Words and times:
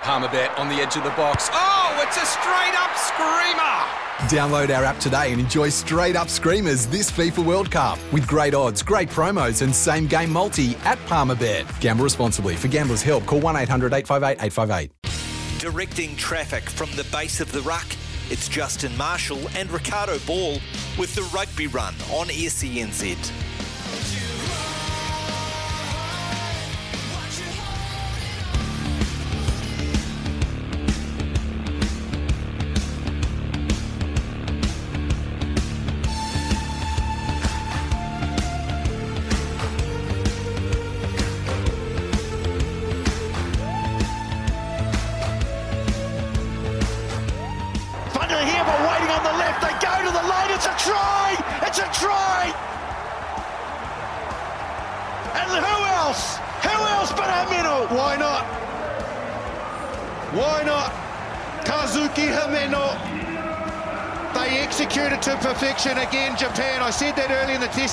Palmerbet 0.00 0.56
on 0.58 0.68
the 0.68 0.76
edge 0.76 0.96
of 0.96 1.02
the 1.02 1.10
box. 1.10 1.50
Oh, 1.52 2.04
it's 2.06 2.16
a 2.16 2.24
straight 2.24 2.74
up 2.78 2.96
screamer! 2.96 3.98
Download 4.28 4.74
our 4.74 4.84
app 4.84 4.98
today 4.98 5.32
and 5.32 5.40
enjoy 5.40 5.68
straight 5.68 6.16
up 6.16 6.28
screamers 6.28 6.86
this 6.86 7.10
FIFA 7.10 7.44
World 7.44 7.70
Cup 7.70 7.98
with 8.12 8.26
great 8.26 8.54
odds, 8.54 8.82
great 8.82 9.08
promos, 9.08 9.62
and 9.62 9.74
same 9.74 10.06
game 10.06 10.30
multi 10.32 10.76
at 10.84 10.98
Palmerbet. 11.06 11.80
Gamble 11.80 12.04
responsibly. 12.04 12.54
For 12.54 12.68
gamblers' 12.68 13.02
help, 13.02 13.26
call 13.26 13.40
1 13.40 13.56
800 13.56 13.92
858 13.92 14.44
858. 14.44 14.92
Directing 15.58 16.16
traffic 16.16 16.70
from 16.70 16.90
the 16.92 17.04
base 17.10 17.40
of 17.40 17.50
the 17.52 17.60
ruck, 17.62 17.86
it's 18.30 18.48
Justin 18.48 18.96
Marshall 18.96 19.40
and 19.56 19.70
Ricardo 19.70 20.18
Ball 20.20 20.58
with 20.96 21.14
the 21.14 21.22
rugby 21.34 21.66
run 21.66 21.94
on 22.12 22.28
SENZ. 22.28 23.47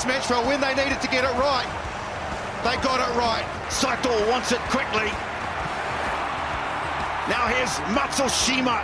The 0.04 0.12
test 0.12 0.30
when 0.48 0.60
they 0.60 0.76
needed 0.76 1.00
to 1.00 1.08
get 1.08 1.24
it 1.24 1.36
right, 1.40 1.68
they 2.64 2.76
got 2.84 3.00
it 3.00 3.12
right. 3.16 3.46
Saito 3.70 4.12
wants 4.30 4.52
it 4.52 4.60
quickly. 4.68 5.08
Now 7.32 7.48
here's 7.48 7.72
Matsushima. 7.96 8.84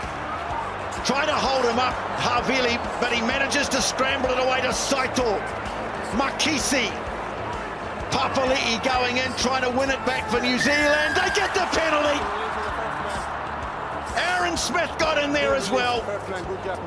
Trying 1.06 1.28
to 1.28 1.34
hold 1.34 1.66
him 1.66 1.80
up, 1.80 1.96
Havili, 2.18 2.78
but 3.02 3.12
he 3.12 3.22
manages 3.22 3.68
to 3.70 3.82
scramble 3.82 4.30
it 4.30 4.40
away 4.40 4.62
to 4.62 4.74
Saito. 4.74 5.40
Makisi. 6.14 6.88
Papali'i 8.12 8.84
going 8.84 9.18
in, 9.18 9.32
trying 9.34 9.64
to 9.64 9.72
win 9.78 9.90
it 9.90 10.04
back 10.06 10.30
for 10.30 10.40
New 10.40 10.60
Zealand. 10.60 11.16
They 11.16 11.30
get 11.34 11.54
the 11.54 11.66
penalty. 11.72 12.20
Aaron 14.18 14.58
Smith 14.58 14.92
got 14.98 15.18
in 15.18 15.32
there 15.34 15.56
as 15.56 15.70
well. 15.70 16.00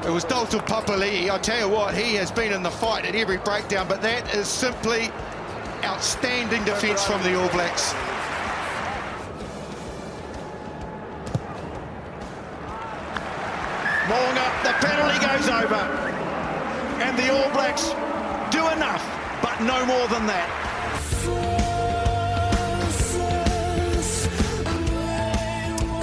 It 0.07 0.11
was 0.11 0.25
Dalton 0.25 0.61
Papali'i. 0.61 1.31
I'll 1.31 1.39
tell 1.39 1.59
you 1.59 1.69
what, 1.69 1.95
he 1.95 2.15
has 2.17 2.31
been 2.31 2.53
in 2.53 2.63
the 2.63 2.71
fight 2.71 3.05
at 3.05 3.15
every 3.15 3.39
breakdown, 3.39 3.89
but 3.89 4.03
that 4.03 4.35
is 4.35 4.49
simply 4.49 5.11
outstanding 5.85 6.65
defence 6.65 7.05
from 7.05 7.23
the 7.23 7.41
All 7.41 7.49
Blacks. 7.51 7.95
Mo'unga, 14.09 14.47
the 14.63 14.73
penalty 14.87 15.19
goes 15.25 15.49
over. 15.49 15.81
And 17.03 17.19
the 17.19 17.33
All 17.33 17.51
Blacks 17.53 17.89
do 18.53 18.69
enough, 18.71 19.05
but 19.43 19.61
no 19.61 19.85
more 19.87 20.07
than 20.09 20.27
that. 20.27 20.64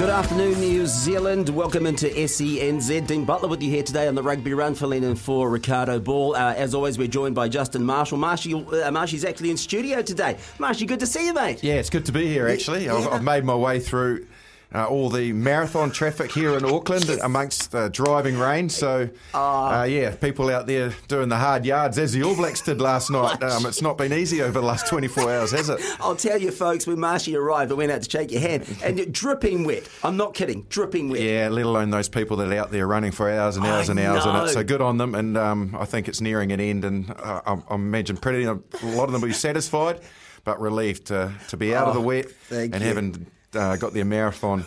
Good 0.01 0.09
afternoon, 0.09 0.59
New 0.59 0.87
Zealand. 0.87 1.47
Welcome 1.49 1.85
into 1.85 2.07
SENZ. 2.07 3.05
Dean 3.05 3.23
Butler 3.23 3.47
with 3.47 3.61
you 3.61 3.69
here 3.69 3.83
today 3.83 4.07
on 4.07 4.15
the 4.15 4.23
Rugby 4.23 4.51
Run, 4.55 4.73
filling 4.73 5.03
in 5.03 5.15
for 5.15 5.47
Ricardo 5.47 5.99
Ball. 5.99 6.35
Uh, 6.35 6.55
as 6.55 6.73
always, 6.73 6.97
we're 6.97 7.07
joined 7.07 7.35
by 7.35 7.47
Justin 7.47 7.83
Marshall. 7.83 8.17
Marshy, 8.17 8.55
uh, 8.55 8.89
Marshy's 8.89 9.23
actually 9.23 9.51
in 9.51 9.57
studio 9.57 10.01
today. 10.01 10.37
Marshy, 10.57 10.87
good 10.87 11.01
to 11.01 11.05
see 11.05 11.27
you, 11.27 11.35
mate. 11.35 11.63
Yeah, 11.63 11.75
it's 11.75 11.91
good 11.91 12.07
to 12.07 12.11
be 12.11 12.25
here, 12.25 12.47
actually. 12.47 12.89
I've, 12.89 13.07
I've 13.09 13.23
made 13.23 13.45
my 13.45 13.53
way 13.53 13.79
through 13.79 14.25
uh, 14.73 14.85
all 14.87 15.09
the 15.09 15.33
marathon 15.33 15.91
traffic 15.91 16.31
here 16.31 16.55
in 16.57 16.63
Auckland 16.63 17.09
amongst 17.23 17.71
the 17.71 17.89
driving 17.89 18.37
rain. 18.37 18.69
So, 18.69 19.09
uh, 19.33 19.85
yeah, 19.89 20.15
people 20.15 20.49
out 20.49 20.65
there 20.67 20.93
doing 21.07 21.27
the 21.29 21.35
hard 21.37 21.65
yards 21.65 21.97
as 21.97 22.13
the 22.13 22.23
All 22.23 22.35
Blacks 22.35 22.61
did 22.61 22.79
last 22.79 23.09
night. 23.11 23.43
Um, 23.43 23.65
it's 23.65 23.81
not 23.81 23.97
been 23.97 24.13
easy 24.13 24.41
over 24.41 24.53
the 24.61 24.65
last 24.65 24.87
24 24.87 25.23
hours, 25.31 25.51
has 25.51 25.67
it? 25.69 25.81
I'll 25.99 26.15
tell 26.15 26.39
you, 26.41 26.51
folks, 26.51 26.87
when 26.87 26.99
Marshy 26.99 27.35
arrived, 27.35 27.71
I 27.71 27.75
went 27.75 27.91
out 27.91 28.01
to 28.03 28.09
shake 28.09 28.31
your 28.31 28.41
hand, 28.41 28.65
and 28.83 28.97
you're 28.97 29.07
dripping 29.07 29.65
wet. 29.65 29.89
I'm 30.03 30.15
not 30.17 30.33
kidding, 30.33 30.65
dripping 30.69 31.09
wet. 31.09 31.21
Yeah, 31.21 31.49
let 31.51 31.65
alone 31.65 31.89
those 31.89 32.07
people 32.09 32.37
that 32.37 32.51
are 32.51 32.57
out 32.57 32.71
there 32.71 32.87
running 32.87 33.11
for 33.11 33.29
hours 33.29 33.57
and 33.57 33.65
hours 33.65 33.89
I 33.89 33.91
and 33.93 33.99
hours 33.99 34.25
in 34.25 34.33
know. 34.33 34.45
it. 34.45 34.49
So 34.49 34.63
good 34.63 34.81
on 34.81 34.97
them, 34.97 35.15
and 35.15 35.37
um, 35.37 35.75
I 35.77 35.83
think 35.85 36.07
it's 36.07 36.21
nearing 36.21 36.51
an 36.53 36.59
end, 36.61 36.85
and 36.85 37.09
uh, 37.11 37.41
I, 37.45 37.57
I 37.69 37.75
imagine 37.75 38.15
pretty 38.17 38.43
a 38.45 38.53
lot 38.53 39.05
of 39.05 39.11
them 39.11 39.21
will 39.21 39.27
be 39.27 39.33
satisfied, 39.33 39.99
but 40.45 40.61
relieved 40.61 41.07
to, 41.07 41.33
to 41.49 41.57
be 41.57 41.75
out 41.75 41.87
of 41.89 41.93
the 41.93 41.99
wet 42.01 42.27
Oh, 42.51 42.55
and 42.57 42.73
you. 42.75 42.79
having 42.81 43.27
uh, 43.55 43.75
got 43.77 43.93
the 43.93 44.03
marathon 44.03 44.65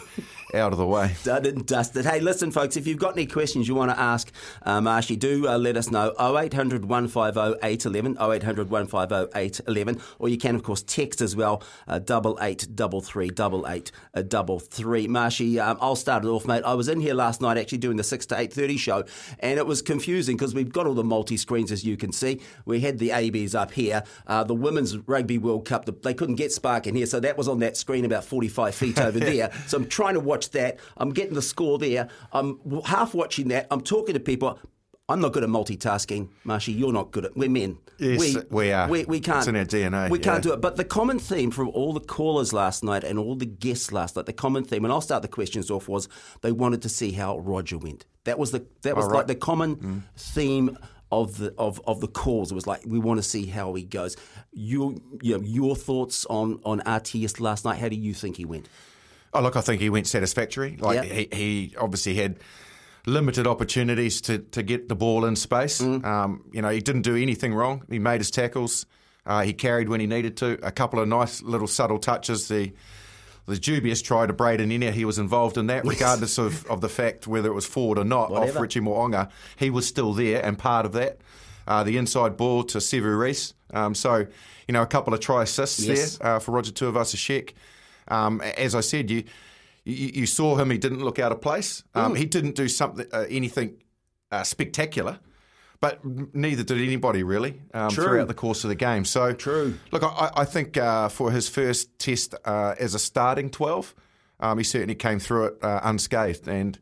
out 0.54 0.72
of 0.72 0.78
the 0.78 0.86
way. 0.86 1.14
Done 1.24 1.46
and 1.46 1.66
dusted. 1.66 2.06
Hey, 2.06 2.20
listen, 2.20 2.50
folks, 2.50 2.76
if 2.76 2.86
you've 2.86 2.98
got 2.98 3.14
any 3.14 3.26
questions 3.26 3.68
you 3.68 3.74
want 3.74 3.90
to 3.90 3.98
ask 3.98 4.30
uh, 4.62 4.80
Marshy, 4.80 5.16
do 5.16 5.48
uh, 5.48 5.58
let 5.58 5.76
us 5.76 5.90
know. 5.90 6.14
0800 6.18 6.84
150 6.84 7.58
811, 7.62 8.16
0800 8.20 8.70
150 8.70 9.38
811, 9.38 10.00
or 10.18 10.28
you 10.28 10.38
can, 10.38 10.54
of 10.54 10.62
course, 10.62 10.82
text 10.82 11.20
as 11.20 11.34
well, 11.36 11.62
uh, 11.88 12.00
8833 12.04 13.26
8833. 13.26 15.08
Marshy, 15.08 15.60
um, 15.60 15.78
I'll 15.80 15.96
start 15.96 16.24
it 16.24 16.28
off, 16.28 16.46
mate. 16.46 16.62
I 16.64 16.74
was 16.74 16.88
in 16.88 17.00
here 17.00 17.14
last 17.14 17.40
night 17.40 17.58
actually 17.58 17.78
doing 17.78 17.96
the 17.96 18.04
6 18.04 18.26
to 18.26 18.34
8.30 18.34 18.78
show, 18.78 19.04
and 19.40 19.58
it 19.58 19.66
was 19.66 19.82
confusing 19.82 20.36
because 20.36 20.54
we've 20.54 20.72
got 20.72 20.86
all 20.86 20.94
the 20.94 21.04
multi-screens, 21.04 21.72
as 21.72 21.84
you 21.84 21.96
can 21.96 22.12
see. 22.12 22.40
We 22.64 22.80
had 22.80 22.98
the 22.98 23.10
ABs 23.10 23.54
up 23.54 23.72
here. 23.72 24.04
Uh, 24.26 24.44
the 24.44 24.54
Women's 24.54 24.96
Rugby 24.96 25.38
World 25.38 25.66
Cup, 25.66 25.84
the, 25.84 25.92
they 25.92 26.14
couldn't 26.14 26.36
get 26.36 26.52
Spark 26.52 26.86
in 26.86 26.94
here, 26.94 27.06
so 27.06 27.20
that 27.20 27.36
was 27.36 27.48
on 27.48 27.60
that 27.60 27.76
screen 27.76 28.04
about 28.04 28.24
45 28.24 28.74
feet 28.74 28.98
over 28.98 29.18
there. 29.20 29.50
So 29.66 29.78
I'm 29.78 29.88
trying 29.88 30.14
to 30.14 30.20
watch 30.20 30.43
that. 30.52 30.78
I'm 30.96 31.10
getting 31.10 31.34
the 31.34 31.42
score 31.42 31.78
there. 31.78 32.08
I'm 32.32 32.60
half 32.84 33.14
watching 33.14 33.48
that. 33.48 33.66
I'm 33.70 33.80
talking 33.80 34.14
to 34.14 34.20
people. 34.20 34.58
I'm 35.08 35.20
not 35.20 35.34
good 35.34 35.44
at 35.44 35.50
multitasking, 35.50 36.30
Marshy. 36.44 36.72
You're 36.72 36.92
not 36.92 37.10
good 37.10 37.26
at. 37.26 37.36
We're 37.36 37.50
men. 37.50 37.78
Yes, 37.98 38.38
we 38.50 38.72
are. 38.72 38.88
We, 38.88 39.04
we 39.04 39.20
can't. 39.20 39.38
It's 39.38 39.46
in 39.46 39.56
our 39.56 39.64
DNA, 39.64 40.10
We 40.10 40.18
can't 40.18 40.42
do 40.42 40.52
it. 40.52 40.60
But 40.60 40.76
the 40.76 40.84
common 40.84 41.18
theme 41.18 41.50
from 41.50 41.68
all 41.68 41.92
the 41.92 42.00
callers 42.00 42.52
last 42.52 42.82
night 42.82 43.04
and 43.04 43.18
all 43.18 43.34
the 43.34 43.46
guests 43.46 43.92
last 43.92 44.16
night, 44.16 44.26
the 44.26 44.32
common 44.32 44.64
theme, 44.64 44.84
and 44.84 44.92
I'll 44.92 45.02
start 45.02 45.22
the 45.22 45.28
questions 45.28 45.70
off 45.70 45.88
was 45.88 46.08
they 46.40 46.52
wanted 46.52 46.82
to 46.82 46.88
see 46.88 47.12
how 47.12 47.38
Roger 47.38 47.76
went. 47.76 48.06
That 48.24 48.38
was 48.38 48.50
the 48.50 48.66
that 48.82 48.96
was 48.96 49.04
Oh, 49.04 49.08
like 49.08 49.26
the 49.26 49.34
common 49.34 49.76
mm. 49.76 50.02
theme 50.16 50.78
of 51.12 51.36
the 51.36 51.54
of, 51.58 51.80
of 51.86 52.00
the 52.00 52.08
calls. 52.08 52.50
It 52.50 52.54
was 52.54 52.66
like 52.66 52.82
we 52.86 52.98
want 52.98 53.18
to 53.18 53.22
see 53.22 53.46
how 53.46 53.74
he 53.74 53.84
goes. 53.84 54.16
Your 54.52 54.94
you 55.20 55.38
know, 55.38 55.44
your 55.44 55.76
thoughts 55.76 56.24
on 56.26 56.60
on 56.64 56.80
RTS 56.80 57.40
last 57.40 57.64
night? 57.64 57.78
How 57.78 57.88
do 57.88 57.96
you 57.96 58.14
think 58.14 58.36
he 58.36 58.44
went? 58.44 58.68
Oh, 59.34 59.40
look, 59.42 59.56
I 59.56 59.60
think 59.60 59.80
he 59.80 59.90
went 59.90 60.06
satisfactory. 60.06 60.76
Like 60.78 60.96
Yeah. 61.04 61.12
he, 61.14 61.28
he 61.32 61.74
obviously 61.78 62.14
had 62.14 62.36
limited 63.06 63.46
opportunities 63.46 64.20
to, 64.22 64.38
to 64.38 64.62
get 64.62 64.88
the 64.88 64.94
ball 64.94 65.24
in 65.24 65.36
space. 65.36 65.80
Mm. 65.80 66.04
Um, 66.04 66.44
you 66.52 66.62
know, 66.62 66.70
he 66.70 66.80
didn't 66.80 67.02
do 67.02 67.16
anything 67.16 67.52
wrong. 67.54 67.82
He 67.90 67.98
made 67.98 68.18
his 68.20 68.30
tackles. 68.30 68.86
Uh, 69.26 69.42
he 69.42 69.52
carried 69.52 69.88
when 69.88 70.00
he 70.00 70.06
needed 70.06 70.36
to. 70.38 70.58
A 70.66 70.70
couple 70.70 71.00
of 71.00 71.08
nice 71.08 71.42
little 71.42 71.66
subtle 71.66 71.98
touches. 71.98 72.48
The 72.48 72.72
the 73.46 73.58
dubious 73.58 74.00
try 74.00 74.24
to 74.26 74.32
Braydon 74.32 74.70
Ennor, 74.70 74.90
he 74.92 75.04
was 75.04 75.18
involved 75.18 75.58
in 75.58 75.66
that, 75.66 75.84
regardless 75.84 76.38
of, 76.38 76.64
of 76.66 76.80
the 76.80 76.88
fact 76.88 77.26
whether 77.26 77.50
it 77.50 77.54
was 77.54 77.66
forward 77.66 77.98
or 77.98 78.04
not 78.04 78.30
Whatever. 78.30 78.56
off 78.58 78.62
Richie 78.62 78.80
Mo'unga. 78.80 79.28
He 79.56 79.68
was 79.68 79.86
still 79.86 80.14
there 80.14 80.42
and 80.42 80.58
part 80.58 80.86
of 80.86 80.92
that. 80.92 81.18
Uh, 81.68 81.84
the 81.84 81.98
inside 81.98 82.38
ball 82.38 82.64
to 82.64 82.78
Sevu 82.78 83.18
Reece. 83.18 83.52
Um, 83.74 83.94
so, 83.94 84.26
you 84.66 84.72
know, 84.72 84.80
a 84.80 84.86
couple 84.86 85.12
of 85.12 85.20
try 85.20 85.42
assists 85.42 85.80
Yes. 85.84 86.16
there 86.16 86.36
uh, 86.36 86.38
for 86.38 86.52
Roger 86.52 86.72
Tuivasa-Sheck. 86.72 87.52
Um, 88.08 88.40
as 88.40 88.74
I 88.74 88.80
said, 88.80 89.10
you, 89.10 89.24
you 89.84 90.10
you 90.14 90.26
saw 90.26 90.56
him. 90.56 90.70
He 90.70 90.78
didn't 90.78 91.02
look 91.04 91.18
out 91.18 91.32
of 91.32 91.40
place. 91.40 91.82
Um, 91.94 92.14
he 92.14 92.24
didn't 92.26 92.54
do 92.54 92.68
something 92.68 93.06
uh, 93.12 93.26
anything 93.28 93.76
uh, 94.30 94.42
spectacular, 94.42 95.18
but 95.80 96.00
neither 96.34 96.62
did 96.62 96.80
anybody 96.80 97.22
really 97.22 97.60
um, 97.72 97.90
throughout 97.90 98.28
the 98.28 98.34
course 98.34 98.64
of 98.64 98.68
the 98.68 98.74
game. 98.76 99.04
So 99.04 99.32
True. 99.32 99.78
Look, 99.92 100.02
I, 100.02 100.30
I 100.36 100.44
think 100.44 100.76
uh, 100.76 101.08
for 101.08 101.30
his 101.30 101.48
first 101.48 101.98
test 101.98 102.34
uh, 102.44 102.74
as 102.78 102.94
a 102.94 102.98
starting 102.98 103.50
twelve. 103.50 103.94
um, 104.40 104.58
he 104.58 104.64
certainly 104.64 104.94
came 104.94 105.18
through 105.18 105.44
it 105.46 105.54
uh, 105.62 105.80
unscathed. 105.82 106.48
And, 106.48 106.78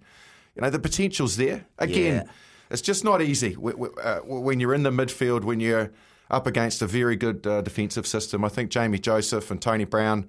you 0.56 0.62
know, 0.62 0.70
the 0.70 0.78
potential's 0.78 1.36
there. 1.36 1.66
Again, 1.78 2.24
Yeah. 2.26 2.32
it's 2.70 2.82
just 2.82 3.04
not 3.04 3.20
easy 3.22 3.56
uh, 3.56 4.20
when 4.20 4.60
you're 4.60 4.74
in 4.74 4.82
the 4.82 4.90
midfield, 4.90 5.44
when 5.44 5.60
you're 5.60 5.90
up 6.30 6.46
against 6.46 6.82
a 6.82 6.86
very 6.86 7.16
good 7.16 7.46
uh, 7.46 7.60
defensive 7.60 8.06
system. 8.06 8.44
I 8.44 8.48
think 8.48 8.70
Jamie 8.70 8.98
Joseph 8.98 9.50
and 9.50 9.60
Tony 9.60 9.84
Brown 9.84 10.28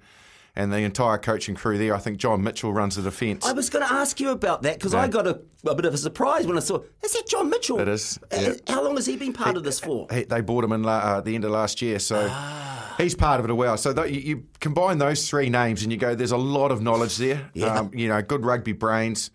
and 0.56 0.72
the 0.72 0.78
entire 0.78 1.18
coaching 1.18 1.54
crew 1.54 1.78
there, 1.78 1.94
I 1.94 1.98
think 1.98 2.18
John 2.18 2.42
Mitchell 2.42 2.72
runs 2.72 2.96
the 2.96 3.02
defence. 3.02 3.44
I 3.44 3.52
was 3.52 3.70
going 3.70 3.84
to 3.86 3.92
ask 3.92 4.20
you 4.20 4.30
about 4.30 4.62
that 4.62 4.74
because 4.78 4.92
Yeah. 4.92 5.00
I 5.02 5.08
got 5.08 5.26
a, 5.26 5.40
a 5.66 5.74
bit 5.74 5.84
of 5.84 5.94
a 5.94 5.98
surprise 5.98 6.46
when 6.46 6.56
I 6.56 6.60
saw. 6.60 6.80
Is 7.02 7.12
that 7.12 7.26
John 7.28 7.50
Mitchell? 7.50 7.80
It 7.80 7.88
is, 7.88 8.18
Uh, 8.32 8.36
yeah. 8.40 8.52
How 8.68 8.82
long 8.84 8.94
has 8.96 9.06
he 9.06 9.16
been 9.16 9.32
part 9.32 9.56
of 9.56 9.64
this 9.64 9.80
for? 9.80 10.06
He- 10.12 10.24
they 10.24 10.40
bought 10.40 10.62
him 10.64 10.72
in 10.72 10.82
la- 10.84 10.98
uh, 10.98 11.20
the 11.20 11.34
end 11.34 11.44
of 11.44 11.50
last 11.50 11.82
year, 11.82 11.98
so 11.98 12.28
Ah. 12.30 12.94
he's 12.98 13.14
part 13.14 13.40
of 13.40 13.46
it 13.46 13.52
as 13.52 13.56
well. 13.56 13.76
So 13.76 13.92
that, 13.92 14.12
you, 14.12 14.20
you 14.20 14.44
combine 14.60 14.98
those 14.98 15.28
three 15.28 15.50
names, 15.50 15.82
and 15.82 15.90
you 15.90 15.98
go, 15.98 16.14
"There's 16.14 16.32
a 16.32 16.36
lot 16.36 16.70
of 16.70 16.80
knowledge 16.80 17.16
there." 17.16 17.50
Yeah. 17.54 17.80
Um, 17.80 17.90
you 17.92 18.06
know, 18.08 18.22
good 18.22 18.44
rugby 18.44 18.72
brains, 18.72 19.30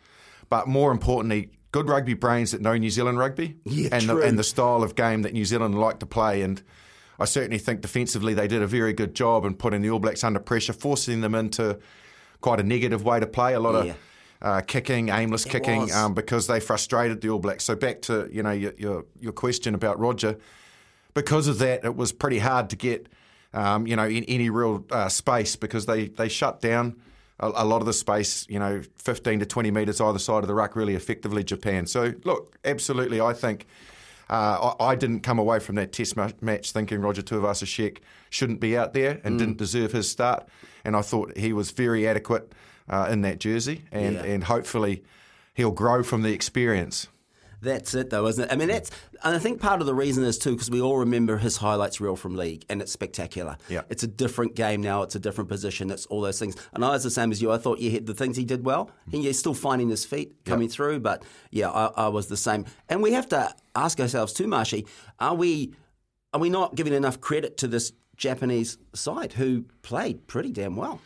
but 0.49 0.67
more 0.67 0.91
importantly, 0.91 1.51
good 1.71 1.89
rugby 1.89 2.13
brains 2.13 2.51
that 2.51 2.61
know 2.61 2.75
New 2.77 2.89
Zealand 2.89 3.19
rugby 3.19 3.57
Yeah, 3.65 3.89
and, 3.91 4.07
the, 4.09 4.17
and 4.21 4.39
the 4.39 4.43
style 4.43 4.81
of 4.83 4.95
game 4.95 5.21
that 5.23 5.33
New 5.33 5.45
Zealand 5.45 5.79
like 5.79 5.99
to 5.99 6.05
play. 6.05 6.41
And 6.41 6.61
I 7.19 7.25
certainly 7.25 7.57
think 7.57 7.81
defensively 7.81 8.33
they 8.33 8.47
did 8.47 8.61
a 8.61 8.67
very 8.67 8.93
good 8.93 9.13
job 9.13 9.45
in 9.45 9.55
putting 9.55 9.81
the 9.81 9.89
All 9.89 9.99
Blacks 9.99 10.23
under 10.23 10.39
pressure, 10.39 10.73
forcing 10.73 11.21
them 11.21 11.35
into 11.35 11.79
quite 12.41 12.59
a 12.59 12.63
negative 12.63 13.03
way 13.03 13.19
to 13.19 13.27
play. 13.27 13.53
A 13.53 13.59
lot 13.59 13.85
Yeah. 13.85 13.91
of 13.91 13.97
uh, 14.41 14.61
kicking, 14.61 15.09
aimless 15.09 15.45
It 15.45 15.49
kicking, 15.49 15.91
um, 15.91 16.13
because 16.13 16.47
they 16.47 16.59
frustrated 16.61 17.19
the 17.21 17.29
All 17.29 17.39
Blacks. 17.39 17.65
So 17.65 17.75
back 17.75 18.01
to 18.03 18.29
you 18.31 18.41
know 18.43 18.51
your 18.51 18.73
your, 18.77 19.05
your 19.19 19.33
question 19.33 19.75
about 19.75 19.99
Roger, 19.99 20.37
because 21.13 21.47
of 21.47 21.59
that, 21.59 21.83
it 21.83 21.95
was 21.95 22.11
pretty 22.13 22.39
hard 22.39 22.69
to 22.69 22.75
get 22.77 23.07
um, 23.53 23.85
you 23.85 23.95
know 23.97 24.05
in 24.07 24.23
any 24.25 24.49
real 24.49 24.85
uh, 24.91 25.09
space 25.09 25.55
because 25.57 25.85
they 25.87 26.07
they 26.07 26.29
shut 26.29 26.61
down. 26.61 26.95
A, 27.41 27.51
a 27.55 27.65
lot 27.65 27.81
of 27.81 27.85
the 27.85 27.93
space, 27.93 28.45
you 28.49 28.59
know, 28.59 28.81
15 28.97 29.39
to 29.39 29.45
20 29.45 29.71
metres 29.71 30.01
either 30.01 30.19
side 30.19 30.43
of 30.43 30.47
the 30.47 30.53
ruck 30.53 30.75
really 30.75 30.93
effectively, 30.93 31.41
Japan. 31.41 31.85
So, 31.87 32.13
look, 32.25 32.57
absolutely, 32.65 33.21
I 33.21 33.31
think 33.31 33.65
uh, 34.29 34.73
I, 34.79 34.85
I 34.91 34.95
didn't 34.95 35.21
come 35.21 35.39
away 35.39 35.59
from 35.59 35.75
that 35.75 35.91
test 35.91 36.15
ma- 36.15 36.31
match 36.41 36.71
thinking 36.71 37.01
Roger 37.01 37.21
Tuivasa-Sheck 37.21 37.97
shouldn't 38.29 38.59
be 38.59 38.77
out 38.77 38.93
there 38.93 39.19
and 39.23 39.39
didn't 39.39 39.57
deserve 39.57 39.91
his 39.91 40.09
start. 40.09 40.47
And 40.85 40.95
I 40.95 41.01
thought 41.01 41.35
he 41.37 41.51
was 41.53 41.71
very 41.71 42.07
adequate 42.07 42.51
uh, 42.89 43.07
in 43.11 43.21
that 43.21 43.39
jersey, 43.39 43.85
and, 43.91 44.15
Yeah. 44.15 44.23
and 44.23 44.43
hopefully 44.43 45.03
he'll 45.53 45.71
grow 45.71 46.03
from 46.03 46.21
the 46.21 46.31
experience. 46.33 47.07
That's 47.61 47.93
it, 47.93 48.09
though, 48.09 48.25
isn't 48.27 48.45
it? 48.45 48.51
I 48.51 48.55
mean, 48.55 48.69
that's, 48.69 48.89
and 49.23 49.35
I 49.35 49.39
think 49.39 49.59
part 49.59 49.81
of 49.81 49.87
the 49.87 49.93
reason 49.93 50.23
is 50.23 50.37
too 50.37 50.51
because 50.51 50.71
we 50.71 50.81
all 50.81 50.97
remember 50.97 51.37
his 51.37 51.57
highlights 51.57 51.99
reel 51.99 52.15
from 52.15 52.35
league, 52.35 52.65
and 52.69 52.81
it's 52.81 52.91
spectacular. 52.91 53.57
Yeah. 53.67 53.81
it's 53.89 54.03
a 54.03 54.07
different 54.07 54.55
game 54.55 54.81
now. 54.81 55.03
It's 55.03 55.15
a 55.15 55.19
different 55.19 55.49
position. 55.49 55.89
It's 55.91 56.05
all 56.07 56.21
those 56.21 56.39
things. 56.39 56.55
And 56.73 56.85
I 56.85 56.89
was 56.89 57.03
the 57.03 57.11
same 57.11 57.31
as 57.31 57.41
you. 57.41 57.51
I 57.51 57.57
thought, 57.57 57.79
you 57.79 57.89
yeah, 57.89 57.99
the 58.01 58.13
things 58.13 58.37
he 58.37 58.45
did 58.45 58.63
well, 58.65 58.85
mm-hmm. 58.85 59.15
and 59.15 59.23
he's 59.23 59.39
still 59.39 59.53
finding 59.53 59.89
his 59.89 60.05
feet 60.05 60.45
coming 60.45 60.69
through. 60.69 61.01
But 61.01 61.23
yeah, 61.51 61.69
I, 61.69 62.05
I 62.05 62.07
was 62.07 62.27
the 62.27 62.37
same. 62.37 62.65
And 62.87 63.01
we 63.01 63.13
have 63.13 63.27
to 63.29 63.53
ask 63.75 63.99
ourselves 63.99 64.33
too, 64.33 64.47
Marshy, 64.47 64.85
are 65.19 65.35
we 65.35 65.73
are 66.33 66.39
we 66.39 66.49
not 66.49 66.75
giving 66.75 66.93
enough 66.93 67.19
credit 67.19 67.57
to 67.57 67.67
this 67.67 67.91
Japanese 68.15 68.77
side 68.93 69.33
who 69.33 69.65
played 69.81 70.27
pretty 70.27 70.51
damn 70.51 70.75
well? 70.75 71.01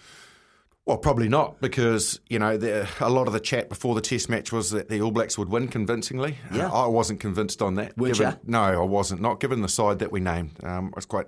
Well, 0.85 0.97
probably 0.97 1.29
not, 1.29 1.61
because 1.61 2.19
you 2.27 2.39
know 2.39 2.57
the, 2.57 2.87
a 2.99 3.09
lot 3.09 3.27
of 3.27 3.33
the 3.33 3.39
chat 3.39 3.69
before 3.69 3.95
the 3.95 4.01
Test 4.01 4.27
match 4.29 4.51
was 4.51 4.71
that 4.71 4.89
the 4.89 5.01
All 5.01 5.11
Blacks 5.11 5.37
would 5.37 5.47
win 5.47 5.69
convincingly. 5.69 6.37
Yeah. 6.53 6.67
Uh, 6.67 6.83
I 6.83 6.87
wasn't 6.87 7.21
convinced 7.21 7.61
on 7.61 7.75
that. 7.75 7.97
Weren't 7.97 8.15
given, 8.15 8.31
ya? 8.33 8.37
No, 8.45 8.81
I 8.81 8.85
wasn't. 8.85 9.21
Not 9.21 9.39
given 9.39 9.61
the 9.61 9.69
side 9.69 9.99
that 9.99 10.11
we 10.11 10.19
named. 10.19 10.51
Um, 10.61 10.91
I 10.93 10.97
was 10.97 11.05
quite. 11.05 11.27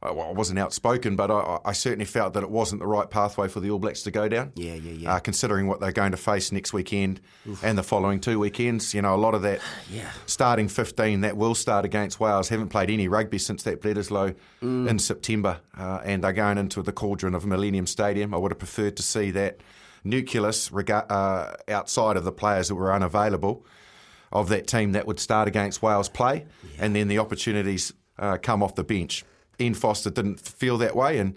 I 0.00 0.12
wasn't 0.12 0.60
outspoken, 0.60 1.16
but 1.16 1.28
I, 1.28 1.58
I 1.64 1.72
certainly 1.72 2.04
felt 2.04 2.34
that 2.34 2.44
it 2.44 2.50
wasn't 2.50 2.80
the 2.80 2.86
right 2.86 3.10
pathway 3.10 3.48
for 3.48 3.58
the 3.58 3.70
All 3.72 3.80
Blacks 3.80 4.02
to 4.02 4.12
go 4.12 4.28
down. 4.28 4.52
Yeah, 4.54 4.74
yeah, 4.74 4.92
yeah. 4.92 5.14
Uh, 5.14 5.18
considering 5.18 5.66
what 5.66 5.80
they're 5.80 5.90
going 5.90 6.12
to 6.12 6.16
face 6.16 6.52
next 6.52 6.72
weekend 6.72 7.20
and 7.64 7.76
the 7.76 7.82
following 7.82 8.20
two 8.20 8.38
weekends, 8.38 8.94
you 8.94 9.02
know, 9.02 9.12
a 9.14 9.16
lot 9.18 9.34
of 9.34 9.42
that 9.42 9.60
Yeah. 9.92 10.08
starting 10.26 10.68
15 10.68 11.22
that 11.22 11.36
will 11.36 11.56
start 11.56 11.84
against 11.84 12.20
Wales 12.20 12.48
haven't 12.48 12.68
played 12.68 12.90
any 12.90 13.08
rugby 13.08 13.38
since 13.38 13.64
that 13.64 13.82
Bledisloe 13.82 14.36
Mm. 14.62 14.88
in 14.88 14.98
September, 15.00 15.60
uh, 15.76 16.00
and 16.04 16.22
they're 16.22 16.32
going 16.32 16.58
into 16.58 16.80
the 16.82 16.92
cauldron 16.92 17.34
of 17.34 17.44
Millennium 17.46 17.86
Stadium. 17.86 18.32
I 18.34 18.36
would 18.36 18.52
have 18.52 18.58
preferred 18.58 18.96
to 18.98 19.02
see 19.02 19.30
that 19.32 19.58
nucleus 20.04 20.70
rega- 20.72 21.10
uh, 21.12 21.54
outside 21.68 22.16
of 22.16 22.24
the 22.24 22.32
players 22.32 22.68
that 22.68 22.74
were 22.74 22.92
unavailable 22.92 23.64
of 24.32 24.48
that 24.48 24.66
team 24.66 24.92
that 24.92 25.06
would 25.06 25.18
start 25.18 25.48
against 25.48 25.82
Wales 25.82 26.08
play, 26.08 26.46
and 26.78 26.94
then 26.94 27.08
the 27.08 27.18
opportunities 27.18 27.92
uh, 28.18 28.36
come 28.40 28.62
off 28.62 28.74
the 28.74 28.84
bench. 28.84 29.24
Ian 29.60 29.74
Foster 29.74 30.10
didn't 30.10 30.40
feel 30.40 30.78
that 30.78 30.94
way, 30.96 31.18
and 31.18 31.34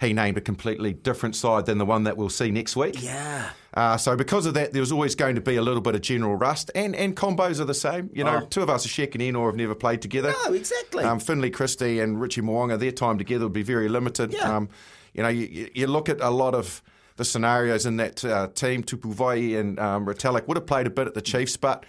he 0.00 0.12
named 0.12 0.36
a 0.36 0.40
completely 0.40 0.92
different 0.92 1.34
side 1.36 1.66
than 1.66 1.78
the 1.78 1.86
one 1.86 2.04
that 2.04 2.16
we'll 2.16 2.28
see 2.28 2.50
next 2.50 2.76
week. 2.76 3.02
Yeah. 3.02 3.50
Uh, 3.72 3.96
so 3.96 4.16
because 4.16 4.44
of 4.44 4.54
that, 4.54 4.72
there 4.72 4.80
was 4.80 4.92
always 4.92 5.14
going 5.14 5.34
to 5.36 5.40
be 5.40 5.56
a 5.56 5.62
little 5.62 5.80
bit 5.80 5.94
of 5.94 6.00
general 6.02 6.36
rust, 6.36 6.70
and, 6.74 6.94
and 6.94 7.16
combos 7.16 7.60
are 7.60 7.64
the 7.64 7.74
same. 7.74 8.10
You 8.12 8.24
know, 8.24 8.40
Oh. 8.42 8.46
two 8.46 8.62
of 8.62 8.68
us, 8.70 8.84
Shek 8.86 9.14
and 9.14 9.22
Ennor, 9.22 9.46
have 9.46 9.56
never 9.56 9.74
played 9.74 10.02
together. 10.02 10.34
No, 10.44 10.52
exactly. 10.52 11.04
Um, 11.04 11.20
Finlay 11.20 11.50
Christie 11.50 12.00
and 12.00 12.20
Richie 12.20 12.42
Mo'unga, 12.42 12.78
their 12.78 12.92
time 12.92 13.18
together 13.18 13.46
would 13.46 13.52
be 13.52 13.62
very 13.62 13.88
limited. 13.88 14.32
Yeah. 14.32 14.56
Um, 14.56 14.68
you 15.14 15.22
know, 15.22 15.28
you- 15.28 15.46
you, 15.46 15.70
you 15.74 15.86
look 15.86 16.08
at 16.08 16.20
a 16.20 16.30
lot 16.30 16.54
of 16.54 16.82
the 17.16 17.24
scenarios 17.24 17.86
in 17.86 17.96
that 17.98 18.24
uh, 18.24 18.48
team. 18.48 18.82
Tupou 18.82 19.14
Vaa'i 19.14 19.56
and 19.58 19.78
um, 19.78 20.04
Retallick 20.06 20.48
would 20.48 20.56
have 20.56 20.66
played 20.66 20.86
a 20.88 20.90
bit 20.90 21.06
at 21.06 21.14
the 21.14 21.22
Chiefs, 21.22 21.56
but 21.56 21.84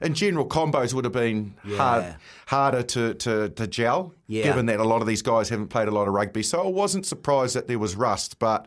in 0.00 0.14
general, 0.14 0.46
combos 0.48 0.94
would 0.94 1.04
have 1.04 1.12
been 1.12 1.54
hard, 1.76 2.16
harder 2.46 2.82
to, 2.82 3.14
to, 3.14 3.48
to 3.50 3.66
gel, 3.66 4.14
Yeah. 4.26 4.44
given 4.44 4.66
that 4.66 4.80
a 4.80 4.84
lot 4.84 5.00
of 5.00 5.06
these 5.08 5.22
guys 5.22 5.48
haven't 5.48 5.68
played 5.68 5.88
a 5.88 5.90
lot 5.90 6.06
of 6.08 6.14
rugby. 6.14 6.42
So 6.42 6.62
I 6.62 6.68
wasn't 6.68 7.06
surprised 7.06 7.54
that 7.56 7.66
there 7.66 7.78
was 7.78 7.96
rust, 7.96 8.38
but 8.38 8.66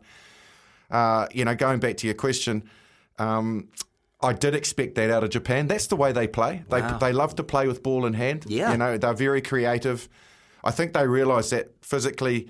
uh, 0.90 1.28
you 1.34 1.46
know, 1.46 1.56
going 1.56 1.80
back 1.80 1.98
to 1.98 2.08
your 2.08 2.14
question, 2.16 2.64
um, 3.18 3.70
I 4.22 4.34
did 4.34 4.54
expect 4.56 4.96
that 4.96 5.10
out 5.10 5.24
of 5.24 5.30
Japan. 5.30 5.68
That's 5.68 5.88
the 5.88 5.96
way 5.96 6.12
they 6.12 6.28
play. 6.28 6.64
They 6.70 6.82
Wow. 6.82 6.98
they 6.98 7.12
love 7.14 7.36
to 7.36 7.44
play 7.44 7.66
with 7.68 7.82
ball 7.82 8.06
in 8.06 8.14
hand. 8.14 8.46
Yeah. 8.48 8.72
you 8.72 8.78
know, 8.78 8.98
they're 8.98 9.14
very 9.14 9.42
creative. 9.42 10.08
I 10.64 10.72
think 10.72 10.94
they 10.94 11.08
realise 11.08 11.50
that 11.50 11.70
physically 11.82 12.50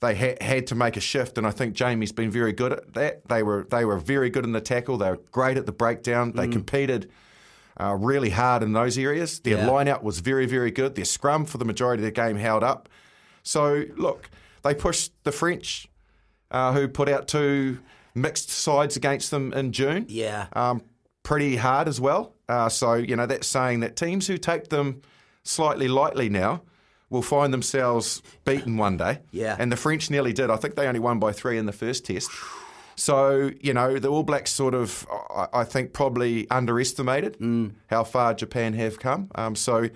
they 0.00 0.14
ha- 0.16 0.36
had 0.40 0.66
to 0.68 0.74
make 0.74 0.96
a 0.96 1.00
shift, 1.00 1.36
and 1.38 1.46
I 1.46 1.50
think 1.50 1.74
Jamie's 1.74 2.12
been 2.12 2.30
very 2.30 2.52
good 2.52 2.72
at 2.72 2.94
that. 2.94 3.28
They 3.28 3.42
were 3.42 3.66
they 3.70 3.84
were 3.84 3.98
very 3.98 4.30
good 4.30 4.44
in 4.44 4.52
the 4.52 4.60
tackle. 4.60 4.96
They 4.96 5.10
were 5.10 5.20
great 5.32 5.56
at 5.58 5.66
the 5.66 5.72
breakdown. 5.72 6.32
Mm. 6.32 6.36
They 6.36 6.48
competed. 6.48 7.10
Uh, 7.82 7.94
really 7.94 8.30
hard 8.30 8.62
in 8.62 8.72
those 8.72 8.96
areas. 8.96 9.40
Their 9.40 9.58
Yeah. 9.58 9.66
line 9.70 9.88
out 9.88 10.04
was 10.04 10.20
very, 10.20 10.46
very 10.46 10.70
good. 10.70 10.94
Their 10.94 11.04
scrum 11.04 11.44
for 11.44 11.58
the 11.58 11.64
majority 11.64 12.02
of 12.02 12.04
the 12.04 12.12
game 12.12 12.36
held 12.36 12.62
up. 12.62 12.88
So, 13.42 13.84
look, 13.96 14.30
they 14.62 14.74
pushed 14.74 15.12
the 15.24 15.32
French, 15.32 15.88
uh, 16.50 16.72
who 16.74 16.86
put 16.86 17.08
out 17.08 17.26
two 17.26 17.78
mixed 18.14 18.50
sides 18.50 18.96
against 18.96 19.30
them 19.30 19.52
in 19.52 19.72
June. 19.72 20.06
Yeah. 20.08 20.46
Um, 20.52 20.82
pretty 21.24 21.56
hard 21.56 21.88
as 21.88 22.00
well. 22.00 22.34
Uh, 22.48 22.68
so, 22.68 22.94
you 22.94 23.16
know, 23.16 23.26
that's 23.26 23.46
saying 23.48 23.80
that 23.80 23.96
teams 23.96 24.26
who 24.28 24.36
take 24.38 24.68
them 24.68 25.00
slightly 25.42 25.88
lightly 25.88 26.28
now 26.28 26.62
will 27.10 27.22
find 27.22 27.52
themselves 27.52 28.22
beaten 28.44 28.76
one 28.76 28.96
day. 28.96 29.18
Yeah. 29.32 29.56
And 29.58 29.72
the 29.72 29.76
French 29.76 30.10
nearly 30.10 30.32
did. 30.32 30.50
I 30.50 30.56
think 30.56 30.76
they 30.76 30.86
only 30.86 31.00
won 31.00 31.18
by 31.18 31.32
three 31.32 31.58
in 31.58 31.66
the 31.66 31.72
first 31.72 32.04
test. 32.06 32.30
So, 32.96 33.50
you 33.60 33.72
know, 33.74 33.98
the 33.98 34.08
All 34.08 34.22
Blacks 34.22 34.50
sort 34.52 34.74
of, 34.74 35.06
I, 35.52 35.64
think, 35.64 35.92
probably 35.92 36.48
underestimated 36.50 37.36
how 37.88 38.04
far 38.04 38.34
Japan 38.34 38.74
have 38.74 38.98
come. 38.98 39.30
Um, 39.34 39.54
so, 39.56 39.88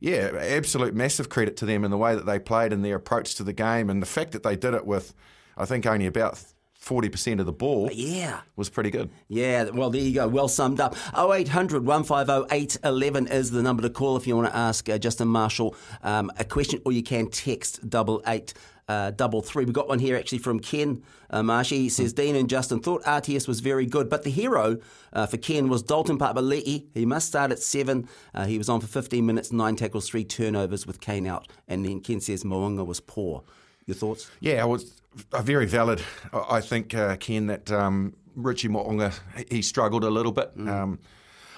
yeah, 0.00 0.30
absolute 0.38 0.94
massive 0.94 1.28
credit 1.28 1.56
to 1.58 1.66
them 1.66 1.84
in 1.84 1.90
the 1.90 1.96
way 1.98 2.14
that 2.14 2.26
they 2.26 2.38
played 2.38 2.72
and 2.72 2.84
their 2.84 2.96
approach 2.96 3.34
to 3.36 3.44
the 3.44 3.52
game 3.52 3.88
and 3.90 4.02
the 4.02 4.06
fact 4.06 4.32
that 4.32 4.42
they 4.42 4.56
did 4.56 4.74
it 4.74 4.86
with, 4.86 5.14
I 5.56 5.64
think, 5.64 5.86
only 5.86 6.06
about 6.06 6.42
40% 6.80 7.40
of 7.40 7.46
the 7.46 7.52
ball 7.52 7.88
Yeah. 7.92 8.40
was 8.54 8.68
pretty 8.68 8.90
good. 8.90 9.10
Yeah, 9.28 9.70
well, 9.70 9.90
there 9.90 10.00
you 10.02 10.14
go. 10.14 10.28
Well 10.28 10.46
summed 10.46 10.78
up. 10.78 10.94
0800 11.18 11.84
150 11.84 12.54
811 12.54 13.26
is 13.28 13.50
the 13.50 13.62
number 13.62 13.82
to 13.82 13.90
call 13.90 14.16
if 14.16 14.26
you 14.26 14.36
want 14.36 14.48
to 14.48 14.56
ask 14.56 14.88
uh, 14.88 14.96
Justin 14.98 15.26
Marshall 15.28 15.74
um, 16.04 16.30
a 16.38 16.44
question, 16.44 16.80
or 16.84 16.92
you 16.92 17.02
can 17.02 17.28
text 17.28 17.88
double 17.88 18.22
eight. 18.28 18.54
Uh, 18.88 19.10
double 19.10 19.42
three. 19.42 19.64
We 19.64 19.72
got 19.72 19.88
one 19.88 19.98
here 19.98 20.16
actually 20.16 20.38
from 20.38 20.60
Ken 20.60 21.02
uh, 21.30 21.42
Marshy. 21.42 21.78
He 21.78 21.88
says 21.88 22.12
Dean 22.12 22.36
and 22.36 22.48
Justin 22.48 22.78
thought 22.78 23.02
RTS 23.02 23.48
was 23.48 23.58
very 23.58 23.84
good, 23.84 24.08
but 24.08 24.22
the 24.22 24.30
hero 24.30 24.78
uh, 25.12 25.26
for 25.26 25.38
Ken 25.38 25.68
was 25.68 25.82
Dalton 25.82 26.18
Papali'i. 26.18 26.86
He 26.94 27.04
must 27.04 27.26
start 27.26 27.50
at 27.50 27.58
seven. 27.58 28.08
Uh, 28.32 28.46
he 28.46 28.58
was 28.58 28.68
on 28.68 28.80
for 28.80 28.86
15 28.86 29.26
minutes, 29.26 29.50
nine 29.50 29.74
tackles, 29.74 30.08
three 30.08 30.24
turnovers 30.24 30.86
with 30.86 31.00
Cane 31.00 31.26
out. 31.26 31.48
And 31.66 31.84
then 31.84 32.00
Ken 32.00 32.20
says 32.20 32.44
Mo'unga 32.44 32.86
was 32.86 33.00
poor. 33.00 33.42
Your 33.86 33.96
thoughts? 33.96 34.30
Yeah, 34.38 34.62
it 34.62 34.68
was 34.68 35.00
a 35.32 35.42
very 35.42 35.66
valid. 35.66 36.00
I 36.32 36.60
think, 36.60 36.94
uh, 36.94 37.16
Ken, 37.16 37.46
that 37.46 37.72
um, 37.72 38.14
Richie 38.36 38.68
Mo'unga, 38.68 39.12
he 39.50 39.62
struggled 39.62 40.04
a 40.04 40.10
little 40.10 40.32
bit. 40.32 40.52
Um, 40.58 41.00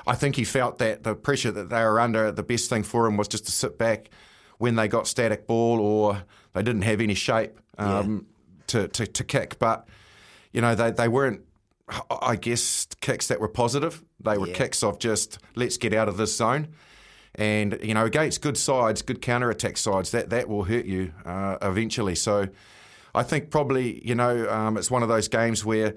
I 0.07 0.15
think 0.15 0.37
he 0.37 0.45
felt 0.45 0.79
that 0.79 1.03
the 1.03 1.15
pressure 1.15 1.51
that 1.51 1.69
they 1.69 1.83
were 1.83 2.01
under, 2.01 2.33
the 2.33 2.43
best 2.43 2.71
thing 2.71 2.85
for 2.85 3.07
him 3.07 3.19
was 3.19 3.29
just 3.29 3.45
to 3.45 3.53
sit 3.53 3.77
back 3.77 4.09
when 4.57 4.77
they 4.77 4.89
got 4.89 5.07
static 5.07 5.47
ball 5.47 5.79
or 5.79 6.23
they 6.55 6.63
didn't 6.63 6.83
have 6.83 7.01
any 7.01 7.15
shape 7.15 7.59
um, 7.79 8.27
to, 8.69 8.89
to, 8.89 9.07
to 9.07 9.25
kick. 9.25 9.59
But, 9.59 9.87
you 10.53 10.61
know, 10.61 10.75
they, 10.75 10.91
they 10.91 11.09
weren't, 11.09 11.43
I 12.11 12.37
guess, 12.37 12.87
kicks 13.01 13.29
that 13.29 13.41
were 13.41 13.49
positive. 13.49 14.03
They 14.21 14.37
were 14.39 14.49
Yeah. 14.49 14.55
kicks 14.55 14.83
of 14.83 14.99
just, 14.99 15.39
let's 15.55 15.77
get 15.77 15.95
out 15.95 16.09
of 16.09 16.17
this 16.17 16.37
zone. 16.37 16.69
And, 17.35 17.79
you 17.83 17.95
know, 17.95 18.05
against 18.05 18.41
good 18.43 18.57
sides, 18.57 19.03
good 19.03 19.23
counter 19.23 19.51
attack 19.51 19.77
sides, 19.77 20.11
that, 20.11 20.31
that 20.31 20.49
will 20.49 20.65
hurt 20.65 20.87
you 20.87 21.13
uh, 21.25 21.59
eventually. 21.63 22.15
So 22.15 22.49
I 23.15 23.23
think 23.23 23.51
probably, 23.51 24.05
you 24.07 24.15
know, 24.15 24.49
um, 24.51 24.77
it's 24.77 24.91
one 24.91 25.03
of 25.03 25.09
those 25.09 25.29
games 25.29 25.65
where 25.65 25.95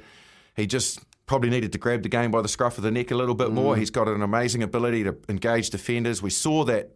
he 0.55 0.67
just 0.67 0.99
probably 1.25 1.49
needed 1.49 1.71
to 1.71 1.77
grab 1.77 2.03
the 2.03 2.09
game 2.09 2.29
by 2.29 2.41
the 2.41 2.47
scruff 2.47 2.77
of 2.77 2.83
the 2.83 2.91
neck 2.91 3.09
a 3.09 3.15
little 3.15 3.35
bit 3.35 3.51
more. 3.51 3.75
He's 3.75 3.89
got 3.89 4.07
an 4.07 4.21
amazing 4.21 4.61
ability 4.63 5.03
to 5.05 5.15
engage 5.29 5.69
defenders. 5.71 6.21
We 6.21 6.29
saw 6.29 6.63
that 6.65 6.91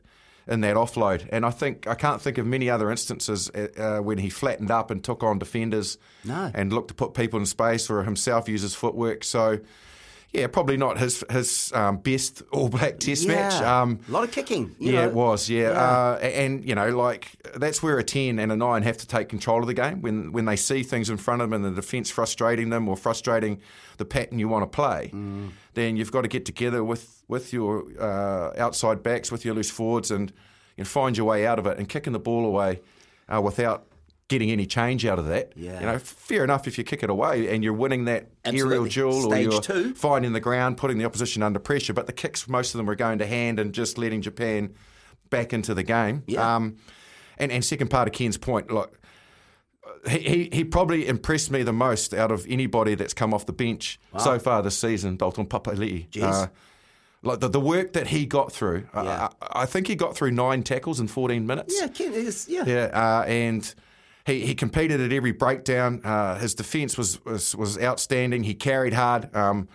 in 0.47 0.61
that 0.61 0.75
offload, 0.75 1.27
and 1.31 1.45
I 1.45 1.49
think 1.49 1.87
I 1.87 1.95
can't 1.95 2.21
think 2.21 2.37
of 2.37 2.45
many 2.45 2.69
other 2.69 2.91
instances 2.91 3.49
uh, 3.49 3.67
uh, 3.77 4.01
when 4.03 4.19
he 4.19 4.29
flattened 4.29 4.69
up 4.71 4.91
and 4.91 5.03
took 5.03 5.23
on 5.23 5.39
defenders 5.39 5.97
No. 6.23 6.51
and 6.53 6.71
looked 6.71 6.89
to 6.89 6.93
put 6.93 7.13
people 7.13 7.39
in 7.39 7.45
space 7.45 7.89
or 7.89 8.03
himself 8.03 8.47
use 8.49 8.61
his 8.61 8.75
footwork. 8.75 9.23
So. 9.23 9.59
Yeah, 10.31 10.47
probably 10.47 10.75
not 10.75 10.97
his 10.97 11.23
his 11.29 11.71
um, 11.73 11.97
best 11.97 12.41
All 12.51 12.67
Black 12.67 12.99
Test 12.99 13.25
yeah. 13.25 13.35
match. 13.35 13.61
Um, 13.61 13.99
a 14.07 14.11
lot 14.11 14.23
of 14.25 14.31
kicking. 14.31 14.75
you 14.79 14.91
yeah, 14.91 15.01
know. 15.01 15.07
it 15.07 15.13
was. 15.13 15.49
Yeah, 15.49 15.71
Yeah. 15.71 15.79
Uh, 15.79 16.19
and 16.21 16.67
you 16.67 16.75
know, 16.75 16.89
like 16.89 17.31
that's 17.55 17.81
where 17.81 17.97
a 17.97 18.03
ten 18.03 18.39
and 18.39 18.51
a 18.51 18.55
nine 18.55 18.83
have 18.83 18.97
to 18.97 19.07
take 19.07 19.29
control 19.29 19.61
of 19.61 19.67
the 19.67 19.73
game 19.73 20.01
when 20.01 20.31
when 20.31 20.45
they 20.45 20.55
see 20.57 20.83
things 20.83 21.09
in 21.09 21.17
front 21.17 21.41
of 21.41 21.49
them 21.49 21.63
and 21.63 21.77
the 21.77 21.81
defence 21.81 22.09
frustrating 22.09 22.69
them 22.69 22.89
or 22.89 22.97
frustrating 22.97 23.61
the 23.97 24.05
pattern 24.05 24.39
you 24.39 24.49
want 24.49 24.63
to 24.63 24.75
play. 24.75 25.11
Mm. 25.13 25.51
Then 25.73 25.95
you've 25.95 26.11
got 26.11 26.21
to 26.21 26.27
get 26.27 26.45
together 26.45 26.83
with 26.83 27.23
with 27.27 27.53
your 27.53 27.85
uh, 27.99 28.51
outside 28.57 29.03
backs, 29.03 29.31
with 29.31 29.45
your 29.45 29.55
loose 29.55 29.71
forwards, 29.71 30.11
and 30.11 30.31
you 30.75 30.83
know, 30.83 30.85
find 30.85 31.17
your 31.17 31.27
way 31.27 31.45
out 31.45 31.59
of 31.59 31.65
it 31.65 31.77
and 31.77 31.87
kicking 31.87 32.13
the 32.13 32.19
ball 32.19 32.45
away 32.45 32.81
uh, 33.33 33.41
without. 33.41 33.87
Getting 34.27 34.49
any 34.49 34.65
change 34.65 35.05
out 35.05 35.19
of 35.19 35.27
that, 35.27 35.53
Yeah. 35.55 35.79
you 35.79 35.85
know, 35.85 35.99
fair 35.99 36.43
enough 36.43 36.67
if 36.67 36.79
you 36.79 36.83
kick 36.83 37.03
it 37.03 37.11
away 37.11 37.53
and 37.53 37.63
you're 37.63 37.73
winning 37.73 38.05
that 38.05 38.29
aerial 38.43 38.85
Absolutely. 38.85 38.89
duel 38.89 39.33
or 39.33 39.37
you're 39.37 39.61
two. 39.61 39.93
finding 39.93 40.33
the 40.33 40.39
ground, 40.39 40.77
putting 40.77 40.97
the 40.97 41.05
opposition 41.05 41.43
under 41.43 41.59
pressure. 41.59 41.93
But 41.93 42.07
the 42.07 42.13
kicks, 42.13 42.47
most 42.47 42.73
of 42.73 42.79
them 42.79 42.87
were 42.87 42.95
going 42.95 43.19
to 43.19 43.27
hand 43.27 43.59
and 43.59 43.71
just 43.71 43.99
letting 43.99 44.23
Japan 44.23 44.73
back 45.29 45.53
into 45.53 45.75
the 45.75 45.83
game. 45.83 46.23
Yeah. 46.25 46.55
Um, 46.55 46.77
and, 47.37 47.51
and 47.51 47.63
second 47.63 47.89
part 47.89 48.07
of 48.07 48.15
Ken's 48.15 48.37
point, 48.37 48.71
look, 48.71 48.99
he, 50.09 50.17
he, 50.19 50.49
he 50.51 50.63
probably 50.63 51.07
impressed 51.07 51.51
me 51.51 51.61
the 51.61 51.73
most 51.73 52.11
out 52.11 52.31
of 52.31 52.47
anybody 52.49 52.95
that's 52.95 53.13
come 53.13 53.31
off 53.31 53.45
the 53.45 53.53
bench 53.53 53.99
so 54.17 54.39
far 54.39 54.63
this 54.63 54.75
season, 54.77 55.17
Dalton 55.17 55.45
Papali'i. 55.45 56.09
Jeez. 56.09 56.49
like 57.21 57.41
the, 57.41 57.47
the 57.47 57.59
work 57.59 57.93
that 57.93 58.07
he 58.07 58.25
got 58.25 58.51
through, 58.51 58.87
I- 58.91 59.03
Yeah. 59.03 59.27
I, 59.41 59.61
I 59.61 59.65
think 59.67 59.85
he 59.85 59.93
got 59.95 60.15
through 60.15 60.31
nine 60.31 60.63
tackles 60.63 60.99
in 60.99 61.07
14 61.07 61.45
minutes. 61.45 61.75
Yeah, 61.79 61.89
Ken 61.89 62.13
is, 62.13 62.47
yeah. 62.49 62.63
Yeah, 62.65 62.85
uh, 62.85 63.23
and 63.27 63.73
he, 64.25 64.45
he 64.45 64.55
competed 64.55 64.99
at 65.01 65.11
every 65.11 65.31
breakdown. 65.31 66.01
Uh, 66.03 66.37
his 66.37 66.55
defence 66.55 66.97
was, 66.97 67.23
was 67.25 67.55
was 67.55 67.77
outstanding. 67.79 68.43
He 68.43 68.53
carried 68.53 68.93
hard. 68.93 69.33
Um, 69.35 69.67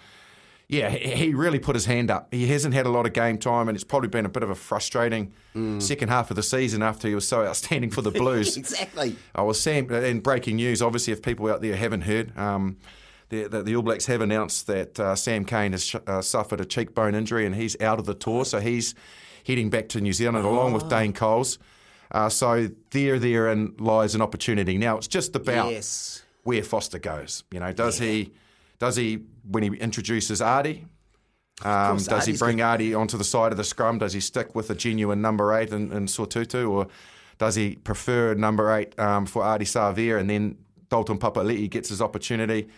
yeah, 0.68 0.88
he, 0.88 1.10
he 1.26 1.34
really 1.34 1.58
put 1.58 1.74
his 1.74 1.86
hand 1.86 2.10
up. 2.12 2.32
He 2.32 2.46
hasn't 2.46 2.74
had 2.74 2.86
a 2.86 2.90
lot 2.90 3.04
of 3.04 3.12
game 3.12 3.38
time, 3.38 3.68
and 3.68 3.74
it's 3.76 3.84
probably 3.84 4.08
been 4.08 4.24
a 4.24 4.28
bit 4.28 4.42
of 4.44 4.50
a 4.50 4.54
frustrating 4.54 5.32
second 5.78 6.10
half 6.10 6.30
of 6.30 6.36
the 6.36 6.44
season 6.44 6.80
after 6.80 7.08
he 7.08 7.14
was 7.16 7.26
so 7.26 7.44
outstanding 7.46 7.90
for 7.90 8.02
the 8.02 8.12
Blues. 8.12 8.56
exactly. 8.56 9.16
I 9.34 9.42
was 9.42 9.60
Sam. 9.60 9.90
In 9.90 10.20
breaking 10.20 10.56
news, 10.56 10.80
obviously, 10.80 11.12
if 11.12 11.22
people 11.22 11.50
out 11.50 11.60
there 11.60 11.74
haven't 11.74 12.02
heard, 12.02 12.36
um, 12.38 12.76
the, 13.30 13.48
the, 13.48 13.62
the 13.62 13.76
All 13.76 13.82
Blacks 13.82 14.06
have 14.06 14.20
announced 14.20 14.68
that 14.68 14.98
uh, 15.00 15.16
Sam 15.16 15.44
Cane 15.44 15.72
has 15.72 15.84
sh- 15.84 15.96
uh, 16.06 16.22
suffered 16.22 16.60
a 16.60 16.64
cheekbone 16.64 17.14
injury 17.16 17.46
and 17.46 17.54
he's 17.54 17.80
out 17.80 17.98
of 17.98 18.06
the 18.06 18.14
tour. 18.14 18.44
So 18.44 18.60
he's 18.60 18.94
heading 19.44 19.70
back 19.70 19.88
to 19.90 20.00
New 20.00 20.12
Zealand 20.12 20.44
along 20.44 20.72
with 20.72 20.88
Dane 20.88 21.12
Coles. 21.12 21.58
Uh, 22.10 22.28
so 22.28 22.68
there, 22.90 23.18
therein 23.18 23.74
lies 23.78 24.14
an 24.14 24.22
opportunity. 24.22 24.76
Now 24.78 24.96
it's 24.98 25.06
just 25.08 25.36
about 25.36 25.70
Yes. 25.70 26.22
where 26.42 26.62
Foster 26.62 26.98
goes. 26.98 27.44
You 27.52 27.60
know, 27.60 27.72
does 27.72 27.98
he, 27.98 28.32
does 28.78 28.96
he 28.96 29.20
when 29.48 29.62
he 29.62 29.68
introduces 29.78 30.40
Ardie? 30.40 30.84
Um, 31.62 31.98
does 31.98 32.24
he 32.26 32.32
Ardie's 32.32 32.38
bring 32.40 32.58
Ardie 32.58 32.98
onto 32.98 33.16
the 33.18 33.24
side 33.24 33.52
of 33.52 33.58
the 33.58 33.64
scrum? 33.64 33.98
Does 33.98 34.12
he 34.12 34.20
stick 34.20 34.54
with 34.54 34.70
a 34.70 34.74
genuine 34.74 35.20
number 35.20 35.52
eight 35.54 35.70
in, 35.70 35.92
in 35.92 36.06
Sotutu, 36.06 36.70
or 36.70 36.86
does 37.38 37.54
he 37.54 37.76
prefer 37.76 38.34
number 38.34 38.74
eight 38.74 38.98
um, 38.98 39.26
for 39.26 39.42
Ardie 39.42 39.62
Savea 39.62 40.18
and 40.18 40.28
then 40.30 40.56
Dalton 40.88 41.18
Papali'i 41.18 41.68
gets 41.68 41.90
his 41.90 42.00
opportunity? 42.00 42.68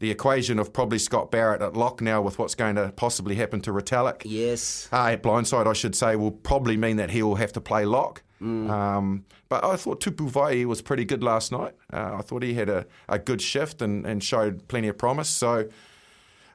The 0.00 0.10
equation 0.12 0.60
of 0.60 0.72
probably 0.72 0.98
Scott 0.98 1.30
Barrett 1.32 1.60
at 1.62 1.74
lock 1.76 2.00
now 2.00 2.20
with 2.22 2.38
what's 2.38 2.54
going 2.54 2.76
to 2.76 2.92
possibly 2.94 3.34
happen 3.34 3.60
to 3.62 3.72
Retallick 3.72 4.22
Yes. 4.24 4.88
uh, 4.92 5.06
at 5.06 5.22
blindside, 5.24 5.66
I 5.66 5.72
should 5.72 5.96
say, 5.96 6.14
will 6.14 6.30
probably 6.30 6.76
mean 6.76 6.98
that 6.98 7.10
he 7.10 7.20
will 7.22 7.34
have 7.34 7.52
to 7.54 7.60
play 7.60 7.84
lock. 7.84 8.22
Um, 8.40 9.24
but 9.48 9.64
I 9.64 9.76
thought 9.76 10.00
Tupou 10.00 10.30
Vaa'i 10.30 10.64
was 10.64 10.82
pretty 10.82 11.04
good 11.04 11.22
last 11.22 11.50
night. 11.50 11.74
Uh, 11.92 12.16
I 12.18 12.22
thought 12.22 12.42
he 12.42 12.54
had 12.54 12.68
a, 12.68 12.86
a 13.08 13.18
good 13.18 13.42
shift 13.42 13.82
and, 13.82 14.06
and 14.06 14.22
showed 14.22 14.68
plenty 14.68 14.88
of 14.88 14.96
promise. 14.96 15.28
So, 15.28 15.68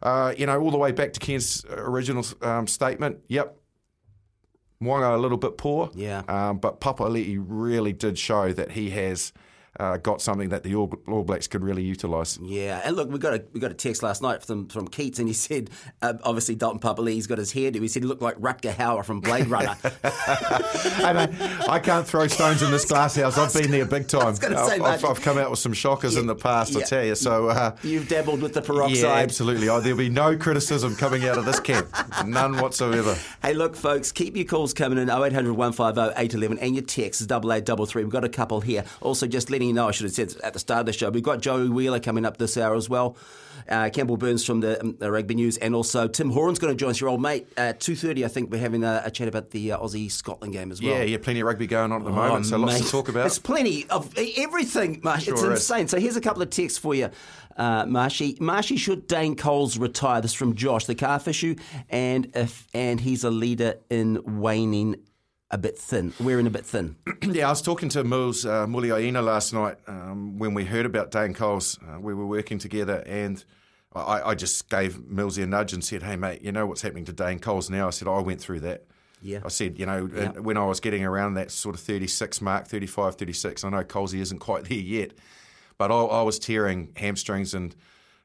uh, 0.01 0.33
you 0.37 0.45
know, 0.45 0.61
all 0.61 0.71
the 0.71 0.77
way 0.77 0.91
back 0.91 1.13
to 1.13 1.19
Ken's 1.19 1.65
original 1.69 2.25
um, 2.41 2.67
statement, 2.67 3.23
yep, 3.27 3.57
Mo'unga 4.81 5.15
a 5.15 5.17
little 5.17 5.37
bit 5.37 5.57
poor. 5.57 5.89
Yeah. 5.93 6.23
Um, 6.27 6.57
but 6.59 6.79
Papali'i 6.79 7.37
really 7.45 7.93
did 7.93 8.17
show 8.17 8.53
that 8.53 8.71
he 8.71 8.91
has 8.91 9.33
uh, 9.80 9.98
got 9.98 10.22
something 10.22 10.50
that 10.50 10.63
the 10.63 10.75
All, 10.75 10.88
Blacks 11.24 11.48
could 11.48 11.63
really 11.63 11.84
utilise. 11.84 12.38
Yeah, 12.42 12.82
and 12.86 12.96
look, 12.96 13.10
we 13.10 13.18
got 13.20 13.34
a 13.34 13.44
we 13.53 13.60
got 13.60 13.72
a 13.72 13.75
text 13.75 14.03
last 14.03 14.22
night 14.22 14.44
from 14.44 14.68
from 14.68 14.88
Keats, 14.88 15.20
and 15.20 15.27
he 15.27 15.34
said, 15.34 15.70
uh, 16.01 16.13
obviously 16.24 16.56
Dalton 16.56 16.80
Papali'i's 16.80 17.27
got 17.27 17.38
his 17.38 17.53
hairdo. 17.53 17.82
He 17.82 17.88
said 17.88 18.03
he 18.03 18.08
looked 18.08 18.22
like 18.22 18.38
Rutger 18.38 18.74
Hauer 18.74 19.03
from 19.03 19.22
Blade 19.22 19.48
Runner. 19.48 19.75
I, 20.03 21.13
know, 21.13 21.68
I 21.70 21.80
can't 21.80 22.06
throw 22.06 22.27
stones 22.27 22.62
in 22.62 22.72
this 22.72 22.86
glass 22.86 23.15
house. 23.15 23.38
I've 23.38 23.53
been 23.53 23.72
there 23.72 23.86
big 23.86 24.08
time. 24.08 24.36
say, 24.36 24.48
I've. 24.48 24.82
I've, 24.82 25.06
I've 25.06 25.22
come 25.22 25.38
out 25.38 25.50
with 25.50 25.60
some 25.60 25.74
shockers 25.74 26.18
in 26.18 26.27
the 26.27 26.36
past, 26.36 26.75
I 26.75 26.80
Yeah. 26.80 26.86
tell 26.86 27.06
you. 27.06 27.15
So, 27.15 27.48
uh, 27.50 27.75
You've 27.84 28.08
dabbled 28.08 28.42
with 28.42 28.53
the 28.53 28.63
yeah, 28.89 29.08
absolutely. 29.13 29.70
Oh, 29.70 29.80
there'll 29.80 29.98
be 29.98 30.10
no 30.10 30.38
criticism 30.38 30.96
coming 30.96 31.25
out 31.25 31.38
of 31.38 31.46
this 31.46 31.60
camp, 31.60 31.88
none 32.25 32.58
whatsoever. 32.58 33.15
Hey, 33.42 33.53
look, 33.53 33.75
folks, 33.75 34.12
keep 34.12 34.36
your 34.36 34.46
calls 34.46 34.74
coming 34.74 34.98
in 34.98 35.10
0800 35.10 35.53
150 35.53 36.13
811 36.20 36.60
and 36.60 36.75
your 36.75 36.84
texts 36.84 37.24
8833. 37.24 38.03
We've 38.03 38.12
got 38.12 38.24
a 38.24 38.30
couple 38.30 38.62
here. 38.62 38.84
Also, 39.01 39.27
just 39.27 39.50
letting 39.50 39.62
know, 39.72 39.88
I 39.88 39.91
should 39.91 40.05
have 40.05 40.13
said 40.13 40.34
at 40.43 40.51
the 40.53 40.60
start 40.60 40.82
of 40.82 40.86
the 40.88 40.93
show, 40.93 41.10
we've 41.10 41.24
got 41.24 41.39
Joey 41.41 41.70
Wheeler 41.70 42.00
coming 42.01 42.25
up 42.25 42.38
this 42.38 42.58
hour 42.58 42.75
as 42.75 42.89
well. 42.89 43.15
Uh, 43.70 43.89
Campbell 43.93 44.17
Burns 44.17 44.43
from 44.43 44.60
the, 44.60 44.82
um, 44.82 44.98
the 45.00 45.10
Rugby 45.10 45.36
News, 45.36 45.55
and 45.58 45.74
also 45.74 46.08
Tim 46.10 46.32
Horan's 46.32 46.60
going 46.60 46.74
to 46.75 46.77
join 46.77 46.89
us, 46.89 47.00
your 47.00 47.10
old 47.10 47.22
mate. 47.22 47.48
At 47.55 47.79
2.30, 47.79 48.25
I 48.25 48.27
think 48.27 48.51
we're 48.51 48.58
having 48.60 48.84
a, 48.84 49.03
a 49.05 49.12
chat 49.12 49.29
about 49.29 49.51
the 49.51 49.72
uh, 49.72 49.77
Aussie-Scotland 49.79 50.51
game 50.51 50.70
as 50.72 50.82
well. 50.82 50.98
Yeah, 50.98 51.03
yeah, 51.03 51.17
plenty 51.22 51.39
of 51.39 51.46
rugby 51.48 51.65
going 51.67 51.93
on 51.93 52.01
at 52.01 52.05
the 52.05 52.12
Oh, 52.12 52.15
moment, 52.15 52.46
so 52.48 52.58
lots 52.58 52.82
to 52.82 52.89
talk 52.91 53.08
about. 53.08 53.25
It's 53.27 53.39
plenty 53.39 53.86
of 53.89 54.13
everything, 54.17 55.00
Marshy. 55.01 55.32
it's 55.32 55.39
Sure 55.39 55.53
is. 55.53 55.60
insane. 55.60 55.88
So 55.88 55.98
here's 55.98 56.17
a 56.17 56.22
couple 56.22 56.41
of 56.41 56.50
texts 56.50 56.77
for 56.77 56.93
you, 56.93 57.10
uh, 57.55 57.86
Marshy. 57.86 58.36
Marshy, 58.41 58.75
should 58.75 59.08
Dane 59.08 59.36
Coles 59.38 59.77
retire? 59.77 60.20
This 60.20 60.32
is 60.32 60.36
from 60.36 60.55
Josh, 60.55 60.86
the 60.86 60.96
calf 60.96 61.29
issue, 61.29 61.55
and 61.89 62.36
if 62.36 62.67
and 62.74 63.00
he's 63.00 63.24
a 63.24 63.32
leader 63.32 63.75
in 63.89 64.41
waning 64.41 64.98
a 65.53 65.57
bit 65.57 65.77
thin, 65.77 66.12
wearing 66.19 66.48
a 66.48 66.50
bit 66.50 66.65
thin. 66.65 66.95
Yeah, 67.22 67.48
I 67.48 67.51
was 67.51 67.62
talking 67.62 67.88
to 67.89 68.03
Mils 68.03 68.45
uh, 68.45 68.65
Muliaina 68.65 69.24
last 69.24 69.53
night 69.53 69.77
um, 69.88 70.38
when 70.39 70.53
we 70.53 70.65
heard 70.65 70.86
about 70.86 71.12
Dane 71.12 71.33
Coles. 71.33 71.79
Uh, 71.88 72.00
we 72.00 72.13
were 72.13 72.25
working 72.25 72.57
together, 72.57 73.03
and 73.05 73.43
I, 73.93 74.22
I 74.31 74.36
just 74.36 74.67
gave 74.69 74.98
Millsy 74.98 75.43
a 75.43 75.48
nudge 75.48 75.72
and 75.74 75.83
said, 75.83 76.01
"Hey, 76.03 76.15
mate, 76.15 76.41
you 76.41 76.51
know 76.51 76.65
what's 76.65 76.81
happening 76.81 77.05
to 77.05 77.13
Dane 77.13 77.39
Coles 77.39 77.69
now?" 77.69 77.88
I 77.88 77.91
said, 77.91 78.07
"I 78.07 78.19
went 78.19 78.41
through 78.41 78.62
that." 78.62 78.86
Yeah. 79.22 79.39
I 79.45 79.48
said, 79.48 79.79
you 79.79 79.86
know, 79.86 80.05
when 80.41 80.57
I 80.57 80.65
was 80.65 80.81
getting 80.81 81.05
around 81.05 81.36
that 81.36 81.50
sort 81.50 81.75
of 81.75 81.81
36 81.81 82.41
mark, 82.41 82.67
35, 82.67 83.15
36, 83.15 83.63
I 83.63 83.69
know 83.69 83.83
Colesy 83.86 84.19
isn't 84.19 84.39
quite 84.39 84.65
there 84.69 84.77
yet, 84.77 85.12
but 85.77 85.91
I, 85.91 85.95
I 85.95 86.22
was 86.24 86.39
tearing 86.39 86.91
hamstrings 86.98 87.53
and 87.53 87.74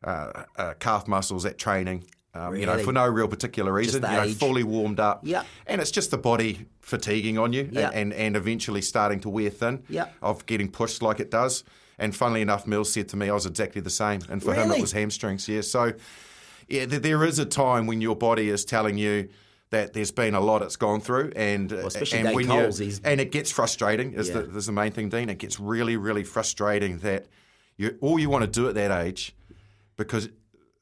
uh, 0.02 0.44
uh, 0.56 0.74
calf 0.80 1.06
muscles 1.06 1.44
at 1.44 1.56
training. 1.56 2.04
Um, 2.34 2.54
You 2.56 2.66
know, 2.66 2.78
for 2.78 2.92
no 2.92 3.06
real 3.06 3.26
particular 3.28 3.72
reason. 3.72 4.02
You 4.02 4.08
know, 4.08 4.22
age. 4.24 4.36
fully 4.36 4.62
warmed 4.62 5.00
up. 5.00 5.20
Yeah. 5.22 5.44
And 5.66 5.80
it's 5.80 5.90
just 5.90 6.10
the 6.10 6.18
body 6.18 6.66
fatiguing 6.80 7.38
on 7.38 7.52
you 7.52 7.68
Yeah. 7.72 7.90
and, 7.92 8.12
and 8.12 8.36
eventually 8.36 8.82
starting 8.82 9.20
to 9.20 9.28
wear 9.28 9.50
thin 9.50 9.82
Yeah. 9.88 10.06
of 10.22 10.44
getting 10.46 10.70
pushed 10.70 11.02
like 11.02 11.20
it 11.20 11.30
does. 11.30 11.64
And 11.98 12.14
funnily 12.14 12.42
enough, 12.42 12.66
Mils 12.66 12.92
said 12.92 13.08
to 13.08 13.16
me 13.16 13.28
I 13.28 13.32
was 13.34 13.46
exactly 13.46 13.80
the 13.80 13.90
same. 13.90 14.20
And 14.30 14.42
for 14.42 14.54
him, 14.54 14.70
it 14.70 14.80
was 14.80 14.92
hamstrings. 14.92 15.48
Yeah. 15.48 15.62
So, 15.62 15.94
yeah, 16.68 16.84
there 16.86 17.24
is 17.24 17.38
a 17.38 17.46
time 17.46 17.86
when 17.86 18.00
your 18.00 18.14
body 18.14 18.50
is 18.50 18.64
telling 18.64 18.98
you 18.98 19.28
that 19.70 19.94
there's 19.94 20.10
been 20.12 20.34
a 20.34 20.40
lot 20.40 20.62
it's 20.62 20.76
gone 20.76 21.00
through, 21.00 21.30
and 21.36 21.72
especially 21.72 22.20
and 22.20 22.34
when 22.34 22.46
Coles, 22.46 22.80
you 22.80 22.92
and 23.04 23.20
it 23.20 23.30
gets 23.32 23.50
frustrating. 23.50 24.12
Is 24.14 24.28
Yeah. 24.28 24.42
the, 24.42 24.56
is 24.56 24.66
the 24.66 24.72
main 24.72 24.92
thing, 24.92 25.08
Dean? 25.10 25.28
It 25.28 25.38
gets 25.38 25.60
really, 25.60 25.96
really 25.96 26.24
frustrating 26.24 26.98
that 27.00 27.26
you 27.76 27.98
all 28.00 28.18
you 28.18 28.30
want 28.30 28.44
to 28.44 28.50
do 28.50 28.66
at 28.68 28.74
that 28.76 28.90
age, 29.04 29.34
because 29.96 30.30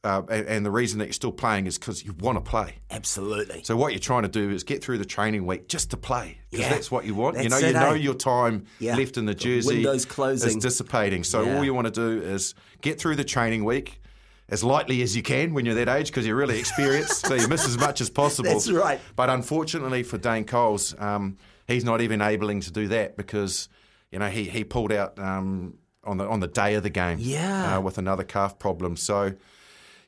uh, 0.04 0.22
and, 0.30 0.46
and 0.46 0.66
the 0.66 0.70
reason 0.70 0.98
that 1.00 1.06
you're 1.06 1.12
still 1.12 1.32
playing 1.32 1.66
is 1.66 1.78
because 1.78 2.04
you 2.04 2.12
want 2.20 2.36
to 2.36 2.40
play. 2.48 2.76
Absolutely. 2.90 3.62
So 3.64 3.76
what 3.76 3.92
you're 3.92 3.98
trying 3.98 4.22
to 4.22 4.28
do 4.28 4.50
is 4.50 4.62
get 4.62 4.82
through 4.82 4.98
the 4.98 5.04
training 5.04 5.46
week 5.46 5.68
just 5.68 5.90
to 5.90 5.96
play 5.96 6.38
because 6.50 6.66
Yeah. 6.66 6.72
that's 6.72 6.90
what 6.90 7.04
you 7.04 7.14
want. 7.14 7.42
you 7.42 7.48
know, 7.48 7.56
it, 7.58 7.66
you 7.66 7.72
know 7.72 7.90
eh? 7.92 7.96
your 7.96 8.14
time 8.14 8.66
Yeah. 8.78 8.94
left 8.96 9.16
in 9.16 9.26
the 9.26 9.32
The 9.34 9.38
jersey 9.40 9.74
window's 9.76 10.04
closing. 10.04 10.48
is 10.48 10.56
dissipating. 10.56 11.24
So 11.24 11.42
Yeah. 11.42 11.56
all 11.56 11.64
you 11.64 11.74
want 11.74 11.86
to 11.86 11.90
do 11.90 12.22
is 12.24 12.54
get 12.82 13.00
through 13.00 13.16
the 13.16 13.24
training 13.24 13.64
week 13.64 14.00
as 14.48 14.62
lightly 14.62 15.02
as 15.02 15.16
you 15.16 15.22
can 15.22 15.54
when 15.54 15.66
you're 15.66 15.74
that 15.74 15.88
age 15.88 16.06
because 16.06 16.24
you're 16.24 16.36
really 16.36 16.58
experienced. 16.60 17.26
so 17.26 17.34
you 17.34 17.48
miss 17.48 17.66
as 17.66 17.76
much 17.76 18.00
as 18.00 18.08
possible. 18.08 18.50
That's 18.50 18.70
right. 18.70 19.00
But 19.16 19.28
unfortunately 19.28 20.04
for 20.04 20.18
Dane 20.18 20.44
Coles, 20.44 20.94
um, 21.00 21.36
he's 21.66 21.84
not 21.84 22.00
even 22.00 22.20
enabling 22.20 22.60
to 22.60 22.70
do 22.70 22.86
that 22.88 23.16
because 23.16 23.68
you 24.12 24.20
know 24.20 24.28
he 24.28 24.44
he 24.44 24.62
pulled 24.62 24.92
out 24.92 25.18
um, 25.18 25.78
on 26.04 26.18
the 26.18 26.28
on 26.28 26.38
the 26.38 26.46
day 26.46 26.74
of 26.74 26.84
the 26.84 26.90
game. 26.90 27.18
Yeah. 27.20 27.78
uh, 27.78 27.80
with 27.80 27.98
another 27.98 28.22
calf 28.22 28.56
problem. 28.60 28.96
So. 28.96 29.32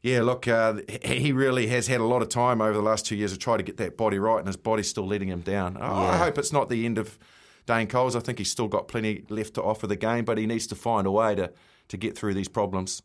Yeah, 0.00 0.22
look, 0.22 0.46
uh, 0.46 0.74
he 1.04 1.32
really 1.32 1.66
has 1.68 1.88
had 1.88 2.00
a 2.00 2.04
lot 2.04 2.22
of 2.22 2.28
time 2.28 2.60
over 2.60 2.72
the 2.72 2.82
last 2.82 3.04
two 3.04 3.16
years 3.16 3.32
to 3.32 3.38
try 3.38 3.56
to 3.56 3.62
get 3.64 3.78
that 3.78 3.96
body 3.96 4.18
right, 4.18 4.38
and 4.38 4.46
his 4.46 4.56
body's 4.56 4.88
still 4.88 5.06
letting 5.06 5.28
him 5.28 5.40
down. 5.40 5.76
I- 5.76 6.12
I 6.14 6.16
hope 6.18 6.38
it's 6.38 6.52
not 6.52 6.68
the 6.68 6.86
end 6.86 6.98
of 6.98 7.18
Dane 7.66 7.88
Coles. 7.88 8.14
I 8.14 8.20
think 8.20 8.38
he's 8.38 8.50
still 8.50 8.68
got 8.68 8.86
plenty 8.86 9.24
left 9.28 9.54
to 9.54 9.62
offer 9.62 9.86
the 9.88 9.96
game, 9.96 10.24
but 10.24 10.38
he 10.38 10.46
needs 10.46 10.66
to 10.68 10.76
find 10.76 11.06
a 11.06 11.10
way 11.10 11.34
to, 11.34 11.50
to 11.88 11.96
get 11.96 12.16
through 12.16 12.34
these 12.34 12.48
problems. 12.48 13.02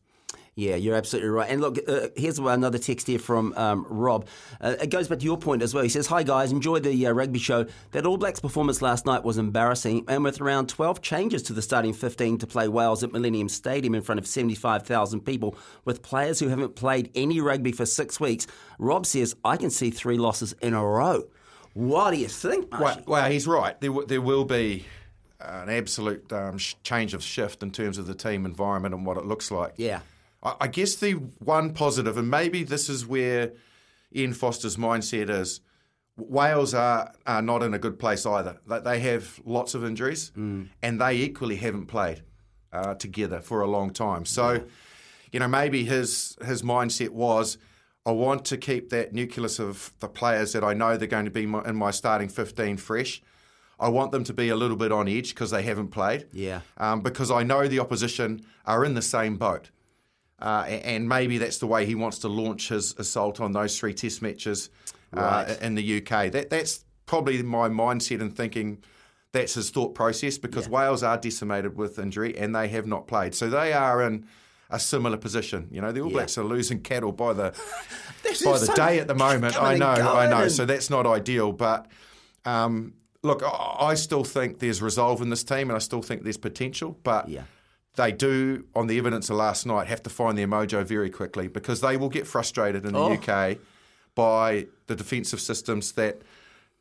Yeah, 0.56 0.76
you're 0.76 0.96
absolutely 0.96 1.30
right. 1.32 1.50
And 1.50 1.62
look, 1.62 1.80
uh, 1.88 2.10
here's 2.16 2.38
another 2.38 2.78
text 2.78 3.08
here 3.08 3.18
from 3.18 3.54
um, 3.58 3.88
Rob. 3.90 4.28
Uh, 4.62 4.76
it 4.80 4.92
goes 4.92 5.08
back 5.08 5.18
to 5.20 5.26
your 5.26 5.38
point 5.38 5.64
as 5.64 5.74
well. 5.74 5.82
He 5.82 5.90
says, 5.90 6.06
Hi 6.08 6.22
guys, 6.22 6.52
enjoy 6.52 6.80
the 6.80 7.08
uh, 7.08 7.12
rugby 7.12 7.40
show. 7.40 7.66
That 7.92 8.06
All 8.06 8.18
Blacks 8.18 8.40
performance 8.40 8.80
last 8.82 9.08
night 9.08 9.24
was 9.24 9.40
embarrassing, 9.40 10.06
and 10.08 10.24
with 10.24 10.40
around 10.42 10.70
12 10.70 11.02
changes 11.02 11.42
to 11.44 11.54
the 11.54 11.62
starting 11.64 11.92
15 11.92 12.38
to 12.38 12.46
play 12.48 12.68
Wales 12.68 13.04
at 13.04 13.12
Millennium 13.12 13.50
Stadium 13.50 13.96
in 13.96 14.04
front 14.04 14.20
of 14.20 14.28
75,000 14.28 15.22
people, 15.22 15.56
with 15.86 16.04
players 16.04 16.40
who 16.40 16.50
haven't 16.50 16.76
played 16.76 17.10
any 17.16 17.42
rugby 17.42 17.72
for 17.72 17.88
six 17.88 18.20
weeks, 18.20 18.46
Rob 18.78 19.08
says, 19.08 19.36
I 19.44 19.58
can 19.58 19.72
see 19.72 19.90
three 19.90 20.18
losses 20.18 20.54
in 20.62 20.76
a 20.76 20.86
row. 20.86 21.24
What 21.74 22.12
do 22.12 22.18
you 22.18 22.28
think, 22.28 22.72
well, 22.80 23.02
well, 23.08 23.32
he's 23.32 23.48
right. 23.48 23.80
There, 23.82 23.90
w- 23.90 24.06
there 24.08 24.22
will 24.22 24.46
be 24.46 24.86
an 25.40 25.70
absolute 25.70 26.32
um, 26.32 26.60
sh- 26.60 26.76
change 26.84 27.16
of 27.16 27.24
shift 27.24 27.64
in 27.64 27.72
terms 27.72 27.98
of 27.98 28.06
the 28.06 28.14
team 28.14 28.46
environment 28.46 28.94
and 28.94 29.04
what 29.04 29.18
it 29.18 29.26
looks 29.26 29.50
like. 29.50 29.74
Yeah. 29.78 30.02
I 30.44 30.68
guess 30.68 30.96
the 30.96 31.14
one 31.40 31.74
positive, 31.74 32.18
and 32.18 32.30
maybe 32.30 32.64
this 32.64 32.90
is 32.90 33.06
where 33.06 33.54
Ian 34.14 34.34
Foster's 34.34 34.78
mindset 34.78 35.30
is. 35.30 35.62
Wales 36.16 36.76
are, 36.76 37.12
are 37.26 37.42
not 37.42 37.64
in 37.64 37.74
a 37.74 37.80
good 37.80 37.98
place 37.98 38.24
either. 38.26 38.60
They 38.68 39.00
have 39.00 39.42
lots 39.46 39.74
of 39.74 39.84
injuries, 39.84 40.32
mm. 40.38 40.68
and 40.82 41.02
they 41.02 41.16
equally 41.16 41.56
haven't 41.56 41.88
played 41.88 42.22
uh, 42.72 42.94
together 42.94 43.40
for 43.40 43.62
a 43.62 43.68
long 43.68 43.90
time. 43.92 44.26
So, 44.26 44.52
yeah. 44.52 44.60
you 45.32 45.40
know, 45.40 45.48
maybe 45.48 45.86
his 45.86 46.38
his 46.46 46.62
mindset 46.62 47.10
was, 47.10 47.58
I 48.06 48.12
want 48.12 48.46
to 48.46 48.58
keep 48.58 48.90
that 48.90 49.14
nucleus 49.14 49.60
of 49.60 49.94
the 50.02 50.08
players 50.08 50.54
that 50.54 50.64
I 50.64 50.74
know 50.74 50.98
they're 50.98 51.08
going 51.08 51.26
to 51.26 51.32
be 51.32 51.44
in 51.44 51.76
my 51.76 51.92
starting 51.92 52.30
fifteen 52.30 52.78
fresh. 52.78 53.22
I 53.80 53.90
want 53.90 54.12
them 54.12 54.24
to 54.26 54.34
be 54.34 54.50
a 54.50 54.56
little 54.56 54.78
bit 54.78 54.92
on 54.92 55.08
edge 55.08 55.30
because 55.30 55.50
they 55.50 55.64
haven't 55.64 55.88
played. 55.88 56.28
Yeah. 56.32 56.62
Um, 56.78 57.02
because 57.02 57.32
I 57.32 57.44
know 57.44 57.68
the 57.68 57.80
opposition 57.80 58.46
are 58.66 58.86
in 58.86 58.94
the 58.94 59.02
same 59.02 59.38
boat. 59.38 59.72
Uh, 60.44 60.66
and 60.66 61.08
maybe 61.08 61.38
that's 61.38 61.60
the 61.60 61.66
way 61.66 61.86
he 61.86 61.96
wants 61.96 62.20
to 62.20 62.28
launch 62.28 62.68
his 62.68 62.94
assault 62.98 63.40
on 63.40 63.54
those 63.54 63.80
three 63.80 63.94
Test 63.94 64.22
matches 64.22 64.70
uh, 65.16 65.46
right. 65.48 65.62
in 65.62 65.74
the 65.74 65.98
UK. 65.98 66.34
That, 66.34 66.50
that's 66.50 66.84
probably 67.06 67.42
my 67.42 67.70
mindset 67.70 68.20
and 68.20 68.36
thinking. 68.36 68.84
That's 69.32 69.56
his 69.56 69.72
thought 69.72 69.96
process 69.96 70.38
because 70.38 70.68
yeah. 70.68 70.74
Wales 70.74 71.02
are 71.02 71.18
decimated 71.18 71.76
with 71.76 71.98
injury 71.98 72.38
and 72.38 72.56
they 72.56 72.68
have 72.68 72.86
not 72.86 73.08
played, 73.08 73.34
so 73.34 73.50
they 73.50 73.74
are 73.74 74.04
in 74.04 74.28
a 74.70 74.78
similar 74.80 75.18
position. 75.18 75.70
You 75.72 75.82
know, 75.82 75.92
the 75.92 76.02
All 76.02 76.12
Blacks 76.12 76.38
are 76.38 76.44
losing 76.44 76.82
cattle 76.82 77.12
by 77.12 77.34
the 77.34 77.50
by 78.24 78.60
the 78.60 78.66
so 78.68 78.76
day 78.76 79.00
at 79.00 79.08
the 79.08 79.16
moment. 79.16 79.60
I 79.60 79.76
know, 79.76 79.88
I 79.88 80.30
know. 80.30 80.50
So 80.50 80.66
that's 80.66 80.90
not 80.90 81.08
ideal, 81.08 81.52
but. 81.52 81.88
Um, 82.46 82.94
look, 83.24 83.42
I 83.42 83.94
still 83.96 84.26
think 84.26 84.60
there's 84.60 84.82
resolve 84.82 85.22
in 85.22 85.30
this 85.30 85.46
team, 85.46 85.70
and 85.70 85.78
I 85.78 85.80
still 85.80 86.02
think 86.02 86.24
there's 86.24 86.38
potential. 86.38 87.00
But 87.04 87.30
yeah 87.30 87.44
they 87.96 88.12
do, 88.12 88.66
on 88.76 88.88
the 88.88 88.98
evidence 88.98 89.30
of 89.30 89.36
last 89.36 89.66
night, 89.66 89.88
have 89.88 90.02
to 90.04 90.10
find 90.10 90.38
their 90.38 90.48
mojo 90.48 90.84
very 90.84 91.10
quickly 91.10 91.48
because 91.48 91.82
they 91.82 91.96
will 91.96 92.10
get 92.10 92.26
frustrated 92.26 92.86
in 92.86 92.94
the 92.94 93.00
oh. 93.00 93.14
UK 93.14 93.58
by 94.16 94.68
the 94.88 94.96
defensive 94.96 95.40
systems 95.40 95.92
that 95.94 96.22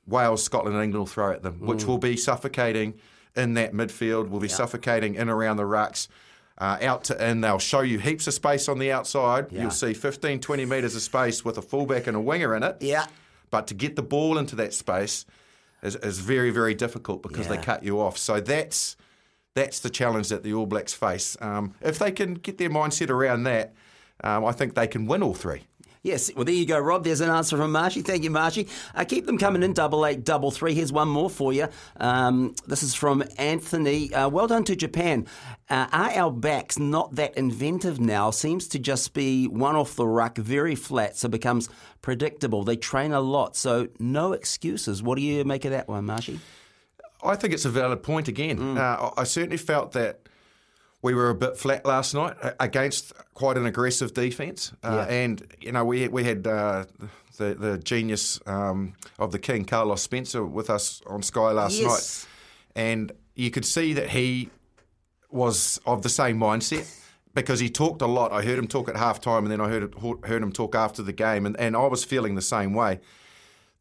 Wales, 0.06 0.42
Scotland, 0.42 0.74
and 0.74 0.84
England 0.84 1.00
will 1.00 1.06
throw 1.06 1.32
at 1.32 1.42
them, 1.42 1.60
mm. 1.60 1.66
which 1.66 1.84
will 1.84 1.98
be 1.98 2.16
suffocating 2.16 2.94
in 3.36 3.54
that 3.54 3.72
midfield, 3.72 4.28
will 4.28 4.40
be 4.40 4.48
yeah. 4.48 4.54
suffocating 4.54 5.14
in 5.14 5.28
around 5.28 5.56
the 5.56 5.62
rucks. 5.64 6.08
Uh, 6.58 6.78
out 6.82 7.04
to 7.04 7.30
in, 7.30 7.40
they'll 7.40 7.58
show 7.58 7.80
you 7.80 7.98
heaps 7.98 8.26
of 8.26 8.34
space 8.34 8.68
on 8.68 8.78
the 8.78 8.92
outside. 8.92 9.50
Yeah. 9.50 9.62
You'll 9.62 9.70
see 9.70 9.94
15, 9.94 10.40
20 10.40 10.64
metres 10.64 10.94
of 10.94 11.02
space 11.02 11.44
with 11.44 11.58
a 11.58 11.62
fullback 11.62 12.06
and 12.06 12.16
a 12.16 12.20
winger 12.20 12.54
in 12.54 12.62
it. 12.62 12.76
Yeah. 12.80 13.06
But 13.50 13.66
to 13.68 13.74
get 13.74 13.96
the 13.96 14.02
ball 14.02 14.38
into 14.38 14.54
that 14.56 14.72
space 14.72 15.24
is, 15.82 15.96
is 15.96 16.18
very, 16.18 16.50
very 16.50 16.74
difficult 16.74 17.22
because 17.22 17.46
yeah. 17.46 17.56
they 17.56 17.62
cut 17.62 17.82
you 17.82 18.00
off. 18.00 18.16
So 18.18 18.38
that's 18.38 18.96
that's 19.54 19.80
the 19.80 19.90
challenge 19.90 20.28
that 20.28 20.42
the 20.42 20.54
All 20.54 20.66
Blacks 20.66 20.94
face. 20.94 21.36
Um, 21.40 21.74
if 21.80 21.98
they 21.98 22.12
can 22.12 22.34
get 22.34 22.58
their 22.58 22.70
mindset 22.70 23.10
around 23.10 23.44
that, 23.44 23.74
um, 24.24 24.44
I 24.44 24.52
think 24.52 24.74
they 24.74 24.86
can 24.86 25.06
win 25.06 25.22
all 25.22 25.34
three. 25.34 25.62
Yes, 26.04 26.32
well, 26.34 26.44
there 26.44 26.54
you 26.54 26.66
go, 26.66 26.80
Rob. 26.80 27.04
There's 27.04 27.20
an 27.20 27.30
answer 27.30 27.56
from 27.56 27.70
Marshy. 27.70 28.02
Thank 28.02 28.24
you, 28.24 28.30
Marshy. 28.30 28.66
Uh, 28.92 29.04
keep 29.04 29.24
them 29.24 29.38
coming 29.38 29.62
in, 29.62 29.72
double 29.72 30.04
eight, 30.04 30.24
double 30.24 30.50
three. 30.50 30.74
Here's 30.74 30.92
one 30.92 31.06
more 31.06 31.30
for 31.30 31.52
you. 31.52 31.68
Um, 31.96 32.56
this 32.66 32.82
is 32.82 32.92
from 32.92 33.22
Anthony. 33.38 34.12
Uh, 34.12 34.28
well 34.28 34.48
done 34.48 34.64
to 34.64 34.74
Japan. 34.74 35.28
Uh, 35.70 35.86
are 35.92 36.10
our 36.10 36.32
backs 36.32 36.76
not 36.76 37.14
that 37.14 37.36
inventive 37.36 38.00
now? 38.00 38.32
Seems 38.32 38.66
to 38.68 38.80
just 38.80 39.14
be 39.14 39.46
one 39.46 39.76
off 39.76 39.94
the 39.94 40.06
ruck, 40.06 40.38
very 40.38 40.74
flat, 40.74 41.16
so 41.16 41.28
becomes 41.28 41.68
predictable. 42.00 42.64
They 42.64 42.76
train 42.76 43.12
a 43.12 43.20
lot, 43.20 43.54
so 43.54 43.86
no 44.00 44.32
excuses. 44.32 45.04
What 45.04 45.18
do 45.18 45.22
you 45.22 45.44
make 45.44 45.64
of 45.64 45.70
that 45.70 45.86
one, 45.86 46.06
Marshy? 46.06 46.40
I 47.22 47.36
think 47.36 47.54
it's 47.54 47.64
a 47.64 47.70
valid 47.70 48.02
point 48.02 48.28
again. 48.28 48.58
Mm. 48.58 48.78
Uh, 48.78 49.10
I 49.16 49.24
certainly 49.24 49.56
felt 49.56 49.92
that 49.92 50.28
we 51.02 51.14
were 51.14 51.30
a 51.30 51.34
bit 51.34 51.56
flat 51.56 51.84
last 51.84 52.14
night 52.14 52.36
against 52.60 53.12
quite 53.34 53.56
an 53.56 53.66
aggressive 53.66 54.14
defence, 54.14 54.72
uh, 54.84 55.06
yeah. 55.08 55.14
and 55.14 55.54
you 55.60 55.72
know 55.72 55.84
we 55.84 56.08
we 56.08 56.24
had 56.24 56.46
uh, 56.46 56.84
the 57.36 57.54
the 57.54 57.78
genius 57.78 58.40
um, 58.46 58.94
of 59.18 59.32
the 59.32 59.38
king 59.38 59.64
Carlos 59.64 60.00
Spencer 60.00 60.44
with 60.44 60.70
us 60.70 61.02
on 61.06 61.22
Sky 61.22 61.50
last 61.50 61.78
yes. 61.78 62.26
night, 62.76 62.82
and 62.82 63.12
you 63.34 63.50
could 63.50 63.64
see 63.64 63.92
that 63.94 64.10
he 64.10 64.48
was 65.30 65.80
of 65.86 66.02
the 66.02 66.08
same 66.08 66.38
mindset 66.38 66.88
because 67.34 67.58
he 67.58 67.68
talked 67.68 68.02
a 68.02 68.06
lot. 68.06 68.32
I 68.32 68.42
heard 68.42 68.58
him 68.58 68.68
talk 68.68 68.88
at 68.88 68.96
half 68.96 69.20
time, 69.20 69.44
and 69.44 69.50
then 69.50 69.60
I 69.60 69.68
heard 69.68 69.94
heard 70.24 70.42
him 70.42 70.52
talk 70.52 70.74
after 70.74 71.02
the 71.02 71.12
game, 71.12 71.46
and, 71.46 71.58
and 71.58 71.76
I 71.76 71.86
was 71.86 72.04
feeling 72.04 72.36
the 72.36 72.42
same 72.42 72.74
way 72.74 73.00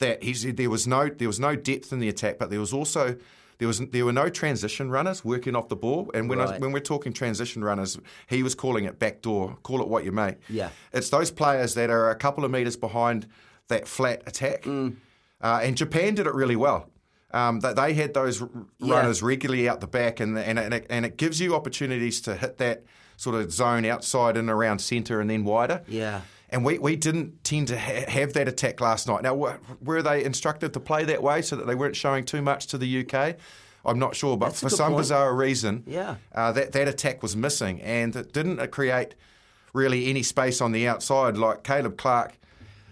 that 0.02 0.22
he 0.22 0.34
said 0.34 0.58
there 0.58 0.70
was 0.70 0.86
no 0.86 1.08
there 1.08 1.30
was 1.30 1.40
no 1.40 1.56
depth 1.56 1.94
in 1.94 2.00
the 2.00 2.10
attack, 2.10 2.38
but 2.38 2.50
there 2.50 2.60
was 2.60 2.74
also 2.74 3.16
there 3.60 3.68
was 3.68 3.80
there 3.80 4.04
were 4.04 4.12
no 4.12 4.28
transition 4.28 4.90
runners 4.90 5.24
working 5.24 5.56
off 5.56 5.70
the 5.70 5.76
ball. 5.76 6.12
And 6.14 6.28
when 6.28 6.40
right. 6.40 6.50
I, 6.50 6.58
when 6.58 6.72
we're 6.72 6.80
talking 6.80 7.14
transition 7.14 7.64
runners, 7.64 7.98
he 8.28 8.44
was 8.44 8.54
calling 8.54 8.86
it 8.86 9.00
backdoor. 9.00 9.56
Call 9.64 9.82
it 9.82 9.88
what 9.88 10.04
you 10.04 10.12
may. 10.12 10.36
Yeah, 10.50 10.70
it's 10.92 11.10
those 11.10 11.32
players 11.32 11.76
that 11.76 11.90
are 11.90 12.10
a 12.10 12.16
couple 12.16 12.44
of 12.44 12.52
meters 12.52 12.76
behind 12.76 13.28
that 13.70 13.88
flat 13.88 14.24
attack. 14.26 14.64
Mm. 14.64 14.96
Uh, 15.40 15.62
and 15.64 15.78
Japan 15.78 16.16
did 16.16 16.28
it 16.28 16.34
really 16.34 16.58
well. 16.58 16.90
Um, 17.34 17.62
that 17.62 17.78
they 17.78 17.94
had 17.94 18.14
those 18.14 18.42
runners 18.82 19.22
yeah. 19.22 19.28
regularly 19.28 19.70
out 19.70 19.80
the 19.80 19.88
back, 19.88 20.20
and 20.20 20.38
and 20.38 20.60
and 20.60 20.74
it, 20.74 20.88
and 20.90 21.06
it 21.06 21.16
gives 21.16 21.40
you 21.40 21.56
opportunities 21.56 22.20
to 22.22 22.36
hit 22.36 22.58
that 22.58 22.84
sort 23.16 23.36
of 23.36 23.52
zone 23.54 23.86
outside 23.86 24.36
and 24.36 24.50
around 24.50 24.80
centre 24.80 25.22
and 25.22 25.30
then 25.30 25.46
wider. 25.46 25.84
Yeah. 25.88 26.22
And 26.52 26.66
we, 26.66 26.78
we 26.80 26.98
didn't 26.98 27.44
tend 27.44 27.70
to 27.70 27.80
ha- 27.80 28.10
have 28.10 28.34
that 28.34 28.48
attack 28.48 28.82
last 28.82 29.08
night. 29.08 29.24
Now, 29.24 29.34
were 29.34 30.02
they 30.02 30.24
instructed 30.24 30.74
to 30.74 30.80
play 30.80 31.06
that 31.06 31.24
way 31.24 31.42
so 31.42 31.56
that 31.56 31.66
they 31.66 31.76
weren't 31.76 31.96
showing 31.96 32.26
too 32.26 32.42
much 32.42 32.68
to 32.68 32.78
the 32.78 33.06
UK? 33.06 33.38
I'm 33.86 34.00
not 34.00 34.16
sure, 34.16 34.38
but 34.38 34.48
That's 34.48 34.62
for 34.62 34.70
some 34.70 34.90
point. 34.92 35.02
bizarre 35.02 35.34
reason, 35.34 35.84
yeah. 35.88 36.18
Uh, 36.34 36.52
that, 36.52 36.72
that 36.74 36.88
attack 36.88 37.24
was 37.24 37.36
missing 37.36 37.82
and 37.82 38.16
it 38.16 38.32
didn't 38.32 38.66
create 38.72 39.16
really 39.74 40.08
any 40.10 40.24
space 40.24 40.62
on 40.62 40.72
the 40.72 40.88
outside 40.88 41.38
like 41.38 41.64
Caleb 41.64 41.98
Clarke. 41.98 42.38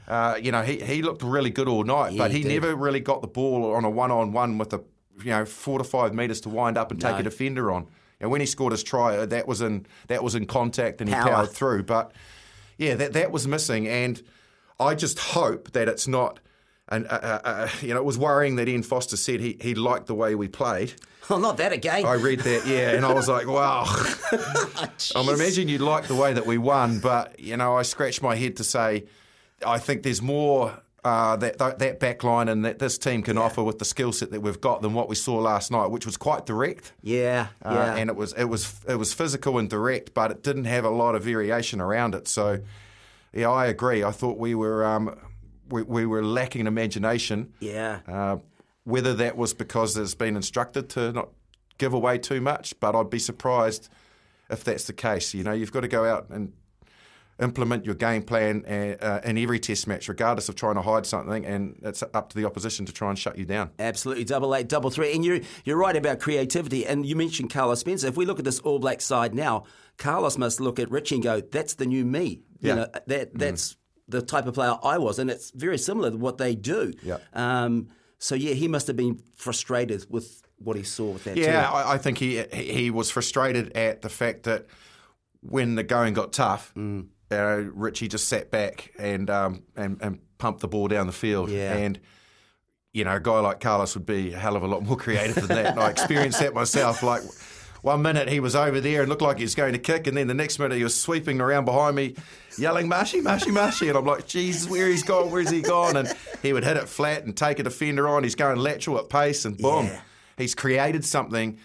Uh, 0.08 0.40
you 0.42 0.52
know, 0.52 0.64
he, 0.64 0.80
he 0.80 1.04
looked 1.04 1.22
really 1.22 1.52
good 1.52 1.68
all 1.68 1.84
night, 1.84 2.14
yeah, 2.14 2.18
but 2.18 2.32
he, 2.32 2.40
he 2.42 2.48
never 2.48 2.76
really 2.76 3.00
got 3.00 3.22
the 3.22 3.28
ball 3.28 3.76
on 3.76 3.86
a 3.86 3.90
one 3.90 4.10
on 4.10 4.32
one 4.32 4.58
with 4.58 4.74
a 4.74 4.82
you 5.24 5.30
know 5.30 5.46
four 5.46 5.78
to 5.78 5.84
five 5.84 6.14
metres 6.14 6.42
to 6.42 6.50
wind 6.50 6.78
up 6.78 6.90
and 6.90 7.02
no. 7.02 7.12
take 7.12 7.20
a 7.20 7.24
defender 7.24 7.72
on. 7.72 7.86
And 8.20 8.32
when 8.32 8.42
he 8.42 8.48
scored 8.48 8.72
his 8.72 8.84
try, 8.84 9.18
uh, 9.18 9.26
that 9.28 9.48
was 9.48 9.62
in 9.62 9.86
that 10.08 10.24
was 10.24 10.34
in 10.34 10.48
contact 10.48 11.02
and 11.02 11.10
he 11.10 11.16
Power. 11.16 11.30
powered 11.30 11.52
through. 11.52 11.84
But 11.84 12.12
yeah, 12.80 12.96
that 12.96 13.14
that 13.14 13.32
was 13.32 13.46
missing, 13.46 13.88
and 13.88 14.24
I 14.80 14.96
just 14.96 15.20
hope 15.20 15.72
that 15.74 15.88
it's 15.88 16.08
not. 16.08 16.40
And 16.88 17.06
uh, 17.08 17.42
uh, 17.44 17.70
you 17.82 17.94
know, 17.94 18.00
it 18.00 18.06
was 18.06 18.18
worrying 18.18 18.56
that 18.56 18.68
Ian 18.68 18.82
Foster 18.84 19.18
said 19.18 19.42
he 19.42 19.58
he 19.62 19.76
liked 19.76 20.08
the 20.08 20.16
way 20.16 20.34
we 20.34 20.48
played. 20.48 20.94
Oh, 21.30 21.38
not 21.38 21.58
that 21.58 21.74
again. 21.74 22.06
I 22.06 22.14
read 22.14 22.40
that, 22.40 22.66
yeah, 22.66 22.92
and 22.92 23.06
I 23.06 23.14
was 23.14 23.28
like, 23.28 23.46
wow. 23.60 23.86
I'm 25.16 25.30
imagine 25.30 25.68
you 25.68 25.78
liked 25.78 26.08
the 26.08 26.16
way 26.16 26.34
that 26.34 26.48
we 26.48 26.58
won, 26.58 27.00
but 27.00 27.40
you 27.40 27.56
know, 27.58 27.78
I 27.78 27.84
scratched 27.84 28.24
my 28.24 28.36
head 28.36 28.56
to 28.58 28.64
say, 28.64 29.06
I 29.64 29.78
think 29.78 30.02
there's 30.02 30.22
more 30.22 30.82
uh, 31.04 31.36
that 31.38 31.58
that 31.58 32.00
back 32.00 32.24
line 32.24 32.50
and 32.50 32.66
that 32.66 32.80
this 32.80 32.98
team 32.98 33.22
can 33.22 33.38
yeah. 33.38 33.44
offer 33.44 33.64
with 33.64 33.80
the 33.80 33.86
skill 33.86 34.12
set 34.12 34.32
that 34.32 34.42
we've 34.42 34.60
got 34.60 34.82
than 34.82 34.94
what 34.94 35.08
we 35.08 35.16
saw 35.16 35.38
last 35.38 35.72
night, 35.72 35.88
which 35.88 36.06
was 36.06 36.18
quite 36.18 36.46
direct. 36.46 36.94
Yeah, 37.02 37.48
uh, 37.64 37.74
yeah. 37.74 37.96
And 37.96 38.10
it 38.10 38.16
was 38.16 38.34
it 38.34 38.46
was 38.46 38.80
it 38.88 38.96
was 38.96 39.14
physical 39.14 39.58
and 39.58 39.70
direct, 39.70 40.14
but 40.14 40.32
it 40.32 40.44
didn't 40.44 40.66
have 40.66 40.86
a 40.86 40.90
lot 40.90 41.16
of 41.16 41.24
variation 41.24 41.80
around 41.80 42.16
it. 42.16 42.28
So, 42.28 42.60
yeah, 43.34 43.50
I 43.50 43.68
agree. 43.68 44.04
I 44.04 44.12
thought 44.12 44.38
we 44.38 44.56
were 44.56 44.86
um, 44.86 45.18
we, 45.70 45.84
we 45.84 46.06
were 46.06 46.24
lacking 46.24 46.68
imagination. 46.68 47.54
Yeah. 47.60 48.00
Uh, 48.08 48.38
whether 48.84 49.14
that 49.14 49.38
was 49.38 49.54
because 49.54 49.96
it's 49.98 50.16
been 50.16 50.36
instructed 50.36 50.90
to 50.90 51.12
not 51.12 51.30
give 51.78 51.94
away 51.94 52.18
too 52.18 52.42
much, 52.42 52.80
but 52.80 52.96
I'd 52.96 53.10
be 53.10 53.20
surprised 53.20 53.88
if 54.50 54.64
that's 54.64 54.86
the 54.86 54.94
case. 54.94 55.34
You 55.34 55.44
know, 55.44 55.52
you've 55.52 55.72
got 55.72 55.82
to 55.82 55.88
go 55.88 56.06
out 56.06 56.30
and 56.30 56.54
implement 57.40 57.86
your 57.86 57.96
game 57.96 58.22
plan 58.22 58.66
uh, 58.66 59.22
in 59.24 59.38
every 59.38 59.60
test 59.60 59.88
match, 59.88 60.08
regardless 60.08 60.50
of 60.50 60.56
trying 60.56 60.76
to 60.76 60.82
hide 60.82 61.06
something, 61.06 61.46
and 61.46 61.80
it's 61.84 62.04
up 62.14 62.30
to 62.30 62.36
the 62.36 62.46
opposition 62.46 62.86
to 62.86 62.94
try 62.94 63.10
and 63.10 63.18
shut 63.18 63.38
you 63.38 63.46
down. 63.46 63.72
Absolutely, 63.80 64.24
double 64.24 64.54
eight, 64.56 64.68
double 64.68 64.90
three, 64.90 65.14
and 65.14 65.24
you're 65.24 65.40
you're 65.66 65.78
right 65.78 65.96
about 65.96 66.20
creativity. 66.20 66.86
And 66.86 67.06
you 67.06 67.16
mentioned 67.16 67.52
Carlos 67.52 67.80
Spencer. 67.80 68.08
If 68.08 68.18
we 68.18 68.26
look 68.26 68.40
at 68.40 68.46
this 68.46 68.60
All 68.60 68.80
Black 68.80 69.02
side 69.02 69.34
now, 69.34 69.64
Carlos 69.98 70.38
must 70.38 70.60
look 70.60 70.80
at 70.80 70.92
Richie 70.92 71.16
and 71.16 71.24
go, 71.24 71.42
"That's 71.42 71.76
the 71.76 71.86
new 71.86 72.06
me." 72.06 72.42
You 72.60 72.70
yeah. 72.70 72.76
know, 72.76 72.88
that 73.08 73.38
that's 73.38 73.74
mm. 73.74 73.78
the 74.10 74.22
type 74.22 74.46
of 74.46 74.54
player 74.54 74.76
I 74.84 74.98
was, 74.98 75.20
and 75.20 75.30
it's 75.30 75.52
very 75.52 75.78
similar 75.78 76.12
to 76.12 76.18
what 76.18 76.38
they 76.38 76.56
do. 76.56 76.94
Yeah. 77.02 77.18
Um, 77.34 77.88
so 78.18 78.36
yeah, 78.36 78.54
he 78.54 78.68
must 78.68 78.88
have 78.88 78.98
been 78.98 79.22
frustrated 79.36 80.06
with 80.10 80.42
what 80.58 80.76
he 80.76 80.84
saw 80.84 81.12
with 81.12 81.24
that. 81.24 81.38
Yeah, 81.38 81.72
I, 81.72 81.94
I, 81.94 81.98
think 81.98 82.18
he 82.18 82.44
he 82.54 82.92
was 82.92 83.10
frustrated 83.10 83.76
at 83.78 84.02
the 84.02 84.10
fact 84.10 84.44
that 84.44 84.68
when 85.42 85.76
the 85.76 85.84
going 85.84 86.14
got 86.14 86.34
tough, 86.34 86.74
mm. 86.76 87.08
Uh, 87.32 87.64
Richie 87.74 88.08
just 88.08 88.28
sat 88.28 88.52
back 88.52 88.92
and, 88.98 89.30
um, 89.30 89.64
and 89.76 90.02
and 90.02 90.20
pumped 90.38 90.62
the 90.62 90.68
ball 90.68 90.88
down 90.88 91.08
the 91.08 91.14
field. 91.14 91.50
Yeah. 91.50 91.76
And 91.76 92.00
you 92.92 93.04
know, 93.04 93.16
a 93.16 93.20
guy 93.20 93.40
like 93.40 93.60
Carlos 93.60 93.94
would 93.96 94.06
be 94.06 94.34
a 94.34 94.38
hell 94.38 94.56
of 94.56 94.64
a 94.64 94.68
lot 94.68 94.82
more 94.84 94.98
creative 94.98 95.36
than 95.36 95.48
that. 95.50 95.66
And 95.68 95.80
I 95.80 95.90
experienced 95.92 96.40
that 96.40 96.54
myself. 96.56 97.04
Like 97.04 97.22
one 97.82 98.02
minute 98.02 98.28
he 98.28 98.40
was 98.40 98.56
over 98.56 98.82
there 98.82 99.02
and 99.02 99.10
looked 99.10 99.22
like 99.22 99.38
he 99.38 99.44
was 99.44 99.54
going 99.56 99.74
to 99.74 99.80
kick, 99.80 100.08
and 100.08 100.18
then 100.18 100.28
the 100.28 100.34
next 100.34 100.58
minute 100.60 100.76
he 100.76 100.84
was 100.84 101.00
sweeping 101.00 101.40
around 101.40 101.66
behind 101.66 101.96
me, 101.96 102.16
yelling 102.58 102.88
"Marshy, 102.90 103.22
Marshy, 103.22 103.52
Marshy," 103.52 103.90
and 103.90 103.98
I'm 103.98 104.06
like, 104.06 104.26
"Jesus, 104.28 104.68
where 104.70 104.88
he's 104.88 105.04
gone? 105.04 105.30
Where's 105.32 105.50
he 105.52 105.62
gone?" 105.62 105.96
And 105.98 106.14
he 106.42 106.52
would 106.52 106.64
hit 106.64 106.78
it 106.78 106.90
flat 106.90 107.24
and 107.26 107.38
take 107.38 107.60
a 107.60 107.64
defender 107.64 108.08
on. 108.08 108.24
He's 108.24 108.36
going 108.36 108.58
lateral 108.58 108.98
at 108.98 109.08
pace, 109.10 109.46
and 109.46 109.56
boom, 109.58 109.86
Yeah. 109.86 110.02
he's 110.38 110.56
created 110.56 111.06
something 111.06 111.58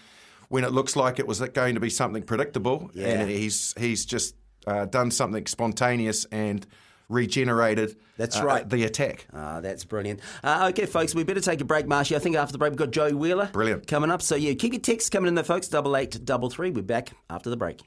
when 0.47 0.63
it 0.63 0.71
looks 0.71 0.95
like 0.95 1.17
it 1.19 1.27
was 1.27 1.39
going 1.39 1.73
to 1.73 1.81
be 1.81 1.89
something 1.89 2.21
predictable, 2.23 2.91
Yeah. 2.93 3.07
and 3.07 3.29
he's 3.29 3.73
he's 3.77 4.05
just 4.05 4.35
uh, 4.67 4.85
done 4.85 5.11
something 5.11 5.45
spontaneous 5.47 6.25
and 6.25 6.65
regenerated. 7.09 7.95
That's 8.17 8.37
uh, 8.37 8.45
right. 8.45 8.69
the 8.69 8.83
attack. 8.83 9.27
Ah, 9.33 9.61
that's 9.61 9.83
brilliant. 9.83 10.21
Uh, 10.43 10.67
okay, 10.71 10.85
folks, 10.85 11.13
we 11.13 11.23
better 11.23 11.41
take 11.41 11.61
a 11.61 11.65
break, 11.65 11.87
Marshy. 11.87 12.15
I 12.15 12.19
think 12.19 12.35
after 12.35 12.51
the 12.51 12.57
break 12.57 12.71
we've 12.71 12.79
got 12.79 12.91
Joey 12.91 13.13
Wheeler. 13.13 13.49
Brilliant. 13.51 13.87
Coming 13.87 14.11
up. 14.11 14.21
So, 14.21 14.35
yeah, 14.35 14.53
keep 14.53 14.73
your 14.73 14.81
texts 14.81 15.09
coming 15.09 15.27
in 15.27 15.35
there, 15.35 15.43
folks. 15.43 15.67
Double 15.67 15.95
eight, 15.97 16.23
double 16.23 16.49
three. 16.49 16.71
We're 16.71 16.81
back 16.81 17.11
after 17.29 17.49
the 17.49 17.57
break. 17.57 17.81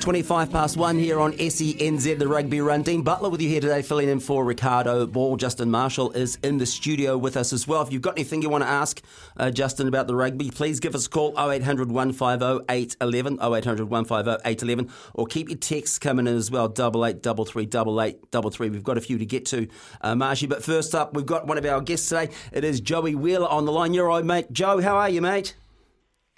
25 0.00 0.50
past 0.50 0.76
one 0.76 0.98
here 0.98 1.20
on 1.20 1.32
SENZ, 1.34 2.18
the 2.18 2.26
rugby 2.26 2.60
run. 2.60 2.82
Dean 2.82 3.02
Butler 3.02 3.28
with 3.28 3.40
you 3.40 3.48
here 3.48 3.60
today, 3.60 3.82
filling 3.82 4.08
in 4.08 4.20
for 4.20 4.44
Ricardo 4.44 5.06
Ball. 5.06 5.36
Justin 5.36 5.70
Marshall 5.70 6.10
is 6.12 6.36
in 6.42 6.58
the 6.58 6.66
studio 6.66 7.16
with 7.16 7.36
us 7.36 7.52
as 7.52 7.68
well. 7.68 7.82
If 7.82 7.92
you've 7.92 8.02
got 8.02 8.16
anything 8.16 8.42
you 8.42 8.48
want 8.48 8.64
to 8.64 8.68
ask 8.68 9.00
uh, 9.36 9.50
Justin 9.50 9.88
about 9.88 10.06
the 10.08 10.14
rugby, 10.14 10.50
please 10.50 10.80
give 10.80 10.94
us 10.94 11.06
a 11.06 11.08
call 11.08 11.30
0800 11.38 11.92
150 11.92 12.64
811, 12.68 13.38
0800 13.40 13.88
150 13.88 14.48
811, 14.48 14.90
or 15.14 15.26
keep 15.26 15.48
your 15.48 15.58
texts 15.58 15.98
coming 15.98 16.26
in 16.26 16.36
as 16.36 16.50
well, 16.50 16.68
double 16.68 17.06
eight, 17.06 17.22
double 17.22 17.44
three, 17.44 17.66
double 17.66 18.00
eight, 18.02 18.30
double 18.30 18.50
three. 18.50 18.70
We've 18.70 18.82
got 18.82 18.98
a 18.98 19.00
few 19.00 19.18
to 19.18 19.26
get 19.26 19.46
to, 19.46 19.68
uh, 20.00 20.14
Marshy. 20.14 20.46
But 20.46 20.64
first 20.64 20.94
up, 20.94 21.14
we've 21.14 21.26
got 21.26 21.46
one 21.46 21.58
of 21.58 21.64
our 21.64 21.80
guests 21.80 22.08
today. 22.08 22.30
It 22.52 22.64
is 22.64 22.80
Joey 22.80 23.14
Wheeler 23.14 23.48
on 23.48 23.66
the 23.66 23.72
line. 23.72 23.94
You're 23.94 24.08
right, 24.08 24.24
mate. 24.24 24.52
Joe, 24.52 24.80
how 24.80 24.96
are 24.96 25.08
you, 25.08 25.22
mate? 25.22 25.54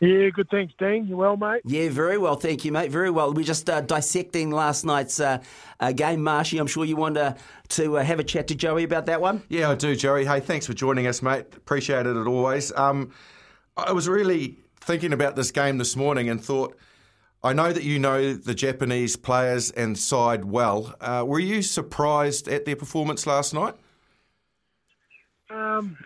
Yeah, 0.00 0.28
good. 0.30 0.48
Thanks, 0.50 0.74
Dean. 0.78 1.06
You 1.06 1.16
well, 1.16 1.36
mate? 1.36 1.62
Yeah, 1.64 1.88
very 1.88 2.18
well, 2.18 2.34
thank 2.34 2.64
you, 2.64 2.72
mate. 2.72 2.90
Very 2.90 3.10
well. 3.10 3.32
We're 3.32 3.44
just 3.44 3.70
uh, 3.70 3.80
dissecting 3.80 4.50
last 4.50 4.84
night's 4.84 5.20
uh, 5.20 5.38
uh, 5.78 5.92
game, 5.92 6.22
Marshy. 6.22 6.58
I'm 6.58 6.66
sure 6.66 6.84
you 6.84 6.96
want 6.96 7.14
to, 7.14 7.36
to 7.70 7.98
uh, 7.98 8.02
have 8.02 8.18
a 8.18 8.24
chat 8.24 8.48
to 8.48 8.56
Joey 8.56 8.82
about 8.82 9.06
that 9.06 9.20
one. 9.20 9.42
Yeah, 9.48 9.70
I 9.70 9.76
do, 9.76 9.94
Joey. 9.94 10.24
Hey, 10.24 10.40
thanks 10.40 10.66
for 10.66 10.74
joining 10.74 11.06
us, 11.06 11.22
mate. 11.22 11.46
Appreciate 11.56 12.06
it 12.06 12.16
as 12.16 12.26
always. 12.26 12.72
Um, 12.72 13.12
I 13.76 13.92
was 13.92 14.08
really 14.08 14.58
thinking 14.80 15.12
about 15.12 15.36
this 15.36 15.52
game 15.52 15.78
this 15.78 15.94
morning 15.94 16.28
and 16.28 16.42
thought, 16.42 16.76
I 17.44 17.52
know 17.52 17.72
that 17.72 17.84
you 17.84 17.98
know 17.98 18.34
the 18.34 18.54
Japanese 18.54 19.16
players 19.16 19.70
and 19.70 19.96
side 19.96 20.44
well. 20.44 20.94
Uh, 21.00 21.24
were 21.26 21.38
you 21.38 21.62
surprised 21.62 22.48
at 22.48 22.64
their 22.64 22.76
performance 22.76 23.26
last 23.26 23.54
night? 23.54 23.74
Um, 25.50 25.96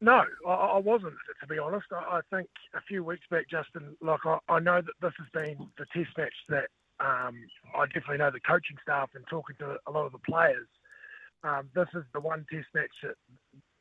no, 0.00 0.22
I, 0.46 0.52
I 0.52 0.78
wasn't, 0.78 1.14
to 1.40 1.46
be 1.46 1.58
honest. 1.58 1.86
I, 1.92 2.18
I 2.18 2.20
think 2.30 2.48
a 2.74 2.80
few 2.82 3.02
weeks 3.02 3.26
back, 3.30 3.48
Justin, 3.50 3.96
like 4.00 4.24
I, 4.24 4.38
I 4.48 4.60
know 4.60 4.80
that 4.80 4.94
this 5.00 5.12
has 5.18 5.28
been 5.32 5.68
the 5.78 5.86
test 5.92 6.16
match 6.16 6.34
that 6.48 6.68
um, 7.00 7.36
I 7.74 7.86
definitely 7.86 8.18
know 8.18 8.30
the 8.30 8.40
coaching 8.40 8.76
staff 8.82 9.10
and 9.14 9.24
talking 9.28 9.56
to 9.60 9.76
a 9.86 9.90
lot 9.90 10.06
of 10.06 10.12
the 10.12 10.18
players. 10.18 10.66
Um, 11.44 11.68
this 11.74 11.88
is 11.94 12.04
the 12.12 12.20
one 12.20 12.44
test 12.50 12.66
match 12.74 12.90
that, 13.02 13.14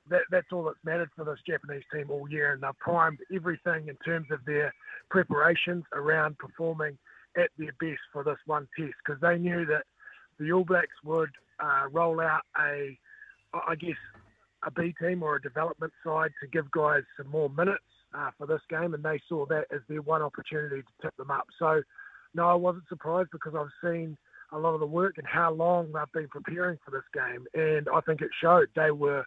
that 0.10 0.22
that's 0.32 0.48
all 0.52 0.64
that's 0.64 0.78
mattered 0.84 1.10
for 1.16 1.26
this 1.26 1.40
Japanese 1.48 1.84
team 1.94 2.10
all 2.10 2.30
year, 2.30 2.54
and 2.54 2.62
they've 2.62 2.80
primed 2.80 3.20
everything 3.34 3.88
in 3.88 3.96
terms 4.06 4.28
of 4.32 4.40
their 4.46 4.74
preparations 5.10 5.84
around 5.94 6.38
performing 6.38 6.98
at 7.36 7.50
their 7.58 7.74
best 7.80 8.02
for 8.12 8.24
this 8.24 8.38
one 8.46 8.68
test 8.78 8.94
because 9.06 9.22
they 9.22 9.38
knew 9.38 9.66
that 9.66 9.84
the 10.40 10.52
All 10.52 10.64
Blacks 10.64 10.88
would 11.04 11.30
uh, 11.60 11.86
roll 11.92 12.22
out 12.22 12.42
a, 12.60 12.98
I 13.54 13.76
guess, 13.76 13.98
a 14.68 14.72
B 14.72 14.94
team 15.02 15.24
or 15.24 15.38
a 15.38 15.42
development 15.42 15.94
side 16.06 16.32
to 16.42 16.48
give 16.48 16.70
guys 16.72 17.04
some 17.16 17.30
more 17.30 17.50
minutes 17.50 17.84
uh, 18.14 18.30
for 18.38 18.46
this 18.46 18.62
game, 18.70 18.94
and 18.94 19.04
they 19.04 19.20
saw 19.28 19.46
that 19.48 19.66
as 19.74 19.82
their 19.88 20.02
one 20.02 20.22
opportunity 20.22 20.82
to 20.82 21.02
tip 21.02 21.16
them 21.18 21.32
up. 21.32 21.48
So, 21.58 21.82
no, 22.36 22.48
I 22.48 22.54
wasn't 22.54 22.84
surprised 22.90 23.30
because 23.32 23.54
I've 23.58 23.68
seen 23.82 24.18
a 24.52 24.60
lot 24.60 24.74
of 24.74 24.80
the 24.80 24.86
work 24.86 25.18
and 25.18 25.28
how 25.28 25.52
long 25.52 25.92
they've 25.92 26.14
been 26.14 26.28
preparing 26.28 26.78
for 26.84 26.92
this 26.92 27.04
game, 27.14 27.46
and 27.54 27.88
I 27.94 28.02
think 28.02 28.22
it 28.22 28.30
showed. 28.42 28.68
They 28.76 28.92
were 28.92 29.26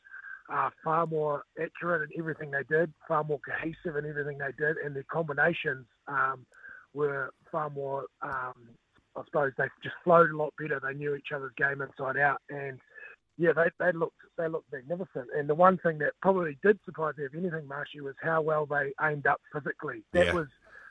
uh, 0.52 0.70
far 0.84 1.06
more 1.06 1.42
accurate 1.62 2.10
in 2.10 2.20
everything 2.20 2.50
they 2.50 2.64
did, 2.68 2.92
far 3.08 3.24
more 3.24 3.40
cohesive 3.40 3.96
in 3.96 4.08
everything 4.08 4.38
they 4.38 4.52
did, 4.58 4.76
and 4.78 4.94
their 4.94 5.04
combinations 5.10 5.86
um, 6.06 6.44
were 6.92 7.30
far 7.50 7.70
more. 7.70 8.04
Um, 8.22 8.54
I 9.16 9.24
suppose 9.24 9.52
they 9.58 9.64
just 9.82 9.96
flowed 10.04 10.30
a 10.30 10.36
lot 10.36 10.54
better. 10.58 10.80
They 10.82 10.96
knew 10.96 11.14
each 11.14 11.32
other's 11.34 11.52
game 11.56 11.82
inside 11.82 12.18
out, 12.18 12.40
and 12.48 12.78
yeah, 13.40 13.52
they, 13.54 13.70
they 13.78 13.92
looked 13.92 14.20
they 14.36 14.48
looked 14.48 14.70
magnificent. 14.70 15.28
And 15.36 15.48
the 15.48 15.54
one 15.54 15.78
thing 15.78 15.96
that 15.98 16.12
probably 16.20 16.58
did 16.62 16.78
surprise 16.84 17.14
me, 17.16 17.24
if 17.24 17.34
anything, 17.34 17.66
Marshy, 17.66 18.02
was 18.02 18.14
how 18.22 18.42
well 18.42 18.66
they 18.66 18.92
aimed 19.02 19.26
up 19.26 19.40
physically. 19.50 20.02
That 20.12 20.26
Yeah. 20.26 20.32
was 20.34 20.46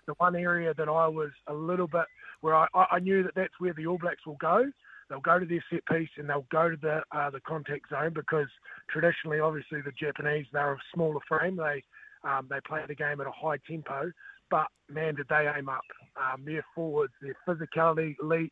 the 0.07 0.13
one 0.17 0.35
area 0.35 0.73
that 0.73 0.89
I 0.89 1.07
was 1.07 1.29
a 1.45 1.53
little 1.53 1.87
bit 1.87 2.05
where 2.41 2.55
I, 2.55 2.67
I 2.73 2.97
knew 2.99 3.21
that 3.21 3.35
that's 3.35 3.53
where 3.59 3.73
the 3.73 3.85
All 3.85 3.99
Blacks 3.99 4.25
will 4.25 4.37
go. 4.37 4.71
They'll 5.07 5.19
go 5.19 5.37
to 5.37 5.45
their 5.45 5.63
set 5.69 5.85
piece 5.85 6.09
and 6.17 6.27
they'll 6.27 6.47
go 6.51 6.71
to 6.71 6.77
the 6.77 7.03
uh, 7.15 7.29
the 7.29 7.41
contact 7.41 7.89
zone 7.91 8.13
because 8.15 8.47
traditionally, 8.89 9.39
obviously, 9.39 9.81
the 9.81 9.91
Japanese 9.91 10.47
they're 10.51 10.73
a 10.73 10.77
smaller 10.93 11.19
frame. 11.27 11.55
They 11.55 11.83
um, 12.23 12.47
they 12.49 12.59
play 12.67 12.81
the 12.87 12.95
game 12.95 13.21
at 13.21 13.27
a 13.27 13.31
high 13.31 13.57
tempo, 13.67 14.11
but 14.49 14.67
man, 14.89 15.13
did 15.13 15.27
they 15.29 15.47
aim 15.55 15.69
up. 15.69 15.85
Um, 16.17 16.45
their 16.45 16.65
forwards, 16.73 17.13
their 17.21 17.37
physicality, 17.47 18.15
Leitch, 18.21 18.49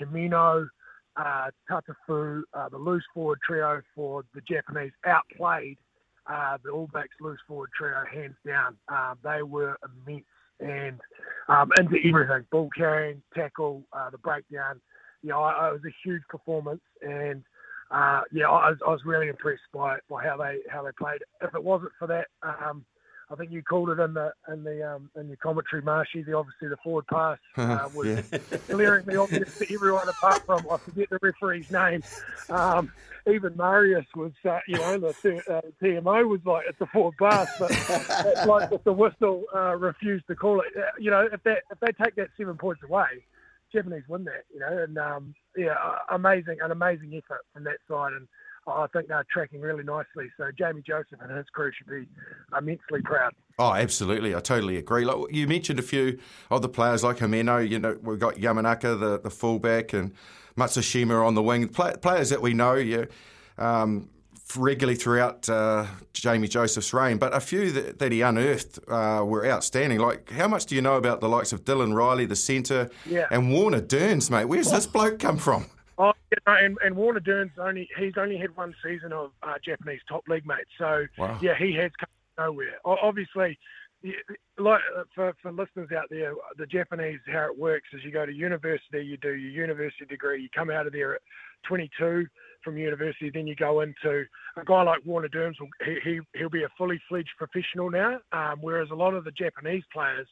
Himeno, 0.00 0.68
uh, 1.16 1.50
Tatafu, 1.70 2.42
uh, 2.54 2.68
the 2.68 2.78
loose 2.78 3.04
forward 3.12 3.38
trio 3.46 3.82
for 3.94 4.24
the 4.34 4.40
Japanese 4.40 4.92
outplayed 5.06 5.78
uh, 6.26 6.56
the 6.64 6.70
All 6.70 6.88
Blacks 6.92 7.14
loose 7.20 7.38
forward 7.46 7.70
trio 7.76 8.02
hands 8.12 8.36
down. 8.46 8.76
Um, 8.88 9.18
they 9.22 9.42
were 9.42 9.78
immense 9.84 10.24
and 10.60 11.00
um, 11.48 11.70
into 11.78 11.96
everything, 12.06 12.46
ball 12.50 12.70
carrying, 12.76 13.20
tackle, 13.34 13.82
uh, 13.92 14.10
the 14.10 14.18
breakdown. 14.18 14.80
You 15.22 15.30
know, 15.30 15.42
I, 15.42 15.52
I, 15.52 15.68
it 15.70 15.72
was 15.72 15.82
a 15.86 15.94
huge 16.04 16.22
performance 16.28 16.82
and. 17.02 17.42
Uh, 17.90 18.22
yeah, 18.32 18.46
I 18.46 18.70
was, 18.70 18.78
I 18.84 18.90
was 18.90 19.02
really 19.04 19.28
impressed 19.28 19.60
by 19.72 19.98
by 20.08 20.24
how 20.24 20.38
they 20.38 20.60
how 20.70 20.82
they 20.82 20.90
played. 20.98 21.20
If 21.42 21.54
it 21.54 21.62
wasn't 21.62 21.92
for 21.98 22.08
that, 22.08 22.26
um, 22.42 22.84
I 23.30 23.36
think 23.36 23.50
you 23.50 23.62
called 23.62 23.90
it 23.90 23.98
in 23.98 24.14
the 24.14 24.32
in 24.48 24.64
the 24.64 24.94
um, 24.94 25.10
in 25.16 25.28
your 25.28 25.36
commentary, 25.38 25.82
Marshy. 25.82 26.22
The 26.22 26.34
obviously 26.34 26.68
the 26.68 26.76
forward 26.78 27.06
pass 27.06 27.38
uh, 27.56 27.88
was 27.94 28.22
glaringly 28.68 29.16
obvious 29.16 29.58
to 29.58 29.74
everyone 29.74 30.08
apart 30.08 30.44
from 30.44 30.66
I 30.70 30.76
forget 30.76 31.08
the 31.10 31.18
referee's 31.22 31.70
name. 31.70 32.02
Um, 32.50 32.92
even 33.26 33.56
Marius 33.56 34.04
was, 34.14 34.32
uh, 34.44 34.60
you 34.68 34.76
know, 34.76 34.98
the 34.98 35.42
uh, 35.50 35.60
TMO 35.82 36.28
was 36.28 36.40
like 36.44 36.66
it's 36.68 36.80
a 36.80 36.86
forward 36.86 37.16
pass, 37.18 37.48
but 37.58 37.70
it's 37.70 38.46
like 38.46 38.70
if 38.70 38.84
the 38.84 38.92
whistle 38.92 39.44
uh, 39.54 39.74
refused 39.76 40.26
to 40.26 40.36
call 40.36 40.60
it. 40.60 40.66
Uh, 40.76 40.82
you 40.98 41.10
know, 41.10 41.26
if 41.32 41.42
that 41.44 41.62
if 41.70 41.80
they 41.80 41.92
take 41.92 42.16
that 42.16 42.28
seven 42.36 42.56
points 42.58 42.82
away, 42.82 43.24
Japanese 43.72 44.04
win 44.08 44.24
that. 44.24 44.44
You 44.52 44.60
know, 44.60 44.82
and 44.82 44.98
um, 44.98 45.34
yeah, 45.56 45.76
uh, 45.82 45.98
amazing 46.10 46.58
an 46.60 46.70
amazing 46.70 47.14
effort 47.14 47.44
from 47.52 47.64
that 47.64 47.78
side 47.88 48.12
and. 48.12 48.28
I 48.66 48.86
think 48.92 49.08
they're 49.08 49.24
tracking 49.32 49.60
really 49.60 49.82
nicely. 49.84 50.30
So 50.36 50.50
Jamie 50.58 50.82
Joseph 50.86 51.20
and 51.20 51.36
his 51.36 51.46
crew 51.52 51.70
should 51.76 51.88
be 51.88 52.08
immensely 52.56 53.02
proud. 53.02 53.32
Oh, 53.58 53.72
absolutely. 53.74 54.34
I 54.34 54.40
totally 54.40 54.76
agree. 54.76 55.04
Like 55.04 55.32
you 55.32 55.46
mentioned 55.46 55.78
a 55.78 55.82
few 55.82 56.18
of 56.50 56.62
the 56.62 56.68
players 56.68 57.04
like 57.04 57.18
Himeno, 57.18 57.68
you 57.68 57.78
know, 57.78 57.98
we've 58.02 58.18
got 58.18 58.36
Yamanaka, 58.36 58.98
the, 58.98 59.20
the 59.20 59.30
fullback, 59.30 59.92
and 59.92 60.12
Matsushima 60.56 61.24
on 61.26 61.34
the 61.34 61.42
wing. 61.42 61.68
Play, 61.68 61.94
players 62.00 62.30
that 62.30 62.40
we 62.40 62.54
know 62.54 62.74
yeah, 62.74 63.04
um, 63.58 64.08
regularly 64.56 64.94
throughout 64.96 65.48
uh, 65.48 65.86
Jamie 66.12 66.48
Joseph's 66.48 66.92
reign, 66.92 67.18
but 67.18 67.34
a 67.34 67.40
few 67.40 67.70
that, 67.72 67.98
that 67.98 68.12
he 68.12 68.20
unearthed 68.22 68.78
uh, 68.88 69.22
were 69.24 69.46
outstanding. 69.46 69.98
Like, 69.98 70.30
how 70.30 70.48
much 70.48 70.66
do 70.66 70.74
you 70.74 70.82
know 70.82 70.96
about 70.96 71.20
the 71.20 71.28
likes 71.28 71.52
of 71.52 71.64
Dylan 71.64 71.94
Riley, 71.94 72.26
the 72.26 72.36
centre, 72.36 72.90
Yeah. 73.06 73.26
and 73.30 73.52
Warner 73.52 73.80
Dearns, 73.80 74.30
mate? 74.30 74.44
Where's 74.46 74.70
this 74.70 74.86
bloke 74.86 75.18
come 75.18 75.38
from? 75.38 75.66
Oh, 75.98 76.12
you 76.30 76.36
know, 76.46 76.54
and, 76.60 76.76
and 76.84 76.96
Warner 76.96 77.20
Dearns' 77.20 77.52
only 77.58 77.88
he's 77.98 78.14
only 78.16 78.36
had 78.36 78.56
one 78.56 78.74
season 78.84 79.12
of 79.12 79.30
uh, 79.42 79.54
Japanese 79.64 80.00
top 80.08 80.24
league, 80.28 80.46
mate. 80.46 80.66
So 80.78 81.06
Wow. 81.18 81.38
yeah, 81.40 81.54
he 81.56 81.72
has 81.74 81.92
come 81.98 82.08
nowhere. 82.38 82.78
O- 82.84 82.98
Obviously, 83.00 83.58
like 84.58 84.80
uh, 84.96 85.04
for, 85.14 85.34
for 85.40 85.52
listeners 85.52 85.90
out 85.96 86.06
there, 86.10 86.34
the 86.58 86.66
Japanese 86.66 87.20
how 87.32 87.46
it 87.46 87.58
works 87.58 87.88
is 87.92 88.04
you 88.04 88.10
go 88.10 88.26
to 88.26 88.32
university, 88.32 89.00
you 89.04 89.16
do 89.16 89.34
your 89.34 89.50
university 89.50 90.04
degree, 90.04 90.42
you 90.42 90.48
come 90.54 90.70
out 90.70 90.86
of 90.86 90.92
there 90.92 91.14
at 91.14 91.20
22 91.66 92.26
from 92.62 92.76
university, 92.78 93.30
then 93.30 93.46
you 93.46 93.54
go 93.54 93.80
into 93.80 94.24
a 94.56 94.64
guy 94.64 94.82
like 94.82 95.00
Warner 95.04 95.28
Dearns. 95.28 95.56
Will, 95.60 95.68
he, 95.84 95.98
he 96.04 96.20
he'll 96.38 96.48
be 96.50 96.64
a 96.64 96.68
fully 96.76 97.00
fledged 97.08 97.30
professional 97.38 97.90
now, 97.90 98.18
um, 98.32 98.58
whereas 98.60 98.90
a 98.90 98.94
lot 98.94 99.14
of 99.14 99.24
the 99.24 99.30
Japanese 99.32 99.84
players 99.92 100.26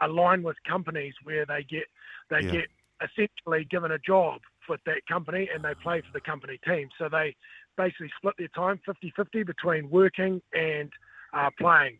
align 0.00 0.42
with 0.42 0.56
companies 0.66 1.14
where 1.24 1.44
they 1.46 1.62
get 1.68 1.84
they 2.30 2.40
Yeah. 2.44 2.52
get 2.52 2.66
essentially 3.02 3.66
given 3.70 3.92
a 3.92 3.98
job 3.98 4.40
with 4.68 4.80
that 4.86 5.06
company 5.08 5.48
and 5.52 5.64
they 5.64 5.74
play 5.82 6.00
for 6.00 6.12
the 6.12 6.20
company 6.20 6.58
team. 6.66 6.88
So 6.98 7.08
they 7.08 7.34
basically 7.76 8.10
split 8.16 8.34
their 8.38 8.48
time 8.48 8.80
50 8.84 9.12
50 9.16 9.42
between 9.42 9.90
working 9.90 10.40
and 10.52 10.90
uh, 11.32 11.50
playing. 11.58 11.98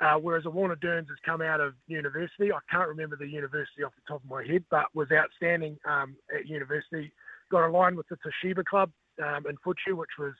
Uh, 0.00 0.14
whereas 0.14 0.46
a 0.46 0.50
Warner 0.50 0.76
Dearns 0.76 1.08
has 1.08 1.18
come 1.24 1.42
out 1.42 1.60
of 1.60 1.74
university. 1.86 2.50
I 2.50 2.58
can't 2.70 2.88
remember 2.88 3.16
the 3.16 3.26
university 3.26 3.84
off 3.84 3.92
the 3.94 4.12
top 4.12 4.24
of 4.24 4.30
my 4.30 4.44
head, 4.44 4.64
but 4.70 4.86
was 4.94 5.08
outstanding 5.12 5.78
um, 5.88 6.16
at 6.34 6.48
university. 6.48 7.12
Got 7.50 7.68
aligned 7.68 7.96
with 7.96 8.06
the 8.08 8.16
Toshiba 8.16 8.64
club 8.64 8.90
um, 9.22 9.44
in 9.48 9.56
Fuchu, 9.58 9.96
which 9.96 10.10
was 10.18 10.32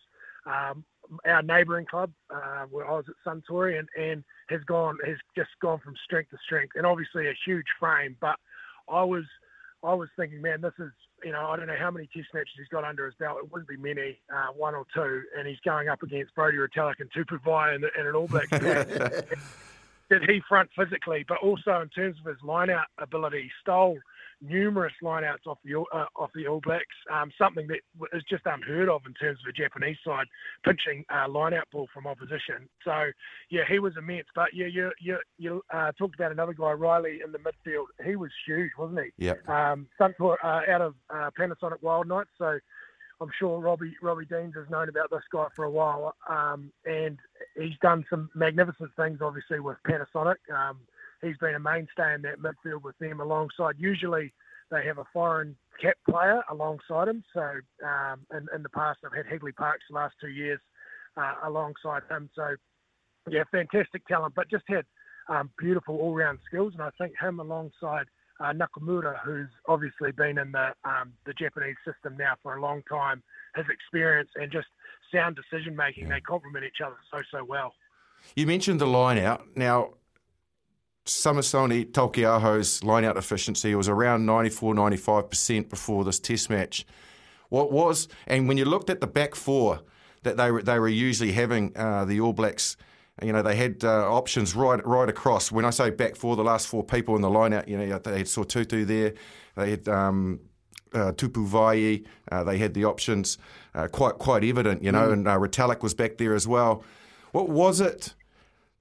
um, 0.47 0.85
our 1.27 1.43
neighbouring 1.43 1.87
club 1.87 2.11
uh, 2.35 2.65
where 2.71 2.89
I 2.89 2.93
was 2.93 3.05
at 3.09 3.15
Suntory, 3.27 3.79
and, 3.79 3.89
and 3.97 4.25
has 4.49 4.63
gone 4.65 4.97
has 5.05 5.17
just 5.37 5.51
gone 5.61 5.79
from 5.85 5.95
strength 6.05 6.31
to 6.31 6.39
strength, 6.45 6.73
and 6.75 6.87
obviously 6.87 7.29
a 7.29 7.35
huge 7.45 7.67
frame. 7.79 8.17
But 8.21 8.37
I 8.89 9.05
was 9.05 9.25
I 9.85 9.95
was 9.95 10.09
thinking, 10.17 10.41
man, 10.41 10.61
this 10.61 10.73
is 10.79 10.91
you 11.25 11.33
know 11.33 11.47
I 11.47 11.57
don't 11.57 11.67
know 11.67 11.77
how 11.79 11.91
many 11.91 12.09
Test 12.15 12.29
matches 12.33 12.53
he's 12.57 12.69
got 12.69 12.85
under 12.85 13.07
his 13.07 13.15
belt. 13.19 13.39
It 13.43 13.53
wouldn't 13.53 13.69
be 13.69 13.77
many, 13.77 14.19
uh, 14.33 14.53
one 14.57 14.75
or 14.75 14.87
two, 14.95 15.23
and 15.37 15.47
he's 15.47 15.61
going 15.65 15.89
up 15.89 16.03
against 16.03 16.35
Brodie 16.35 16.59
Retallick 16.59 17.01
and 17.01 17.11
Tupou 17.11 17.43
Vaa'i 17.43 17.75
and, 17.75 17.85
and 17.85 18.09
an 18.09 18.15
All 18.15 18.29
Blacks. 18.29 18.51
Did 20.11 20.29
he 20.29 20.43
front 20.47 20.69
physically, 20.77 21.25
but 21.27 21.39
also 21.39 21.81
in 21.81 21.89
terms 21.89 22.17
of 22.19 22.27
his 22.27 22.43
line-out 22.43 22.85
ability, 22.99 23.51
stole 23.63 23.99
numerous 24.43 24.93
lineouts 25.03 25.47
off 25.47 25.59
the 25.65 25.79
uh, 25.79 26.07
off 26.17 26.31
the 26.35 26.47
All 26.47 26.61
Blacks. 26.61 26.85
Um, 27.13 27.31
something 27.39 27.67
that 27.69 27.81
is 28.13 28.23
just 28.29 28.43
unheard 28.47 28.89
of 28.89 29.03
in 29.07 29.15
terms 29.15 29.39
of 29.41 29.47
the 29.47 29.63
Japanese 29.63 29.97
side 30.05 30.27
pinching 30.65 31.05
uh, 31.11 31.29
lineout 31.29 31.71
ball 31.73 31.89
from 31.95 32.07
opposition. 32.07 32.69
So 32.85 33.11
yeah, 33.51 33.63
he 33.69 33.79
was 33.79 33.95
immense. 33.97 34.27
But 34.35 34.49
yeah, 34.53 34.67
you 34.67 34.91
you 35.01 35.19
you 35.39 35.63
uh, 35.73 35.93
talked 35.93 36.15
about 36.15 36.33
another 36.33 36.55
guy, 36.55 36.73
Riley, 36.73 37.21
in 37.25 37.33
the 37.33 37.39
midfield. 37.39 37.87
He 38.05 38.17
was 38.17 38.31
huge, 38.47 38.71
wasn't 38.79 39.01
he? 39.01 39.27
Yeah. 39.27 39.35
Um, 39.47 39.87
Suncorp, 40.01 40.37
uh, 40.43 40.61
out 40.69 40.81
of 40.81 40.95
uh, 41.11 41.31
Panasonic 41.39 41.83
Wild 41.83 42.09
Knights. 42.09 42.31
So. 42.39 42.59
I'm 43.21 43.31
sure 43.39 43.61
Robbie 43.61 43.95
Robbie 44.03 44.25
Deans 44.25 44.55
has 44.57 44.69
known 44.69 44.89
about 44.89 45.09
this 45.11 45.23
guy 45.33 45.47
for 45.55 45.65
a 45.65 45.71
while, 45.71 46.17
um, 46.29 46.73
and 46.85 47.17
he's 47.57 47.79
done 47.81 48.05
some 48.11 48.29
magnificent 48.35 48.91
things, 48.97 49.21
obviously 49.23 49.61
with 49.61 49.77
Panasonic. 49.87 50.39
Um, 50.53 50.81
he's 51.23 51.37
been 51.39 51.55
a 51.55 51.61
mainstay 51.61 52.15
in 52.15 52.23
that 52.23 52.41
midfield 52.41 52.83
with 52.83 52.99
them 52.99 53.21
alongside. 53.21 53.77
Usually 53.79 54.33
they 54.71 54.85
have 54.85 54.99
a 54.99 55.05
foreign 55.13 55.57
cap 55.81 55.97
player 56.09 56.43
alongside 56.51 57.09
him. 57.09 57.23
So 57.33 57.43
um, 57.85 58.21
in, 58.33 58.49
in 58.55 58.63
the 58.63 58.69
past, 58.69 59.01
I've 59.05 59.17
had 59.17 59.27
Hadleigh 59.27 59.57
Parkes 59.57 59.85
the 59.89 59.97
last 59.97 60.15
two 60.21 60.29
years 60.29 60.61
uh, 61.17 61.35
alongside 61.45 62.03
him. 62.11 62.29
So 62.35 62.57
yeah, 63.31 63.45
fantastic 63.51 64.07
talent, 64.07 64.35
but 64.35 64.51
just 64.51 64.65
had 64.69 64.85
um, 65.29 65.51
beautiful 65.59 65.97
all-round 65.97 66.41
skills. 66.47 66.73
And 66.75 66.83
I 66.83 66.91
think 66.99 67.15
him 67.21 67.39
alongside 67.39 68.07
uh, 68.41 68.53
Nakamura, 68.53 69.17
who's 69.25 69.49
obviously 69.69 70.11
been 70.11 70.39
in 70.39 70.53
the 70.53 70.71
um, 70.85 71.13
the 71.27 71.35
Japanese 71.35 71.77
system 71.87 72.17
now 72.19 72.35
for 72.43 72.57
a 72.57 72.61
long 72.61 72.83
time, 72.89 73.23
his 73.55 73.67
experience 73.71 74.31
and 74.35 74.51
just 74.51 74.67
sound 75.15 75.37
decision 75.37 75.77
making, 75.77 76.09
yeah. 76.09 76.15
they 76.15 76.21
complement 76.21 76.65
each 76.65 76.81
other 76.85 76.97
so 77.11 77.19
so 77.31 77.45
well. 77.45 77.75
You 78.35 78.47
mentioned 78.47 78.81
the 78.81 78.87
line 78.87 79.19
out. 79.19 79.45
Now, 79.57 79.95
Samisoni 81.05 81.91
Taukei'aho's 81.91 82.85
line-out 82.85 83.17
efficiency 83.17 83.75
was 83.75 83.89
around 83.89 84.25
94, 84.25 84.75
95% 84.75 85.69
before 85.69 86.05
this 86.05 86.21
test 86.21 86.49
match. 86.49 86.87
What 87.49 87.73
was, 87.73 88.09
and 88.27 88.49
when 88.49 88.57
you 88.57 88.65
looked 88.65 88.89
at 88.89 89.01
the 89.01 89.07
back 89.07 89.35
four 89.35 89.81
that 90.23 90.37
they 90.37 90.51
were, 90.51 90.63
they 90.63 90.79
were 90.79 90.89
usually 90.89 91.33
having, 91.33 91.73
uh, 91.77 92.05
the 92.05 92.21
All 92.21 92.33
Blacks, 92.33 92.77
you 93.21 93.33
know, 93.33 93.43
they 93.43 93.57
had 93.57 93.85
uh, 93.85 94.11
options 94.11 94.55
right 94.55 94.85
right 94.87 95.09
across. 95.09 95.53
When 95.53 95.65
I 95.65 95.71
say 95.71 95.91
back 95.91 96.17
four, 96.17 96.35
the 96.35 96.45
last 96.45 96.67
four 96.67 96.83
people 96.83 97.15
in 97.15 97.23
the 97.23 97.31
line-out, 97.31 97.69
you 97.69 97.77
know, 97.77 97.99
they 97.99 98.19
had 98.19 98.27
Sotutu 98.27 98.87
there, 98.87 99.13
they 99.57 99.71
had 99.71 99.89
um, 99.89 100.41
uh, 100.95 101.13
Tupou 101.13 101.47
Vaa'i, 101.47 102.07
uh, 102.31 102.45
they 102.45 102.59
had 102.59 102.75
the 102.75 102.85
options 102.85 103.39
uh, 103.75 103.89
quite 103.89 104.15
quite 104.15 104.45
evident, 104.45 104.83
you 104.83 104.93
know, 104.93 105.09
mm. 105.09 105.13
and 105.13 105.29
uh, 105.29 105.37
Retallick 105.37 105.83
was 105.83 105.95
back 105.95 106.17
there 106.17 106.35
as 106.35 106.47
well. 106.47 106.85
What 107.33 107.49
was 107.49 107.81
it 107.81 108.15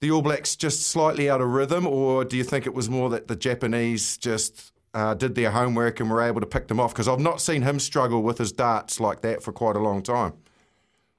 the 0.02 0.10
All 0.10 0.24
Blacks 0.24 0.56
just 0.56 0.88
slightly 0.88 1.30
out 1.30 1.42
of 1.42 1.50
rhythm, 1.50 1.86
or 1.86 2.26
do 2.26 2.36
you 2.36 2.44
think 2.44 2.66
it 2.66 2.74
was 2.74 2.90
more 2.90 3.10
that 3.12 3.28
the 3.28 3.36
Japanese 3.36 4.18
just 4.18 4.74
uh, 4.96 5.14
did 5.14 5.36
their 5.36 5.52
homework 5.52 6.00
and 6.00 6.10
were 6.10 6.24
able 6.24 6.42
to 6.42 6.48
pick 6.48 6.68
them 6.68 6.80
off? 6.80 6.92
Because 6.92 7.08
I've 7.08 7.20
not 7.20 7.40
seen 7.40 7.62
him 7.62 7.80
struggle 7.80 8.24
with 8.24 8.40
his 8.40 8.52
darts 8.52 9.00
like 9.00 9.22
that 9.22 9.44
for 9.44 9.54
quite 9.54 9.76
a 9.76 9.80
long 9.80 10.02
time. 10.02 10.34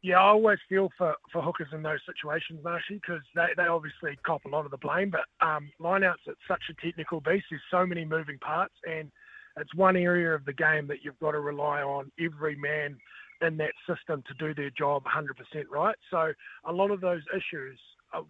Yeah, 0.03 0.19
I 0.19 0.31
always 0.31 0.59
feel 0.69 0.91
for, 0.99 1.15
for 1.33 1.41
hookers 1.41 1.69
in 1.73 1.83
those 1.83 2.01
situations, 2.05 2.59
Marshy, 2.65 2.95
because 2.95 3.23
they, 3.37 3.47
they 3.57 3.69
obviously 3.69 4.19
cop 4.27 4.45
a 4.45 4.49
lot 4.49 4.65
of 4.65 4.73
the 4.73 4.79
blame. 4.79 5.11
But 5.13 5.47
um, 5.47 5.71
lineouts, 5.81 6.27
it's 6.27 6.41
such 6.49 6.63
a 6.69 6.85
technical 6.85 7.21
beast. 7.21 7.45
There's 7.51 7.63
so 7.71 7.87
many 7.87 8.05
moving 8.05 8.39
parts, 8.39 8.75
and 8.85 9.13
it's 9.57 9.73
one 9.77 9.95
area 9.95 10.35
of 10.35 10.45
the 10.45 10.53
game 10.53 10.89
that 10.89 11.05
you've 11.05 11.19
got 11.21 11.33
to 11.33 11.41
rely 11.41 11.83
on 11.83 12.11
every 12.19 12.57
man 12.57 12.97
in 13.43 13.57
that 13.59 13.75
system 13.89 14.25
to 14.27 14.35
do 14.45 14.53
their 14.55 14.71
job 14.71 15.05
100% 15.05 15.65
right. 15.71 15.97
So 16.11 16.33
a 16.65 16.73
lot 16.73 16.91
of 16.91 17.01
those 17.01 17.23
issues 17.33 17.79
Uh, 18.13 18.23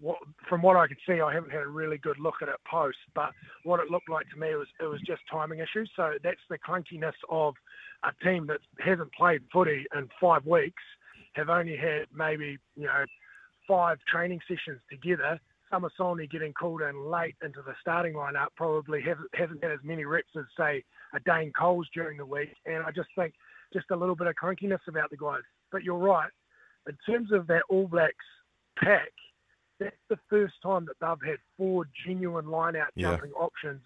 from 0.48 0.62
what 0.62 0.76
I 0.76 0.86
could 0.86 0.98
see, 1.06 1.20
I 1.20 1.32
haven't 1.32 1.50
had 1.50 1.62
a 1.62 1.66
really 1.66 1.98
good 1.98 2.18
look 2.18 2.36
at 2.40 2.48
it 2.48 2.54
post, 2.70 2.98
but 3.14 3.30
what 3.64 3.80
it 3.80 3.90
looked 3.90 4.08
like 4.08 4.28
to 4.30 4.40
me 4.40 4.54
was 4.54 4.68
it 4.80 4.84
was 4.84 5.00
just 5.06 5.22
timing 5.30 5.58
issues. 5.58 5.90
So 5.96 6.12
that's 6.22 6.40
the 6.48 6.58
clunkiness 6.58 7.12
of 7.28 7.54
a 8.04 8.24
team 8.24 8.46
that 8.46 8.60
hasn't 8.78 9.12
played 9.12 9.42
footy 9.52 9.84
in 9.96 10.08
five 10.20 10.46
weeks, 10.46 10.82
have 11.34 11.48
only 11.48 11.76
had 11.76 12.06
maybe 12.14 12.58
you 12.76 12.86
know 12.86 13.04
five 13.66 13.98
training 14.10 14.40
sessions 14.48 14.80
together. 14.90 15.40
Samisoni 15.72 16.30
getting 16.30 16.52
called 16.52 16.82
in 16.82 17.10
late 17.10 17.34
into 17.42 17.62
the 17.62 17.72
starting 17.80 18.12
lineup 18.12 18.48
probably 18.56 19.00
hasn't, 19.00 19.28
hasn't 19.34 19.62
had 19.62 19.72
as 19.72 19.78
many 19.82 20.04
reps 20.04 20.28
as 20.36 20.44
say 20.56 20.84
a 21.14 21.20
Dane 21.20 21.52
Coles 21.58 21.88
during 21.94 22.18
the 22.18 22.26
week, 22.26 22.50
and 22.66 22.84
I 22.84 22.90
just 22.90 23.08
think 23.16 23.34
just 23.72 23.90
a 23.90 23.96
little 23.96 24.14
bit 24.14 24.26
of 24.26 24.34
clunkiness 24.34 24.86
about 24.86 25.10
the 25.10 25.16
guys. 25.16 25.40
But 25.70 25.82
you're 25.82 25.96
right, 25.96 26.30
in 26.86 26.96
terms 27.06 27.32
of 27.32 27.46
that 27.46 27.62
All 27.70 27.88
Blacks 27.88 28.14
pack 28.78 29.12
that's 29.82 29.96
the 30.08 30.18
first 30.30 30.54
time 30.62 30.86
that 30.86 30.96
they've 31.00 31.30
had 31.30 31.38
four 31.56 31.86
genuine 32.06 32.46
line-out 32.46 32.88
jumping 32.96 33.32
yeah. 33.34 33.42
options 33.42 33.80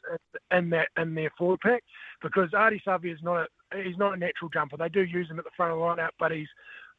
in 0.50 0.70
that 0.70 0.88
in 0.96 1.14
their 1.14 1.30
forward 1.38 1.60
pack. 1.60 1.82
Because 2.22 2.50
Ardie 2.50 2.82
Savea 2.86 3.14
is 3.14 3.22
not 3.22 3.42
a 3.42 3.46
he's 3.82 3.98
not 3.98 4.14
a 4.14 4.16
natural 4.16 4.50
jumper. 4.52 4.76
They 4.76 4.88
do 4.88 5.02
use 5.02 5.28
him 5.30 5.38
at 5.38 5.44
the 5.44 5.50
front 5.56 5.72
of 5.72 5.78
the 5.78 5.84
line-out, 5.84 6.14
but 6.18 6.32
he's 6.32 6.48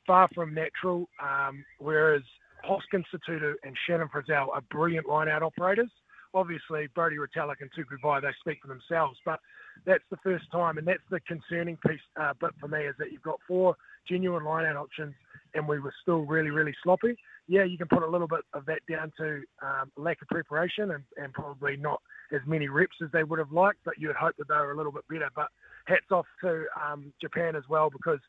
far 0.05 0.27
from 0.35 0.53
natural. 0.53 1.07
Um, 1.21 1.63
whereas 1.79 2.23
Hoskins, 2.63 3.05
Sotutu, 3.13 3.53
and 3.63 3.75
Shannon 3.85 4.09
Frizell 4.13 4.49
are 4.53 4.61
brilliant 4.69 5.07
line-out 5.07 5.43
operators. 5.43 5.91
Obviously, 6.33 6.87
Brodie 6.93 7.17
Retallick 7.17 7.61
and 7.61 7.71
Tupou 7.71 7.97
Vaa'i, 8.03 8.21
they 8.21 8.33
speak 8.39 8.59
for 8.61 8.67
themselves. 8.67 9.17
But 9.25 9.39
that's 9.85 10.03
the 10.11 10.17
first 10.17 10.45
time, 10.51 10.77
and 10.77 10.87
that's 10.87 10.99
the 11.09 11.19
concerning 11.21 11.77
piece 11.87 12.01
uh, 12.19 12.33
bit 12.39 12.51
for 12.59 12.67
me 12.67 12.79
is 12.79 12.95
that 12.99 13.11
you've 13.11 13.21
got 13.21 13.39
four 13.47 13.75
genuine 14.09 14.43
line-out 14.43 14.75
options, 14.75 15.13
and 15.53 15.67
we 15.67 15.79
were 15.79 15.93
still 16.01 16.19
really, 16.19 16.49
really 16.49 16.73
sloppy 16.83 17.17
yeah, 17.47 17.63
you 17.63 17.77
can 17.77 17.87
put 17.87 18.03
a 18.03 18.09
little 18.09 18.27
bit 18.27 18.41
of 18.53 18.65
that 18.65 18.81
down 18.89 19.11
to 19.17 19.41
um, 19.61 19.91
lack 19.95 20.21
of 20.21 20.27
preparation 20.27 20.91
and, 20.91 21.03
and 21.15 21.33
probably 21.33 21.77
not 21.77 22.01
as 22.33 22.41
many 22.45 22.67
reps 22.67 22.97
as 23.01 23.09
they 23.13 23.23
would 23.23 23.39
have 23.39 23.53
liked, 23.53 23.79
but 23.85 23.95
you'd 23.97 24.15
hope 24.15 24.35
that 24.37 24.49
they 24.49 24.55
were 24.55 24.73
a 24.73 24.77
little 24.77 24.91
bit 24.91 25.07
better. 25.09 25.29
But 25.33 25.47
hats 25.85 26.11
off 26.11 26.25
to 26.41 26.65
um, 26.85 27.13
Japan 27.21 27.55
as 27.55 27.63
well 27.69 27.89
because 27.89 28.19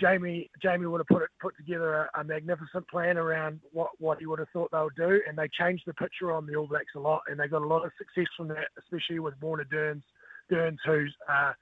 Jamie 0.00 0.48
Jamie 0.62 0.86
would 0.86 1.00
have 1.00 1.06
put 1.08 1.22
it, 1.22 1.30
put 1.40 1.56
together 1.56 2.08
a, 2.14 2.20
a, 2.20 2.24
magnificent 2.24 2.88
plan 2.88 3.18
around 3.18 3.60
what, 3.72 3.90
what 3.98 4.18
he 4.18 4.26
would 4.26 4.38
have 4.38 4.48
thought 4.52 4.70
they 4.70 4.78
would 4.78 4.96
do, 4.96 5.20
and 5.28 5.36
they 5.36 5.48
changed 5.48 5.82
the 5.86 5.94
picture 5.94 6.32
on 6.32 6.46
the 6.46 6.54
All 6.54 6.66
Blacks 6.66 6.94
a 6.96 7.00
lot, 7.00 7.22
and 7.28 7.38
they 7.38 7.48
got 7.48 7.62
a 7.62 7.66
lot 7.66 7.84
of 7.84 7.90
success 7.98 8.30
from 8.36 8.48
that, 8.48 8.68
especially 8.78 9.18
with 9.18 9.34
Warner 9.42 9.64
Dearns, 9.64 10.02
Dearns 10.50 10.78
who's 10.86 11.14
uh, 11.28 11.52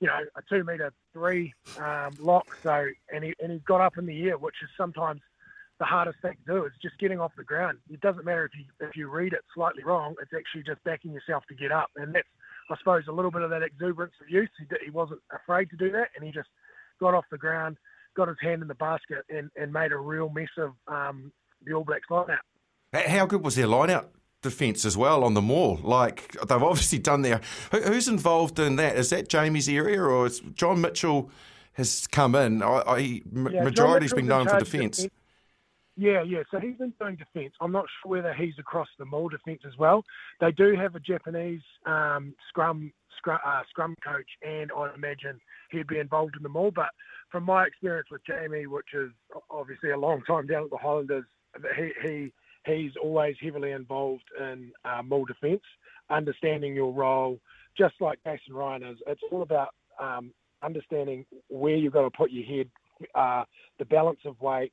you 0.00 0.06
know 0.06 0.18
a 0.36 0.42
two 0.48 0.64
meter 0.64 0.92
three 1.12 1.52
um, 1.78 2.14
lock, 2.20 2.56
so 2.62 2.86
and 3.12 3.24
he 3.24 3.34
and 3.40 3.52
he 3.52 3.58
got 3.60 3.80
up 3.80 3.98
in 3.98 4.06
the 4.06 4.28
air, 4.28 4.38
which 4.38 4.56
is 4.62 4.68
sometimes 4.76 5.20
the 5.78 5.84
hardest 5.84 6.18
thing 6.20 6.36
to 6.46 6.52
do 6.52 6.64
is 6.64 6.72
just 6.82 6.98
getting 6.98 7.20
off 7.20 7.32
the 7.36 7.44
ground. 7.44 7.78
It 7.90 8.00
doesn't 8.00 8.24
matter 8.24 8.44
if 8.44 8.52
you 8.58 8.64
if 8.80 8.96
you 8.96 9.08
read 9.08 9.32
it 9.32 9.40
slightly 9.54 9.84
wrong. 9.84 10.14
It's 10.20 10.32
actually 10.36 10.64
just 10.64 10.82
backing 10.84 11.12
yourself 11.12 11.44
to 11.48 11.54
get 11.54 11.72
up, 11.72 11.90
and 11.96 12.14
that's 12.14 12.28
I 12.70 12.76
suppose 12.78 13.04
a 13.08 13.12
little 13.12 13.30
bit 13.30 13.42
of 13.42 13.50
that 13.50 13.62
exuberance 13.62 14.14
of 14.20 14.28
youth. 14.28 14.50
He, 14.58 14.66
he 14.84 14.90
wasn't 14.90 15.20
afraid 15.32 15.70
to 15.70 15.76
do 15.76 15.90
that, 15.92 16.08
and 16.14 16.24
he 16.24 16.30
just 16.32 16.48
got 17.00 17.14
off 17.14 17.24
the 17.30 17.38
ground, 17.38 17.78
got 18.16 18.28
his 18.28 18.36
hand 18.40 18.62
in 18.62 18.68
the 18.68 18.74
basket, 18.74 19.24
and, 19.30 19.50
and 19.56 19.72
made 19.72 19.92
a 19.92 19.96
real 19.96 20.28
mess 20.28 20.48
of 20.58 20.72
um, 20.86 21.32
the 21.64 21.72
All 21.72 21.84
Blacks 21.84 22.08
lineout. 22.10 22.38
How 22.92 23.26
good 23.26 23.42
was 23.42 23.54
their 23.54 23.66
lineout 23.66 24.06
defence 24.42 24.84
as 24.84 24.96
well 24.96 25.24
on 25.24 25.34
the 25.34 25.42
maul. 25.42 25.78
Like 25.82 26.32
they've 26.46 26.62
obviously 26.62 26.98
done 26.98 27.22
their. 27.22 27.40
Who, 27.72 27.80
who's 27.80 28.08
involved 28.08 28.58
in 28.58 28.76
that? 28.76 28.96
Is 28.96 29.10
that 29.10 29.28
Jamie's 29.28 29.68
area, 29.68 30.00
or 30.00 30.26
is 30.26 30.40
John 30.54 30.80
Mitchell? 30.80 31.30
Has 31.74 32.08
come 32.08 32.34
in. 32.34 32.60
I, 32.60 32.66
I 32.66 32.98
yeah, 32.98 33.22
majority's 33.62 34.12
been 34.12 34.26
known 34.26 34.48
for 34.48 34.58
defence. 34.58 35.06
Yeah, 35.96 36.22
yeah. 36.22 36.42
So 36.50 36.58
he's 36.58 36.76
been 36.76 36.92
doing 37.00 37.14
defence. 37.14 37.54
I'm 37.60 37.70
not 37.70 37.86
sure 38.02 38.10
whether 38.10 38.34
he's 38.34 38.54
across 38.58 38.88
the 38.98 39.04
maul 39.04 39.28
defence 39.28 39.62
as 39.64 39.78
well. 39.78 40.02
They 40.40 40.50
do 40.50 40.74
have 40.74 40.96
a 40.96 41.00
Japanese 41.00 41.62
um, 41.86 42.34
scrum 42.48 42.92
scrum, 43.16 43.38
uh, 43.44 43.62
scrum 43.68 43.94
coach, 44.04 44.28
and 44.42 44.70
I 44.76 44.94
imagine 44.94 45.40
he'd 45.70 45.86
be 45.86 45.98
involved 45.98 46.36
in 46.36 46.42
the 46.42 46.48
maul. 46.48 46.70
But 46.70 46.90
from 47.30 47.44
my 47.44 47.64
experience 47.64 48.08
with 48.10 48.22
Jamie, 48.26 48.66
which 48.66 48.94
is 48.94 49.10
obviously 49.50 49.90
a 49.90 49.98
long 49.98 50.22
time 50.22 50.46
down 50.46 50.64
at 50.64 50.70
the 50.70 50.78
Highlanders, 50.78 51.24
he 51.76 51.92
he 52.02 52.32
he's 52.68 52.92
always 53.02 53.36
heavily 53.40 53.72
involved 53.72 54.24
in 54.38 54.72
uh, 54.84 55.02
maul 55.02 55.24
defence, 55.24 55.62
understanding 56.10 56.74
your 56.74 56.92
role, 56.92 57.38
just 57.76 57.94
like 58.00 58.18
Jason 58.24 58.54
Ryan 58.54 58.82
is. 58.82 58.98
It's 59.06 59.22
all 59.30 59.42
about 59.42 59.70
um, 60.00 60.32
understanding 60.62 61.24
where 61.48 61.76
you've 61.76 61.92
got 61.92 62.02
to 62.02 62.10
put 62.10 62.30
your 62.30 62.44
head, 62.44 62.68
uh, 63.14 63.44
the 63.78 63.84
balance 63.84 64.20
of 64.24 64.40
weight 64.40 64.72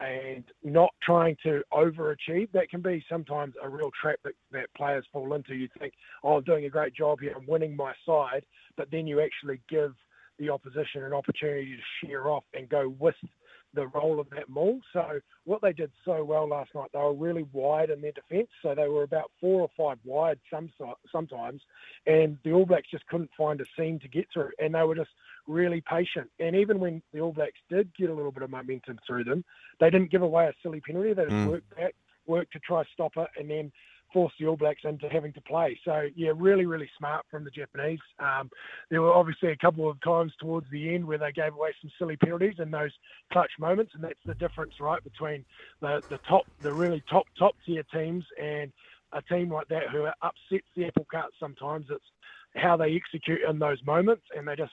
and 0.00 0.44
not 0.64 0.90
trying 1.02 1.36
to 1.44 1.62
overachieve. 1.72 2.50
That 2.52 2.68
can 2.70 2.82
be 2.82 3.04
sometimes 3.08 3.54
a 3.62 3.68
real 3.68 3.90
trap 4.00 4.18
that, 4.24 4.34
that 4.50 4.66
players 4.76 5.04
fall 5.12 5.34
into. 5.34 5.54
You 5.54 5.68
think, 5.78 5.92
oh, 6.24 6.36
I'm 6.36 6.44
doing 6.44 6.64
a 6.64 6.70
great 6.70 6.94
job 6.94 7.20
here, 7.20 7.34
I'm 7.36 7.46
winning 7.46 7.76
my 7.76 7.92
side, 8.06 8.44
but 8.76 8.90
then 8.90 9.06
you 9.06 9.20
actually 9.20 9.60
give 9.68 9.94
the 10.38 10.50
opposition 10.50 11.04
an 11.04 11.12
opportunity 11.12 11.76
to 11.76 12.06
shear 12.06 12.28
off 12.28 12.44
and 12.54 12.68
go 12.68 12.94
with 12.98 13.14
the 13.74 13.86
role 13.88 14.20
of 14.20 14.28
that 14.30 14.48
maul. 14.48 14.80
So 14.92 15.20
what 15.44 15.62
they 15.62 15.72
did 15.72 15.90
so 16.04 16.24
well 16.24 16.48
last 16.48 16.70
night, 16.74 16.90
they 16.92 16.98
were 16.98 17.14
really 17.14 17.46
wide 17.52 17.90
in 17.90 18.00
their 18.00 18.12
defence. 18.12 18.48
So 18.62 18.74
they 18.74 18.88
were 18.88 19.02
about 19.02 19.30
four 19.40 19.62
or 19.62 19.70
five 19.76 19.98
wide 20.04 20.38
some 20.52 20.70
sometimes, 21.10 21.62
and 22.06 22.38
the 22.44 22.52
All 22.52 22.66
Blacks 22.66 22.90
just 22.90 23.06
couldn't 23.06 23.30
find 23.36 23.60
a 23.60 23.64
seam 23.76 23.98
to 24.00 24.08
get 24.08 24.26
through, 24.32 24.50
and 24.58 24.74
they 24.74 24.82
were 24.82 24.94
just 24.94 25.10
really 25.46 25.82
patient. 25.88 26.30
And 26.38 26.54
even 26.56 26.80
when 26.80 27.02
the 27.12 27.20
All 27.20 27.32
Blacks 27.32 27.58
did 27.70 27.90
get 27.96 28.10
a 28.10 28.14
little 28.14 28.32
bit 28.32 28.42
of 28.42 28.50
momentum 28.50 28.98
through 29.06 29.24
them, 29.24 29.44
they 29.80 29.90
didn't 29.90 30.10
give 30.10 30.22
away 30.22 30.46
a 30.46 30.52
silly 30.62 30.80
penalty. 30.80 31.14
They 31.14 31.24
just 31.24 31.34
mm. 31.34 31.48
worked 31.48 31.76
back, 31.76 31.94
worked 32.26 32.52
to 32.52 32.58
try 32.60 32.84
stop 32.92 33.12
it, 33.16 33.28
and 33.38 33.50
then 33.50 33.72
force 34.12 34.32
the 34.38 34.46
All 34.46 34.56
Blacks 34.56 34.82
into 34.84 35.08
having 35.08 35.32
to 35.34 35.40
play. 35.42 35.78
So 35.84 36.08
yeah, 36.14 36.32
really, 36.34 36.66
really 36.66 36.90
smart 36.98 37.24
from 37.30 37.44
the 37.44 37.50
Japanese. 37.50 38.00
Um, 38.18 38.50
there 38.90 39.02
were 39.02 39.12
obviously 39.12 39.50
a 39.50 39.56
couple 39.56 39.88
of 39.88 40.00
times 40.02 40.32
towards 40.40 40.66
the 40.70 40.94
end 40.94 41.06
where 41.06 41.18
they 41.18 41.32
gave 41.32 41.54
away 41.54 41.70
some 41.80 41.90
silly 41.98 42.16
penalties 42.16 42.56
in 42.58 42.70
those 42.70 42.92
clutch 43.32 43.50
moments, 43.58 43.92
and 43.94 44.04
that's 44.04 44.18
the 44.26 44.34
difference, 44.34 44.74
right, 44.80 45.02
between 45.04 45.44
the 45.80 46.02
the 46.10 46.18
top, 46.28 46.46
the 46.62 46.72
really 46.72 47.02
top 47.08 47.24
top 47.38 47.54
tier 47.64 47.84
teams 47.92 48.24
and 48.42 48.72
a 49.12 49.22
team 49.22 49.52
like 49.52 49.68
that 49.68 49.88
who 49.92 50.06
upsets 50.22 50.66
the 50.76 50.86
apple 50.86 51.06
cart 51.10 51.32
sometimes. 51.38 51.86
It's 51.90 52.04
how 52.54 52.76
they 52.76 52.94
execute 52.94 53.40
in 53.48 53.58
those 53.58 53.82
moments, 53.84 54.24
and 54.36 54.46
they 54.46 54.56
just 54.56 54.72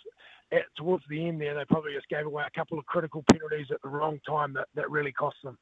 at, 0.51 0.63
towards 0.77 1.03
the 1.09 1.27
end 1.27 1.39
there, 1.39 1.53
they 1.55 1.65
probably 1.65 1.93
just 1.93 2.09
gave 2.09 2.25
away 2.25 2.43
a 2.45 2.57
couple 2.57 2.79
of 2.79 2.85
critical 2.85 3.23
penalties 3.31 3.67
at 3.71 3.81
the 3.81 3.89
wrong 3.89 4.19
time 4.27 4.53
that, 4.53 4.67
that 4.75 4.89
really 4.89 5.11
cost 5.11 5.37
them. 5.43 5.57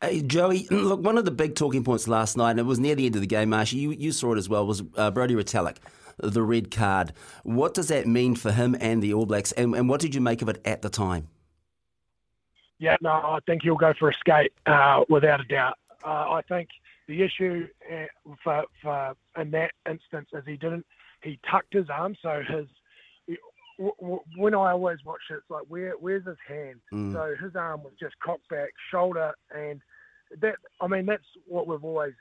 Hey, 0.00 0.22
Joey, 0.22 0.66
look, 0.70 1.00
one 1.00 1.18
of 1.18 1.24
the 1.24 1.30
big 1.30 1.54
talking 1.54 1.84
points 1.84 2.08
last 2.08 2.36
night, 2.36 2.52
and 2.52 2.60
it 2.60 2.64
was 2.64 2.78
near 2.78 2.94
the 2.94 3.06
end 3.06 3.14
of 3.14 3.20
the 3.20 3.26
game, 3.26 3.50
Marshy, 3.50 3.78
you, 3.78 3.90
you 3.92 4.12
saw 4.12 4.34
it 4.34 4.38
as 4.38 4.48
well, 4.48 4.66
was 4.66 4.82
uh, 4.96 5.10
Brodie 5.10 5.34
Retallick, 5.34 5.76
the 6.18 6.42
red 6.42 6.70
card. 6.70 7.12
What 7.42 7.74
does 7.74 7.88
that 7.88 8.06
mean 8.06 8.34
for 8.34 8.52
him 8.52 8.76
and 8.80 9.02
the 9.02 9.14
All 9.14 9.26
Blacks, 9.26 9.52
and, 9.52 9.74
and 9.74 9.88
what 9.88 10.00
did 10.00 10.14
you 10.14 10.20
make 10.20 10.42
of 10.42 10.48
it 10.48 10.60
at 10.64 10.82
the 10.82 10.88
time? 10.88 11.28
Yeah, 12.78 12.96
no, 13.00 13.10
I 13.10 13.38
think 13.46 13.62
he'll 13.62 13.76
go 13.76 13.92
for 13.98 14.08
a 14.08 14.14
skate 14.14 14.52
uh, 14.66 15.04
without 15.08 15.40
a 15.40 15.44
doubt. 15.44 15.78
Uh, 16.04 16.30
I 16.30 16.42
think 16.48 16.68
the 17.08 17.22
issue 17.22 17.66
uh, 17.92 18.34
for, 18.44 18.64
for 18.80 19.14
in 19.36 19.50
that 19.50 19.72
instance 19.88 20.28
is 20.32 20.44
he 20.46 20.56
didn't 20.56 20.86
he 21.22 21.38
tucked 21.50 21.74
his 21.74 21.88
arm, 21.90 22.16
so 22.22 22.42
his 22.46 22.66
when 23.78 24.54
I 24.54 24.72
always 24.72 24.98
watch 25.04 25.20
it, 25.30 25.34
it's 25.34 25.50
like 25.50 25.64
where 25.68 25.92
where's 25.98 26.26
his 26.26 26.36
hand? 26.46 26.80
Mm. 26.92 27.12
So 27.12 27.34
his 27.42 27.54
arm 27.54 27.82
was 27.82 27.92
just 27.98 28.14
cocked 28.20 28.48
back, 28.48 28.70
shoulder, 28.90 29.32
and 29.54 29.80
that 30.40 30.56
I 30.80 30.86
mean 30.86 31.06
that's 31.06 31.22
what 31.46 31.66
we've 31.66 31.84
always 31.84 32.14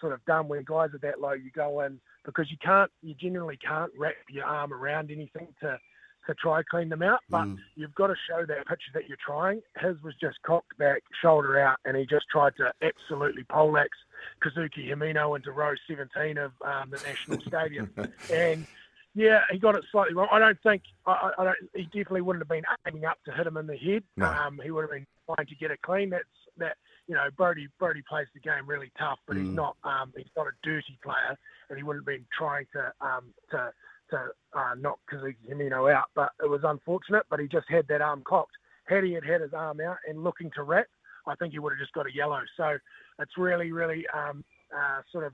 sort 0.00 0.12
of 0.12 0.24
done 0.24 0.48
when 0.48 0.64
guys 0.64 0.90
are 0.92 0.98
that 0.98 1.20
low. 1.20 1.32
You 1.32 1.50
go 1.54 1.80
in 1.80 2.00
because 2.24 2.50
you 2.50 2.56
can't, 2.62 2.90
you 3.02 3.14
generally 3.14 3.56
can't 3.56 3.92
wrap 3.96 4.14
your 4.28 4.44
arm 4.44 4.72
around 4.72 5.10
anything 5.10 5.48
to 5.60 5.78
to 6.26 6.34
try 6.34 6.62
clean 6.70 6.88
them 6.88 7.02
out, 7.02 7.20
but 7.28 7.44
mm. 7.44 7.58
you've 7.76 7.94
got 7.94 8.06
to 8.06 8.14
show 8.28 8.46
that 8.46 8.66
picture 8.66 8.90
that 8.94 9.08
you're 9.08 9.18
trying. 9.24 9.60
His 9.78 9.96
was 10.02 10.14
just 10.18 10.40
cocked 10.42 10.76
back, 10.78 11.02
shoulder 11.20 11.58
out, 11.60 11.76
and 11.84 11.96
he 11.96 12.06
just 12.06 12.26
tried 12.30 12.54
to 12.56 12.72
absolutely 12.82 13.44
poleaxe 13.44 13.98
Kazuki 14.42 14.88
Himeno 14.88 15.36
into 15.36 15.52
row 15.52 15.74
17 15.86 16.38
of 16.38 16.52
um, 16.64 16.90
the 16.90 16.96
National 17.06 17.40
Stadium, 17.42 17.90
and 18.32 18.66
yeah, 19.14 19.40
he 19.50 19.58
got 19.58 19.76
it 19.76 19.84
slightly 19.92 20.14
wrong. 20.14 20.28
I 20.32 20.38
don't 20.38 20.58
think 20.62 20.82
I, 21.06 21.30
I 21.38 21.44
don't. 21.44 21.56
He 21.74 21.84
definitely 21.84 22.22
wouldn't 22.22 22.42
have 22.42 22.48
been 22.48 22.64
aiming 22.86 23.04
up 23.04 23.18
to 23.24 23.32
hit 23.32 23.46
him 23.46 23.56
in 23.56 23.66
the 23.66 23.76
head. 23.76 24.02
No. 24.16 24.26
Um, 24.26 24.60
he 24.62 24.70
would 24.70 24.82
have 24.82 24.90
been 24.90 25.06
trying 25.26 25.46
to 25.46 25.54
get 25.54 25.70
it 25.70 25.80
clean. 25.82 26.10
That's 26.10 26.24
that. 26.58 26.76
You 27.06 27.14
know, 27.14 27.26
Brodie 27.36 27.68
Brodie 27.78 28.02
plays 28.08 28.26
the 28.34 28.40
game 28.40 28.66
really 28.66 28.90
tough, 28.98 29.18
but 29.26 29.36
mm. 29.36 29.44
he's 29.44 29.54
not. 29.54 29.76
Um, 29.84 30.12
he's 30.16 30.26
not 30.36 30.46
a 30.46 30.52
dirty 30.62 30.98
player, 31.02 31.36
and 31.68 31.76
he 31.76 31.84
wouldn't 31.84 32.02
have 32.02 32.06
been 32.06 32.26
trying 32.36 32.66
to 32.72 32.92
um, 33.00 33.32
to 33.50 33.72
to 34.10 34.16
uh, 34.58 34.74
knock 34.78 34.98
Kazuki 35.12 35.36
Himeno 35.50 35.92
out. 35.92 36.06
But 36.14 36.30
it 36.42 36.48
was 36.48 36.62
unfortunate. 36.64 37.24
But 37.30 37.40
he 37.40 37.46
just 37.46 37.66
had 37.68 37.86
that 37.88 38.00
arm 38.00 38.22
cocked. 38.26 38.56
Had 38.86 39.04
he 39.04 39.12
had 39.12 39.24
had 39.24 39.42
his 39.42 39.52
arm 39.52 39.80
out 39.80 39.98
and 40.08 40.24
looking 40.24 40.50
to 40.56 40.62
wrap, 40.62 40.86
I 41.26 41.34
think 41.36 41.52
he 41.52 41.58
would 41.58 41.72
have 41.72 41.78
just 41.78 41.92
got 41.92 42.06
a 42.06 42.14
yellow. 42.14 42.40
So 42.56 42.78
it's 43.18 43.38
really, 43.38 43.70
really 43.70 44.06
um, 44.14 44.44
uh, 44.74 45.02
sort 45.12 45.24
of 45.24 45.32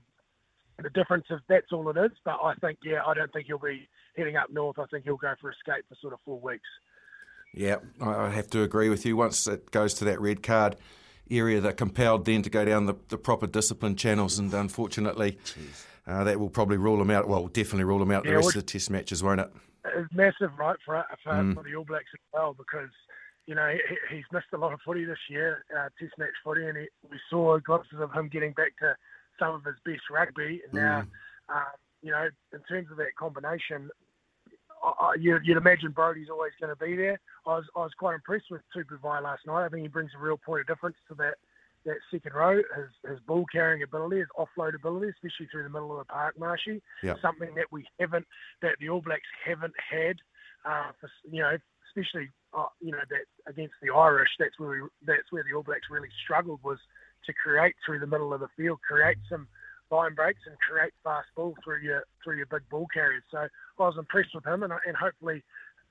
the 0.81 0.89
difference 0.89 1.25
is 1.29 1.39
that's 1.47 1.71
all 1.71 1.89
it 1.89 1.97
is. 1.97 2.11
But 2.23 2.39
I 2.43 2.53
think, 2.55 2.79
yeah, 2.83 3.01
I 3.05 3.13
don't 3.13 3.31
think 3.31 3.47
he'll 3.47 3.57
be 3.57 3.87
heading 4.15 4.35
up 4.35 4.49
north. 4.51 4.79
I 4.79 4.85
think 4.85 5.05
he'll 5.05 5.17
go 5.17 5.33
for 5.39 5.49
a 5.49 5.53
skate 5.59 5.85
for 5.87 5.95
sort 6.01 6.13
of 6.13 6.19
four 6.25 6.39
weeks. 6.39 6.67
Yeah, 7.53 7.77
I 7.99 8.29
have 8.29 8.49
to 8.51 8.63
agree 8.63 8.89
with 8.89 9.05
you. 9.05 9.17
Once 9.17 9.45
it 9.47 9.71
goes 9.71 9.93
to 9.95 10.05
that 10.05 10.21
red 10.21 10.41
card 10.41 10.77
area, 11.29 11.59
they're 11.59 11.73
compelled 11.73 12.25
then 12.25 12.41
to 12.43 12.49
go 12.49 12.63
down 12.63 12.85
the, 12.85 12.95
the 13.09 13.17
proper 13.17 13.47
discipline 13.47 13.95
channels, 13.95 14.39
and 14.39 14.53
unfortunately, 14.53 15.37
uh, 16.07 16.23
that 16.23 16.39
will 16.39 16.49
probably 16.49 16.77
rule 16.77 16.97
them 16.97 17.11
out. 17.11 17.27
Well, 17.27 17.47
definitely 17.47 17.83
rule 17.83 17.99
them 17.99 18.11
out 18.11 18.23
yeah, 18.23 18.31
the 18.31 18.37
rest 18.37 18.55
of 18.55 18.65
the 18.65 18.71
Test 18.71 18.89
matches, 18.89 19.21
won't 19.21 19.41
it? 19.41 19.51
It's 19.83 20.13
massive, 20.13 20.51
right, 20.57 20.77
for 20.85 21.03
for, 21.23 21.33
mm. 21.33 21.53
for 21.55 21.63
the 21.63 21.75
All 21.75 21.83
Blacks 21.83 22.05
as 22.13 22.19
well, 22.33 22.53
because 22.53 22.89
you 23.47 23.55
know 23.55 23.67
he, 23.67 24.15
he's 24.15 24.25
missed 24.31 24.47
a 24.53 24.57
lot 24.57 24.71
of 24.71 24.79
footy 24.85 25.03
this 25.03 25.17
year, 25.29 25.65
uh, 25.77 25.89
Test 25.99 26.13
match 26.17 26.29
footy, 26.43 26.65
and 26.65 26.77
he, 26.77 26.87
we 27.09 27.19
saw 27.29 27.57
glimpses 27.59 27.99
of 27.99 28.13
him 28.13 28.29
getting 28.29 28.53
back 28.53 28.77
to 28.79 28.95
some 29.41 29.55
of 29.55 29.63
his 29.63 29.75
best 29.83 30.03
rugby. 30.11 30.61
And 30.63 30.73
now, 30.73 31.01
mm. 31.01 31.55
um, 31.55 31.73
you 32.01 32.11
know, 32.11 32.27
in 32.53 32.59
terms 32.69 32.87
of 32.91 32.97
that 32.97 33.15
combination, 33.17 33.89
I, 34.83 35.15
you'd, 35.19 35.41
you'd, 35.45 35.57
imagine 35.57 35.91
Brodie's 35.91 36.29
always 36.29 36.53
going 36.59 36.73
to 36.75 36.83
be 36.83 36.95
there. 36.95 37.19
I 37.45 37.57
was, 37.57 37.65
I 37.75 37.79
was 37.79 37.91
quite 37.97 38.15
impressed 38.15 38.45
with 38.51 38.61
Tupou 38.75 38.99
Vaa'i 38.99 39.23
last 39.23 39.45
night. 39.45 39.65
I 39.65 39.69
think 39.69 39.83
he 39.83 39.87
brings 39.87 40.11
a 40.15 40.23
real 40.23 40.37
point 40.37 40.61
of 40.61 40.67
difference 40.67 40.97
to 41.09 41.15
that 41.15 41.35
that 41.83 41.97
second 42.11 42.33
row. 42.33 42.57
His, 42.57 43.09
his 43.09 43.19
ball 43.25 43.43
carrying 43.51 43.81
ability, 43.81 44.19
his 44.19 44.27
offload 44.37 44.75
ability, 44.75 45.09
especially 45.09 45.47
through 45.51 45.63
the 45.63 45.69
middle 45.69 45.91
of 45.91 46.05
the 46.05 46.13
park, 46.13 46.37
Marshy. 46.39 46.79
Yep. 47.01 47.17
Something 47.23 47.55
that 47.55 47.65
we 47.71 47.85
haven't, 47.99 48.27
that 48.61 48.75
the 48.79 48.89
All 48.89 49.01
Blacks 49.01 49.21
haven't 49.43 49.73
had. 49.89 50.17
Uh, 50.63 50.91
for, 50.99 51.09
you 51.31 51.41
know, 51.41 51.57
especially 51.89 52.29
uh, 52.53 52.65
you 52.79 52.91
know 52.91 53.01
that 53.09 53.51
against 53.51 53.73
the 53.81 53.93
Irish. 53.93 54.29
That's 54.39 54.57
where 54.59 54.69
we, 54.69 54.89
that's 55.05 55.31
where 55.31 55.43
the 55.43 55.55
All 55.55 55.63
Blacks 55.63 55.87
really 55.89 56.09
struggled 56.23 56.59
was 56.63 56.77
to 57.25 57.33
create 57.33 57.75
through 57.85 57.99
the 57.99 58.07
middle 58.07 58.33
of 58.33 58.39
the 58.39 58.47
field, 58.57 58.79
create 58.87 59.17
some 59.29 59.47
line 59.89 60.15
breaks 60.15 60.41
and 60.47 60.57
create 60.59 60.93
fast 61.03 61.27
ball 61.35 61.53
through 61.63 61.81
your 61.81 62.03
through 62.23 62.37
your 62.37 62.45
big 62.45 62.61
ball 62.69 62.87
carriers. 62.93 63.23
So 63.29 63.37
I 63.39 63.47
was 63.77 63.95
impressed 63.97 64.33
with 64.33 64.45
him, 64.45 64.63
and, 64.63 64.73
and 64.87 64.95
hopefully 64.95 65.43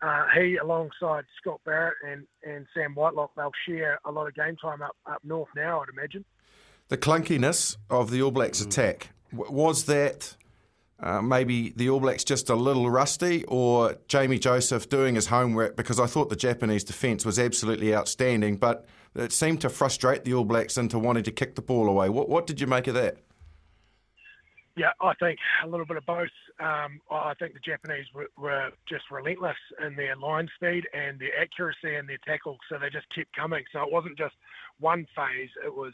uh, 0.03 0.25
he, 0.35 0.57
alongside 0.57 1.25
Scott 1.41 1.61
Barrett 1.65 1.97
and, 2.07 2.27
and 2.43 2.67
Sam 2.75 2.95
Whitelock, 2.95 3.33
they'll 3.37 3.53
share 3.69 4.01
a 4.05 4.11
lot 4.11 4.27
of 4.27 4.35
game 4.35 4.57
time 4.57 4.81
up, 4.83 4.97
up 5.07 5.21
north 5.25 5.49
now, 5.55 5.81
I'd 5.81 5.89
imagine. 5.93 6.25
The 6.89 6.97
clunkiness 6.97 7.77
of 7.89 8.11
the 8.11 8.23
All 8.23 8.31
Blacks 8.31 8.61
attack, 8.61 9.11
was 9.33 9.85
that 9.85 10.37
uh, 11.03 11.23
maybe 11.23 11.71
the 11.71 11.89
All 11.91 12.01
Blacks 12.01 12.25
just 12.25 12.51
a 12.51 12.55
little 12.55 12.91
rusty, 12.91 13.45
or 13.49 13.97
Jamie 14.09 14.39
Joseph 14.39 14.89
doing 14.89 15.15
his 15.15 15.27
homework? 15.27 15.77
Because 15.77 15.99
I 15.99 16.07
thought 16.07 16.29
the 16.29 16.37
Japanese 16.37 16.85
defence 16.85 17.25
was 17.25 17.39
absolutely 17.39 17.95
outstanding, 17.95 18.57
but 18.57 18.87
it 19.15 19.33
seemed 19.33 19.61
to 19.63 19.69
frustrate 19.69 20.25
the 20.25 20.35
All 20.35 20.45
Blacks 20.45 20.77
into 20.77 20.99
wanting 20.99 21.25
to 21.25 21.33
kick 21.33 21.55
the 21.55 21.63
ball 21.63 21.89
away. 21.89 22.09
What, 22.09 22.29
what 22.29 22.47
did 22.47 22.61
you 22.61 22.67
make 22.67 22.87
of 22.87 22.95
that? 22.95 23.19
Yeah, 24.77 24.93
I 25.01 25.15
think 25.15 25.39
a 25.65 25.69
little 25.69 25.85
bit 25.85 25.97
of 25.97 26.07
both. 26.07 26.29
Um, 26.61 27.01
I 27.11 27.35
think 27.39 27.55
the 27.55 27.61
Japanese 27.61 28.07
were, 28.15 28.29
were, 28.39 28.71
just 28.89 29.05
relentless 29.11 29.57
in 29.85 29.97
their 29.97 30.15
line 30.17 30.49
speed 30.55 30.87
and 30.95 31.19
their 31.19 31.39
accuracy 31.41 31.97
and 31.97 32.09
their 32.09 32.19
tackle, 32.25 32.57
so 32.69 32.79
they 32.79 32.89
just 32.89 33.07
kept 33.15 33.35
coming. 33.35 33.65
So 33.73 33.83
it 33.83 33.93
wasn't 33.93 34.17
just 34.17 34.35
one 34.79 35.07
phase; 35.17 35.51
it 35.65 35.75
was 35.75 35.93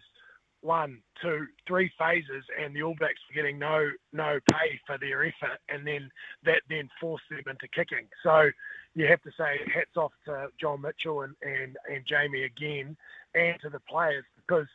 one, 0.66 1.00
two, 1.22 1.46
three 1.66 1.90
phases, 1.98 2.44
and 2.60 2.74
the 2.74 2.82
All 2.82 2.96
Blacks 2.98 3.20
were 3.28 3.40
getting 3.40 3.58
no 3.58 3.90
no 4.12 4.38
pay 4.50 4.78
for 4.86 4.98
their 4.98 5.24
effort, 5.24 5.58
and 5.68 5.86
then 5.86 6.10
that 6.44 6.62
then 6.68 6.90
forced 7.00 7.24
them 7.30 7.42
into 7.48 7.68
kicking. 7.68 8.08
So 8.22 8.50
you 8.94 9.06
have 9.06 9.22
to 9.22 9.30
say 9.38 9.60
hats 9.72 9.96
off 9.96 10.12
to 10.26 10.48
John 10.60 10.82
Mitchell 10.82 11.22
and, 11.22 11.34
and, 11.42 11.76
and 11.88 12.04
Jamie 12.04 12.44
again, 12.44 12.96
and 13.34 13.58
to 13.60 13.70
the 13.70 13.80
players 13.80 14.24
because 14.36 14.66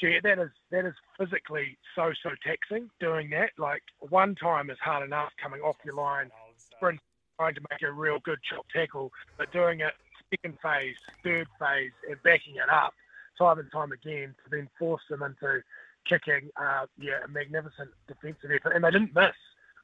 gee, 0.00 0.18
that 0.22 0.38
is 0.38 0.50
that 0.70 0.86
is 0.86 0.94
physically 1.18 1.76
so 1.94 2.12
so 2.22 2.30
taxing 2.46 2.88
doing 3.00 3.28
that. 3.30 3.50
Like 3.58 3.82
one 3.98 4.36
time 4.36 4.70
is 4.70 4.78
hard 4.80 5.04
enough 5.04 5.32
coming 5.42 5.60
off 5.60 5.76
your 5.84 5.94
line, 5.94 6.30
sprint, 6.56 7.00
trying 7.38 7.54
to 7.56 7.62
make 7.70 7.82
a 7.82 7.92
real 7.92 8.20
good 8.24 8.38
chop 8.48 8.66
tackle, 8.72 9.10
but 9.36 9.52
doing 9.52 9.80
it 9.80 9.92
second 10.30 10.58
phase, 10.62 10.96
third 11.22 11.46
phase, 11.58 11.92
and 12.08 12.16
backing 12.22 12.56
it 12.56 12.70
up 12.70 12.94
time 13.42 13.58
and 13.58 13.72
time 13.72 13.92
again 13.92 14.34
to 14.44 14.50
then 14.50 14.68
force 14.78 15.02
them 15.10 15.22
into 15.22 15.62
kicking. 16.08 16.50
Uh, 16.56 16.86
yeah, 16.98 17.24
a 17.24 17.28
magnificent 17.28 17.90
defensive 18.06 18.50
effort, 18.54 18.72
and 18.72 18.84
they 18.84 18.90
didn't 18.90 19.14
miss. 19.14 19.34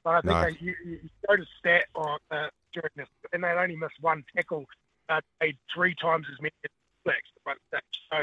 But 0.05 0.11
I 0.11 0.21
think 0.21 0.33
no. 0.33 0.43
they, 0.45 0.57
you, 0.61 0.75
you 0.85 1.11
go 1.27 1.37
to 1.37 1.45
stat 1.59 1.87
on 1.95 2.19
uh, 2.31 2.49
during 2.73 2.91
this, 2.97 3.09
and 3.33 3.43
they 3.43 3.49
only 3.49 3.77
missed 3.77 4.01
one 4.01 4.25
tackle. 4.35 4.67
Uh, 5.09 5.21
they 5.41 5.57
three 5.75 5.95
times 5.95 6.27
as 6.33 6.41
many 6.41 6.53
as 6.65 6.71
Blacks. 7.05 7.29
So, 8.13 8.19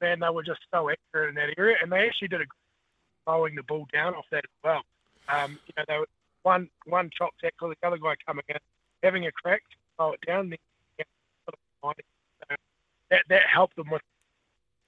man, 0.00 0.20
they 0.20 0.28
were 0.28 0.42
just 0.42 0.60
so 0.72 0.90
accurate 0.90 1.30
in 1.30 1.34
that 1.36 1.54
area, 1.56 1.76
and 1.80 1.90
they 1.90 2.06
actually 2.06 2.28
did 2.28 2.40
a 2.40 2.44
mowing 3.26 3.54
the 3.54 3.62
ball 3.62 3.86
down 3.92 4.14
off 4.14 4.26
that 4.30 4.44
as 4.44 4.62
well. 4.62 4.82
Um, 5.28 5.58
you 5.66 5.74
know, 5.78 5.84
they 5.88 5.98
were 5.98 6.08
one 6.42 6.68
one 6.86 7.10
chop 7.16 7.30
tackle, 7.40 7.70
the 7.70 7.86
other 7.86 7.98
guy 7.98 8.14
coming 8.26 8.44
in, 8.48 8.56
having 9.02 9.26
a 9.26 9.32
crack, 9.32 9.62
mow 9.98 10.12
it 10.12 10.20
down. 10.26 10.50
Then, 10.50 10.58
that 13.10 13.22
that 13.28 13.42
helped 13.52 13.76
them 13.76 13.90
with 13.90 14.02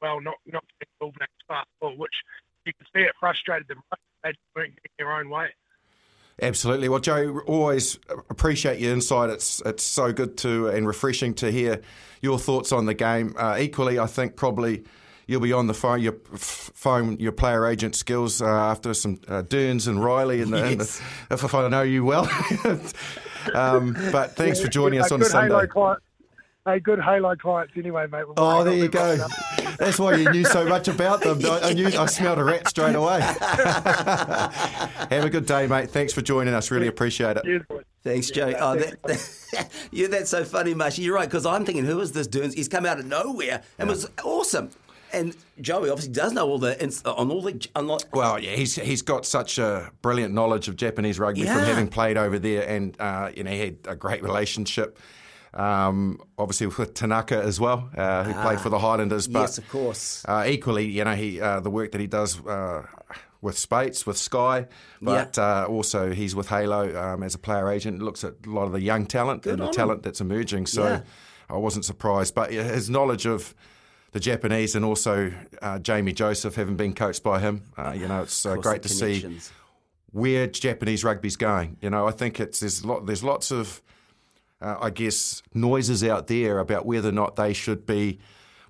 well, 0.00 0.20
not 0.20 0.36
not 0.46 0.64
getting 0.80 0.92
All 1.00 1.12
Blacks 1.16 1.32
fast 1.48 1.68
ball, 1.80 1.96
which 1.96 2.14
you 2.64 2.72
can 2.74 2.86
see 2.94 3.06
it 3.06 3.12
frustrated 3.18 3.68
them. 3.68 3.82
They 4.22 4.32
weren't 4.54 4.74
getting 4.76 4.90
their 4.98 5.12
own 5.12 5.30
way. 5.30 5.48
Absolutely. 6.42 6.90
Well, 6.90 7.00
Joe, 7.00 7.40
always 7.46 7.98
appreciate 8.28 8.78
your 8.78 8.92
insight. 8.92 9.30
It's 9.30 9.62
it's 9.64 9.84
so 9.84 10.12
good 10.12 10.36
to 10.38 10.68
and 10.68 10.86
refreshing 10.86 11.32
to 11.34 11.50
hear 11.50 11.80
your 12.20 12.38
thoughts 12.38 12.72
on 12.72 12.84
the 12.84 12.94
game. 12.94 13.34
Uh, 13.38 13.56
equally, 13.58 13.98
I 13.98 14.06
think 14.06 14.36
probably 14.36 14.84
you'll 15.26 15.40
be 15.40 15.52
on 15.52 15.66
the 15.66 15.74
phone 15.74 16.02
your 16.02 16.16
phone 16.34 17.16
your 17.18 17.32
player 17.32 17.66
agent 17.66 17.94
skills 17.94 18.42
uh, 18.42 18.46
after 18.46 18.92
some 18.92 19.18
uh, 19.28 19.42
Dearns 19.42 19.88
and 19.88 20.02
Riley 20.04 20.42
and, 20.42 20.50
yes. 20.50 20.70
and 20.70 20.80
the, 21.40 21.44
if 21.44 21.54
I 21.54 21.68
know 21.68 21.82
you 21.82 22.04
well. 22.04 22.28
um, 23.54 23.96
but 24.12 24.36
thanks 24.36 24.60
for 24.60 24.68
joining 24.68 25.00
us 25.00 25.10
on 25.10 25.24
Sunday. 25.24 25.66
Client, 25.66 26.02
hey, 26.66 26.80
good 26.80 27.00
Halo 27.00 27.34
clients 27.36 27.72
anyway, 27.76 28.06
mate. 28.10 28.26
We'll 28.26 28.34
oh, 28.36 28.64
there 28.64 28.74
you 28.74 28.88
go. 28.88 29.16
That's 29.78 29.98
why 29.98 30.16
you 30.16 30.30
knew 30.30 30.44
so 30.44 30.66
much 30.66 30.88
about 30.88 31.22
them. 31.22 31.38
I, 31.44 31.70
I 31.70 31.72
knew 31.72 31.86
I 31.86 32.06
smelled 32.06 32.38
a 32.38 32.44
rat 32.44 32.68
straight 32.68 32.94
away. 32.94 33.20
Have 33.40 35.24
a 35.24 35.30
good 35.30 35.46
day, 35.46 35.66
mate. 35.66 35.90
Thanks 35.90 36.12
for 36.12 36.22
joining 36.22 36.54
us. 36.54 36.70
Really 36.70 36.88
appreciate 36.88 37.38
it. 37.42 37.62
Thanks, 38.02 38.30
Joe. 38.30 38.52
Oh, 38.58 38.76
that, 38.76 39.02
that, 39.02 39.68
yeah, 39.92 40.08
that's 40.08 40.30
so 40.30 40.44
funny, 40.44 40.74
Mashi. 40.74 41.04
You're 41.04 41.14
right, 41.14 41.28
because 41.28 41.46
I'm 41.46 41.64
thinking, 41.64 41.84
who 41.84 42.00
is 42.00 42.12
this 42.12 42.28
Dearns? 42.28 42.54
He's 42.54 42.68
come 42.68 42.86
out 42.86 42.98
of 42.98 43.06
nowhere 43.06 43.62
and 43.78 43.88
yeah. 43.88 43.94
was 43.94 44.10
awesome. 44.24 44.70
And 45.12 45.36
Joey 45.60 45.88
obviously 45.88 46.12
does 46.12 46.32
know 46.32 46.48
all 46.48 46.58
the 46.58 46.82
on 47.04 47.30
all 47.30 47.40
the 47.40 47.68
on 47.76 47.98
well, 48.12 48.38
yeah, 48.40 48.50
he's 48.50 48.74
he's 48.74 49.02
got 49.02 49.24
such 49.24 49.56
a 49.56 49.90
brilliant 50.02 50.34
knowledge 50.34 50.66
of 50.66 50.76
Japanese 50.76 51.18
rugby 51.20 51.42
yeah. 51.42 51.54
from 51.54 51.64
having 51.64 51.88
played 51.88 52.16
over 52.16 52.40
there, 52.40 52.68
and 52.68 53.00
uh, 53.00 53.30
you 53.34 53.44
know 53.44 53.50
he 53.52 53.60
had 53.60 53.78
a 53.86 53.94
great 53.94 54.22
relationship 54.22 54.98
um, 55.56 56.20
obviously 56.36 56.66
with 56.66 56.94
Tanaka 56.94 57.42
as 57.42 57.58
well, 57.58 57.90
uh, 57.96 58.24
who 58.24 58.32
ah, 58.34 58.42
played 58.42 58.60
for 58.60 58.68
the 58.68 58.78
Highlanders. 58.78 59.26
But, 59.26 59.40
yes, 59.40 59.58
of 59.58 59.68
course. 59.68 60.22
Uh, 60.26 60.44
equally, 60.46 60.86
you 60.86 61.02
know, 61.02 61.14
he 61.14 61.40
uh, 61.40 61.60
the 61.60 61.70
work 61.70 61.92
that 61.92 62.00
he 62.00 62.06
does 62.06 62.44
uh, 62.46 62.86
with 63.40 63.56
Spates, 63.58 64.06
with 64.06 64.18
Sky, 64.18 64.66
but 65.00 65.36
yeah. 65.36 65.62
Uh, 65.62 65.66
also 65.66 66.12
he's 66.12 66.34
with 66.34 66.48
Halo 66.48 66.94
um, 67.00 67.22
as 67.22 67.34
a 67.34 67.38
player 67.38 67.70
agent. 67.70 68.02
Looks 68.02 68.22
at 68.22 68.34
a 68.46 68.50
lot 68.50 68.64
of 68.64 68.72
the 68.72 68.82
young 68.82 69.06
talent 69.06 69.42
Good 69.42 69.58
and 69.58 69.68
the 69.68 69.72
talent 69.72 70.02
that's 70.02 70.20
emerging. 70.20 70.66
So 70.66 70.84
yeah. 70.84 71.00
I 71.48 71.56
wasn't 71.56 71.86
surprised. 71.86 72.34
But 72.34 72.52
his 72.52 72.90
knowledge 72.90 73.24
of 73.24 73.54
the 74.12 74.20
Japanese 74.20 74.74
and 74.74 74.84
also 74.84 75.32
uh, 75.62 75.78
Jamie 75.78 76.12
Joseph, 76.12 76.54
having 76.54 76.76
been 76.76 76.94
coached 76.94 77.22
by 77.22 77.40
him, 77.40 77.62
you 77.94 78.06
know, 78.06 78.22
it's 78.22 78.44
great 78.44 78.82
to 78.82 78.90
see 78.90 79.40
where 80.12 80.46
Japanese 80.46 81.02
rugby's 81.02 81.36
going. 81.36 81.78
You 81.80 81.88
know, 81.90 82.06
I 82.06 82.10
think 82.10 82.40
it's 82.40 82.60
there's 82.60 82.84
lot, 82.84 83.06
there's 83.06 83.24
lots 83.24 83.50
of 83.50 83.82
uh, 84.60 84.76
I 84.80 84.90
guess, 84.90 85.42
noises 85.54 86.02
out 86.04 86.26
there 86.26 86.58
about 86.58 86.86
whether 86.86 87.08
or 87.10 87.12
not 87.12 87.36
they 87.36 87.52
should 87.52 87.86
be 87.86 88.18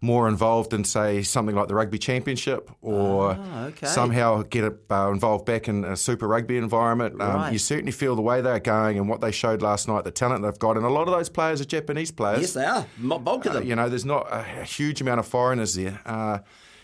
more 0.00 0.28
involved 0.28 0.72
in, 0.74 0.84
say, 0.84 1.22
something 1.22 1.56
like 1.56 1.68
the 1.68 1.74
Rugby 1.74 1.98
Championship 1.98 2.70
or 2.82 3.36
oh, 3.38 3.64
okay. 3.68 3.86
somehow 3.86 4.42
get 4.42 4.64
uh, 4.90 5.10
involved 5.10 5.46
back 5.46 5.68
in 5.68 5.84
a 5.84 5.96
Super 5.96 6.28
Rugby 6.28 6.58
environment. 6.58 7.20
Um, 7.20 7.34
right. 7.36 7.52
You 7.52 7.58
certainly 7.58 7.92
feel 7.92 8.14
the 8.14 8.22
way 8.22 8.40
they're 8.40 8.60
going 8.60 8.98
and 8.98 9.08
what 9.08 9.20
they 9.20 9.32
showed 9.32 9.62
last 9.62 9.88
night, 9.88 10.04
the 10.04 10.10
talent 10.10 10.42
they've 10.42 10.58
got. 10.58 10.76
And 10.76 10.84
a 10.84 10.90
lot 10.90 11.08
of 11.08 11.14
those 11.14 11.28
players 11.28 11.60
are 11.60 11.64
Japanese 11.64 12.10
players. 12.10 12.40
Yes, 12.40 12.52
they 12.52 12.64
are. 12.64 12.86
Bulk 12.98 13.46
of 13.46 13.54
them. 13.54 13.62
Uh, 13.62 13.66
you 13.66 13.74
know, 13.74 13.88
there's 13.88 14.04
not 14.04 14.30
a, 14.30 14.60
a 14.60 14.64
huge 14.64 15.00
amount 15.00 15.20
of 15.20 15.26
foreigners 15.26 15.74
there. 15.74 16.00
Uh, 16.04 16.38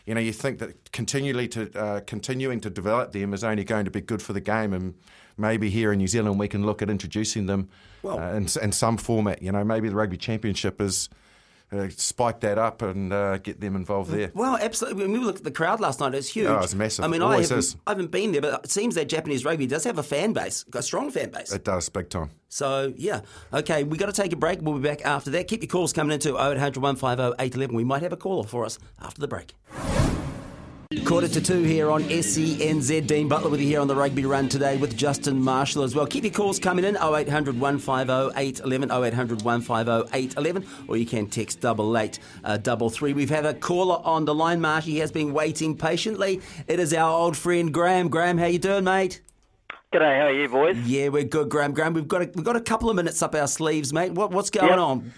you 0.07 0.15
know, 0.15 0.21
you 0.21 0.33
think 0.33 0.59
that 0.59 0.91
continually 0.91 1.47
to 1.49 1.79
uh, 1.79 2.01
continuing 2.01 2.61
to 2.61 2.71
develop 2.71 3.13
them 3.13 3.33
is 3.35 3.45
only 3.45 3.63
going 3.63 3.85
to 3.85 3.91
be 3.91 4.01
good 4.01 4.21
for 4.21 4.33
the 4.33 4.41
game, 4.41 4.73
and 4.73 4.95
maybe 5.37 5.71
here 5.71 5.93
in 5.93 5.99
New 5.99 6.09
Zealand 6.09 6.39
we 6.39 6.49
can 6.49 6.65
look 6.65 6.83
at 6.83 6.91
introducing 6.91 7.47
them 7.47 7.69
well, 8.03 8.19
uh, 8.19 8.35
in, 8.35 8.49
in, 8.63 8.73
some 8.73 8.97
format. 8.97 9.43
You 9.43 9.53
know, 9.53 9.65
maybe 9.65 9.89
the 9.89 9.95
Rugby 9.95 10.17
Championship 10.17 10.81
is. 10.81 11.09
Uh, 11.75 11.89
spike 11.89 12.41
that 12.41 12.59
up 12.59 12.83
and 12.83 13.15
uh, 13.15 13.39
get 13.39 13.59
them 13.59 13.75
involved 13.75 14.11
there. 14.11 14.31
Well, 14.35 14.59
absolutely. 14.61 15.05
When 15.05 15.13
we 15.13 15.21
looked 15.21 15.39
at 15.39 15.45
the 15.45 15.51
crowd 15.51 15.81
last 15.81 16.01
night, 16.01 16.13
it 16.13 16.19
was 16.19 16.29
huge. 16.29 16.47
Oh, 16.47 16.57
it 16.57 16.61
was 16.61 16.75
massive. 16.75 17.03
I 17.03 17.09
mean, 17.09 17.23
I 17.23 17.41
haven't, 17.41 17.77
I 17.87 17.93
haven't, 17.93 18.11
been 18.11 18.33
there, 18.33 18.43
but 18.43 18.65
it 18.65 18.71
seems 18.71 18.95
that 18.97 19.09
Japanese 19.09 19.43
rugby 19.47 19.67
does 19.67 19.85
have 19.85 19.97
a 19.97 20.03
fan 20.03 20.35
base, 20.35 20.67
a 20.75 20.83
strong 20.83 21.11
fan 21.11 21.31
base. 21.31 21.51
It 21.51 21.65
does, 21.65 21.89
big 21.89 22.11
time. 22.11 22.29
So, 22.51 22.93
yeah. 22.99 23.23
Okay, 23.55 23.85
we've 23.85 23.99
got 23.99 24.13
to 24.13 24.13
take 24.13 24.35
a 24.35 24.37
break. 24.37 24.59
We'll 24.61 24.77
be 24.77 24.87
back 24.87 25.07
after 25.07 25.31
that. 25.31 25.49
Keep 25.49 25.63
your 25.63 25.69
calls 25.69 25.95
coming 25.95 26.13
into 26.13 26.35
0800 26.37 26.77
150 26.77 27.43
811. 27.43 27.75
We 27.75 27.85
might 27.85 28.03
have 28.03 28.13
a 28.13 28.19
caller 28.19 28.45
for 28.45 28.67
us 28.67 28.79
after 29.01 29.23
the 29.23 29.29
break. 29.29 29.55
Quarter 31.01 31.29
to 31.29 31.41
two 31.41 31.63
here 31.63 31.91
on 31.91 32.03
SENZ. 32.05 33.07
Dean 33.07 33.27
Butler 33.27 33.49
with 33.49 33.61
you 33.61 33.67
here 33.67 33.81
on 33.81 33.89
the 33.89 33.97
Rugby 33.97 34.27
Run 34.27 34.49
today 34.49 34.77
with 34.77 34.95
Justin 34.95 35.41
Marshall 35.41 35.85
as 35.85 35.95
well. 35.95 36.07
Keep 36.07 36.25
your 36.25 36.33
calls 36.33 36.59
coming 36.59 36.85
in 36.85 36.97
0800 36.97 37.59
150 37.59 38.39
811, 38.39 38.91
0800 38.91 39.43
150 39.43 40.17
811, 40.17 40.67
or 40.89 40.99
you 40.99 41.07
can 41.07 41.29
text 41.29 41.61
double 41.61 41.97
eight 41.97 42.19
uh, 42.45 42.59
double 42.59 42.91
three. 42.91 43.15
We've 43.15 43.31
had 43.31 43.47
a 43.47 43.55
caller 43.55 44.01
on 44.05 44.27
the 44.27 44.35
line, 44.35 44.61
Marsh. 44.61 44.85
He 44.85 44.99
has 44.99 45.11
been 45.11 45.33
waiting 45.33 45.77
patiently. 45.77 46.43
It 46.69 46.79
is 46.79 46.93
our 46.93 47.11
old 47.11 47.39
friend 47.39 47.73
Graham. 47.73 48.09
Graham, 48.09 48.37
how 48.37 48.47
you 48.47 48.59
doing, 48.59 48.85
mate? 48.85 49.23
G'day, 49.95 50.19
how 50.19 50.27
are 50.27 50.33
you, 50.33 50.49
boys? 50.49 50.77
Yeah, 50.87 51.09
we're 51.09 51.25
good, 51.25 51.49
Graham. 51.49 51.73
Graham, 51.73 51.95
we've 51.95 52.07
got 52.07 52.23
a, 52.23 52.31
we've 52.35 52.45
got 52.45 52.57
a 52.57 52.61
couple 52.61 52.91
of 52.91 52.97
minutes 52.97 53.23
up 53.23 53.35
our 53.35 53.49
sleeves, 53.49 53.95
mate. 53.95 54.13
What, 54.13 54.31
what's 54.31 54.51
going 54.51 54.69
yep. 54.69 54.79
on? 54.79 55.13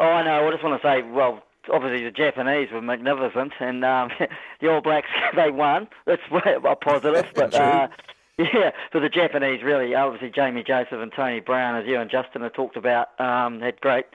Oh, 0.00 0.04
I 0.04 0.24
know. 0.24 0.48
I 0.48 0.50
just 0.50 0.64
want 0.64 0.80
to 0.80 0.88
say, 0.88 1.02
well, 1.02 1.42
obviously 1.72 2.04
the 2.04 2.10
Japanese 2.10 2.70
were 2.72 2.82
magnificent, 2.82 3.52
and 3.60 3.84
um, 3.84 4.10
the 4.60 4.68
All 4.68 4.80
Blacks 4.80 5.08
they 5.36 5.50
won. 5.50 5.88
That's 6.06 6.22
a 6.30 6.76
positive, 6.76 7.26
but 7.34 7.54
uh, 7.54 7.88
yeah, 8.38 8.70
for 8.92 9.00
the 9.00 9.08
Japanese, 9.08 9.62
really, 9.62 9.94
obviously 9.94 10.30
Jamie 10.30 10.62
Joseph 10.62 11.00
and 11.00 11.12
Tony 11.12 11.40
Brown, 11.40 11.76
as 11.76 11.86
you 11.86 12.00
and 12.00 12.10
Justin 12.10 12.42
have 12.42 12.52
talked 12.52 12.76
about, 12.76 13.18
um, 13.20 13.60
had 13.60 13.80
great, 13.80 14.06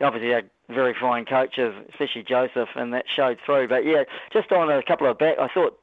obviously 0.00 0.30
had 0.30 0.48
very 0.68 0.94
fine 0.98 1.24
coaches, 1.24 1.74
especially 1.90 2.22
Joseph, 2.22 2.68
and 2.76 2.94
that 2.94 3.04
showed 3.14 3.38
through. 3.44 3.68
But 3.68 3.84
yeah, 3.84 4.04
just 4.32 4.52
on 4.52 4.70
a 4.70 4.82
couple 4.82 5.10
of 5.10 5.18
back, 5.18 5.38
I 5.38 5.48
thought 5.48 5.78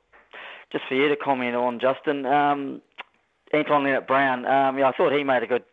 just 0.72 0.86
for 0.88 0.96
you 0.96 1.10
to 1.10 1.16
comment 1.16 1.56
on 1.56 1.80
Justin, 1.80 2.26
um, 2.26 2.82
Anton 3.52 3.84
Lienert-Brown. 3.84 4.46
Um, 4.46 4.78
yeah, 4.78 4.88
I 4.88 4.92
thought 4.96 5.12
he 5.12 5.24
made 5.24 5.44
a 5.44 5.48
good 5.48 5.64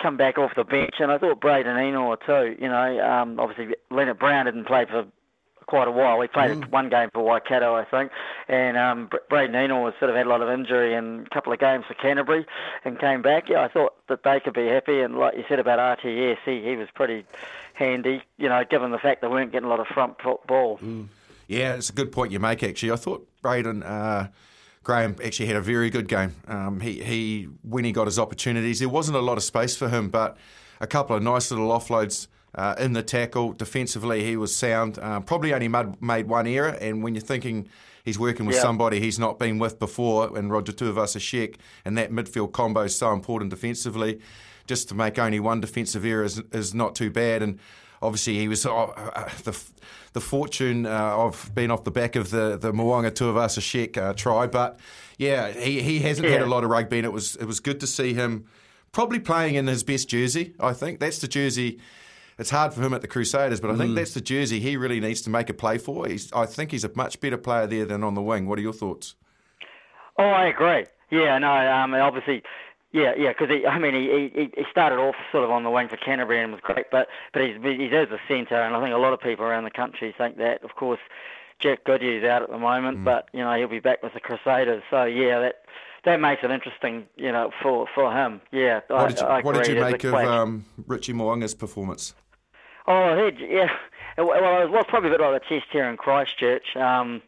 come 0.00 0.16
back 0.16 0.38
off 0.38 0.52
the 0.54 0.64
bench, 0.64 0.94
and 0.98 1.10
I 1.10 1.18
thought 1.18 1.40
Braydon 1.40 1.76
Ennor 1.76 2.18
too. 2.24 2.56
You 2.60 2.68
know, 2.68 3.00
um, 3.00 3.38
obviously 3.40 3.74
Lienert-Brown 3.90 4.46
didn't 4.46 4.66
play 4.66 4.84
for 4.84 5.06
quite 5.66 5.88
a 5.88 5.90
while. 5.90 6.20
He 6.20 6.28
played 6.28 6.52
mm. 6.52 6.70
one 6.70 6.88
game 6.88 7.10
for 7.12 7.24
Waikato, 7.24 7.74
I 7.74 7.84
think, 7.84 8.12
and 8.48 8.76
um, 8.76 9.10
Braydon 9.28 9.54
Ennor 9.54 9.82
was 9.82 9.94
sort 9.98 10.10
of 10.10 10.16
had 10.16 10.26
a 10.26 10.28
lot 10.28 10.42
of 10.42 10.48
injury 10.48 10.94
in 10.94 11.26
a 11.26 11.34
couple 11.34 11.52
of 11.52 11.58
games 11.58 11.84
for 11.86 11.94
Canterbury, 11.94 12.46
and 12.84 12.98
came 12.98 13.22
back. 13.22 13.48
Yeah, 13.48 13.62
I 13.62 13.68
thought 13.68 13.94
that 14.08 14.22
they 14.22 14.40
could 14.40 14.54
be 14.54 14.66
happy, 14.66 15.00
and 15.00 15.18
like 15.18 15.36
you 15.36 15.44
said 15.48 15.58
about 15.58 15.98
RTS, 15.98 16.38
he, 16.44 16.62
he 16.62 16.76
was 16.76 16.88
pretty 16.94 17.24
handy. 17.74 18.22
You 18.38 18.48
know, 18.48 18.64
given 18.68 18.90
the 18.90 18.98
fact 18.98 19.22
they 19.22 19.28
weren't 19.28 19.52
getting 19.52 19.66
a 19.66 19.70
lot 19.70 19.80
of 19.80 19.86
front 19.88 20.20
foot 20.20 20.46
ball. 20.46 20.78
Mm. 20.78 21.08
Yeah, 21.48 21.74
it's 21.74 21.90
a 21.90 21.92
good 21.92 22.10
point 22.10 22.32
you 22.32 22.40
make. 22.40 22.62
Actually, 22.62 22.92
I 22.92 22.96
thought 22.96 23.26
Braydon. 23.42 23.82
Uh, 23.82 24.28
Graham 24.86 25.16
actually 25.24 25.46
had 25.46 25.56
a 25.56 25.60
very 25.60 25.90
good 25.90 26.06
game. 26.06 26.36
Um, 26.46 26.78
he, 26.78 27.02
he 27.02 27.48
when 27.62 27.84
he 27.84 27.90
got 27.90 28.06
his 28.06 28.20
opportunities, 28.20 28.78
there 28.78 28.88
wasn't 28.88 29.16
a 29.16 29.20
lot 29.20 29.36
of 29.36 29.42
space 29.42 29.74
for 29.76 29.88
him, 29.88 30.10
but 30.10 30.36
a 30.80 30.86
couple 30.86 31.16
of 31.16 31.24
nice 31.24 31.50
little 31.50 31.70
offloads 31.70 32.28
uh, 32.54 32.76
in 32.78 32.92
the 32.92 33.02
tackle. 33.02 33.52
Defensively, 33.52 34.22
he 34.22 34.36
was 34.36 34.54
sound. 34.54 35.00
Um, 35.00 35.24
probably 35.24 35.52
only 35.52 35.66
made, 35.66 36.00
made 36.00 36.28
one 36.28 36.46
error, 36.46 36.68
and 36.68 37.02
when 37.02 37.16
you're 37.16 37.20
thinking 37.20 37.68
he's 38.04 38.16
working 38.16 38.46
with 38.46 38.54
yeah. 38.54 38.62
somebody 38.62 39.00
he's 39.00 39.18
not 39.18 39.40
been 39.40 39.58
with 39.58 39.80
before, 39.80 40.38
and 40.38 40.52
Roger 40.52 40.72
Tuivasa-Sheck, 40.72 41.56
and 41.84 41.98
that 41.98 42.12
midfield 42.12 42.52
combo 42.52 42.82
is 42.82 42.94
so 42.96 43.12
important 43.12 43.50
defensively. 43.50 44.20
Just 44.68 44.88
to 44.90 44.94
make 44.94 45.18
only 45.18 45.40
one 45.40 45.60
defensive 45.60 46.04
error 46.04 46.22
is, 46.22 46.40
is 46.52 46.74
not 46.74 46.94
too 46.94 47.10
bad, 47.10 47.42
and 47.42 47.58
obviously 48.02 48.38
he 48.38 48.48
was 48.48 48.64
uh, 48.66 48.74
uh, 48.74 49.28
the 49.44 49.58
the 50.12 50.20
fortune 50.20 50.86
uh, 50.86 51.16
of 51.16 51.50
being 51.54 51.70
off 51.70 51.84
the 51.84 51.90
back 51.90 52.16
of 52.16 52.30
the 52.30 52.56
the 52.56 52.72
Mo'unga 52.72 53.10
Tuivasa-Sheck 53.10 53.96
uh, 53.96 54.14
try. 54.14 54.46
But 54.46 54.78
yeah, 55.18 55.50
he, 55.52 55.82
he 55.82 56.00
hasn't 56.00 56.26
yeah. 56.26 56.34
had 56.34 56.42
a 56.42 56.46
lot 56.46 56.64
of 56.64 56.70
rugby, 56.70 56.98
and 56.98 57.06
it 57.06 57.12
was 57.12 57.36
it 57.36 57.44
was 57.44 57.60
good 57.60 57.80
to 57.80 57.86
see 57.86 58.14
him 58.14 58.46
probably 58.92 59.20
playing 59.20 59.56
in 59.56 59.66
his 59.66 59.82
best 59.82 60.08
jersey. 60.08 60.54
I 60.58 60.72
think 60.72 61.00
that's 61.00 61.18
the 61.18 61.28
jersey. 61.28 61.80
It's 62.38 62.50
hard 62.50 62.74
for 62.74 62.82
him 62.82 62.92
at 62.92 63.00
the 63.00 63.08
Crusaders, 63.08 63.60
but 63.60 63.70
I 63.70 63.76
think 63.76 63.92
mm. 63.92 63.94
that's 63.94 64.12
the 64.12 64.20
jersey 64.20 64.60
he 64.60 64.76
really 64.76 65.00
needs 65.00 65.22
to 65.22 65.30
make 65.30 65.48
a 65.48 65.54
play 65.54 65.78
for. 65.78 66.06
He's, 66.06 66.30
I 66.34 66.44
think 66.44 66.70
he's 66.70 66.84
a 66.84 66.90
much 66.94 67.18
better 67.18 67.38
player 67.38 67.66
there 67.66 67.86
than 67.86 68.04
on 68.04 68.12
the 68.12 68.20
wing. 68.20 68.46
What 68.46 68.58
are 68.58 68.62
your 68.62 68.74
thoughts? 68.74 69.14
Oh, 70.18 70.24
I 70.24 70.46
agree. 70.48 70.84
Yeah, 71.10 71.38
no, 71.38 71.50
um, 71.50 71.94
obviously 71.94 72.42
yeah, 72.96 73.12
yeah, 73.18 73.28
because 73.38 73.50
I 73.68 73.78
mean, 73.78 73.94
he, 73.94 74.30
he 74.34 74.50
he 74.56 74.64
started 74.70 74.98
off 74.98 75.16
sort 75.30 75.44
of 75.44 75.50
on 75.50 75.64
the 75.64 75.70
wing 75.70 75.88
for 75.88 75.98
Canterbury 75.98 76.42
and 76.42 76.50
was 76.50 76.62
great, 76.62 76.86
but 76.90 77.08
but 77.34 77.42
he's 77.42 77.56
he's 77.62 77.92
as 77.92 78.08
a 78.10 78.18
centre, 78.26 78.60
and 78.60 78.74
I 78.74 78.80
think 78.80 78.94
a 78.94 78.98
lot 78.98 79.12
of 79.12 79.20
people 79.20 79.44
around 79.44 79.64
the 79.64 79.70
country 79.70 80.14
think 80.16 80.38
that. 80.38 80.64
Of 80.64 80.76
course, 80.76 81.00
Jack 81.58 81.84
Goodhue's 81.84 82.24
out 82.24 82.42
at 82.42 82.50
the 82.50 82.58
moment, 82.58 83.00
mm. 83.00 83.04
but 83.04 83.28
you 83.34 83.40
know 83.40 83.54
he'll 83.54 83.68
be 83.68 83.80
back 83.80 84.02
with 84.02 84.14
the 84.14 84.20
Crusaders. 84.20 84.82
So 84.88 85.04
yeah, 85.04 85.38
that 85.40 85.56
that 86.06 86.20
makes 86.20 86.42
it 86.42 86.50
interesting, 86.50 87.04
you 87.16 87.30
know, 87.32 87.50
for 87.62 87.86
for 87.94 88.10
him. 88.10 88.40
Yeah, 88.50 88.80
what 88.88 89.00
I, 89.00 89.08
did 89.08 89.20
you, 89.20 89.26
I 89.26 89.40
what 89.42 89.54
did 89.56 89.66
you 89.66 89.80
make 89.80 90.04
of 90.04 90.14
um, 90.14 90.64
Richie 90.86 91.12
Mo'unga's 91.12 91.54
performance? 91.54 92.14
Oh, 92.86 93.30
he, 93.30 93.46
yeah, 93.46 93.68
well, 94.16 94.62
it 94.62 94.70
was 94.70 94.86
probably 94.88 95.10
a 95.10 95.12
bit 95.12 95.20
like 95.20 95.42
a 95.42 95.46
test 95.46 95.66
here 95.70 95.84
in 95.84 95.98
Christchurch. 95.98 96.76
Um, 96.76 97.20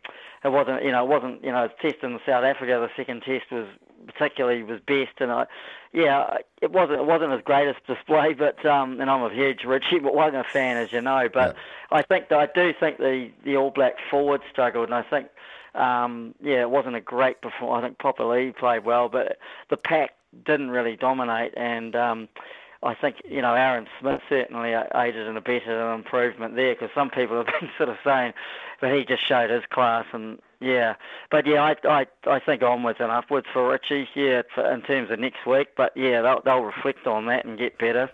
it 0.44 0.50
wasn't, 0.50 0.84
you 0.84 0.92
know, 0.92 1.04
it 1.04 1.08
wasn't, 1.08 1.42
you 1.44 1.50
know, 1.50 1.64
a 1.64 1.82
test 1.82 2.02
in 2.04 2.18
South 2.24 2.44
Africa. 2.44 2.78
The 2.78 2.90
second 2.96 3.22
test 3.22 3.50
was 3.50 3.66
particularly 4.12 4.62
was 4.62 4.80
best. 4.80 5.20
And 5.20 5.30
I, 5.30 5.46
yeah, 5.92 6.38
it 6.60 6.72
wasn't 6.72 7.00
it 7.00 7.06
wasn't 7.06 7.32
his 7.32 7.42
greatest 7.42 7.86
display, 7.86 8.34
but 8.34 8.64
um, 8.66 9.00
and 9.00 9.10
I'm 9.10 9.22
a 9.22 9.32
huge 9.32 9.64
Richie, 9.64 9.98
but 10.00 10.14
wasn't 10.14 10.36
a 10.36 10.44
fan, 10.44 10.76
as 10.76 10.92
you 10.92 11.00
know. 11.00 11.28
But 11.32 11.56
I 11.90 12.02
think 12.02 12.28
that 12.28 12.38
I 12.38 12.46
do 12.46 12.72
think 12.78 12.98
the 12.98 13.30
the 13.44 13.56
All 13.56 13.70
Black 13.70 13.94
forward 14.10 14.42
struggled, 14.50 14.86
and 14.86 14.94
I 14.94 15.02
think. 15.02 15.28
Um, 15.74 16.34
yeah, 16.42 16.62
it 16.62 16.70
wasn't 16.70 16.96
a 16.96 17.00
great 17.00 17.40
performance. 17.40 17.84
I 17.84 17.86
think 17.86 17.98
Papali'i 17.98 18.56
played 18.56 18.84
well, 18.84 19.08
but 19.08 19.38
the 19.68 19.76
pack 19.76 20.14
didn't 20.44 20.70
really 20.70 20.96
dominate, 20.96 21.52
and 21.56 21.94
um, 21.94 22.28
I 22.82 22.94
think 22.94 23.16
you 23.28 23.42
know 23.42 23.54
Aaron 23.54 23.86
Smith 24.00 24.20
certainly 24.28 24.72
aided 24.72 25.26
and 25.26 25.36
abetted 25.36 25.68
an 25.68 25.94
improvement 25.94 26.56
there 26.56 26.74
because 26.74 26.90
some 26.94 27.10
people 27.10 27.36
have 27.36 27.46
been 27.60 27.70
sort 27.76 27.88
of 27.88 27.96
saying, 28.04 28.32
but 28.80 28.92
he 28.92 29.04
just 29.04 29.26
showed 29.26 29.50
his 29.50 29.64
class 29.70 30.06
and 30.12 30.40
yeah, 30.60 30.94
but 31.30 31.46
yeah, 31.46 31.62
I 31.62 31.76
I 31.88 32.06
I 32.26 32.38
think 32.40 32.62
onwards 32.62 32.98
and 33.00 33.10
upwards 33.10 33.46
for 33.52 33.68
Richie, 33.70 34.08
yeah, 34.14 34.42
in 34.72 34.82
terms 34.82 35.10
of 35.10 35.18
next 35.18 35.46
week. 35.46 35.68
But 35.76 35.96
yeah, 35.96 36.22
they'll 36.22 36.40
they'll 36.44 36.60
reflect 36.64 37.06
on 37.06 37.26
that 37.26 37.44
and 37.44 37.58
get 37.58 37.78
better. 37.78 38.10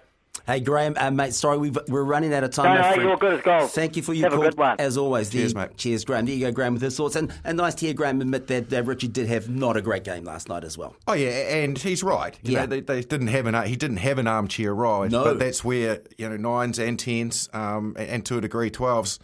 Hey 0.47 0.61
Graham, 0.61 0.95
uh, 0.99 1.11
mate. 1.11 1.33
Sorry, 1.33 1.57
we 1.57 1.71
are 1.71 2.05
running 2.05 2.35
out 2.35 2.45
of 2.45 2.51
time. 2.51 2.75
No, 2.79 2.97
no, 2.97 3.03
you're 3.03 3.17
good 3.17 3.35
as 3.35 3.41
gold. 3.41 3.71
Thank 3.71 3.97
you 3.97 4.03
for 4.03 4.13
your 4.13 4.25
Have 4.29 4.33
call, 4.35 4.43
a 4.43 4.51
good 4.51 4.59
one. 4.59 4.77
as 4.79 4.99
always. 4.99 5.31
Cheers, 5.31 5.55
The- 5.55 5.61
mate. 5.61 5.77
Cheers, 5.79 6.05
Graham. 6.05 6.27
There 6.27 6.35
you 6.35 6.45
go, 6.47 6.53
Graham, 6.53 6.75
with 6.75 6.83
his 6.83 6.95
thoughts, 6.97 7.17
and 7.17 7.33
and 7.45 7.57
nice 7.57 7.75
to 7.77 7.87
hear 7.87 7.95
Graham 7.95 8.21
admit 8.21 8.49
that, 8.49 8.69
that 8.69 8.85
Richie 8.85 9.09
did 9.09 9.27
have 9.29 9.49
not 9.49 9.77
a 9.79 9.81
great 9.81 10.05
game 10.05 10.25
last 10.25 10.49
night 10.51 10.65
as 10.65 10.77
well. 10.77 10.97
Oh 11.07 11.15
yeah, 11.15 11.29
and 11.31 11.79
he's 11.79 12.03
right. 12.03 12.37
You 12.43 12.55
Yeah. 12.55 12.61
know, 12.63 12.67
they, 12.67 12.81
they 12.81 13.01
didn't 13.03 13.29
have 13.29 13.47
an 13.47 13.55
he 13.67 13.77
didn't 13.77 13.99
have 13.99 14.19
an 14.19 14.27
armchair 14.27 14.75
ride, 14.75 15.13
No. 15.13 15.25
but 15.25 15.39
that's 15.39 15.65
where 15.65 16.01
you 16.19 16.29
know 16.29 16.37
nines 16.37 16.79
and 16.79 16.99
tens, 16.99 17.49
um, 17.55 17.95
and, 17.97 18.09
and 18.11 18.27
to 18.27 18.37
a 18.37 18.41
degree 18.43 18.69
twelves 18.71 19.19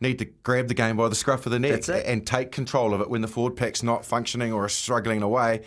need 0.00 0.18
to 0.18 0.24
grab 0.24 0.68
the 0.68 0.74
game 0.74 0.96
by 0.96 1.08
the 1.08 1.14
scruff 1.14 1.46
of 1.46 1.52
the 1.52 1.58
neck 1.58 1.88
and 1.88 2.26
take 2.26 2.52
control 2.52 2.94
of 2.94 3.00
it 3.00 3.10
when 3.10 3.20
the 3.20 3.28
forward 3.28 3.56
pack's 3.56 3.82
not 3.82 4.04
functioning 4.04 4.52
or 4.52 4.66
is 4.66 4.72
struggling 4.72 5.22
away. 5.22 5.62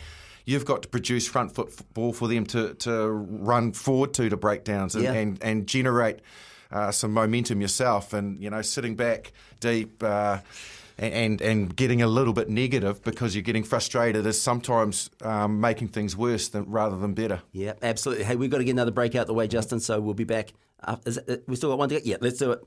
You've 0.45 0.65
got 0.65 0.81
to 0.81 0.88
produce 0.89 1.27
front 1.27 1.53
foot 1.55 1.73
ball 1.93 2.11
for 2.13 2.27
them 2.27 2.45
to, 2.47 2.73
to 2.73 3.07
run 3.09 3.71
forward 3.73 4.13
to 4.15 4.29
to 4.29 4.36
breakdowns 4.38 4.95
and, 4.95 5.03
Yeah. 5.05 5.13
and, 5.13 5.41
and 5.41 5.67
generate 5.67 6.19
uh, 6.71 6.91
some 6.91 7.13
momentum 7.13 7.61
yourself. 7.61 8.11
And 8.13 8.41
you 8.41 8.49
know, 8.49 8.61
sitting 8.61 8.95
back 8.95 9.31
deep. 9.59 10.03
Uh, 10.03 10.39
and 10.99 11.41
and 11.41 11.75
getting 11.75 12.03
a 12.03 12.07
little 12.07 12.34
bit 12.34 12.49
negative 12.49 13.01
because 13.03 13.34
you're 13.36 13.41
getting 13.41 13.63
frustrated 13.63 14.27
is 14.27 14.39
sometimes 14.39 15.09
um, 15.23 15.59
making 15.59 15.88
things 15.88 16.15
worse 16.15 16.49
than 16.49 16.65
rather 16.69 16.95
than 16.97 17.15
better. 17.15 17.41
Yeah, 17.51 17.73
absolutely. 17.81 18.25
Hey, 18.25 18.36
we've 18.36 18.51
got 18.51 18.59
to 18.59 18.63
get 18.63 18.71
another 18.73 18.91
break 18.91 19.15
out 19.15 19.25
the 19.25 19.34
way, 19.34 19.47
Justin. 19.47 19.79
So 19.79 19.99
we'll 19.99 20.13
be 20.13 20.23
back. 20.23 20.53
Uh, 20.84 20.97
is 21.05 21.17
it, 21.17 21.29
uh, 21.29 21.38
we 21.47 21.55
still 21.55 21.69
got 21.71 21.79
one 21.79 21.89
to 21.89 21.95
get. 21.95 22.05
Yeah, 22.05 22.17
let's 22.21 22.38
do 22.38 22.51
it. 22.51 22.59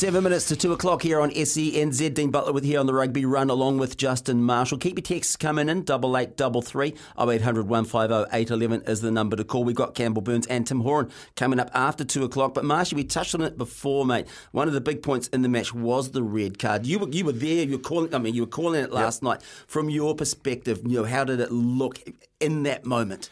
Seven 0.00 0.24
minutes 0.24 0.46
to 0.46 0.56
two 0.56 0.72
o'clock 0.72 1.02
here 1.02 1.20
on 1.20 1.30
SENZ. 1.30 2.14
Dean 2.14 2.30
Butler 2.30 2.54
with 2.54 2.64
here 2.64 2.80
on 2.80 2.86
the 2.86 2.94
rugby 2.94 3.26
run, 3.26 3.50
along 3.50 3.76
with 3.76 3.98
Justin 3.98 4.42
Marshall. 4.42 4.78
Keep 4.78 4.96
your 4.96 5.02
texts 5.02 5.36
coming 5.36 5.68
in. 5.68 5.82
Double 5.82 6.16
eight 6.16 6.38
double 6.38 6.62
three. 6.62 6.94
Oh 7.18 7.30
eight 7.30 7.42
hundred 7.42 7.68
one 7.68 7.84
five 7.84 8.10
oh 8.10 8.26
eight 8.32 8.48
eleven 8.48 8.80
is 8.86 9.02
the 9.02 9.10
number 9.10 9.36
to 9.36 9.44
call. 9.44 9.62
We've 9.62 9.76
got 9.76 9.94
Campbell 9.94 10.22
Burns 10.22 10.46
and 10.46 10.66
Tim 10.66 10.80
Horan 10.80 11.10
coming 11.36 11.60
up 11.60 11.70
after 11.74 12.02
two 12.02 12.24
o'clock. 12.24 12.54
But 12.54 12.64
Marshy, 12.64 12.96
we 12.96 13.04
touched 13.04 13.34
on 13.34 13.42
it 13.42 13.58
before, 13.58 14.06
mate. 14.06 14.26
One 14.52 14.68
of 14.68 14.72
the 14.72 14.80
big 14.80 15.02
points 15.02 15.28
in 15.28 15.42
the 15.42 15.50
match 15.50 15.74
was 15.74 16.12
the 16.12 16.22
red 16.22 16.58
card. 16.58 16.86
You 16.86 17.00
were 17.00 17.08
you 17.10 17.26
were 17.26 17.32
there. 17.32 17.66
You 17.66 17.72
were 17.72 17.82
calling. 17.82 18.14
I 18.14 18.18
mean, 18.20 18.34
you 18.34 18.44
were 18.44 18.46
calling 18.46 18.82
it 18.82 18.90
last 18.90 19.22
night. 19.22 19.42
From 19.66 19.90
your 19.90 20.14
perspective, 20.14 20.80
you 20.86 21.00
know, 21.00 21.04
how 21.04 21.24
did 21.24 21.40
it 21.40 21.52
look 21.52 22.00
in 22.40 22.62
that 22.62 22.86
moment? 22.86 23.28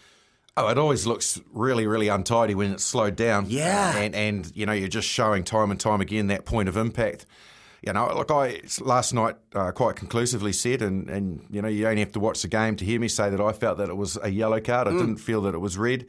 Oh, 0.64 0.68
it 0.68 0.78
always 0.78 1.06
looks 1.06 1.40
really, 1.52 1.86
really 1.86 2.08
untidy 2.08 2.54
when 2.54 2.72
it's 2.72 2.84
slowed 2.84 3.16
down. 3.16 3.46
Yeah. 3.48 3.96
and 3.96 4.14
and 4.14 4.52
you 4.54 4.66
know 4.66 4.72
you're 4.72 4.88
just 4.88 5.08
showing 5.08 5.44
time 5.44 5.70
and 5.70 5.78
time 5.80 6.00
again 6.00 6.26
that 6.28 6.44
point 6.44 6.68
of 6.68 6.76
impact. 6.76 7.26
You 7.86 7.92
know, 7.92 8.06
like 8.08 8.30
I 8.30 8.60
last 8.80 9.14
night 9.14 9.36
uh, 9.54 9.70
quite 9.70 9.94
conclusively 9.96 10.52
said, 10.52 10.82
and 10.82 11.08
and 11.08 11.46
you 11.50 11.62
know 11.62 11.68
you 11.68 11.86
only 11.86 12.00
have 12.00 12.12
to 12.12 12.20
watch 12.20 12.42
the 12.42 12.48
game 12.48 12.74
to 12.76 12.84
hear 12.84 12.98
me 12.98 13.06
say 13.08 13.30
that 13.30 13.40
I 13.40 13.52
felt 13.52 13.78
that 13.78 13.88
it 13.88 13.96
was 13.96 14.18
a 14.22 14.28
yellow 14.30 14.60
card. 14.60 14.88
I 14.88 14.90
Mm. 14.92 14.98
didn't 14.98 15.16
feel 15.18 15.42
that 15.42 15.54
it 15.54 15.58
was 15.58 15.78
red. 15.78 16.06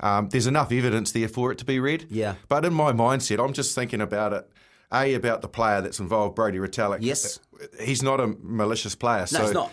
Um, 0.00 0.28
there's 0.28 0.46
enough 0.46 0.72
evidence 0.72 1.12
there 1.12 1.28
for 1.28 1.52
it 1.52 1.58
to 1.58 1.64
be 1.64 1.78
red. 1.80 2.06
Yeah. 2.10 2.34
But 2.48 2.64
in 2.64 2.72
my 2.74 2.92
mindset, 2.92 3.42
I'm 3.42 3.52
just 3.52 3.74
thinking 3.74 4.00
about 4.00 4.32
it. 4.32 4.50
A 4.92 5.14
about 5.14 5.40
the 5.40 5.48
player 5.48 5.80
that's 5.80 6.00
involved, 6.00 6.34
Brodie 6.34 6.58
Retallick. 6.58 6.98
Yes. 7.00 7.38
he's 7.80 8.02
not 8.02 8.18
a 8.18 8.26
malicious 8.42 8.94
player. 8.94 9.24
so 9.26 9.42
he's 9.42 9.52
not. 9.52 9.70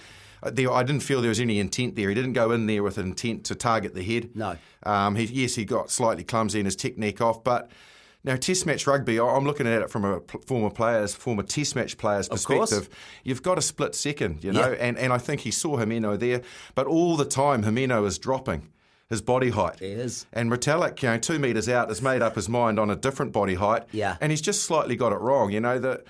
There, 0.51 0.71
I 0.71 0.83
didn't 0.83 1.03
feel 1.03 1.21
there 1.21 1.29
was 1.29 1.39
any 1.39 1.59
intent 1.59 1.95
there. 1.95 2.09
He 2.09 2.15
didn't 2.15 2.33
go 2.33 2.51
in 2.51 2.65
there 2.67 2.83
with 2.83 2.97
an 2.97 3.07
intent 3.07 3.43
to 3.45 3.55
target 3.55 3.93
the 3.93 4.03
head. 4.03 4.29
No. 4.35 4.57
Um, 4.83 5.15
he, 5.15 5.25
yes, 5.25 5.55
he 5.55 5.65
got 5.65 5.89
slightly 5.91 6.23
clumsy 6.23 6.59
in 6.59 6.65
his 6.65 6.75
technique 6.75 7.21
off, 7.21 7.43
but 7.43 7.69
now 8.23 8.35
Test 8.35 8.65
match 8.65 8.85
rugby, 8.87 9.19
I'm 9.19 9.45
looking 9.45 9.67
at 9.67 9.81
it 9.81 9.89
from 9.89 10.03
a 10.03 10.19
former 10.45 10.69
player's, 10.69 11.13
former 11.15 11.43
Test 11.43 11.75
match 11.75 11.97
player's 11.97 12.27
Of 12.27 12.43
course. 12.43 12.69
perspective. 12.71 12.97
You've 13.23 13.43
got 13.43 13.57
a 13.57 13.61
split 13.61 13.95
second, 13.95 14.43
you 14.43 14.51
know, 14.51 14.71
Yeah. 14.71 14.77
and, 14.79 14.97
and 14.97 15.13
I 15.13 15.17
think 15.17 15.41
he 15.41 15.51
saw 15.51 15.77
Himeno 15.77 16.19
there, 16.19 16.41
but 16.75 16.87
all 16.87 17.15
the 17.15 17.25
time 17.25 17.63
Himeno 17.63 18.05
is 18.05 18.17
dropping 18.17 18.69
his 19.09 19.21
body 19.21 19.51
height. 19.51 19.79
He 19.79 19.85
is. 19.85 20.25
And 20.33 20.51
Retallick, 20.51 21.01
you 21.01 21.07
know, 21.09 21.17
two 21.17 21.39
metres 21.39 21.69
out, 21.69 21.87
has 21.87 22.01
made 22.01 22.21
up 22.21 22.35
his 22.35 22.49
mind 22.49 22.77
on 22.77 22.89
a 22.89 22.95
different 22.95 23.31
body 23.31 23.55
height. 23.55 23.83
Yeah. 23.93 24.17
And 24.19 24.31
he's 24.33 24.41
just 24.41 24.63
slightly 24.63 24.97
got 24.97 25.13
it 25.13 25.19
wrong. 25.21 25.49
You 25.51 25.61
know, 25.61 25.79
the 25.79 26.03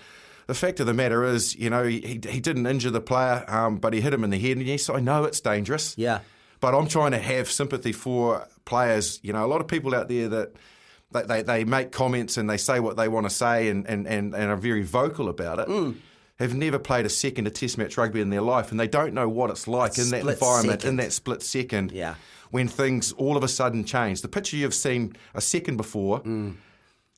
the 0.47 0.53
fact 0.53 0.79
of 0.79 0.87
the 0.87 0.93
matter 0.93 1.23
is, 1.23 1.55
you 1.55 1.69
know, 1.69 1.83
he, 1.83 1.99
he 2.27 2.39
didn't 2.39 2.65
injure 2.65 2.89
the 2.89 3.01
player, 3.01 3.43
um, 3.47 3.77
but 3.77 3.93
he 3.93 4.01
hit 4.01 4.13
him 4.13 4.23
in 4.23 4.29
the 4.29 4.39
head. 4.39 4.57
And 4.57 4.65
yes, 4.65 4.89
I 4.89 4.99
know 4.99 5.23
it's 5.25 5.39
dangerous. 5.41 5.93
Yeah. 5.97 6.19
But 6.59 6.73
I'm 6.73 6.87
trying 6.87 7.11
to 7.11 7.19
have 7.19 7.51
sympathy 7.51 7.91
for 7.91 8.47
players. 8.65 9.19
You 9.23 9.33
know, 9.33 9.45
a 9.45 9.47
lot 9.47 9.61
of 9.61 9.67
people 9.67 9.93
out 9.93 10.07
there 10.07 10.27
that 10.29 10.53
they, 11.11 11.21
they, 11.23 11.41
they 11.43 11.63
make 11.65 11.91
comments 11.91 12.37
and 12.37 12.49
they 12.49 12.57
say 12.57 12.79
what 12.79 12.97
they 12.97 13.07
want 13.07 13.25
to 13.27 13.29
say 13.29 13.69
and, 13.69 13.85
and, 13.87 14.07
and, 14.07 14.33
and 14.33 14.49
are 14.51 14.55
very 14.55 14.81
vocal 14.83 15.29
about 15.29 15.59
it. 15.59 15.67
Mm. 15.67 15.97
Have 16.39 16.53
never 16.55 16.77
played 16.79 17.05
a 17.05 17.09
second 17.09 17.47
of 17.47 17.53
Test 17.53 17.77
match 17.77 17.97
rugby 17.97 18.21
in 18.21 18.29
their 18.29 18.41
life, 18.41 18.69
and 18.71 18.79
they 18.79 18.87
don't 18.87 19.13
know 19.13 19.27
what 19.27 19.49
it's 19.49 19.67
like 19.67 19.97
in 19.97 20.09
that 20.11 20.21
environment, 20.21 20.81
second. 20.81 20.89
in 20.89 20.95
that 20.97 21.11
split 21.11 21.41
second 21.41 21.91
Yeah. 21.91 22.13
when 22.51 22.67
things 22.67 23.11
all 23.13 23.37
of 23.37 23.43
a 23.43 23.47
sudden 23.47 23.83
change. 23.85 24.21
The 24.21 24.27
picture 24.27 24.55
you've 24.55 24.75
seen 24.75 25.15
a 25.33 25.41
second 25.41 25.77
before 25.77 26.21
Mm. 26.21 26.55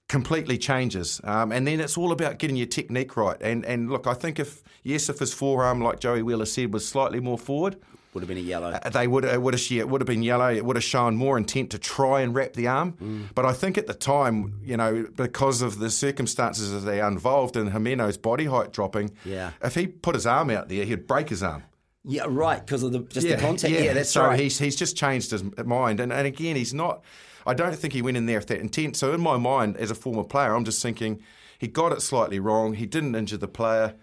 Completely 0.09 0.57
changes, 0.57 1.21
um, 1.23 1.51
and 1.51 1.67
then 1.67 1.79
it's 1.79 1.95
all 1.95 2.11
about 2.11 2.39
getting 2.39 2.55
your 2.57 2.65
technique 2.65 3.15
right. 3.15 3.37
And 3.41 3.63
and 3.63 3.91
look, 3.91 4.07
I 4.07 4.15
think 4.15 4.39
if 4.39 4.63
yes, 4.81 5.07
if 5.07 5.19
his 5.19 5.33
forearm, 5.33 5.81
like 5.81 5.99
Joey 5.99 6.23
Wheeler 6.23 6.47
said, 6.47 6.73
was 6.73 6.85
slightly 6.87 7.19
more 7.19 7.37
forward, 7.37 7.77
Would 8.15 8.21
have 8.23 8.27
been 8.27 8.39
a 8.39 8.41
yellow. 8.41 8.71
uh, 8.71 8.89
they 8.89 9.05
would 9.05 9.23
it 9.23 9.39
would 9.39 9.53
have 9.53 9.71
it 9.71 9.87
would 9.87 10.01
have 10.01 10.07
been 10.07 10.23
yellow. 10.23 10.49
It 10.51 10.65
would 10.65 10.77
have 10.77 10.83
shown 10.83 11.15
more 11.15 11.37
intent 11.37 11.69
to 11.71 11.77
try 11.77 12.21
and 12.21 12.33
wrap 12.33 12.53
the 12.53 12.67
arm. 12.67 12.93
Mm. 12.93 13.25
But 13.35 13.45
I 13.45 13.53
think 13.53 13.77
at 13.77 13.85
the 13.85 13.93
time, 13.93 14.59
you 14.63 14.77
know, 14.77 15.05
because 15.15 15.61
of 15.61 15.77
the 15.77 15.91
circumstances 15.91 16.73
as 16.73 16.85
they 16.85 17.01
involved 17.05 17.55
and 17.55 17.69
Himeno's 17.71 18.17
body 18.17 18.45
height 18.45 18.73
dropping, 18.73 19.11
Yeah. 19.23 19.51
if 19.63 19.75
he 19.75 19.85
put 19.85 20.15
his 20.15 20.25
arm 20.25 20.49
out 20.49 20.69
there, 20.69 20.85
he'd 20.85 21.05
break 21.05 21.29
his 21.29 21.43
arm. 21.43 21.61
yeah, 22.03 22.25
right. 22.27 22.65
Because 22.65 22.81
of 22.81 22.93
the 22.93 22.99
just 23.01 23.27
the 23.27 23.37
contact. 23.37 23.71
Yeah, 23.71 23.93
that's 23.93 24.09
so 24.09 24.23
right. 24.25 24.39
he's 24.39 24.57
he's 24.57 24.75
just 24.75 24.97
changed 24.97 25.29
his 25.29 25.43
mind, 25.63 25.99
and, 25.99 26.11
and 26.11 26.25
again, 26.25 26.55
he's 26.55 26.73
not. 26.73 27.03
I 27.49 27.53
don't 27.53 27.75
think 27.75 27.93
he 27.93 28.01
went 28.01 28.17
in 28.17 28.25
there 28.25 28.39
with 28.39 28.47
that 28.47 28.59
intent. 28.59 28.95
So 28.95 29.13
in 29.13 29.21
my 29.21 29.37
mind, 29.37 29.77
as 29.77 29.91
a 29.91 29.95
former 29.95 30.23
player, 30.23 30.53
I'm 30.55 30.65
just 30.65 30.81
thinking 30.81 31.21
he 31.57 31.67
got 31.67 31.91
it 31.91 32.01
slightly 32.01 32.39
wrong. 32.39 32.73
He 32.73 32.85
didn't 32.85 33.15
injure 33.15 33.37
the 33.37 33.47
player, 33.47 33.95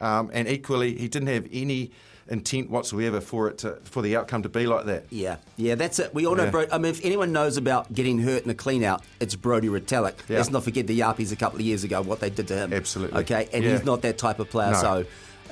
um, 0.00 0.30
and 0.32 0.48
equally, 0.48 0.96
he 0.96 1.08
didn't 1.08 1.28
have 1.28 1.46
any 1.52 1.90
intent 2.28 2.70
whatsoever 2.70 3.20
for 3.20 3.48
it 3.48 3.58
to, 3.58 3.76
for 3.82 4.00
the 4.00 4.16
outcome 4.16 4.42
to 4.44 4.48
be 4.48 4.64
like 4.66 4.86
that. 4.86 5.04
Yeah, 5.10 5.36
yeah, 5.56 5.74
that's 5.74 5.98
it. 5.98 6.14
We 6.14 6.24
all 6.26 6.36
know. 6.36 6.44
Yeah. 6.44 6.50
Bro- 6.50 6.66
I 6.72 6.78
mean, 6.78 6.90
if 6.92 7.04
anyone 7.04 7.32
knows 7.32 7.56
about 7.56 7.92
getting 7.92 8.18
hurt 8.20 8.44
in 8.44 8.50
a 8.50 8.54
clean 8.54 8.84
out, 8.84 9.02
it's 9.20 9.34
Brodie 9.34 9.68
Retallick. 9.68 10.14
Yeah. 10.28 10.36
Let's 10.38 10.50
not 10.50 10.62
forget 10.64 10.86
the 10.86 10.98
Yarpies 10.98 11.32
a 11.32 11.36
couple 11.36 11.58
of 11.58 11.64
years 11.66 11.82
ago, 11.84 12.00
what 12.00 12.20
they 12.20 12.30
did 12.30 12.46
to 12.48 12.54
him. 12.56 12.72
Absolutely. 12.72 13.20
Okay, 13.22 13.48
and 13.52 13.64
Yeah. 13.64 13.72
he's 13.72 13.84
not 13.84 14.02
that 14.02 14.16
type 14.18 14.38
of 14.38 14.48
player. 14.48 14.70
No. 14.72 14.80
So, 14.80 15.04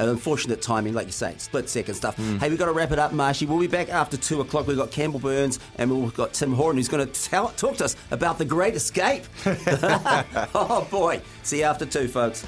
unfortunate 0.09 0.63
timing, 0.63 0.95
like 0.95 1.07
you 1.07 1.13
say, 1.13 1.35
split 1.39 1.69
second 1.69 1.95
stuff. 1.95 2.17
Mm. 2.17 2.39
Hey, 2.39 2.49
we've 2.49 2.59
got 2.59 2.67
to 2.67 2.73
wrap 2.73 2.93
it 2.93 2.99
up, 2.99 3.13
Marshy. 3.13 3.47
We'll 3.47 3.61
be 3.61 3.67
back 3.67 3.89
after 3.89 4.17
two 4.17 4.41
o'clock. 4.41 4.67
We've 4.67 4.77
got 4.77 4.91
Campbell 4.91 5.21
Burns 5.21 5.59
and 5.77 5.91
we've 5.91 6.15
got 6.15 6.33
Tim 6.33 6.53
Horan, 6.53 6.77
who's 6.77 6.89
going 6.89 7.07
to 7.07 7.23
tell, 7.23 7.49
talk 7.51 7.77
to 7.79 7.85
us 7.85 7.97
about 8.11 8.39
the 8.39 8.45
Great 8.45 8.75
Escape. 8.75 9.25
oh 10.55 10.87
boy! 10.91 11.21
See 11.43 11.59
you 11.59 11.65
after 11.65 11.87
two, 11.87 12.09
folks. 12.09 12.47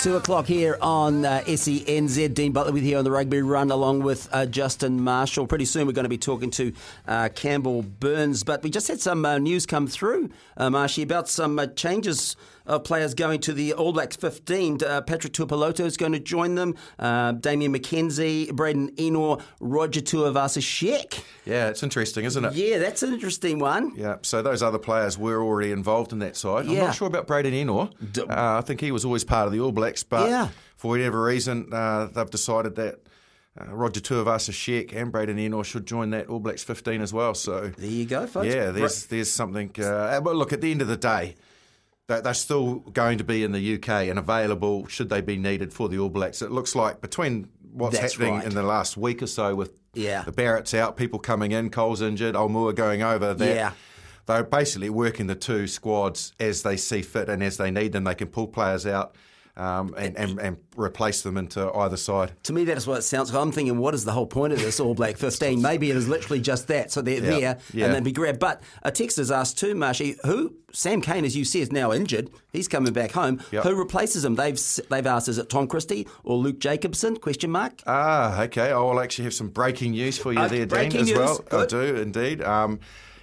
Two 0.00 0.16
o'clock 0.16 0.46
here 0.46 0.78
on 0.80 1.26
uh, 1.26 1.42
SENZ. 1.46 2.32
Dean 2.32 2.52
Butler 2.52 2.72
with 2.72 2.84
you 2.84 2.96
on 2.96 3.04
the 3.04 3.10
rugby 3.10 3.42
run, 3.42 3.70
along 3.70 4.00
with 4.00 4.30
uh, 4.32 4.46
Justin 4.46 5.02
Marshall. 5.02 5.46
Pretty 5.46 5.66
soon 5.66 5.86
we're 5.86 5.92
going 5.92 6.06
to 6.06 6.08
be 6.08 6.16
talking 6.16 6.50
to 6.52 6.72
uh, 7.06 7.28
Campbell 7.34 7.82
Burns. 7.82 8.42
But 8.42 8.62
we 8.62 8.70
just 8.70 8.88
had 8.88 8.98
some 8.98 9.26
uh, 9.26 9.36
news 9.36 9.66
come 9.66 9.86
through, 9.86 10.30
uh, 10.56 10.70
Marshy, 10.70 11.02
about 11.02 11.28
some 11.28 11.58
uh, 11.58 11.66
changes 11.66 12.34
of 12.70 12.84
players 12.84 13.14
going 13.14 13.40
to 13.40 13.52
the 13.52 13.72
All 13.74 13.92
Blacks 13.92 14.16
15. 14.16 14.78
Uh, 14.84 15.00
Patrick 15.02 15.32
Tuipulotu 15.32 15.84
is 15.84 15.96
going 15.96 16.12
to 16.12 16.20
join 16.20 16.54
them. 16.54 16.74
Uh, 16.98 17.32
Damian 17.32 17.74
McKenzie, 17.74 18.52
Braydon 18.52 18.90
Ennor, 18.96 19.42
Roger 19.60 20.00
Tuivasa-Sheck. 20.00 21.22
Yeah, 21.44 21.68
it's 21.68 21.82
interesting, 21.82 22.24
isn't 22.24 22.44
it? 22.44 22.54
Yeah, 22.54 22.78
that's 22.78 23.02
an 23.02 23.12
interesting 23.12 23.58
one. 23.58 23.92
Yeah, 23.96 24.16
so 24.22 24.42
those 24.42 24.62
other 24.62 24.78
players 24.78 25.18
were 25.18 25.42
already 25.42 25.72
involved 25.72 26.12
in 26.12 26.18
that 26.20 26.36
side. 26.36 26.66
I'm 26.66 26.74
not 26.76 26.94
sure 26.94 27.08
about 27.08 27.26
Braydon 27.26 27.52
Ennor. 27.52 27.90
D- 28.12 28.22
Uh, 28.22 28.58
I 28.58 28.60
think 28.60 28.80
he 28.80 28.92
was 28.92 29.04
always 29.04 29.24
part 29.24 29.46
of 29.46 29.52
the 29.52 29.60
All 29.60 29.72
Blacks, 29.72 30.02
but 30.02 30.28
Yeah. 30.28 30.48
for 30.76 30.88
whatever 30.88 31.22
reason, 31.24 31.72
uh, 31.72 32.08
they've 32.14 32.30
decided 32.30 32.76
that 32.76 33.00
uh, 33.60 33.74
Roger 33.74 34.00
Tuivasa 34.00 34.52
Sheck 34.52 34.94
and 34.94 35.10
Braydon 35.10 35.36
Ennor 35.36 35.64
should 35.64 35.84
join 35.86 36.10
that 36.10 36.28
All 36.28 36.38
Blacks 36.38 36.62
15 36.62 37.00
as 37.02 37.12
well. 37.12 37.34
So 37.34 37.72
There 37.76 37.86
you 37.90 38.04
go, 38.06 38.26
folks. 38.28 38.46
yeah, 38.46 38.70
there's 38.70 39.06
there's 39.06 39.28
something. 39.30 39.70
Uh, 39.82 40.20
but 40.20 40.36
look, 40.36 40.52
at 40.52 40.60
the 40.60 40.70
end 40.70 40.82
of 40.82 40.88
the 40.88 40.96
day, 40.96 41.34
they're 42.18 42.34
still 42.34 42.76
going 42.92 43.18
to 43.18 43.24
be 43.24 43.44
in 43.44 43.52
the 43.52 43.74
UK 43.76 43.88
and 44.08 44.18
available 44.18 44.86
should 44.88 45.08
they 45.08 45.20
be 45.20 45.36
needed 45.36 45.72
for 45.72 45.88
the 45.88 45.98
All 45.98 46.08
Blacks. 46.08 46.42
It 46.42 46.50
looks 46.50 46.74
like 46.74 47.00
between 47.00 47.48
what's 47.72 47.98
That's 47.98 48.14
happening 48.14 48.34
right. 48.34 48.44
in 48.44 48.54
the 48.54 48.62
last 48.64 48.96
week 48.96 49.22
or 49.22 49.26
so 49.28 49.54
with 49.54 49.72
Yeah. 49.94 50.22
the 50.22 50.32
Barrett's 50.32 50.74
out, 50.74 50.96
people 50.96 51.18
coming 51.20 51.52
in, 51.52 51.70
Cole's 51.70 52.02
injured, 52.02 52.34
Olmua 52.34 52.74
going 52.74 53.02
over. 53.02 53.32
That 53.34 53.54
Yeah. 53.54 53.72
They're 54.26 54.44
basically 54.44 54.90
working 54.90 55.26
the 55.28 55.34
two 55.34 55.66
squads 55.66 56.32
as 56.38 56.62
they 56.62 56.76
see 56.76 57.02
fit 57.02 57.28
and 57.28 57.42
as 57.42 57.56
they 57.56 57.70
need 57.70 57.92
them. 57.92 58.04
They 58.04 58.14
can 58.14 58.28
pull 58.28 58.46
players 58.48 58.86
out 58.86 59.14
um, 59.60 59.94
and, 59.98 60.16
and, 60.16 60.38
and 60.40 60.56
replace 60.76 61.22
them 61.22 61.36
into 61.36 61.70
either 61.72 61.96
side. 61.96 62.32
To 62.44 62.52
me, 62.52 62.64
that 62.64 62.76
is 62.76 62.86
what 62.86 62.98
it 62.98 63.02
sounds 63.02 63.32
like. 63.32 63.42
I'm 63.42 63.52
thinking, 63.52 63.78
what 63.78 63.94
is 63.94 64.04
the 64.04 64.12
whole 64.12 64.26
point 64.26 64.52
of 64.52 64.58
this 64.60 64.80
All 64.80 64.94
Black 64.94 65.16
15? 65.18 65.60
Maybe 65.60 65.90
it 65.90 65.96
is 65.96 66.08
literally 66.08 66.40
just 66.40 66.68
that. 66.68 66.90
So 66.90 67.02
they're 67.02 67.16
Yeah, 67.22 67.30
there 67.38 67.58
yeah. 67.72 67.86
and 67.86 67.94
they'd 67.94 68.04
be 68.04 68.12
grabbed. 68.12 68.38
But 68.38 68.62
a 68.82 68.90
text 68.90 69.18
has 69.18 69.30
asked 69.30 69.58
too, 69.58 69.74
Marshy, 69.74 70.16
who, 70.24 70.54
Sam 70.72 71.00
Cane, 71.00 71.24
as 71.24 71.36
you 71.36 71.44
see, 71.44 71.60
is 71.60 71.70
now 71.70 71.92
injured. 71.92 72.30
He's 72.52 72.68
coming 72.68 72.92
back 72.92 73.12
home. 73.12 73.42
Yep. 73.52 73.64
Who 73.64 73.74
replaces 73.74 74.24
him? 74.24 74.36
They've 74.36 74.58
they've 74.88 75.06
asked, 75.06 75.28
is 75.28 75.38
it 75.38 75.48
Tom 75.50 75.66
Christie 75.66 76.06
or 76.24 76.36
Luke 76.38 76.58
Jacobson? 76.60 77.16
Question 77.18 77.50
mark. 77.50 77.82
Ah, 77.86 78.42
okay. 78.44 78.70
I 78.72 78.78
will 78.78 79.00
actually 79.00 79.24
have 79.24 79.34
some 79.34 79.48
breaking 79.48 79.92
news 79.92 80.16
for 80.18 80.32
you 80.32 80.38
Uh, 80.40 80.48
there, 80.48 80.66
Dean, 80.66 80.96
as 80.96 81.08
news. 81.08 81.18
well. 81.18 81.44
I 81.52 81.66
do 81.66 81.96
indeed. 81.96 82.42
Um, 82.42 82.80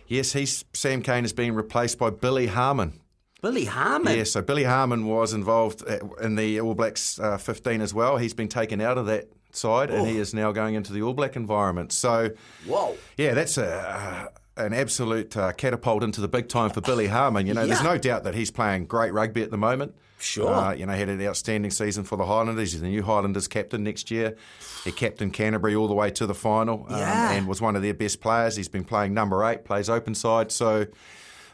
yes, 0.08 0.34
he's 0.34 0.66
Sam 0.74 1.02
Cane 1.02 1.24
has 1.24 1.34
been 1.34 1.56
replaced 1.56 1.98
by 1.98 2.10
Billy 2.12 2.48
Harmon. 2.48 3.00
Billy 3.42 3.66
Harmon. 3.66 4.18
Yeah, 4.18 4.24
so 4.24 4.42
Billy 4.42 4.64
Harmon 4.64 5.06
was 5.06 5.34
involved 5.34 5.84
uh, 5.88 6.00
in 6.22 6.36
the 6.36 6.60
All 6.60 6.74
Blacks 6.76 7.20
uh, 7.20 7.38
15 7.38 7.82
as 7.82 7.94
well. 7.94 8.18
He's 8.18 8.34
been 8.34 8.48
taken 8.48 8.82
out 8.82 8.98
of 8.98 9.06
that 9.08 9.30
side 9.52 9.90
and 9.92 10.08
he 10.08 10.18
is 10.18 10.34
now 10.34 10.52
going 10.52 10.76
into 10.76 10.92
the 10.94 11.02
All 11.04 11.14
Black 11.14 11.36
environment. 11.36 11.92
So, 11.92 12.32
Whoa. 12.66 12.96
yeah, 13.18 13.34
that's 13.34 13.58
a. 13.58 13.68
Uh, 13.68 14.28
an 14.60 14.74
absolute 14.74 15.38
uh, 15.38 15.52
catapult 15.54 16.04
into 16.04 16.20
the 16.20 16.28
big 16.28 16.50
time 16.50 16.72
for 16.72 16.82
Billy 16.82 17.06
Harmon. 17.06 17.46
You 17.46 17.54
know, 17.54 17.68
there's 17.68 17.84
no 17.84 17.96
doubt 18.00 18.24
that 18.24 18.34
he's 18.34 18.50
playing 18.50 18.88
great 18.88 19.14
rugby 19.14 19.44
at 19.44 19.52
the 19.52 19.58
moment. 19.58 19.94
Sure. 20.20 20.52
Uh, 20.52 20.74
you 20.74 20.88
know, 20.88 20.94
he 20.94 21.00
had 21.02 21.10
an 21.10 21.22
outstanding 21.28 21.70
season 21.70 22.04
for 22.04 22.18
the 22.18 22.26
Highlanders. 22.26 22.72
He's 22.72 22.82
the 22.82 22.88
new 22.88 23.04
Highlanders 23.04 23.48
captain 23.48 23.84
next 23.84 24.10
year. 24.10 24.36
He 24.84 24.92
captained 24.92 25.34
Canterbury 25.34 25.76
all 25.76 25.88
the 25.88 25.94
way 25.94 26.10
to 26.10 26.26
the 26.26 26.34
final 26.34 26.88
um, 26.90 26.98
Yeah. 26.98 27.34
and 27.34 27.48
was 27.48 27.62
one 27.62 27.76
of 27.76 27.84
their 27.84 27.94
best 27.94 28.20
players. 28.20 28.56
He's 28.56 28.68
been 28.68 28.84
playing 28.84 29.14
number 29.14 29.46
eight, 29.46 29.64
plays 29.64 29.90
open 29.92 30.16
side. 30.16 30.52
So 30.52 30.88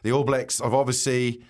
the 0.03 0.13
All 0.13 0.23
Blacks 0.23 0.59
have 0.61 0.73
obviously 0.73 1.41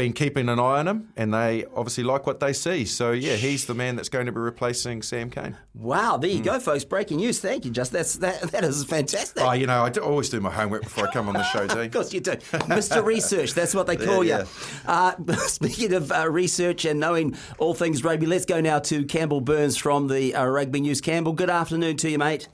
been 0.00 0.12
keeping 0.14 0.48
an 0.48 0.58
eye 0.58 0.78
on 0.78 0.88
him 0.88 1.12
and 1.14 1.34
they 1.34 1.62
obviously 1.76 2.02
like 2.02 2.26
what 2.26 2.40
they 2.40 2.54
see. 2.54 2.86
So, 2.86 3.10
yeah, 3.10 3.34
he's 3.36 3.66
the 3.66 3.74
man 3.74 3.96
that's 3.96 4.08
going 4.08 4.24
to 4.24 4.32
be 4.32 4.40
replacing 4.40 5.02
Sam 5.02 5.28
Cane. 5.28 5.58
Wow, 5.74 6.16
there 6.16 6.30
you 6.30 6.42
go, 6.42 6.58
folks. 6.58 6.84
Breaking 6.84 7.18
news. 7.18 7.38
Thank 7.38 7.66
you, 7.66 7.70
Just 7.70 7.92
That's 7.92 8.14
that. 8.14 8.40
That 8.50 8.64
is 8.64 8.82
fantastic. 8.84 9.42
Oh, 9.42 9.52
you 9.52 9.66
know, 9.66 9.82
I 9.82 9.90
do- 9.90 10.00
always 10.00 10.30
do 10.30 10.40
my 10.40 10.50
homework 10.50 10.84
before 10.84 11.06
I 11.06 11.12
come 11.12 11.28
on 11.28 11.34
the 11.34 11.42
show, 11.42 11.66
Dean. 11.68 11.80
Of 11.80 11.92
course 11.92 12.14
you 12.14 12.20
do. 12.20 12.30
Mr. 12.30 13.04
Research, 13.04 13.52
that's 13.52 13.74
what 13.74 13.86
they 13.86 13.96
call 14.06 14.24
Yeah, 14.24 14.40
you. 14.40 14.46
Uh, 14.86 15.12
speaking 15.48 15.92
of 15.92 16.10
uh, 16.10 16.30
research 16.30 16.86
and 16.86 16.98
knowing 16.98 17.36
all 17.58 17.74
things 17.74 18.02
rugby, 18.02 18.24
let's 18.24 18.46
go 18.46 18.62
now 18.62 18.78
to 18.78 19.04
Campbell 19.04 19.42
Burns 19.42 19.76
from 19.76 20.08
the 20.08 20.34
uh, 20.34 20.46
Rugby 20.46 20.80
News. 20.80 21.02
Campbell, 21.02 21.34
good 21.34 21.50
afternoon 21.50 21.98
to 21.98 22.08
you, 22.08 22.16
mate. 22.16 22.48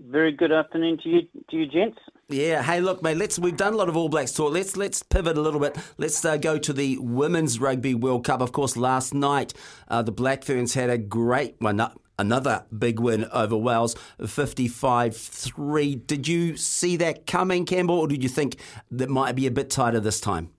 Very 0.00 0.32
good 0.32 0.50
afternoon 0.50 0.98
to 1.04 1.08
you, 1.08 1.20
to 1.50 1.56
you 1.56 1.66
gents. 1.66 1.98
Yeah. 2.30 2.62
Hey, 2.62 2.80
look, 2.80 3.02
mate. 3.02 3.16
Let's. 3.16 3.38
We've 3.40 3.56
done 3.56 3.74
a 3.74 3.76
lot 3.76 3.88
of 3.88 3.96
All 3.96 4.08
Blacks 4.08 4.32
talk. 4.32 4.52
Let's 4.52 4.76
let's 4.76 5.02
pivot 5.02 5.36
a 5.36 5.40
little 5.40 5.58
bit. 5.60 5.76
Let's 5.98 6.24
uh, 6.24 6.36
go 6.36 6.58
to 6.58 6.72
the 6.72 6.96
Women's 6.98 7.58
Rugby 7.60 7.94
World 7.94 8.24
Cup. 8.24 8.40
Of 8.40 8.52
course, 8.52 8.76
last 8.76 9.12
night 9.12 9.52
uh, 9.88 10.02
the 10.02 10.12
Black 10.12 10.44
Ferns 10.44 10.74
had 10.74 10.90
a 10.90 10.98
great 10.98 11.56
one. 11.58 11.76
no- 11.76 11.92
Another 12.20 12.66
big 12.78 13.00
win 13.00 13.24
over 13.32 13.56
Wales, 13.56 13.96
55 14.26 15.16
3. 15.16 15.94
Did 15.96 16.28
you 16.28 16.54
see 16.54 16.96
that 16.98 17.26
coming, 17.26 17.64
Campbell, 17.64 17.98
or 17.98 18.06
did 18.08 18.22
you 18.22 18.28
think 18.28 18.58
that 18.90 19.08
might 19.08 19.34
be 19.34 19.46
a 19.46 19.50
bit 19.50 19.70
tighter 19.70 20.00
this 20.00 20.20
time? 20.20 20.50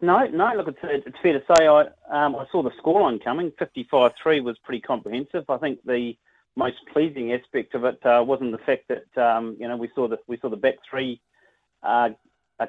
No, 0.00 0.24
no. 0.26 0.52
Look, 0.56 0.68
it's, 0.68 0.78
it's 0.84 1.16
fair 1.20 1.32
to 1.32 1.44
say 1.52 1.66
I 1.66 1.80
um, 2.10 2.36
I 2.36 2.46
saw 2.52 2.62
the 2.62 2.70
scoreline 2.82 3.22
coming. 3.22 3.52
Fifty-five 3.58 4.12
three 4.22 4.40
was 4.40 4.56
pretty 4.58 4.80
comprehensive. 4.80 5.44
I 5.50 5.58
think 5.58 5.80
the 5.84 6.14
most 6.60 6.76
pleasing 6.92 7.32
aspect 7.32 7.74
of 7.74 7.84
it 7.84 7.98
uh, 8.04 8.22
wasn't 8.24 8.52
the 8.52 8.64
fact 8.70 8.84
that 8.92 9.10
um, 9.26 9.56
you 9.58 9.66
know 9.66 9.78
we 9.84 9.88
saw 9.94 10.06
the 10.06 10.18
we 10.26 10.38
saw 10.40 10.50
the 10.50 10.56
back 10.66 10.76
three 10.88 11.20
uh, 11.82 12.10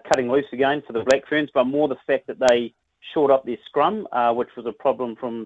cutting 0.07 0.31
loose 0.31 0.45
again 0.53 0.81
for 0.87 0.93
the 0.93 1.03
Black 1.09 1.27
Ferns, 1.27 1.49
but 1.53 1.65
more 1.65 1.87
the 1.87 2.03
fact 2.07 2.27
that 2.27 2.39
they 2.47 2.73
shored 3.13 3.31
up 3.31 3.45
their 3.45 3.57
scrum, 3.65 4.07
uh, 4.13 4.33
which 4.33 4.49
was 4.55 4.65
a 4.65 4.71
problem 4.71 5.15
from 5.15 5.45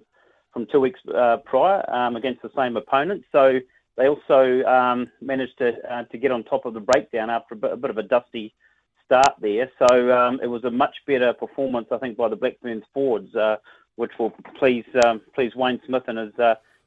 from 0.53 0.67
two 0.71 0.79
weeks 0.79 0.99
uh, 1.13 1.37
prior 1.43 1.79
um, 1.93 2.15
against 2.15 2.41
the 2.41 2.51
same 2.55 2.77
opponent. 2.77 3.23
So 3.31 3.59
they 3.97 4.07
also 4.07 4.63
um, 4.63 5.11
managed 5.21 5.57
to 5.57 5.73
uh, 5.91 6.03
to 6.03 6.17
get 6.17 6.31
on 6.31 6.43
top 6.43 6.65
of 6.65 6.73
the 6.73 6.79
breakdown 6.79 7.29
after 7.29 7.55
a 7.55 7.57
bit, 7.57 7.71
a 7.73 7.77
bit 7.77 7.89
of 7.89 7.97
a 7.97 8.03
dusty 8.03 8.53
start 9.05 9.33
there. 9.41 9.69
So 9.79 10.17
um, 10.17 10.39
it 10.43 10.47
was 10.47 10.63
a 10.63 10.71
much 10.71 10.95
better 11.07 11.33
performance, 11.33 11.87
I 11.91 11.97
think, 11.97 12.15
by 12.15 12.29
the 12.29 12.35
Black 12.35 12.57
Ferns 12.61 12.83
forwards, 12.93 13.35
uh, 13.35 13.57
which 13.95 14.11
will 14.19 14.33
please 14.59 14.85
um, 15.03 15.21
please 15.33 15.55
Wayne 15.55 15.81
Smith 15.87 16.03
and 16.07 16.19
his 16.19 16.39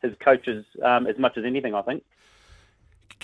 his 0.02 0.14
coaches 0.24 0.64
um, 0.84 1.06
as 1.06 1.18
much 1.18 1.36
as 1.36 1.44
anything, 1.44 1.74
I 1.74 1.82
think. 1.82 2.02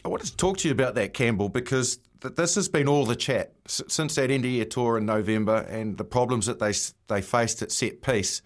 I 0.04 0.08
wanted 0.08 0.26
to 0.26 0.36
talk 0.36 0.58
to 0.58 0.68
you 0.68 0.72
about 0.72 0.94
that, 0.96 1.14
Campbell, 1.14 1.48
because 1.48 1.98
th- 2.20 2.34
this 2.34 2.54
has 2.56 2.68
been 2.68 2.88
all 2.88 3.06
the 3.06 3.16
chat 3.16 3.52
S- 3.66 3.82
since 3.88 4.14
that 4.16 4.30
end 4.30 4.44
of 4.44 4.50
year 4.50 4.64
tour 4.64 4.98
in 4.98 5.06
November 5.06 5.58
and 5.68 5.96
the 5.96 6.04
problems 6.04 6.46
that 6.46 6.58
they 6.58 6.72
they 7.08 7.22
faced 7.22 7.62
at 7.62 7.70
set 7.70 8.02
piece. 8.02 8.42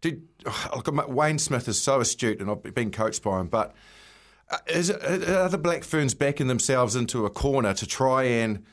Did 0.00 0.22
look, 0.74 1.08
Wayne 1.08 1.38
Smith 1.38 1.68
is 1.68 1.80
so 1.80 2.00
astute, 2.00 2.40
and 2.40 2.50
I've 2.50 2.74
been 2.74 2.90
coached 2.90 3.22
by 3.22 3.40
him, 3.40 3.48
but 3.48 3.74
uh, 4.50 4.58
is 4.68 4.90
it, 4.90 5.28
are 5.28 5.48
the 5.48 5.58
Black 5.58 5.82
Ferns 5.82 6.14
backing 6.14 6.46
themselves 6.46 6.94
into 6.94 7.26
a 7.26 7.30
corner 7.30 7.74
to 7.74 7.86
try 7.86 8.24
and 8.24 8.64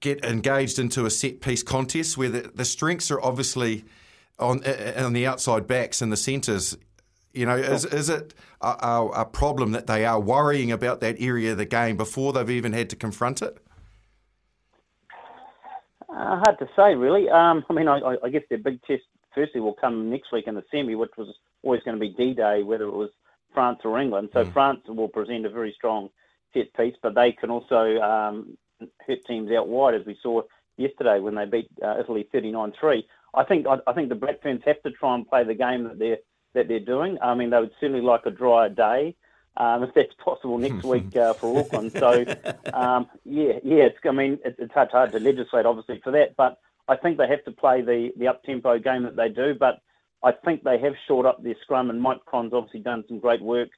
get 0.00 0.24
engaged 0.24 0.78
into 0.78 1.06
a 1.06 1.10
set 1.10 1.40
piece 1.40 1.62
contest 1.62 2.16
where 2.16 2.28
the, 2.28 2.50
the 2.54 2.64
strengths 2.64 3.10
are 3.10 3.20
obviously 3.20 3.84
on 4.38 4.62
uh, 4.64 4.94
on 4.96 5.12
the 5.12 5.26
outside 5.26 5.66
backs 5.66 6.02
and 6.02 6.12
the 6.12 6.16
centres? 6.16 6.76
You 7.32 7.46
know, 7.46 7.56
is, 7.56 7.84
is 7.86 8.08
it 8.08 8.34
a, 8.60 8.66
a, 8.68 9.08
a 9.08 9.24
problem 9.24 9.72
that 9.72 9.86
they 9.86 10.04
are 10.04 10.20
worrying 10.20 10.70
about 10.70 11.00
that 11.00 11.16
area 11.18 11.52
of 11.52 11.58
the 11.58 11.64
game 11.64 11.96
before 11.96 12.32
they've 12.32 12.50
even 12.50 12.72
had 12.72 12.90
to 12.90 12.96
confront 12.96 13.40
it? 13.42 13.58
Uh, 16.08 16.40
hard 16.40 16.58
to 16.58 16.68
say, 16.76 16.94
really. 16.94 17.28
Um, 17.30 17.64
I 17.70 17.72
mean, 17.72 17.88
I, 17.88 18.16
I- 18.22 18.28
guess 18.28 18.42
their 18.50 18.58
big 18.58 18.82
test 18.82 19.02
firstly 19.34 19.60
will 19.62 19.72
come 19.74 20.10
next 20.10 20.30
week 20.30 20.46
in 20.46 20.54
the 20.54 20.64
semi, 20.70 20.94
which 20.94 21.12
was 21.16 21.28
always 21.62 21.82
going 21.84 21.96
to 21.96 22.00
be 22.00 22.10
D-Day, 22.10 22.62
whether 22.62 22.84
it 22.84 22.92
was 22.92 23.08
France 23.54 23.80
or 23.84 23.98
England. 23.98 24.28
So 24.34 24.44
France 24.44 24.80
will 24.86 25.08
present 25.08 25.46
a 25.46 25.50
very 25.50 25.72
strong 25.74 26.10
set 26.52 26.72
piece, 26.74 26.94
but 27.02 27.14
they 27.14 27.32
can 27.32 27.50
also 27.50 27.98
um, 28.00 28.58
hit 29.06 29.24
teams 29.24 29.50
out 29.52 29.68
wide, 29.68 29.94
as 29.94 30.04
we 30.06 30.18
saw 30.22 30.42
yesterday 30.76 31.18
when 31.18 31.34
they 31.34 31.46
beat 31.46 31.68
uh, 31.82 31.96
Italy 31.98 32.28
39-3. 32.32 33.04
I 33.34 33.44
think 33.44 33.66
I, 33.66 33.78
I 33.86 33.94
think 33.94 34.10
the 34.10 34.14
Black 34.14 34.42
Ferns 34.42 34.62
have 34.66 34.82
to 34.82 34.90
try 34.90 35.14
and 35.14 35.26
play 35.26 35.44
the 35.44 35.54
game 35.54 35.84
that 35.84 35.98
they're 35.98 36.18
that 36.54 36.68
they're 36.68 36.80
doing. 36.80 37.18
I 37.22 37.34
mean, 37.34 37.50
they 37.50 37.58
would 37.58 37.72
certainly 37.80 38.02
like 38.02 38.26
a 38.26 38.30
drier 38.30 38.68
day. 38.68 39.16
Um, 39.54 39.82
if 39.82 39.92
that's 39.94 40.14
possible 40.14 40.56
next 40.56 40.82
week 40.84 41.14
uh, 41.14 41.34
for 41.34 41.60
Auckland. 41.60 41.92
So, 41.92 42.24
um, 42.72 43.06
yeah, 43.24 43.58
yeah. 43.62 43.84
It's, 43.84 43.98
I 44.02 44.12
mean, 44.12 44.38
it, 44.44 44.56
it's 44.58 44.72
hard, 44.72 44.90
hard 44.90 45.12
to 45.12 45.20
legislate, 45.20 45.66
obviously, 45.66 46.00
for 46.02 46.10
that. 46.12 46.36
But 46.36 46.58
I 46.88 46.96
think 46.96 47.18
they 47.18 47.28
have 47.28 47.44
to 47.44 47.52
play 47.52 47.82
the 47.82 48.10
the 48.16 48.28
up 48.28 48.42
tempo 48.44 48.78
game 48.78 49.02
that 49.02 49.16
they 49.16 49.28
do. 49.28 49.54
But 49.58 49.82
I 50.22 50.32
think 50.32 50.62
they 50.62 50.78
have 50.78 50.94
shored 51.06 51.26
up 51.26 51.42
their 51.42 51.56
scrum, 51.62 51.90
and 51.90 52.00
Mike 52.00 52.24
Cron's 52.24 52.54
obviously 52.54 52.80
done 52.80 53.04
some 53.08 53.18
great 53.18 53.42
work 53.42 53.68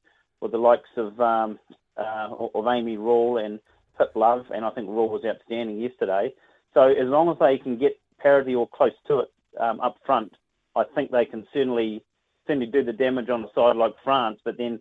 with 0.40 0.52
the 0.52 0.58
likes 0.58 0.90
of 0.96 1.18
um, 1.20 1.58
uh, 1.96 2.28
of 2.54 2.66
Amy 2.68 2.96
Rule 2.96 3.38
and 3.38 3.58
Pip 3.98 4.12
Love, 4.14 4.46
and 4.54 4.64
I 4.64 4.70
think 4.70 4.88
Rule 4.88 5.08
was 5.08 5.24
outstanding 5.24 5.80
yesterday. 5.80 6.32
So 6.72 6.82
as 6.82 7.06
long 7.06 7.30
as 7.30 7.36
they 7.38 7.58
can 7.58 7.78
get 7.78 7.98
parity 8.18 8.54
or 8.54 8.68
close 8.68 8.92
to 9.06 9.20
it 9.20 9.28
um, 9.60 9.80
up 9.80 9.96
front, 10.04 10.34
I 10.76 10.84
think 10.94 11.10
they 11.10 11.24
can 11.24 11.46
certainly 11.52 12.02
certainly 12.46 12.66
do 12.66 12.84
the 12.84 12.92
damage 12.92 13.28
on 13.28 13.44
a 13.44 13.48
side 13.54 13.76
like 13.76 13.94
France. 14.02 14.40
But 14.44 14.58
then 14.58 14.80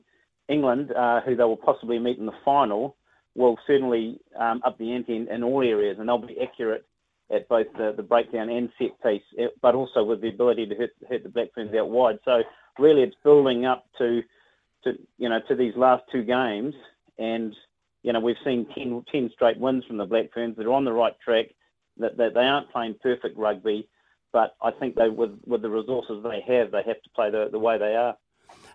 England, 0.50 0.92
uh, 0.92 1.22
who 1.22 1.36
they 1.36 1.44
will 1.44 1.58
possibly 1.58 2.00
meet 2.00 2.18
in 2.18 2.26
the 2.26 2.34
final, 2.44 2.96
will 3.36 3.58
certainly 3.66 4.20
um, 4.40 4.62
up 4.66 4.78
the 4.78 4.94
ante 4.94 5.16
in, 5.16 5.28
in 5.28 5.44
all 5.44 5.62
areas, 5.62 5.98
and 6.00 6.08
they'll 6.08 6.18
be 6.18 6.38
accurate 6.42 6.86
at 7.34 7.48
both 7.48 7.68
the, 7.78 7.94
the 7.96 8.04
breakdown 8.04 8.50
and 8.50 8.70
set 8.78 8.92
piece, 9.02 9.24
eh, 9.40 9.48
but 9.62 9.76
also 9.76 10.04
with 10.04 10.22
the 10.22 10.30
ability 10.30 10.68
to 10.68 10.76
hit, 10.76 10.92
hit 11.10 11.24
the 11.24 11.30
Black 11.30 11.48
Ferns 11.56 11.74
out 11.74 11.90
wide. 11.90 12.20
So 12.26 12.42
really, 12.78 13.02
it's 13.02 13.16
building 13.24 13.66
up 13.66 13.86
to, 13.98 14.22
to 14.84 14.94
you 15.18 15.30
know, 15.30 15.40
to 15.48 15.56
these 15.56 15.74
last 15.76 16.04
two 16.12 16.24
games, 16.24 16.76
and 17.18 17.56
you 18.04 18.12
know, 18.12 18.20
we've 18.20 18.36
seen 18.44 18.68
10, 18.76 19.06
10 19.12 19.32
straight 19.34 19.58
wins 19.58 19.86
from 19.86 19.98
the 19.98 20.06
Black 20.06 20.34
Ferns. 20.34 20.56
They're 20.58 20.72
on 20.72 20.86
the 20.86 20.92
right 20.92 21.14
track. 21.24 21.48
That, 21.98 22.18
that 22.18 22.34
they 22.34 22.42
aren't 22.42 22.72
playing 22.72 22.96
perfect 23.04 23.38
rugby, 23.38 23.88
but 24.34 24.56
I 24.62 24.72
think 24.72 24.96
they, 24.96 25.10
with 25.10 25.32
with 25.46 25.62
the 25.62 25.70
resources 25.70 26.24
they 26.24 26.44
have, 26.54 26.72
they 26.72 26.84
have 26.86 27.02
to 27.02 27.10
play 27.16 27.30
the, 27.30 27.48
the 27.52 27.60
way 27.60 27.78
they 27.78 27.96
are. 27.96 28.18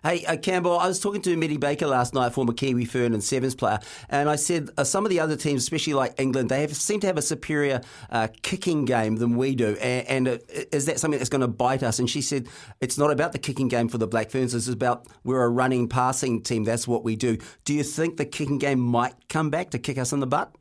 Hey, 0.01 0.25
uh, 0.25 0.37
Campbell, 0.37 0.79
I 0.79 0.87
was 0.87 0.99
talking 0.99 1.21
to 1.23 1.35
Mitty 1.35 1.57
Baker 1.57 1.85
last 1.85 2.13
night, 2.13 2.31
former 2.31 2.53
Kiwi 2.53 2.85
Fern 2.85 3.13
and 3.13 3.21
Sevens 3.21 3.53
player, 3.53 3.79
and 4.09 4.29
I 4.29 4.37
said 4.37 4.69
uh, 4.77 4.85
some 4.85 5.05
of 5.05 5.09
the 5.09 5.19
other 5.19 5.35
teams, 5.35 5.61
especially 5.61 5.93
like 5.93 6.17
England, 6.17 6.49
they 6.49 6.61
have, 6.61 6.73
seem 6.73 7.01
to 7.01 7.07
have 7.07 7.17
a 7.17 7.21
superior 7.21 7.81
uh, 8.09 8.29
kicking 8.41 8.85
game 8.85 9.17
than 9.17 9.35
we 9.35 9.55
do. 9.55 9.75
And, 9.81 10.07
and 10.07 10.27
uh, 10.27 10.37
is 10.71 10.85
that 10.85 10.99
something 10.99 11.17
that's 11.17 11.29
going 11.29 11.41
to 11.41 11.49
bite 11.49 11.83
us? 11.83 11.99
And 11.99 12.09
she 12.09 12.21
said 12.21 12.47
it's 12.79 12.97
not 12.97 13.11
about 13.11 13.33
the 13.33 13.39
kicking 13.39 13.67
game 13.67 13.89
for 13.89 13.97
the 13.97 14.07
Black 14.07 14.29
Ferns, 14.29 14.55
it's 14.55 14.69
about 14.69 15.05
we're 15.25 15.43
a 15.43 15.49
running, 15.49 15.89
passing 15.89 16.41
team. 16.41 16.63
That's 16.63 16.87
what 16.87 17.03
we 17.03 17.17
do. 17.17 17.37
Do 17.65 17.73
you 17.73 17.83
think 17.83 18.15
the 18.15 18.25
kicking 18.25 18.57
game 18.57 18.79
might 18.79 19.27
come 19.27 19.49
back 19.49 19.71
to 19.71 19.79
kick 19.79 19.97
us 19.97 20.13
in 20.13 20.21
the 20.21 20.27
butt? 20.27 20.55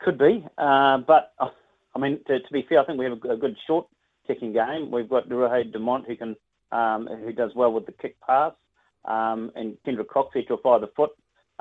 Could 0.00 0.18
be, 0.18 0.44
uh, 0.58 0.98
but 0.98 1.32
I 1.96 1.98
mean, 1.98 2.20
to, 2.26 2.38
to 2.38 2.52
be 2.52 2.64
fair, 2.68 2.80
I 2.80 2.84
think 2.84 2.98
we 2.98 3.06
have 3.06 3.18
a, 3.24 3.32
a 3.32 3.36
good 3.36 3.56
short 3.66 3.86
kicking 4.26 4.52
game. 4.52 4.90
We've 4.90 5.08
got 5.08 5.28
Ruahei 5.28 5.72
Demant 5.72 6.06
who 6.06 6.16
can 6.16 6.36
um, 6.72 7.08
who 7.24 7.32
does 7.32 7.52
well 7.56 7.72
with 7.72 7.86
the 7.86 7.92
kick 7.92 8.16
pass, 8.20 8.52
um, 9.06 9.50
and 9.54 9.76
Kendra 9.86 10.04
Cocksedge 10.04 10.50
will 10.50 10.58
fire 10.58 10.80
the 10.80 10.90
foot 10.94 11.10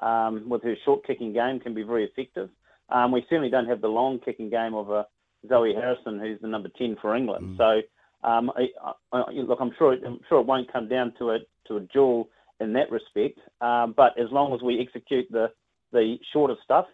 um, 0.02 0.50
with 0.50 0.64
her 0.64 0.76
short 0.84 1.06
kicking 1.06 1.32
game 1.32 1.60
can 1.60 1.74
be 1.74 1.84
very 1.84 2.04
effective. 2.06 2.50
Um, 2.90 3.12
we 3.12 3.26
certainly 3.30 3.50
don't 3.50 3.68
have 3.68 3.82
the 3.82 3.88
long 3.88 4.20
kicking 4.20 4.50
game 4.50 4.74
of 4.74 4.90
a 4.90 5.06
Zoe 5.48 5.74
Harrison, 5.74 6.20
who's 6.20 6.42
the 6.42 6.48
number 6.48 6.70
ten 6.78 6.98
for 7.02 7.16
England. 7.16 7.58
Mm. 7.58 7.58
So 7.58 8.28
um, 8.28 8.52
I, 8.56 8.68
I, 9.16 9.32
look, 9.32 9.60
I'm 9.62 9.72
sure 9.78 9.94
I'm 9.94 10.20
sure 10.28 10.42
it 10.42 10.48
won't 10.48 10.72
come 10.72 10.90
down 10.90 11.14
to 11.20 11.32
a 11.32 11.38
to 11.68 11.78
a 11.78 11.82
duel 11.82 12.30
in 12.60 12.74
that 12.74 12.92
respect. 12.92 13.40
Um, 13.62 13.94
but 13.96 14.20
as 14.20 14.32
long 14.32 14.54
as 14.54 14.62
we 14.62 14.82
execute 14.82 15.28
the 15.32 15.48
the 15.92 16.18
shorter 16.34 16.56
stuff, 16.64 16.88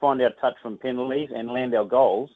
find 0.00 0.22
our 0.22 0.30
touch 0.40 0.54
from 0.62 0.78
penalties, 0.78 1.30
and 1.34 1.50
land 1.50 1.74
our 1.74 1.84
goals, 1.84 2.30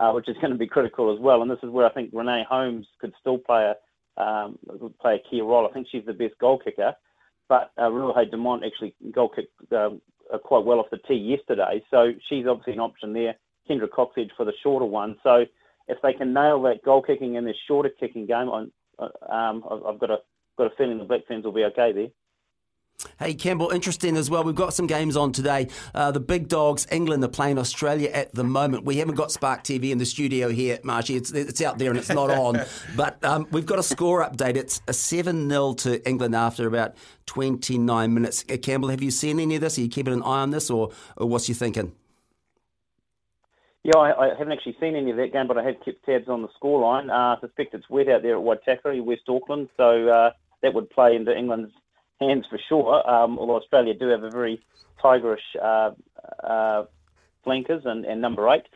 uh, 0.00 0.10
which 0.12 0.28
is 0.28 0.36
going 0.36 0.52
to 0.52 0.58
be 0.58 0.66
critical 0.66 1.14
as 1.14 1.20
well. 1.20 1.42
And 1.42 1.50
this 1.50 1.58
is 1.62 1.70
where 1.70 1.86
I 1.86 1.92
think 1.92 2.10
Renee 2.12 2.44
Holmes 2.48 2.86
could 3.00 3.12
still 3.20 3.38
play 3.38 3.70
a 3.70 4.20
um, 4.20 4.58
play 5.00 5.14
a 5.14 5.30
key 5.30 5.40
role. 5.40 5.66
I 5.68 5.72
think 5.72 5.86
she's 5.90 6.04
the 6.04 6.12
best 6.12 6.34
goal 6.40 6.58
kicker, 6.58 6.94
but 7.48 7.70
uh, 7.78 7.82
Ruahei 7.82 8.30
Demant 8.30 8.66
actually 8.66 8.94
goal 9.12 9.28
kicked 9.28 9.72
um, 9.72 10.00
uh, 10.32 10.38
quite 10.38 10.64
well 10.64 10.80
off 10.80 10.90
the 10.90 10.98
tee 10.98 11.14
yesterday, 11.14 11.82
so 11.90 12.12
she's 12.28 12.46
obviously 12.46 12.72
an 12.74 12.80
option 12.80 13.12
there. 13.12 13.34
Kendra 13.68 13.88
Cocksedge 13.88 14.30
for 14.36 14.44
the 14.44 14.52
shorter 14.62 14.84
one. 14.86 15.16
So 15.22 15.44
if 15.86 15.98
they 16.02 16.12
can 16.12 16.32
nail 16.32 16.60
that 16.62 16.82
goal 16.84 17.02
kicking 17.02 17.36
and 17.36 17.46
this 17.46 17.56
shorter 17.68 17.90
kicking 18.00 18.26
game, 18.26 18.48
uh, 18.98 19.32
um, 19.32 19.64
I've 19.86 19.98
got 19.98 20.10
a 20.10 20.18
got 20.58 20.72
a 20.72 20.76
feeling 20.76 20.98
the 20.98 21.04
Black 21.04 21.26
Ferns 21.28 21.44
will 21.44 21.52
be 21.52 21.64
okay 21.64 21.92
there. 21.92 22.08
Hey, 23.18 23.34
Campbell, 23.34 23.70
interesting 23.70 24.16
as 24.16 24.30
well. 24.30 24.44
We've 24.44 24.54
got 24.54 24.74
some 24.74 24.86
games 24.86 25.16
on 25.16 25.32
today. 25.32 25.68
Uh, 25.94 26.10
the 26.10 26.20
big 26.20 26.48
dogs, 26.48 26.86
England, 26.90 27.24
are 27.24 27.28
playing 27.28 27.58
Australia 27.58 28.10
at 28.10 28.34
the 28.34 28.44
moment. 28.44 28.84
We 28.84 28.96
haven't 28.96 29.14
got 29.14 29.32
Spark 29.32 29.64
TV 29.64 29.90
in 29.90 29.98
the 29.98 30.06
studio 30.06 30.48
here, 30.48 30.78
Marshy. 30.82 31.16
It's, 31.16 31.30
it's 31.32 31.60
out 31.60 31.78
there 31.78 31.90
and 31.90 31.98
it's 31.98 32.08
not 32.08 32.30
on. 32.30 32.60
but 32.96 33.22
um, 33.24 33.46
we've 33.50 33.66
got 33.66 33.78
a 33.78 33.82
score 33.82 34.24
update. 34.24 34.56
It's 34.56 34.80
a 34.88 34.92
7 34.92 35.48
0 35.48 35.74
to 35.74 36.08
England 36.08 36.34
after 36.34 36.66
about 36.66 36.94
29 37.26 38.14
minutes. 38.14 38.44
Uh, 38.50 38.56
Campbell, 38.56 38.88
have 38.88 39.02
you 39.02 39.10
seen 39.10 39.40
any 39.40 39.56
of 39.56 39.60
this? 39.60 39.78
Are 39.78 39.82
you 39.82 39.88
keeping 39.88 40.12
an 40.12 40.22
eye 40.22 40.42
on 40.42 40.50
this 40.50 40.70
or, 40.70 40.90
or 41.16 41.28
what's 41.28 41.48
you 41.48 41.54
thinking? 41.54 41.92
Yeah, 43.82 43.96
I, 43.96 44.26
I, 44.26 44.28
haven't 44.36 44.52
actually 44.52 44.76
seen 44.78 44.94
any 44.94 45.10
of 45.10 45.16
that 45.16 45.32
game, 45.32 45.46
but 45.46 45.56
I 45.56 45.64
have 45.64 45.82
kept 45.82 46.04
tabs 46.04 46.28
on 46.28 46.42
the 46.42 46.48
scoreline. 46.48 47.08
Uh, 47.08 47.36
I 47.36 47.40
suspect 47.40 47.72
it's 47.72 47.88
wet 47.88 48.08
out 48.08 48.22
there 48.22 48.36
at 48.36 48.42
Waitakere, 48.42 49.02
West 49.02 49.22
Auckland, 49.26 49.70
so 49.78 50.08
uh, 50.08 50.32
that 50.62 50.74
would 50.74 50.90
play 50.90 51.16
into 51.16 51.34
England's 51.34 51.72
hands 52.20 52.46
for 52.48 52.58
sure. 52.68 53.08
Um, 53.08 53.38
although 53.38 53.56
Australia 53.56 53.94
do 53.94 54.08
have 54.08 54.22
a 54.22 54.30
very 54.30 54.60
tigerish 55.02 55.38
uh, 55.60 55.92
uh, 56.44 56.84
flankers 57.44 57.82
and, 57.84 58.04
and, 58.04 58.20
number 58.20 58.48
eight, 58.50 58.66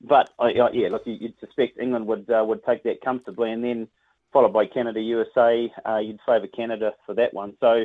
but 0.00 0.30
uh, 0.38 0.46
yeah, 0.46 0.88
look, 0.88 1.02
you'd 1.04 1.38
suspect 1.40 1.78
England 1.78 2.06
would 2.06 2.28
uh, 2.30 2.44
would 2.46 2.64
take 2.64 2.82
that 2.84 3.00
comfortably, 3.02 3.50
and 3.50 3.62
then 3.62 3.88
followed 4.32 4.52
by 4.52 4.66
Canada, 4.66 5.00
USA. 5.00 5.72
Uh, 5.86 5.98
you'd 5.98 6.20
favour 6.26 6.46
Canada 6.46 6.92
for 7.06 7.14
that 7.14 7.32
one. 7.32 7.54
So 7.60 7.84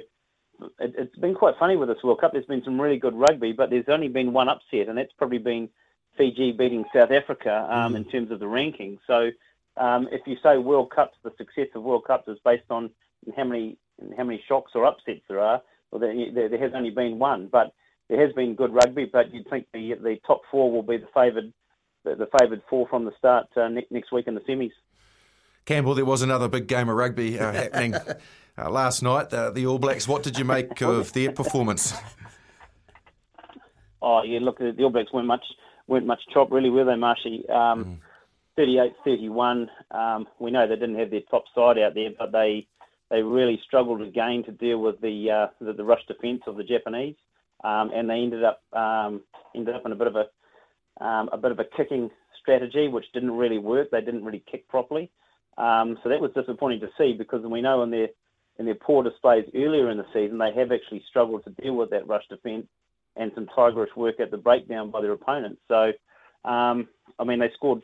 it, 0.79 0.95
has 0.97 1.07
been 1.19 1.35
quite 1.35 1.55
funny 1.59 1.75
with 1.75 1.89
this 1.89 2.03
World 2.03 2.21
Cup. 2.21 2.33
There's 2.33 2.45
been 2.45 2.63
some 2.63 2.79
really 2.79 2.97
good 2.97 3.15
rugby, 3.15 3.51
but 3.51 3.69
there's 3.69 3.87
only 3.87 4.07
been 4.07 4.33
one 4.33 4.49
upset, 4.49 4.89
and 4.89 4.97
that's 4.97 5.13
probably 5.17 5.37
been 5.37 5.69
Fiji 6.17 6.51
beating 6.51 6.85
South 6.93 7.11
Africa 7.11 7.67
um, 7.69 7.93
mm. 7.93 7.97
in 7.97 8.05
terms 8.05 8.31
of 8.31 8.39
the 8.39 8.47
ranking. 8.47 8.99
So 9.07 9.31
um, 9.77 10.09
if 10.11 10.21
you 10.27 10.37
say 10.43 10.57
World 10.57 10.91
Cups, 10.91 11.17
the 11.23 11.31
success 11.37 11.67
of 11.75 11.83
World 11.83 12.05
Cups 12.05 12.27
is 12.27 12.37
based 12.43 12.69
on 12.69 12.89
how 13.37 13.45
many 13.45 13.77
how 14.17 14.23
many 14.23 14.43
shocks 14.47 14.71
or 14.75 14.85
upsets 14.85 15.21
there 15.27 15.39
are. 15.39 15.61
Well, 15.91 15.99
there, 15.99 16.13
there, 16.33 16.49
there 16.49 16.59
has 16.59 16.71
only 16.75 16.91
been 16.91 17.19
one, 17.19 17.49
but 17.51 17.73
there 18.09 18.23
has 18.25 18.33
been 18.33 18.55
good 18.55 18.73
rugby. 18.73 19.09
But 19.11 19.33
you'd 19.33 19.49
think 19.49 19.67
the 19.73 19.95
the 20.01 20.17
top 20.25 20.41
four 20.51 20.71
will 20.71 20.83
be 20.83 20.97
the 20.97 21.07
favoured 21.13 21.53
the, 22.03 22.15
the 22.15 22.27
favoured 22.39 22.61
four 22.69 22.87
from 22.87 23.05
the 23.05 23.11
start 23.17 23.47
uh, 23.55 23.67
next, 23.67 23.91
next 23.91 24.11
week 24.11 24.27
in 24.27 24.35
the 24.35 24.41
semis. 24.41 24.71
Campbell, 25.65 25.93
there 25.93 26.05
was 26.05 26.21
another 26.21 26.47
big 26.47 26.67
game 26.67 26.89
of 26.89 26.95
rugby 26.95 27.39
uh, 27.39 27.51
happening 27.53 27.95
uh, 27.95 28.69
last 28.69 29.01
night. 29.01 29.33
Uh, 29.33 29.51
the 29.51 29.65
All 29.65 29.79
Blacks. 29.79 30.07
What 30.07 30.23
did 30.23 30.37
you 30.37 30.45
make 30.45 30.81
of 30.81 31.13
their 31.13 31.31
performance? 31.31 31.93
Oh 34.01 34.23
yeah, 34.23 34.39
look, 34.41 34.59
the 34.59 34.75
All 34.83 34.89
Blacks 34.89 35.11
weren't 35.13 35.27
much 35.27 35.45
weren't 35.87 36.05
much 36.05 36.21
chop 36.33 36.51
really, 36.51 36.69
were 36.69 36.85
they, 36.85 36.95
Marshy? 36.95 37.47
Um, 37.49 37.85
mm. 37.85 37.97
38-31. 38.57 39.67
Um, 39.91 40.27
we 40.39 40.51
know 40.51 40.67
they 40.67 40.75
didn't 40.75 40.99
have 40.99 41.11
their 41.11 41.21
top 41.31 41.45
side 41.55 41.77
out 41.79 41.93
there, 41.95 42.09
but 42.17 42.31
they 42.31 42.67
they 43.09 43.21
really 43.21 43.59
struggled 43.65 44.01
again 44.01 44.43
to 44.45 44.51
deal 44.51 44.79
with 44.79 44.99
the 45.01 45.29
uh, 45.31 45.47
the, 45.63 45.73
the, 45.73 45.83
rush 45.83 46.05
defence 46.07 46.41
of 46.47 46.57
the 46.57 46.63
Japanese, 46.63 47.15
um, 47.63 47.91
and 47.93 48.09
they 48.09 48.15
ended 48.15 48.43
up 48.43 48.61
um, 48.73 49.21
ended 49.55 49.75
up 49.75 49.85
in 49.85 49.91
a 49.91 49.95
bit 49.95 50.07
of 50.07 50.15
a 50.15 51.03
um, 51.03 51.29
a 51.31 51.37
bit 51.37 51.51
of 51.51 51.59
a 51.59 51.65
kicking 51.77 52.09
strategy, 52.41 52.87
which 52.87 53.05
didn't 53.13 53.31
really 53.31 53.57
work. 53.57 53.89
They 53.91 54.01
didn't 54.01 54.25
really 54.25 54.43
kick 54.49 54.67
properly, 54.67 55.11
um, 55.57 55.97
so 56.03 56.09
that 56.09 56.21
was 56.21 56.31
disappointing 56.35 56.81
to 56.81 56.89
see 56.97 57.13
because 57.17 57.43
we 57.45 57.61
know 57.61 57.83
in 57.83 57.91
their 57.91 58.07
in 58.59 58.65
their 58.65 58.75
poor 58.75 59.03
displays 59.03 59.45
earlier 59.55 59.89
in 59.89 59.97
the 59.97 60.05
season, 60.13 60.37
they 60.37 60.53
have 60.53 60.71
actually 60.71 61.03
struggled 61.09 61.43
to 61.45 61.61
deal 61.61 61.75
with 61.75 61.89
that 61.91 62.07
rush 62.07 62.27
defence 62.29 62.67
and 63.15 63.31
some 63.33 63.47
tigerish 63.57 63.95
work 63.95 64.19
at 64.19 64.31
the 64.31 64.37
breakdown 64.37 64.91
by 64.91 65.01
their 65.01 65.13
opponents. 65.13 65.61
So, 65.67 65.91
um, 66.43 66.87
I 67.17 67.23
mean, 67.23 67.39
they 67.39 67.49
scored 67.55 67.81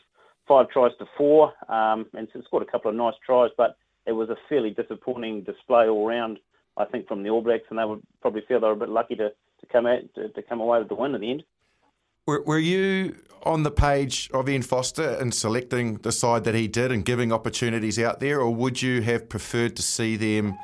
five 0.48 0.70
tries 0.70 0.92
to 1.00 1.06
four 1.18 1.54
and 1.70 2.28
scored 2.46 2.64
a 2.64 2.72
couple 2.72 2.92
of 2.92 2.98
nice 2.98 3.16
tries, 3.26 3.52
but 3.58 3.78
it 4.06 4.12
was 4.12 4.30
a 4.30 4.38
fairly 4.48 4.72
disappointing 4.72 5.44
display 5.44 5.88
all 5.88 6.08
round, 6.08 6.40
I 6.78 6.86
think, 6.86 7.08
from 7.08 7.24
the 7.24 7.30
All 7.30 7.42
Blacks, 7.42 7.66
and 7.70 7.80
they 7.80 7.86
would 7.86 8.02
probably 8.22 8.42
feel 8.48 8.60
they 8.60 8.68
were 8.68 8.74
a 8.74 8.78
bit 8.78 8.90
lucky 8.90 9.16
to, 9.16 9.30
to 9.30 9.66
come 9.72 9.86
out 9.86 10.02
to, 10.16 10.30
to 10.30 10.42
come 10.42 10.62
away 10.62 10.80
with 10.80 10.90
the 10.90 10.96
win 10.96 11.16
at 11.16 11.22
the 11.22 11.32
end. 11.32 11.44
Were, 12.26 12.42
were 12.42 12.60
you 12.60 13.16
on 13.44 13.64
the 13.64 13.72
page 13.72 14.30
of 14.34 14.50
Ian 14.50 14.64
Foster 14.64 15.16
in 15.22 15.32
selecting 15.32 15.98
the 15.98 16.12
side 16.12 16.44
that 16.46 16.56
he 16.56 16.68
did 16.68 16.92
and 16.92 17.06
giving 17.06 17.32
opportunities 17.32 18.00
out 18.00 18.20
there, 18.20 18.40
or 18.40 18.54
would 18.54 18.82
you 18.82 19.02
have 19.02 19.30
preferred 19.30 19.76
to 19.76 19.82
see 19.82 20.16
them 20.16 20.58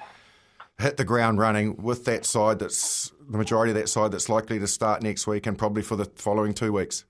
hit 0.79 0.97
the 0.97 1.05
ground 1.05 1.37
running 1.37 1.77
with 1.77 2.05
that 2.05 2.25
side 2.25 2.57
that's 2.57 3.11
the 3.29 3.37
majority 3.37 3.71
of 3.71 3.77
that 3.77 3.87
side 3.87 4.11
that's 4.11 4.29
likely 4.29 4.57
to 4.57 4.67
start 4.67 5.03
next 5.03 5.27
week 5.27 5.45
and 5.45 5.57
probably 5.57 5.83
for 5.83 5.95
the 5.95 6.05
following 6.15 6.53
two 6.53 6.73
weeks? 6.73 7.05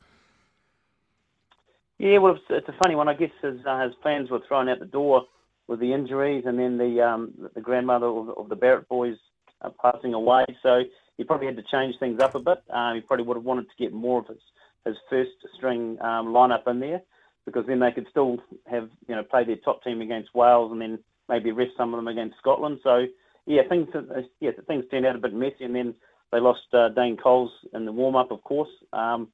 Yeah, 1.97 2.17
well, 2.17 2.33
it's, 2.35 2.43
it's 2.49 2.67
a 2.67 2.75
funny 2.83 2.95
one. 2.95 3.07
I 3.07 3.13
guess 3.13 3.31
his, 3.41 3.65
uh, 3.65 3.83
his 3.83 3.93
plans 4.01 4.29
were 4.29 4.41
thrown 4.47 4.67
out 4.67 4.79
the 4.79 4.85
door 4.85 5.25
with 5.67 5.79
the 5.79 5.93
injuries, 5.93 6.43
and 6.45 6.59
then 6.59 6.77
the 6.77 7.01
um, 7.01 7.33
the 7.55 7.61
grandmother 7.61 8.07
of, 8.07 8.29
of 8.29 8.49
the 8.49 8.55
Barrett 8.55 8.87
boys 8.89 9.17
uh, 9.61 9.69
passing 9.81 10.13
away. 10.13 10.45
So 10.63 10.81
he 11.17 11.23
probably 11.23 11.47
had 11.47 11.57
to 11.57 11.63
change 11.71 11.95
things 11.99 12.19
up 12.19 12.35
a 12.35 12.39
bit. 12.39 12.63
Um, 12.69 12.95
he 12.95 13.01
probably 13.01 13.25
would 13.25 13.37
have 13.37 13.45
wanted 13.45 13.63
to 13.63 13.83
get 13.83 13.93
more 13.93 14.19
of 14.19 14.27
his 14.27 14.39
his 14.85 14.95
first 15.09 15.31
string 15.55 15.97
um, 16.01 16.27
lineup 16.27 16.67
in 16.67 16.79
there, 16.79 17.01
because 17.45 17.65
then 17.67 17.79
they 17.79 17.91
could 17.91 18.07
still 18.09 18.37
have 18.69 18.89
you 19.07 19.15
know 19.15 19.23
play 19.23 19.43
their 19.43 19.57
top 19.57 19.83
team 19.83 20.01
against 20.01 20.33
Wales, 20.33 20.71
and 20.71 20.81
then 20.81 20.99
maybe 21.29 21.51
rest 21.51 21.71
some 21.77 21.93
of 21.93 21.97
them 21.97 22.07
against 22.07 22.37
Scotland. 22.37 22.79
So 22.83 23.05
yeah, 23.45 23.61
things 23.69 23.87
uh, 23.93 24.21
yeah 24.39 24.51
things 24.67 24.85
turned 24.89 25.05
out 25.05 25.15
a 25.15 25.19
bit 25.19 25.33
messy, 25.33 25.63
and 25.63 25.75
then 25.75 25.93
they 26.31 26.39
lost 26.39 26.73
uh, 26.73 26.89
Dane 26.89 27.17
Coles 27.17 27.51
in 27.73 27.85
the 27.85 27.91
warm 27.91 28.15
up, 28.15 28.31
of 28.31 28.43
course. 28.43 28.69
Um, 28.93 29.27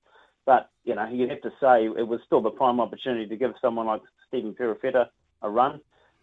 but 0.45 0.69
you 0.83 0.95
know, 0.95 1.07
you'd 1.07 1.29
have 1.29 1.41
to 1.41 1.51
say 1.61 1.85
it 1.85 2.07
was 2.07 2.19
still 2.25 2.41
the 2.41 2.49
prime 2.49 2.79
opportunity 2.79 3.27
to 3.27 3.35
give 3.35 3.53
someone 3.61 3.85
like 3.85 4.01
Stephen 4.27 4.53
Perofeta 4.53 5.07
a 5.41 5.49
run 5.49 5.79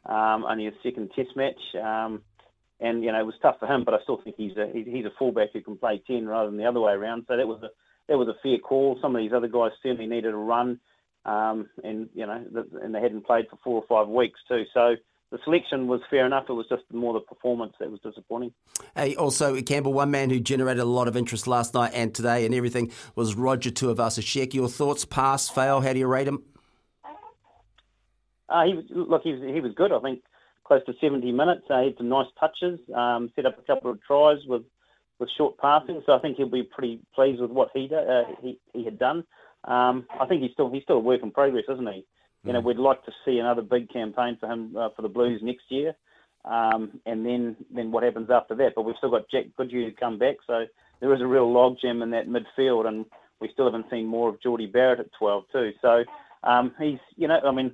um, 0.07 0.45
only 0.45 0.67
his 0.67 0.75
second 0.83 1.11
Test 1.15 1.37
match. 1.37 1.61
Um, 1.83 2.23
and 2.81 3.05
you 3.05 3.13
know 3.13 3.21
it 3.21 3.27
was 3.27 3.35
tough 3.41 3.59
for 3.61 3.67
him, 3.67 3.85
but 3.85 3.95
I 3.95 4.03
still 4.03 4.21
think 4.23 4.37
he's 4.37 4.57
a 4.57 4.71
he's 4.73 5.07
a 5.07 5.13
fullback 5.19 5.53
who 5.53 5.61
can 5.61 5.77
play 5.77 6.03
ten 6.07 6.27
rather 6.27 6.51
than 6.51 6.59
the 6.59 6.67
other 6.67 6.81
way 6.81 6.93
around. 6.93 7.25
So 7.29 7.37
that 7.37 7.47
was 7.47 7.63
a 7.63 7.69
that 8.09 8.19
was 8.19 8.29
a 8.29 8.37
fair 8.43 8.59
call. 8.59 8.99
Some 9.01 9.15
of 9.15 9.23
these 9.23 9.33
other 9.33 9.49
guys 9.49 9.71
certainly 9.83 10.07
needed 10.07 10.35
a 10.35 10.37
run, 10.37 10.81
um, 11.25 11.69
and 11.83 12.09
you 12.15 12.27
know 12.27 12.45
and 12.83 12.95
they 12.95 13.01
hadn't 13.01 13.27
played 13.27 13.47
for 13.49 13.59
four 13.63 13.83
or 13.83 13.87
five 13.89 14.09
weeks 14.09 14.41
too. 14.49 14.65
So 14.75 14.97
the 15.31 15.39
selection 15.45 15.87
was 15.87 16.01
fair 16.11 16.27
enough. 16.27 16.45
It 16.49 16.53
was 16.53 16.67
just 16.69 16.83
more 16.93 17.13
the 17.13 17.21
performance 17.21 17.75
that 17.81 17.91
was 17.91 18.01
disappointing. 18.01 18.53
Hey, 18.95 19.17
also 19.17 19.61
Campbell, 19.63 19.93
one 19.93 20.11
man 20.11 20.31
who 20.31 20.39
generated 20.39 20.81
a 20.81 20.85
lot 20.85 21.09
of 21.09 21.17
interest 21.17 21.47
last 21.47 21.75
night 21.75 21.93
and 21.95 22.15
today 22.15 22.45
and 22.45 22.55
everything 22.55 22.93
was 23.17 23.35
Roger 23.35 23.71
Tuivasa-Sheck. 23.71 24.55
Your 24.55 24.69
thoughts, 24.69 25.05
pass, 25.05 25.49
fail? 25.49 25.81
How 25.81 25.93
do 25.93 25.99
you 25.99 26.07
rate 26.07 26.29
him? 26.29 26.45
Uh, 28.49 28.65
he 28.65 28.75
was, 28.75 28.85
look, 28.91 29.23
he 29.23 29.33
was, 29.33 29.43
he 29.43 29.61
was 29.61 29.73
good. 29.75 29.93
I 29.93 30.01
think 30.01 30.23
close 30.65 30.85
to 30.87 30.95
70 31.01 31.31
minutes. 31.33 31.63
Uh, 31.71 31.81
he 31.81 31.87
had 31.87 31.97
some 31.99 32.09
nice 32.09 32.27
touches. 32.41 32.81
Um, 32.95 33.31
set 33.37 33.47
up 33.47 33.59
a 33.59 33.63
couple 33.63 33.91
of 33.91 34.03
tries 34.03 34.39
with 34.47 34.63
with 35.21 35.29
short 35.37 35.57
passing. 35.59 36.03
So 36.07 36.13
I 36.13 36.19
think 36.19 36.37
he'll 36.37 36.49
be 36.49 36.63
pretty 36.65 37.01
pleased 37.15 37.41
with 37.41 37.51
what 37.51 37.71
he 37.75 37.89
uh, 37.95 38.25
he 38.43 38.59
he 38.73 38.85
had 38.85 38.99
done. 38.99 39.25
Um, 39.65 40.07
I 40.21 40.27
think 40.27 40.43
he's 40.43 40.53
still 40.53 40.71
he's 40.71 40.83
still 40.83 40.97
a 40.97 41.01
work 41.01 41.23
in 41.23 41.31
progress, 41.31 41.65
isn't 41.69 41.93
he? 41.93 42.05
You 42.45 42.53
know, 42.53 42.61
mm. 42.61 42.65
we'd 42.65 42.77
like 42.79 43.05
to 43.05 43.13
see 43.25 43.39
another 43.39 43.63
big 43.63 43.91
campaign 43.91 44.37
for 44.39 44.51
him 44.51 44.77
uh, 44.77 44.91
for 44.95 45.03
the 45.03 45.09
Blues 45.09 45.41
next 45.43 45.65
year, 45.69 45.95
um, 46.45 47.01
and 47.07 47.25
then 47.25 47.57
then 47.75 47.91
what 47.93 48.03
happens 48.03 48.31
after 48.31 48.55
that. 48.57 48.73
But 48.75 48.83
we've 48.83 48.97
still 48.97 49.11
got 49.11 49.31
Jack 49.31 49.47
Goodhue 49.57 49.91
to 49.91 49.97
come 49.97 50.19
back, 50.19 50.37
so 50.47 50.67
there 51.01 51.15
is 51.15 51.21
a 51.21 51.27
real 51.27 51.47
logjam 51.53 52.03
in 52.03 52.11
that 52.11 52.29
midfield, 52.29 52.87
and 52.87 53.07
we 53.41 53.49
still 53.53 53.67
haven't 53.67 53.91
seen 53.91 54.07
more 54.07 54.29
of 54.29 54.41
Jordie 54.43 54.67
Barrett 54.67 55.01
at 55.01 55.13
12 55.19 55.45
too. 55.53 55.73
So 55.81 56.05
um, 56.45 56.73
he's, 56.81 56.99
you 57.17 57.29
know, 57.29 57.39
I 57.45 57.53
mean, 57.53 57.73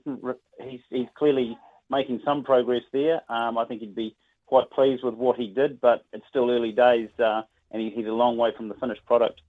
he's, 0.63 0.81
he's 0.91 1.09
clearly 1.17 1.57
making 1.91 2.21
some 2.25 2.45
progress 2.45 2.83
there. 2.93 3.21
Um, 3.29 3.59
I 3.59 3.65
think 3.65 3.81
he'd 3.81 3.95
be 3.95 4.17
quite 4.47 4.71
pleased 4.71 5.05
with 5.05 5.15
what 5.15 5.37
he 5.37 5.49
did, 5.49 5.81
but 5.81 6.05
it's 6.13 6.25
still 6.29 6.51
early 6.51 6.73
days, 6.73 7.09
uh, 7.19 7.43
and 7.71 7.83
he, 7.83 7.91
he's 7.91 8.07
a 8.07 8.11
long 8.11 8.37
way 8.37 8.51
from 8.57 8.69
the 8.69 8.75
finished 8.75 9.05
product. 9.07 9.41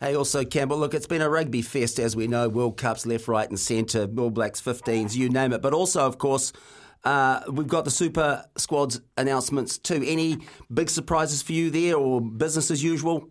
Hey, 0.00 0.14
also, 0.14 0.44
Campbell, 0.44 0.78
look, 0.78 0.94
it's 0.94 1.06
been 1.06 1.22
a 1.22 1.28
rugby 1.28 1.62
fest, 1.62 1.98
as 1.98 2.14
we 2.14 2.28
know, 2.28 2.48
World 2.48 2.76
Cups 2.76 3.04
left, 3.04 3.26
right, 3.26 3.48
and 3.48 3.58
centre, 3.58 4.08
All 4.18 4.30
Blacks 4.30 4.60
15s, 4.60 5.16
you 5.16 5.28
name 5.28 5.52
it. 5.52 5.60
But 5.60 5.74
also, 5.74 6.06
of 6.06 6.18
course, 6.18 6.52
uh, 7.04 7.40
we've 7.50 7.66
got 7.66 7.84
the 7.84 7.90
Super 7.90 8.44
Squads 8.56 9.00
announcements 9.16 9.78
too. 9.78 10.02
Any 10.06 10.38
big 10.72 10.90
surprises 10.90 11.42
for 11.42 11.52
you 11.52 11.70
there 11.70 11.96
or 11.96 12.20
business 12.20 12.70
as 12.70 12.82
usual? 12.82 13.28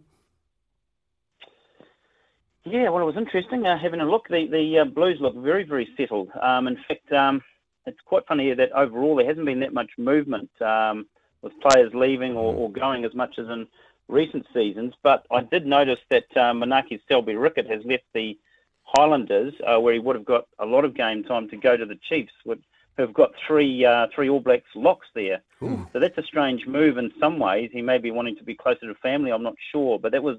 Yeah, 2.69 2.89
well, 2.89 3.01
it 3.01 3.05
was 3.05 3.17
interesting 3.17 3.65
uh, 3.65 3.77
having 3.77 4.01
a 4.01 4.05
look. 4.05 4.27
The 4.27 4.47
the 4.47 4.79
uh, 4.79 4.85
Blues 4.85 5.19
look 5.21 5.35
very, 5.35 5.63
very 5.63 5.87
settled. 5.95 6.29
Um, 6.41 6.67
in 6.67 6.77
fact, 6.87 7.11
um, 7.13 7.41
it's 7.85 7.99
quite 8.05 8.27
funny 8.27 8.53
that 8.53 8.71
overall 8.73 9.15
there 9.15 9.25
hasn't 9.25 9.45
been 9.45 9.61
that 9.61 9.73
much 9.73 9.91
movement 9.97 10.49
um, 10.61 11.07
with 11.41 11.53
players 11.61 11.93
leaving 11.93 12.33
or, 12.33 12.53
or, 12.53 12.71
going 12.71 13.05
as 13.05 13.13
much 13.13 13.39
as 13.39 13.47
in 13.47 13.67
recent 14.09 14.45
seasons. 14.53 14.93
But 15.01 15.25
I 15.31 15.41
did 15.41 15.65
notice 15.65 15.99
that 16.09 16.25
uh, 16.35 16.51
Manaaki 16.51 16.99
Selby-Rickit 17.07 17.69
has 17.69 17.85
left 17.85 18.03
the 18.13 18.37
Highlanders, 18.83 19.53
uh, 19.65 19.79
where 19.79 19.93
he 19.93 19.99
would 19.99 20.15
have 20.15 20.25
got 20.25 20.47
a 20.59 20.65
lot 20.65 20.83
of 20.83 20.93
game 20.93 21.23
time, 21.23 21.49
to 21.49 21.57
go 21.57 21.77
to 21.77 21.85
the 21.85 21.99
Chiefs, 22.09 22.33
who 22.43 22.57
have 22.97 23.13
got 23.13 23.31
three 23.47 23.85
uh, 23.85 24.07
three 24.13 24.29
All 24.29 24.41
Blacks 24.41 24.69
locks 24.75 25.07
there. 25.15 25.41
Ooh. 25.63 25.87
So 25.93 25.99
that's 25.99 26.17
a 26.17 26.23
strange 26.23 26.67
move 26.67 26.97
in 26.97 27.11
some 27.19 27.39
ways. 27.39 27.69
He 27.71 27.81
may 27.81 27.97
be 27.97 28.11
wanting 28.11 28.35
to 28.37 28.43
be 28.43 28.55
closer 28.55 28.87
to 28.87 28.95
family. 28.95 29.31
I'm 29.31 29.43
not 29.43 29.55
sure, 29.71 29.99
but 29.99 30.11
that 30.11 30.23
was 30.23 30.37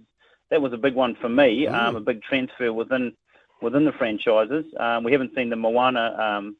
that 0.50 0.62
was 0.62 0.72
a 0.72 0.78
big 0.78 0.94
one 0.94 1.16
for 1.20 1.28
me. 1.28 1.66
Um, 1.66 1.96
a 1.96 2.00
big 2.00 2.22
transfer 2.22 2.72
within 2.72 3.12
within 3.60 3.84
the 3.84 3.92
franchises. 3.92 4.64
Um, 4.78 5.04
we 5.04 5.12
haven't 5.12 5.34
seen 5.34 5.50
the 5.50 5.56
Moana 5.56 6.14
um, 6.18 6.56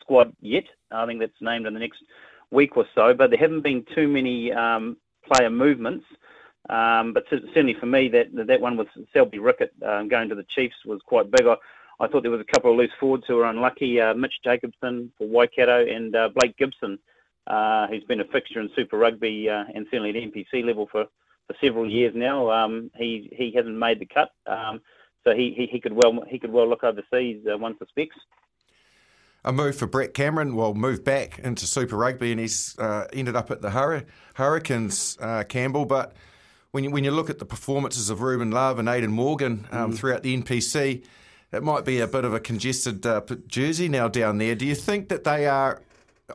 squad 0.00 0.32
yet. 0.40 0.64
I 0.90 1.06
think 1.06 1.20
that's 1.20 1.32
named 1.40 1.66
in 1.66 1.74
the 1.74 1.80
next 1.80 2.02
week 2.50 2.76
or 2.76 2.86
so. 2.94 3.14
But 3.14 3.30
there 3.30 3.38
haven't 3.38 3.62
been 3.62 3.84
too 3.94 4.08
many 4.08 4.52
um, 4.52 4.96
player 5.30 5.50
movements. 5.50 6.04
Um, 6.68 7.12
but 7.14 7.24
certainly 7.30 7.74
for 7.74 7.86
me, 7.86 8.08
that 8.08 8.28
that 8.46 8.60
one 8.60 8.76
with 8.76 8.88
Selby-Rickit 9.12 9.70
um, 9.86 10.08
going 10.08 10.28
to 10.28 10.34
the 10.34 10.46
Chiefs 10.54 10.76
was 10.84 11.00
quite 11.06 11.30
big. 11.30 11.46
I, 11.46 11.56
I 12.00 12.08
thought 12.08 12.22
there 12.22 12.30
was 12.30 12.40
a 12.40 12.52
couple 12.52 12.70
of 12.70 12.76
loose 12.76 12.90
forwards 13.00 13.24
who 13.26 13.36
were 13.36 13.46
unlucky. 13.46 14.00
Uh, 14.00 14.14
Mitch 14.14 14.34
Jacobson 14.44 15.10
for 15.16 15.26
Waikato 15.26 15.86
and 15.86 16.14
uh, 16.14 16.28
Blake 16.34 16.56
Gibson, 16.56 16.98
uh, 17.46 17.86
who's 17.88 18.04
been 18.04 18.20
a 18.20 18.24
fixture 18.24 18.60
in 18.60 18.70
Super 18.76 18.98
Rugby 18.98 19.48
uh, 19.48 19.64
and 19.74 19.86
certainly 19.90 20.10
at 20.10 20.32
NPC 20.32 20.64
level 20.64 20.88
for 20.90 21.06
for 21.48 21.56
several 21.60 21.90
years 21.90 22.12
now. 22.14 22.50
Um, 22.50 22.92
he 22.94 23.28
he 23.32 23.52
hasn't 23.56 23.76
made 23.76 23.98
the 23.98 24.06
cut, 24.06 24.30
um, 24.46 24.80
so 25.24 25.34
he, 25.34 25.52
he, 25.56 25.66
he 25.66 25.80
could 25.80 25.94
well 25.94 26.20
he 26.28 26.38
could 26.38 26.52
well 26.52 26.68
look 26.68 26.84
overseas. 26.84 27.44
Uh, 27.50 27.58
one 27.58 27.76
suspects. 27.78 28.16
A 29.44 29.52
move 29.52 29.76
for 29.76 29.86
Brett 29.86 30.14
Cameron, 30.14 30.56
well, 30.56 30.74
moved 30.74 31.04
back 31.04 31.38
into 31.38 31.64
Super 31.64 31.96
Rugby, 31.96 32.32
and 32.32 32.40
he's 32.40 32.78
uh, 32.78 33.06
ended 33.12 33.34
up 33.34 33.50
at 33.50 33.62
the 33.62 33.70
Hur- 33.70 34.04
Hurricanes, 34.34 35.16
uh, 35.20 35.44
Campbell. 35.44 35.86
But 35.86 36.12
when 36.72 36.84
you, 36.84 36.90
when 36.90 37.04
you 37.04 37.12
look 37.12 37.30
at 37.30 37.38
the 37.38 37.46
performances 37.46 38.10
of 38.10 38.20
Ruben 38.20 38.50
Love 38.50 38.78
and 38.78 38.88
Aidan 38.88 39.12
Morgan 39.12 39.66
um, 39.70 39.92
mm. 39.92 39.96
throughout 39.96 40.24
the 40.24 40.36
NPC, 40.36 41.04
it 41.52 41.62
might 41.62 41.84
be 41.84 42.00
a 42.00 42.06
bit 42.08 42.24
of 42.24 42.34
a 42.34 42.40
congested 42.40 43.06
uh, 43.06 43.22
jersey 43.46 43.88
now 43.88 44.08
down 44.08 44.38
there. 44.38 44.56
Do 44.56 44.66
you 44.66 44.74
think 44.74 45.08
that 45.08 45.24
they 45.24 45.46
are 45.46 45.82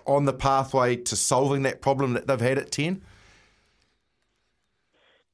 on 0.07 0.25
the 0.25 0.33
pathway 0.33 0.95
to 0.95 1.15
solving 1.15 1.63
that 1.63 1.81
problem 1.81 2.13
that 2.13 2.25
they've 2.25 2.39
had 2.39 2.57
at 2.57 2.71
10? 2.71 3.01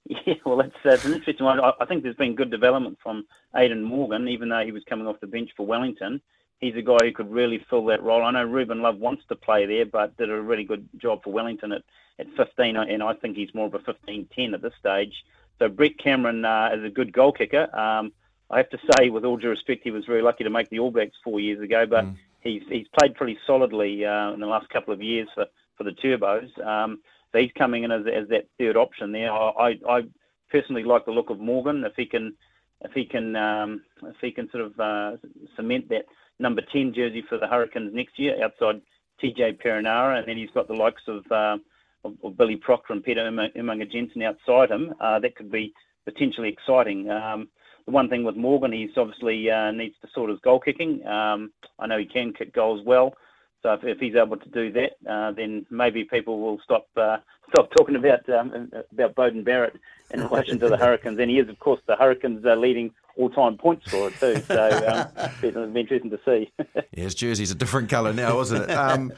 Yeah, 0.25 0.33
well, 0.43 0.57
that's, 0.57 0.75
that's 0.83 1.05
an 1.05 1.13
interesting 1.13 1.45
one. 1.45 1.59
I, 1.59 1.71
I 1.79 1.85
think 1.85 2.01
there's 2.01 2.15
been 2.15 2.35
good 2.35 2.49
development 2.49 2.97
from 3.01 3.25
Aidan 3.55 3.83
Morgan, 3.83 4.27
even 4.27 4.49
though 4.49 4.65
he 4.65 4.71
was 4.71 4.83
coming 4.89 5.05
off 5.05 5.19
the 5.19 5.27
bench 5.27 5.51
for 5.55 5.65
Wellington. 5.65 6.19
He's 6.59 6.75
a 6.75 6.81
guy 6.81 6.97
who 7.03 7.11
could 7.11 7.31
really 7.31 7.63
fill 7.69 7.85
that 7.85 8.01
role. 8.01 8.23
I 8.23 8.31
know 8.31 8.43
Ruben 8.43 8.81
Love 8.81 8.97
wants 8.97 9.23
to 9.29 9.35
play 9.35 9.65
there, 9.65 9.85
but 9.85 10.17
did 10.17 10.31
a 10.31 10.41
really 10.41 10.63
good 10.63 10.89
job 10.97 11.23
for 11.23 11.31
Wellington 11.31 11.71
at, 11.71 11.83
at 12.17 12.27
15, 12.35 12.75
and 12.75 13.03
I 13.03 13.13
think 13.13 13.37
he's 13.37 13.53
more 13.53 13.67
of 13.67 13.75
a 13.75 13.79
15-10 13.79 14.53
at 14.53 14.61
this 14.61 14.73
stage. 14.79 15.13
So 15.59 15.69
Brett 15.69 15.97
Cameron 15.99 16.43
uh, 16.43 16.71
is 16.73 16.83
a 16.83 16.89
good 16.89 17.13
goal 17.13 17.31
kicker. 17.31 17.73
Um, 17.77 18.11
I 18.49 18.57
have 18.57 18.69
to 18.71 18.79
say, 18.97 19.09
with 19.09 19.25
all 19.25 19.37
due 19.37 19.49
respect, 19.49 19.81
he 19.83 19.91
was 19.91 20.05
very 20.05 20.21
lucky 20.21 20.43
to 20.43 20.49
make 20.49 20.69
the 20.69 20.79
All 20.79 20.91
Blacks 20.91 21.17
four 21.23 21.39
years 21.39 21.61
ago, 21.61 21.85
but 21.85 22.05
mm. 22.05 22.15
he's 22.41 22.63
he's 22.67 22.87
played 22.97 23.13
pretty 23.13 23.37
solidly 23.45 24.05
uh, 24.05 24.31
in 24.31 24.39
the 24.39 24.47
last 24.47 24.69
couple 24.69 24.93
of 24.93 25.03
years 25.03 25.27
for, 25.35 25.45
for 25.77 25.83
the 25.83 25.91
Turbos. 25.91 26.49
Um, 26.65 26.99
so 27.31 27.39
he's 27.39 27.51
coming 27.57 27.83
in 27.83 27.91
as, 27.91 28.05
as 28.07 28.27
that 28.29 28.47
third 28.57 28.77
option 28.77 29.11
there. 29.11 29.31
I, 29.31 29.77
I 29.87 30.03
personally 30.51 30.83
like 30.83 31.05
the 31.05 31.11
look 31.11 31.29
of 31.29 31.39
Morgan 31.39 31.83
if 31.83 31.93
he 31.95 32.05
can 32.05 32.35
if 32.81 32.91
he 32.93 33.05
can 33.05 33.35
um, 33.35 33.81
if 34.03 34.15
he 34.21 34.31
can 34.31 34.49
sort 34.51 34.63
of 34.63 34.79
uh, 34.79 35.17
cement 35.55 35.89
that 35.89 36.05
number 36.39 36.61
ten 36.71 36.93
jersey 36.93 37.23
for 37.27 37.37
the 37.37 37.47
Hurricanes 37.47 37.93
next 37.93 38.17
year 38.17 38.43
outside 38.43 38.81
TJ 39.21 39.61
Perenara, 39.61 40.19
and 40.19 40.27
then 40.27 40.37
he's 40.37 40.49
got 40.51 40.67
the 40.67 40.73
likes 40.73 41.01
of, 41.07 41.29
uh, 41.31 41.57
of, 42.03 42.13
of 42.23 42.37
Billy 42.37 42.55
Proctor 42.55 42.93
and 42.93 43.03
Peter 43.03 43.21
Umaga 43.21 43.91
Jensen 43.91 44.21
outside 44.21 44.71
him. 44.71 44.93
Uh, 44.99 45.19
that 45.19 45.35
could 45.35 45.51
be 45.51 45.73
potentially 46.05 46.49
exciting. 46.49 47.09
Um, 47.09 47.49
the 47.85 47.91
one 47.91 48.09
thing 48.09 48.23
with 48.23 48.35
Morgan, 48.35 48.71
he's 48.71 48.97
obviously 48.97 49.49
uh, 49.49 49.71
needs 49.71 49.95
to 50.01 50.07
sort 50.13 50.29
his 50.29 50.39
goal 50.39 50.59
kicking. 50.59 51.05
Um, 51.05 51.51
I 51.79 51.87
know 51.87 51.97
he 51.97 52.05
can 52.05 52.33
kick 52.33 52.53
goals 52.53 52.85
well. 52.85 53.13
So 53.61 53.73
if, 53.73 53.83
if 53.83 53.99
he's 53.99 54.15
able 54.15 54.37
to 54.37 54.49
do 54.49 54.71
that, 54.71 54.97
uh, 55.09 55.31
then 55.31 55.65
maybe 55.69 56.03
people 56.05 56.39
will 56.39 56.59
stop 56.63 56.87
uh, 56.95 57.17
stop 57.49 57.69
talking 57.77 57.95
about 57.95 58.27
um, 58.29 58.71
about 58.91 59.15
Beauden 59.15 59.43
Barrett 59.43 59.75
in 60.11 60.21
relation 60.21 60.59
to 60.59 60.69
the 60.69 60.77
Hurricanes. 60.83 61.19
And 61.19 61.29
he 61.29 61.39
is, 61.39 61.49
of 61.49 61.59
course, 61.59 61.81
the 61.87 61.95
Hurricanes' 61.95 62.45
uh, 62.45 62.55
leading 62.55 62.91
all-time 63.17 63.57
point 63.57 63.81
scorer 63.85 64.11
too. 64.11 64.41
So 64.47 65.09
um, 65.17 65.29
it'll 65.43 65.67
be 65.67 65.81
interesting 65.81 66.11
to 66.11 66.19
see. 66.25 66.51
yeah, 66.75 67.03
his 67.03 67.15
jersey's 67.15 67.51
a 67.51 67.55
different 67.55 67.89
colour 67.89 68.13
now, 68.13 68.39
isn't 68.39 68.69
it? 68.69 68.71
Um, 68.71 69.11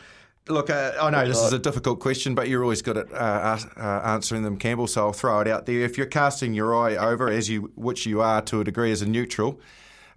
look, 0.47 0.69
uh, 0.69 0.93
I 0.99 1.09
know 1.11 1.27
this 1.27 1.41
is 1.41 1.53
a 1.53 1.59
difficult 1.59 1.99
question, 1.99 2.33
but 2.33 2.49
you're 2.49 2.63
always 2.63 2.81
good 2.81 2.97
at 2.97 3.11
uh, 3.11 3.59
uh, 3.77 4.01
answering 4.03 4.43
them, 4.43 4.57
Campbell. 4.57 4.87
So 4.87 5.05
I'll 5.05 5.13
throw 5.13 5.39
it 5.41 5.47
out 5.47 5.67
there. 5.67 5.81
If 5.81 5.97
you're 5.97 6.07
casting 6.07 6.53
your 6.53 6.75
eye 6.75 6.95
over, 6.95 7.29
as 7.29 7.49
you 7.49 7.71
which 7.75 8.05
you 8.05 8.21
are 8.21 8.41
to 8.43 8.61
a 8.61 8.63
degree 8.63 8.91
as 8.91 9.01
a 9.01 9.07
neutral, 9.07 9.59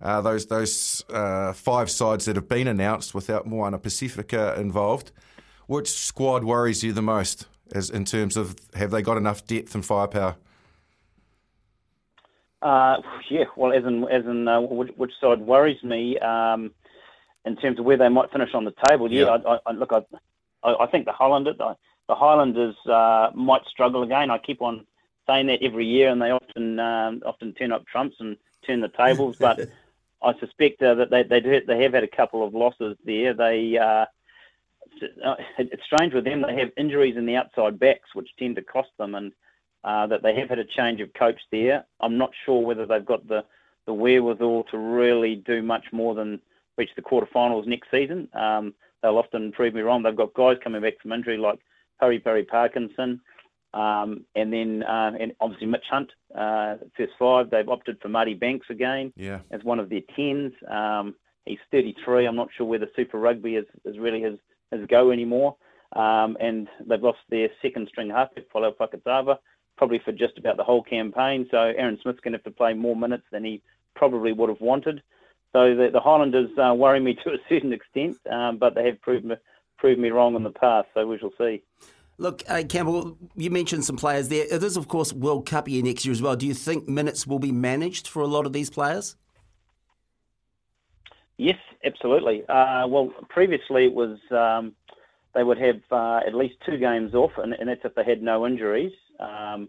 uh, 0.04 0.20
those 0.20 0.46
those 0.46 1.02
uh, 1.08 1.52
five 1.54 1.90
sides 1.90 2.26
that 2.26 2.36
have 2.36 2.48
been 2.48 2.68
announced 2.68 3.14
without 3.14 3.46
Moana 3.46 3.78
Pacifica 3.78 4.54
involved. 4.60 5.10
Which 5.66 5.88
squad 5.88 6.44
worries 6.44 6.84
you 6.84 6.92
the 6.92 7.02
most, 7.02 7.46
as 7.74 7.88
in 7.88 8.04
terms 8.04 8.36
of 8.36 8.56
have 8.74 8.90
they 8.90 9.00
got 9.00 9.16
enough 9.16 9.46
depth 9.46 9.74
and 9.74 9.84
firepower? 9.84 10.36
Uh, 12.60 13.00
yeah, 13.30 13.44
well, 13.56 13.72
as 13.72 13.84
in 13.84 14.04
as 14.08 14.26
in 14.26 14.46
uh, 14.46 14.60
which, 14.60 14.90
which, 14.96 15.12
side 15.20 15.40
worries 15.40 15.82
me 15.82 16.18
um, 16.18 16.70
in 17.46 17.56
terms 17.56 17.78
of 17.78 17.86
where 17.86 17.96
they 17.96 18.10
might 18.10 18.30
finish 18.30 18.52
on 18.52 18.66
the 18.66 18.74
table. 18.86 19.10
Yeah, 19.10 19.24
yeah. 19.24 19.38
I, 19.46 19.58
I, 19.66 19.72
look, 19.72 19.92
I, 19.92 20.74
I 20.80 20.86
think 20.86 21.06
the 21.06 21.12
Highlanders, 21.12 21.56
the, 21.56 21.76
the 22.08 22.14
Highlanders 22.14 22.76
uh, 22.86 23.30
might 23.34 23.64
struggle 23.66 24.02
again. 24.02 24.30
I 24.30 24.36
keep 24.36 24.60
on 24.60 24.86
saying 25.26 25.46
that 25.46 25.62
every 25.62 25.86
year, 25.86 26.10
and 26.10 26.20
they 26.20 26.30
often 26.30 26.78
um, 26.78 27.22
often 27.24 27.54
turn 27.54 27.72
up 27.72 27.86
trumps 27.86 28.16
and 28.20 28.36
turn 28.66 28.80
the 28.80 28.88
tables. 28.88 29.36
But 29.38 29.60
I 30.24 30.38
suspect 30.40 30.82
uh, 30.82 30.94
that 30.94 31.10
they 31.10 31.22
they, 31.22 31.40
do, 31.40 31.60
they 31.66 31.82
have 31.82 31.92
had 31.92 32.04
a 32.04 32.08
couple 32.08 32.46
of 32.46 32.54
losses 32.54 32.96
there. 33.04 33.34
They 33.34 33.76
uh, 33.78 34.06
uh 35.24 35.34
it's 35.58 35.84
strange 35.84 36.14
with 36.14 36.24
them. 36.24 36.42
They 36.42 36.58
have 36.58 36.70
injuries 36.76 37.16
in 37.16 37.26
the 37.26 37.36
outside 37.36 37.78
backs, 37.78 38.14
which 38.14 38.30
tend 38.38 38.56
to 38.56 38.62
cost 38.62 38.90
them, 38.98 39.14
and 39.14 39.32
uh, 39.84 40.06
that 40.06 40.22
they 40.22 40.34
have 40.34 40.48
had 40.48 40.58
a 40.58 40.64
change 40.64 41.00
of 41.00 41.12
coach 41.14 41.40
there. 41.52 41.84
I'm 42.00 42.16
not 42.16 42.32
sure 42.44 42.64
whether 42.64 42.86
they've 42.86 43.04
got 43.04 43.28
the 43.28 43.44
the 43.86 43.92
wherewithal 43.92 44.64
to 44.70 44.78
really 44.78 45.36
do 45.36 45.62
much 45.62 45.84
more 45.92 46.14
than 46.14 46.40
reach 46.78 46.90
the 46.96 47.02
quarterfinals 47.02 47.66
next 47.66 47.90
season. 47.90 48.28
Um, 48.32 48.74
they'll 49.02 49.18
often 49.18 49.52
prove 49.52 49.74
me 49.74 49.82
wrong. 49.82 50.02
They've 50.02 50.16
got 50.16 50.34
guys 50.34 50.56
coming 50.64 50.80
back 50.80 51.00
from 51.00 51.12
injury 51.12 51.36
like 51.36 51.58
Pari 52.00 52.18
Pari 52.18 52.44
Parkinson. 52.44 53.20
Um, 53.74 54.24
and 54.36 54.52
then 54.52 54.84
uh, 54.84 55.12
and 55.18 55.32
obviously 55.40 55.66
Mitch 55.66 55.84
Hunt, 55.90 56.10
uh, 56.34 56.76
first 56.96 57.12
five. 57.18 57.50
They've 57.50 57.68
opted 57.68 58.00
for 58.00 58.08
Marty 58.08 58.34
Banks 58.34 58.68
again 58.70 59.12
yeah. 59.16 59.40
as 59.50 59.64
one 59.64 59.80
of 59.80 59.90
their 59.90 60.00
tens. 60.14 60.52
Um, 60.70 61.16
he's 61.44 61.58
33. 61.70 62.26
I'm 62.26 62.36
not 62.36 62.48
sure 62.56 62.66
whether 62.66 62.86
Super 62.94 63.18
Rugby 63.18 63.56
is, 63.56 63.66
is 63.84 63.98
really 63.98 64.22
his, 64.22 64.38
his 64.70 64.86
go 64.86 65.10
anymore. 65.10 65.56
Um, 65.94 66.36
and 66.40 66.68
they've 66.86 67.02
lost 67.02 67.18
their 67.30 67.48
second 67.62 67.88
string 67.88 68.10
halfback, 68.10 68.44
Folau 68.52 68.74
Fakatava, 68.76 69.38
probably 69.76 70.00
for 70.04 70.12
just 70.12 70.38
about 70.38 70.56
the 70.56 70.64
whole 70.64 70.82
campaign. 70.82 71.46
So 71.50 71.58
Aaron 71.58 71.98
Smith's 72.02 72.20
going 72.20 72.32
to 72.32 72.38
have 72.38 72.44
to 72.44 72.50
play 72.50 72.74
more 72.74 72.96
minutes 72.96 73.24
than 73.30 73.44
he 73.44 73.62
probably 73.94 74.32
would 74.32 74.48
have 74.48 74.60
wanted. 74.60 75.02
So 75.52 75.74
the, 75.74 75.90
the 75.92 76.00
Highlanders 76.00 76.50
uh, 76.58 76.74
worry 76.74 77.00
me 77.00 77.14
to 77.24 77.30
a 77.30 77.38
certain 77.48 77.72
extent, 77.72 78.18
um, 78.30 78.58
but 78.58 78.74
they 78.74 78.86
have 78.86 79.00
proved 79.00 79.24
me, 79.24 79.36
proved 79.78 80.00
me 80.00 80.10
wrong 80.10 80.34
in 80.36 80.42
the 80.42 80.50
past. 80.50 80.88
So 80.94 81.06
we 81.06 81.18
shall 81.18 81.32
see. 81.38 81.62
Look, 82.16 82.42
uh, 82.48 82.62
Campbell, 82.68 83.18
you 83.34 83.50
mentioned 83.50 83.84
some 83.84 83.96
players 83.96 84.28
there. 84.28 84.46
It 84.48 84.62
is, 84.62 84.76
of 84.76 84.86
course, 84.86 85.12
World 85.12 85.46
Cup 85.46 85.68
year 85.68 85.82
next 85.82 86.04
year 86.04 86.12
as 86.12 86.22
well. 86.22 86.36
Do 86.36 86.46
you 86.46 86.54
think 86.54 86.88
minutes 86.88 87.26
will 87.26 87.40
be 87.40 87.50
managed 87.50 88.06
for 88.06 88.22
a 88.22 88.26
lot 88.26 88.46
of 88.46 88.52
these 88.52 88.70
players? 88.70 89.16
Yes, 91.36 91.58
absolutely. 91.84 92.44
Uh, 92.48 92.86
well, 92.86 93.12
previously 93.28 93.86
it 93.86 93.94
was 93.94 94.18
um, 94.30 94.74
they 95.34 95.42
would 95.42 95.58
have 95.58 95.80
uh, 95.90 96.20
at 96.24 96.34
least 96.34 96.54
two 96.64 96.78
games 96.78 97.14
off, 97.14 97.32
and, 97.36 97.52
and, 97.54 97.68
that's 97.68 97.80
if 97.84 97.96
they 97.96 98.04
had 98.04 98.22
no 98.22 98.46
injuries, 98.46 98.92
um, 99.18 99.68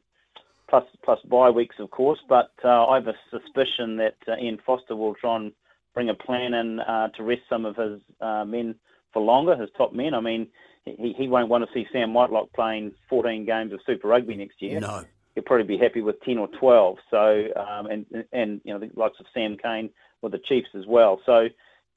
plus 0.70 0.84
plus 1.04 1.20
bye 1.24 1.50
weeks, 1.50 1.78
of 1.80 1.90
course. 1.90 2.20
But 2.30 2.52
uh, 2.64 2.86
I 2.86 2.96
have 2.96 3.08
a 3.08 3.16
suspicion 3.32 3.98
that 3.98 4.18
uh, 4.28 4.38
Ian 4.40 4.60
Foster 4.64 4.96
will 4.96 5.16
try 5.16 5.38
and 5.38 5.52
bring 5.96 6.10
a 6.10 6.14
plan 6.14 6.54
in 6.54 6.80
uh, 6.82 7.08
to 7.18 7.24
rest 7.24 7.42
some 7.50 7.66
of 7.66 7.76
his 7.76 8.00
men 8.22 8.76
for 9.12 9.24
longer, 9.24 9.56
his 9.56 9.70
top 9.76 9.94
men. 9.94 10.14
I 10.14 10.20
mean 10.20 10.48
he, 10.86 11.14
he 11.18 11.28
won't 11.28 11.50
want 11.50 11.66
to 11.66 11.74
see 11.74 11.88
Sam 11.92 12.14
Whitelock 12.14 12.54
playing 12.54 12.92
14 13.10 13.46
games 13.46 13.74
of 13.74 13.80
Super 13.86 14.08
Rugby 14.08 14.36
next 14.36 14.62
year. 14.62 14.80
No. 14.80 15.04
he'll 15.34 15.44
probably 15.44 15.66
be 15.66 15.78
happy 15.78 16.02
with 16.02 16.22
10 16.22 16.38
or 16.38 16.48
12. 16.48 16.98
So, 17.10 17.48
um, 17.56 17.88
and, 17.88 18.06
and, 18.32 18.62
you 18.64 18.74
know, 18.74 18.80
the 18.80 18.92
likes 18.96 19.20
of 19.20 19.26
Sam 19.34 19.58
Cane 19.58 19.90
with 20.22 20.32
the 20.32 20.40
Chiefs 20.40 20.70
as 20.76 20.86
well. 20.86 21.22
So, 21.26 21.48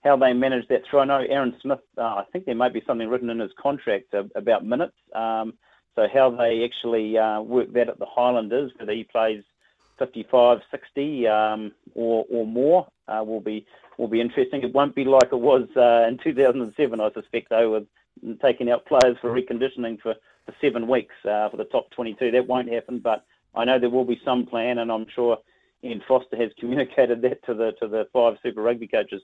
how 0.05 0.17
they 0.17 0.33
manage 0.33 0.69
that 0.69 0.83
through. 0.89 1.01
I 1.01 1.05
know 1.07 1.25
Aaron 1.29 1.57
Smith, 1.61 1.81
uh, 1.97 2.03
I 2.03 2.25
think 2.33 2.45
there 2.45 2.55
may 2.55 2.69
be 2.69 2.83
something 2.87 3.09
written 3.09 3.31
in 3.31 3.41
his 3.41 3.51
contract 3.61 4.15
about 4.15 4.65
minutes. 4.65 4.95
Um, 5.13 5.55
so, 5.97 6.07
how 6.13 6.31
they 6.31 6.65
actually 6.65 7.19
uh, 7.19 7.41
work 7.41 7.73
that 7.73 7.89
at 7.89 7.99
the 7.99 8.07
Highlanders, 8.07 8.73
whether 8.79 8.93
he 8.93 9.05
plays 9.05 9.43
55, 9.99 10.61
60 10.71 11.27
um, 11.27 11.73
or, 11.95 12.25
or 12.31 12.47
more, 12.47 12.87
uh, 13.09 13.25
will 13.25 13.41
be 13.41 13.67
will 13.99 14.09
be 14.09 14.21
interesting. 14.21 14.63
It 14.63 14.73
won't 14.73 14.95
be 14.95 15.05
like 15.05 15.33
it 15.33 15.41
was 15.41 15.69
uh, 15.77 16.07
in 16.09 16.19
2007, 16.23 17.01
I 17.01 17.11
suspect, 17.13 17.51
though, 17.51 17.73
with 17.73 17.87
taking 18.43 18.71
out 18.71 18.87
players 18.87 19.17
for 19.21 19.31
reconditioning 19.31 20.01
for, 20.01 20.15
for 20.47 20.55
seven 20.61 20.89
weeks 20.89 21.15
uh, 21.25 21.49
for 21.49 21.57
the 21.57 21.65
top 21.65 21.91
22. 21.91 22.31
That 22.31 22.47
won't 22.47 22.73
happen, 22.73 22.99
but 22.99 23.25
I 23.55 23.65
know 23.65 23.79
there 23.79 23.91
will 23.91 24.05
be 24.05 24.21
some 24.25 24.47
plan, 24.47 24.79
and 24.79 24.91
I'm 24.91 25.07
sure 25.15 25.39
Ian 25.83 26.03
Foster 26.07 26.37
has 26.37 26.51
communicated 26.59 27.23
that 27.23 27.45
to 27.47 27.55
the 27.55 27.73
to 27.81 27.89
the 27.89 28.09
five 28.13 28.37
Super 28.43 28.63
Rugby 28.63 28.89
coaches. 28.89 29.23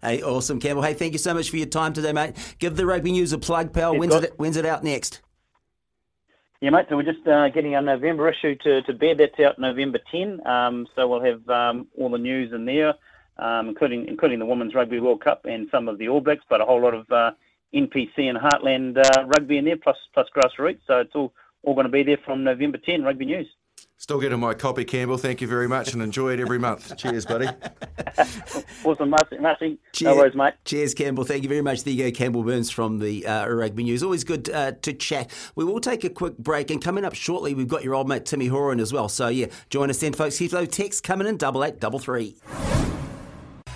Hey, 0.00 0.22
awesome, 0.22 0.60
Campbell. 0.60 0.82
Hey, 0.82 0.94
thank 0.94 1.12
you 1.12 1.18
so 1.18 1.34
much 1.34 1.50
for 1.50 1.56
your 1.56 1.66
time 1.66 1.92
today, 1.92 2.12
mate. 2.12 2.56
Give 2.58 2.76
the 2.76 2.86
Rugby 2.86 3.12
News 3.12 3.32
a 3.32 3.38
plug, 3.38 3.72
pal. 3.72 3.96
When's 3.96 4.14
it, 4.14 4.34
when's 4.36 4.56
it 4.56 4.64
out 4.64 4.84
next? 4.84 5.20
Yeah, 6.60 6.70
mate. 6.70 6.86
So 6.88 6.96
we're 6.96 7.02
just 7.02 7.26
uh, 7.26 7.48
getting 7.50 7.74
our 7.74 7.82
November 7.82 8.28
issue 8.28 8.54
to, 8.64 8.82
to 8.82 8.92
bed. 8.94 9.18
That's 9.18 9.38
out 9.40 9.58
November 9.58 9.98
10. 10.10 10.46
Um, 10.46 10.86
so 10.94 11.06
we'll 11.06 11.22
have 11.22 11.46
um, 11.48 11.88
all 11.98 12.08
the 12.08 12.18
news 12.18 12.52
in 12.52 12.64
there, 12.64 12.94
um, 13.36 13.68
including 13.68 14.06
including 14.08 14.38
the 14.38 14.46
Women's 14.46 14.74
Rugby 14.74 15.00
World 15.00 15.22
Cup 15.22 15.44
and 15.44 15.68
some 15.70 15.88
of 15.88 15.98
the 15.98 16.08
All 16.08 16.20
Blacks, 16.20 16.44
but 16.48 16.60
a 16.60 16.64
whole 16.64 16.80
lot 16.80 16.94
of 16.94 17.10
uh, 17.10 17.32
NPC 17.74 18.28
and 18.28 18.38
Heartland 18.38 18.98
uh, 18.98 19.26
rugby 19.26 19.58
in 19.58 19.64
there, 19.64 19.76
plus 19.76 19.96
plus 20.12 20.28
grassroots. 20.34 20.80
So 20.86 21.00
it's 21.00 21.14
all 21.14 21.32
all 21.62 21.74
going 21.74 21.86
to 21.86 21.92
be 21.92 22.02
there 22.02 22.18
from 22.24 22.44
November 22.44 22.78
10. 22.78 23.02
Rugby 23.02 23.24
News. 23.26 23.48
Still 23.96 24.20
getting 24.20 24.40
my 24.40 24.52
copy, 24.52 24.84
Campbell. 24.84 25.16
Thank 25.16 25.40
you 25.40 25.46
very 25.46 25.66
much 25.66 25.94
and 25.94 26.02
enjoy 26.02 26.34
it 26.34 26.40
every 26.40 26.58
month. 26.58 26.94
Cheers, 26.98 27.24
buddy. 27.24 27.48
awesome, 28.84 29.08
Marshy. 29.08 29.38
Marshy. 29.38 29.78
Cheers. 29.92 30.10
No 30.10 30.16
worries, 30.16 30.34
mate. 30.34 30.54
Cheers, 30.64 30.94
Campbell. 30.94 31.24
Thank 31.24 31.42
you 31.42 31.48
very 31.48 31.62
much. 31.62 31.84
There 31.84 31.94
you 31.94 32.10
go, 32.10 32.16
Campbell 32.16 32.42
Burns 32.42 32.70
from 32.70 32.98
the 32.98 33.26
uh, 33.26 33.48
Rugby 33.48 33.84
News. 33.84 34.02
Always 34.02 34.24
good 34.24 34.50
uh, 34.50 34.72
to 34.82 34.92
chat. 34.92 35.30
We 35.54 35.64
will 35.64 35.80
take 35.80 36.04
a 36.04 36.10
quick 36.10 36.36
break, 36.36 36.70
and 36.70 36.82
coming 36.82 37.04
up 37.04 37.14
shortly, 37.14 37.54
we've 37.54 37.68
got 37.68 37.82
your 37.82 37.94
old 37.94 38.08
mate 38.08 38.26
Timmy 38.26 38.48
Horan 38.48 38.78
as 38.78 38.92
well. 38.92 39.08
So, 39.08 39.28
yeah, 39.28 39.46
join 39.70 39.88
us 39.88 40.00
then, 40.00 40.12
folks. 40.12 40.38
Here's 40.38 40.50
those 40.50 40.68
texts 40.68 41.00
coming 41.00 41.26
in 41.26 41.38
double 41.38 41.64
eight, 41.64 41.80
double 41.80 41.98
three. 41.98 42.36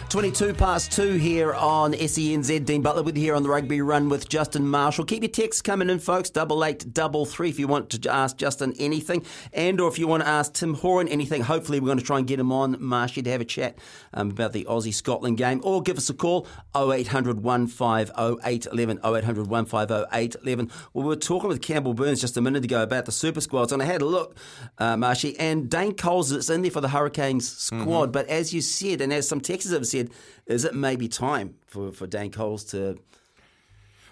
22 0.08 0.54
past 0.54 0.90
2 0.92 1.16
here 1.16 1.52
on 1.52 1.92
SENZ. 1.92 2.64
Dean 2.64 2.80
Butler 2.80 3.02
with 3.02 3.14
you 3.18 3.24
here 3.24 3.34
on 3.34 3.42
the 3.42 3.48
Rugby 3.50 3.82
Run 3.82 4.08
with 4.08 4.26
Justin 4.26 4.66
Marshall. 4.66 5.04
Keep 5.04 5.22
your 5.22 5.30
texts 5.30 5.60
coming 5.60 5.90
in, 5.90 5.98
folks. 5.98 6.30
Double 6.30 6.64
eight, 6.64 6.94
double 6.94 7.26
three 7.26 7.50
if 7.50 7.58
you 7.58 7.68
want 7.68 7.90
to 7.90 8.10
ask 8.10 8.38
Justin 8.38 8.72
anything. 8.78 9.22
And 9.52 9.78
or 9.78 9.88
if 9.88 9.98
you 9.98 10.06
want 10.06 10.22
to 10.22 10.28
ask 10.28 10.54
Tim 10.54 10.72
Horan 10.72 11.08
anything, 11.08 11.42
hopefully 11.42 11.78
we're 11.78 11.88
going 11.88 11.98
to 11.98 12.04
try 12.04 12.16
and 12.16 12.26
get 12.26 12.40
him 12.40 12.50
on, 12.52 12.82
Marshy, 12.82 13.20
to 13.20 13.30
have 13.30 13.42
a 13.42 13.44
chat 13.44 13.76
um, 14.14 14.30
about 14.30 14.54
the 14.54 14.64
Aussie-Scotland 14.64 15.36
game. 15.36 15.60
Or 15.62 15.82
give 15.82 15.98
us 15.98 16.08
a 16.08 16.14
call, 16.14 16.46
0800 16.74 17.42
150 17.42 18.10
811, 18.16 19.00
0800 19.04 19.46
150 19.46 20.06
811. 20.10 20.70
Well, 20.94 21.04
we 21.04 21.08
were 21.08 21.16
talking 21.16 21.48
with 21.48 21.60
Campbell 21.60 21.92
Burns 21.92 22.22
just 22.22 22.38
a 22.38 22.40
minute 22.40 22.64
ago 22.64 22.82
about 22.82 23.04
the 23.04 23.12
Super 23.12 23.42
Squads, 23.42 23.72
and 23.72 23.82
I 23.82 23.84
had 23.84 24.00
a 24.00 24.06
look, 24.06 24.38
uh, 24.78 24.96
Marshy, 24.96 25.38
and 25.38 25.68
Dane 25.68 25.94
Coles 25.94 26.32
is 26.32 26.48
in 26.48 26.62
there 26.62 26.70
for 26.70 26.80
the 26.80 26.88
Hurricanes 26.88 27.46
squad. 27.46 28.04
Mm-hmm. 28.04 28.12
But 28.12 28.28
as 28.28 28.54
you 28.54 28.62
said, 28.62 29.02
and 29.02 29.12
as 29.12 29.28
some 29.28 29.42
texts 29.42 29.70
have 29.70 29.86
said, 29.86 29.97
said, 29.98 30.10
is 30.46 30.64
it 30.64 30.74
maybe 30.74 31.08
time 31.08 31.54
for, 31.66 31.92
for 31.92 32.06
Dane 32.06 32.30
Coles 32.30 32.64
to. 32.66 32.98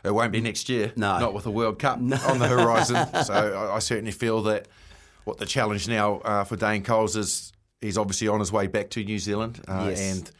It 0.04 0.14
won't 0.14 0.30
be 0.30 0.40
next 0.40 0.68
year. 0.68 0.92
No. 0.94 1.18
Not 1.18 1.34
with 1.34 1.44
the 1.44 1.50
World 1.50 1.80
Cup 1.80 1.98
no. 1.98 2.16
on 2.26 2.38
the 2.38 2.46
horizon. 2.46 3.06
so 3.24 3.32
I, 3.34 3.76
I, 3.76 3.78
certainly 3.80 4.12
feel 4.12 4.42
that 4.42 4.68
what 5.24 5.38
the 5.38 5.46
challenge 5.46 5.88
now 5.88 6.18
uh, 6.18 6.44
for 6.44 6.54
Dane 6.54 6.84
Coles 6.84 7.16
is 7.16 7.52
he's 7.80 7.98
obviously 7.98 8.28
on 8.28 8.38
his 8.38 8.52
way 8.52 8.68
back 8.68 8.90
to 8.90 9.02
New 9.02 9.18
Zealand. 9.18 9.60
Uh, 9.66 9.86
yes. 9.90 10.00
And 10.00 10.30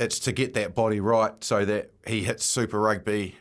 it's 0.00 0.18
to 0.20 0.32
get 0.32 0.54
that 0.54 0.74
body 0.74 0.98
right 0.98 1.32
so 1.44 1.64
that 1.64 1.90
he 2.06 2.24
hits 2.24 2.44
Super 2.44 2.80
Rugby 2.80 3.36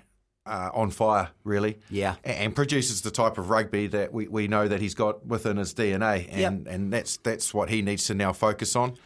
uh, 0.46 0.70
on 0.74 0.90
fire, 0.90 1.30
really. 1.44 1.80
Yeah. 1.90 2.16
And, 2.24 2.56
produces 2.56 3.02
the 3.02 3.12
type 3.12 3.38
of 3.38 3.50
rugby 3.50 3.88
that 3.88 4.12
we, 4.12 4.28
we 4.28 4.48
know 4.48 4.68
that 4.68 4.82
he's 4.82 4.96
got 4.96 5.26
within 5.26 5.58
his 5.58 5.74
DNA. 5.74 6.28
And, 6.30 6.66
yep. 6.66 6.74
and 6.74 6.92
that's, 6.92 7.18
that's 7.18 7.54
what 7.54 7.70
he 7.70 7.82
needs 7.82 8.08
to 8.08 8.16
now 8.16 8.34
focus 8.34 8.76
on. 8.76 8.98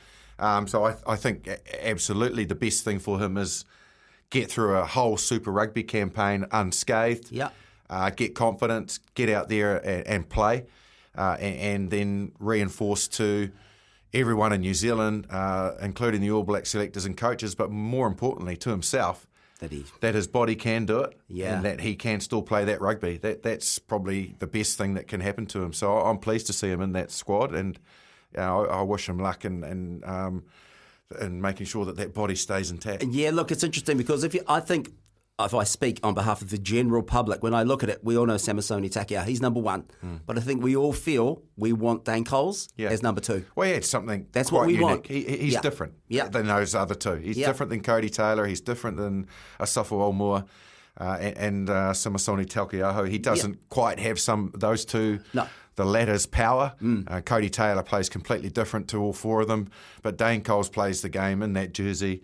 Um, 0.43 0.67
so 0.67 0.85
I, 0.85 0.95
I, 1.07 1.15
think 1.15 1.49
absolutely 1.81 2.43
the 2.43 2.53
best 2.55 2.83
thing 2.83 2.99
for 2.99 3.17
him 3.17 3.37
is 3.37 3.63
get 4.29 4.51
through 4.51 4.75
a 4.75 4.85
whole 4.85 5.15
Super 5.15 5.53
Rugby 5.53 5.83
campaign 5.83 6.45
unscathed. 6.51 7.31
Yeah. 7.31 7.49
Uh, 7.89 8.09
get 8.09 8.35
confidence, 8.35 8.99
get 9.15 9.29
out 9.29 9.47
there 9.47 9.77
and, 9.77 10.05
and 10.05 10.29
play, 10.29 10.65
uh, 11.17 11.37
and, 11.39 11.55
and, 11.59 11.91
then 11.91 12.33
reinforce 12.39 13.07
to 13.07 13.51
everyone 14.13 14.51
in 14.51 14.59
New 14.59 14.73
Zealand, 14.73 15.27
uh, 15.29 15.75
including 15.81 16.19
the 16.19 16.31
All 16.31 16.43
Black 16.43 16.65
selectors 16.65 17.05
and 17.05 17.15
coaches, 17.15 17.55
but 17.55 17.71
more 17.71 18.07
importantly 18.07 18.57
to 18.57 18.69
himself, 18.69 19.27
that 19.59 19.71
he 19.71 19.85
that 20.01 20.13
his 20.13 20.27
body 20.27 20.55
can 20.55 20.85
do 20.85 20.99
it, 20.99 21.17
yeah. 21.29 21.55
and 21.55 21.63
that 21.63 21.79
he 21.79 21.95
can 21.95 22.19
still 22.19 22.41
play 22.41 22.65
that 22.65 22.81
rugby. 22.81 23.15
That 23.17 23.43
that's 23.43 23.79
probably 23.79 24.35
the 24.39 24.47
best 24.47 24.77
thing 24.77 24.95
that 24.95 25.07
can 25.07 25.21
happen 25.21 25.45
to 25.47 25.63
him. 25.63 25.71
So 25.71 25.99
I'm 25.99 26.17
pleased 26.17 26.47
to 26.47 26.53
see 26.53 26.69
him 26.69 26.81
in 26.81 26.91
that 26.93 27.11
squad 27.11 27.53
and 27.53 27.79
you 28.35 28.41
know, 28.41 28.65
I, 28.65 28.79
I, 28.79 28.81
wish 28.81 29.07
him 29.07 29.19
luck 29.19 29.45
and 29.45 29.63
and 29.63 30.03
um, 30.05 30.43
and 31.19 31.41
making 31.41 31.65
sure 31.65 31.85
that 31.85 31.97
that 31.97 32.13
body 32.13 32.35
stays 32.35 32.71
intact. 32.71 33.03
Yeah, 33.03 33.31
look, 33.31 33.51
it's 33.51 33.63
interesting 33.63 33.97
because 33.97 34.23
if 34.23 34.33
you, 34.33 34.43
I 34.47 34.59
think 34.59 34.91
if 35.39 35.53
I 35.53 35.63
speak 35.63 35.99
on 36.03 36.13
behalf 36.13 36.41
of 36.41 36.49
the 36.51 36.57
general 36.57 37.01
public, 37.01 37.41
when 37.41 37.53
I 37.53 37.63
look 37.63 37.83
at 37.83 37.89
it, 37.89 38.03
we 38.03 38.17
all 38.17 38.25
know 38.25 38.35
Samisoni 38.35 38.89
Taukei'aho, 38.91 39.25
he's 39.25 39.41
number 39.41 39.59
one. 39.59 39.85
Mm. 40.03 40.21
But 40.25 40.37
I 40.37 40.41
think 40.41 40.63
we 40.63 40.75
all 40.75 40.93
feel 40.93 41.41
we 41.57 41.73
want 41.73 42.05
Dan 42.05 42.23
Coles 42.23 42.69
yeah. 42.77 42.89
as 42.89 43.01
number 43.01 43.19
two. 43.19 43.45
Well, 43.55 43.67
yeah, 43.67 43.75
it's 43.75 43.89
something 43.89 44.27
That's 44.31 44.51
what 44.51 44.67
we 44.67 44.73
unique. 44.73 44.85
want. 44.85 45.07
He, 45.07 45.23
he's 45.23 45.53
yeah. 45.53 45.61
different 45.61 45.93
yeah. 46.07 46.27
than 46.27 46.47
those 46.47 46.75
other 46.75 46.95
two. 46.95 47.15
He's 47.15 47.37
different 47.37 47.71
than 47.71 47.81
Codie 47.81 48.11
Taylor. 48.11 48.45
He's 48.45 48.61
different 48.61 48.97
than 48.97 49.27
Asafo 49.59 50.13
Aumua. 50.13 50.47
Uh, 50.95 51.17
and, 51.19 51.37
and 51.37 51.69
uh, 51.71 51.91
Taukei'aho. 51.91 53.09
He 53.09 53.17
doesn't 53.17 53.67
quite 53.69 53.97
have 53.99 54.19
some 54.19 54.51
those 54.53 54.85
two 54.85 55.21
no 55.33 55.47
the 55.75 55.85
latter's 55.85 56.25
power. 56.25 56.73
Mm. 56.81 57.09
Uh, 57.09 57.21
Codie 57.21 57.51
Taylor 57.51 57.83
plays 57.83 58.09
completely 58.09 58.49
different 58.49 58.87
to 58.89 59.01
all 59.01 59.13
four 59.13 59.41
of 59.41 59.47
them, 59.47 59.69
but 60.01 60.17
Dane 60.17 60.41
Coles 60.41 60.69
plays 60.69 61.01
the 61.01 61.09
game 61.09 61.41
in 61.41 61.53
that 61.53 61.73
jersey 61.73 62.21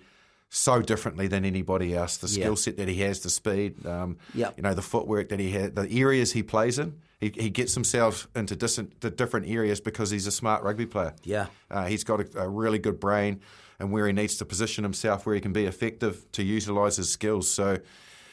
so 0.50 0.82
differently 0.82 1.28
than 1.28 1.46
anybody 1.46 1.96
else. 1.96 2.18
The 2.18 2.28
skill 2.28 2.56
set 2.56 2.78
that 2.78 2.88
he 2.88 3.02
has, 3.02 3.20
the 3.22 3.30
speed, 3.30 3.86
um, 3.86 4.18
yep. 4.34 4.56
you 4.58 4.64
know, 4.64 4.74
the 4.74 4.82
footwork 4.82 5.30
that 5.30 5.40
he 5.40 5.52
has, 5.52 5.72
the 5.72 5.88
areas 5.92 6.32
he 6.34 6.44
plays 6.44 6.80
in. 6.80 7.00
He, 7.20 7.34
he 7.36 7.50
gets 7.50 7.74
himself 7.74 8.30
into 8.34 8.56
distant, 8.56 9.00
different 9.18 9.48
areas 9.48 9.82
because 9.82 10.10
he's 10.10 10.26
a 10.26 10.32
smart 10.32 10.64
rugby 10.64 10.86
player. 10.86 11.14
Yeah, 11.24 11.48
uh, 11.70 11.86
he's 11.86 12.04
got 12.04 12.22
a, 12.22 12.44
a 12.44 12.48
really 12.48 12.80
good 12.80 13.00
brain 13.00 13.42
and 13.78 13.92
where 13.92 14.08
he 14.08 14.14
needs 14.14 14.38
to 14.38 14.46
position 14.46 14.84
himself, 14.84 15.26
where 15.26 15.36
he 15.36 15.42
can 15.42 15.54
be 15.54 15.66
effective 15.66 16.30
to 16.34 16.44
utilise 16.44 16.96
his 16.98 17.12
skills. 17.12 17.52
So 17.52 17.80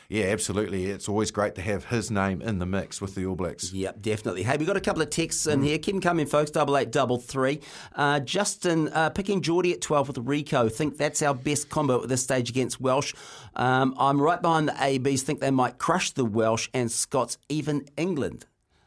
yeah, 0.09 0.26
absolutely. 0.26 0.86
It's 0.86 1.09
always 1.09 1.30
great 1.30 1.54
to 1.57 1.62
have 1.62 1.86
his 1.86 2.11
name 2.11 2.40
in 2.42 2.59
the 2.59 2.66
mix 2.66 3.00
with 3.00 3.14
the 3.14 3.26
All 3.26 3.34
Blacks. 3.34 3.72
Yep, 3.72 4.02
definitely. 4.02 4.42
Hey, 4.42 4.57
we've 4.57 4.66
got 4.66 4.76
a 4.76 4.80
couple 4.80 5.02
of 5.02 5.11
texts 5.11 5.46
in 5.46 5.61
mm. 5.61 5.64
here. 5.64 5.78
Keep 5.78 5.94
them 5.94 6.00
coming, 6.00 6.26
folks. 6.26 6.50
Double 6.50 6.76
eight, 6.76 6.90
double 6.90 7.18
three. 7.18 7.61
Uh, 7.94 8.20
Justin 8.20 8.88
uh, 8.88 9.11
picking 9.11 9.40
Jordie 9.40 9.72
at 9.72 9.80
12 9.80 10.09
with 10.09 10.16
Rieko. 10.24 10.70
Think 10.70 10.96
that's 10.96 11.22
our 11.22 11.34
best 11.34 11.68
combo 11.70 12.02
at 12.02 12.09
this 12.09 12.22
stage 12.22 12.50
against 12.50 12.80
Welsh. 12.80 13.14
Um, 13.57 13.94
I'm 13.98 14.20
right 14.20 14.40
behind 14.40 14.68
the 14.68 14.82
ABs. 14.82 15.22
Think 15.22 15.40
they 15.40 15.50
might 15.50 15.78
crush 15.78 16.12
the 16.12 16.24
Welsh 16.24 16.68
and 16.72 16.90
Scots, 16.90 17.38
even 17.48 17.86
England. 17.96 18.46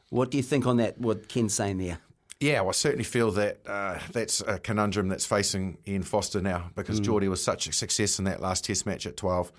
What 0.09 0.31
do 0.31 0.37
you 0.37 0.43
think 0.43 0.65
on 0.65 0.77
that, 0.77 0.99
what 0.99 1.27
Ken's 1.27 1.53
saying 1.53 1.77
there? 1.77 1.99
Yeah, 2.39 2.61
well, 2.61 2.69
I 2.69 2.71
certainly 2.71 3.03
feel 3.03 3.31
that 3.31 3.59
uh, 3.67 3.99
that's 4.13 4.39
a 4.41 4.59
conundrum 4.59 5.09
that's 5.09 5.25
facing 5.25 5.77
Ian 5.85 6.03
Foster 6.03 6.41
now 6.41 6.71
because 6.73 7.01
mm. 7.01 7.03
Jordie 7.03 7.27
was 7.27 7.43
such 7.43 7.67
a 7.67 7.73
success 7.73 8.17
in 8.17 8.25
that 8.25 8.39
last 8.39 8.63
Test 8.63 8.85
match 8.85 9.05
at 9.05 9.17
12. 9.17 9.51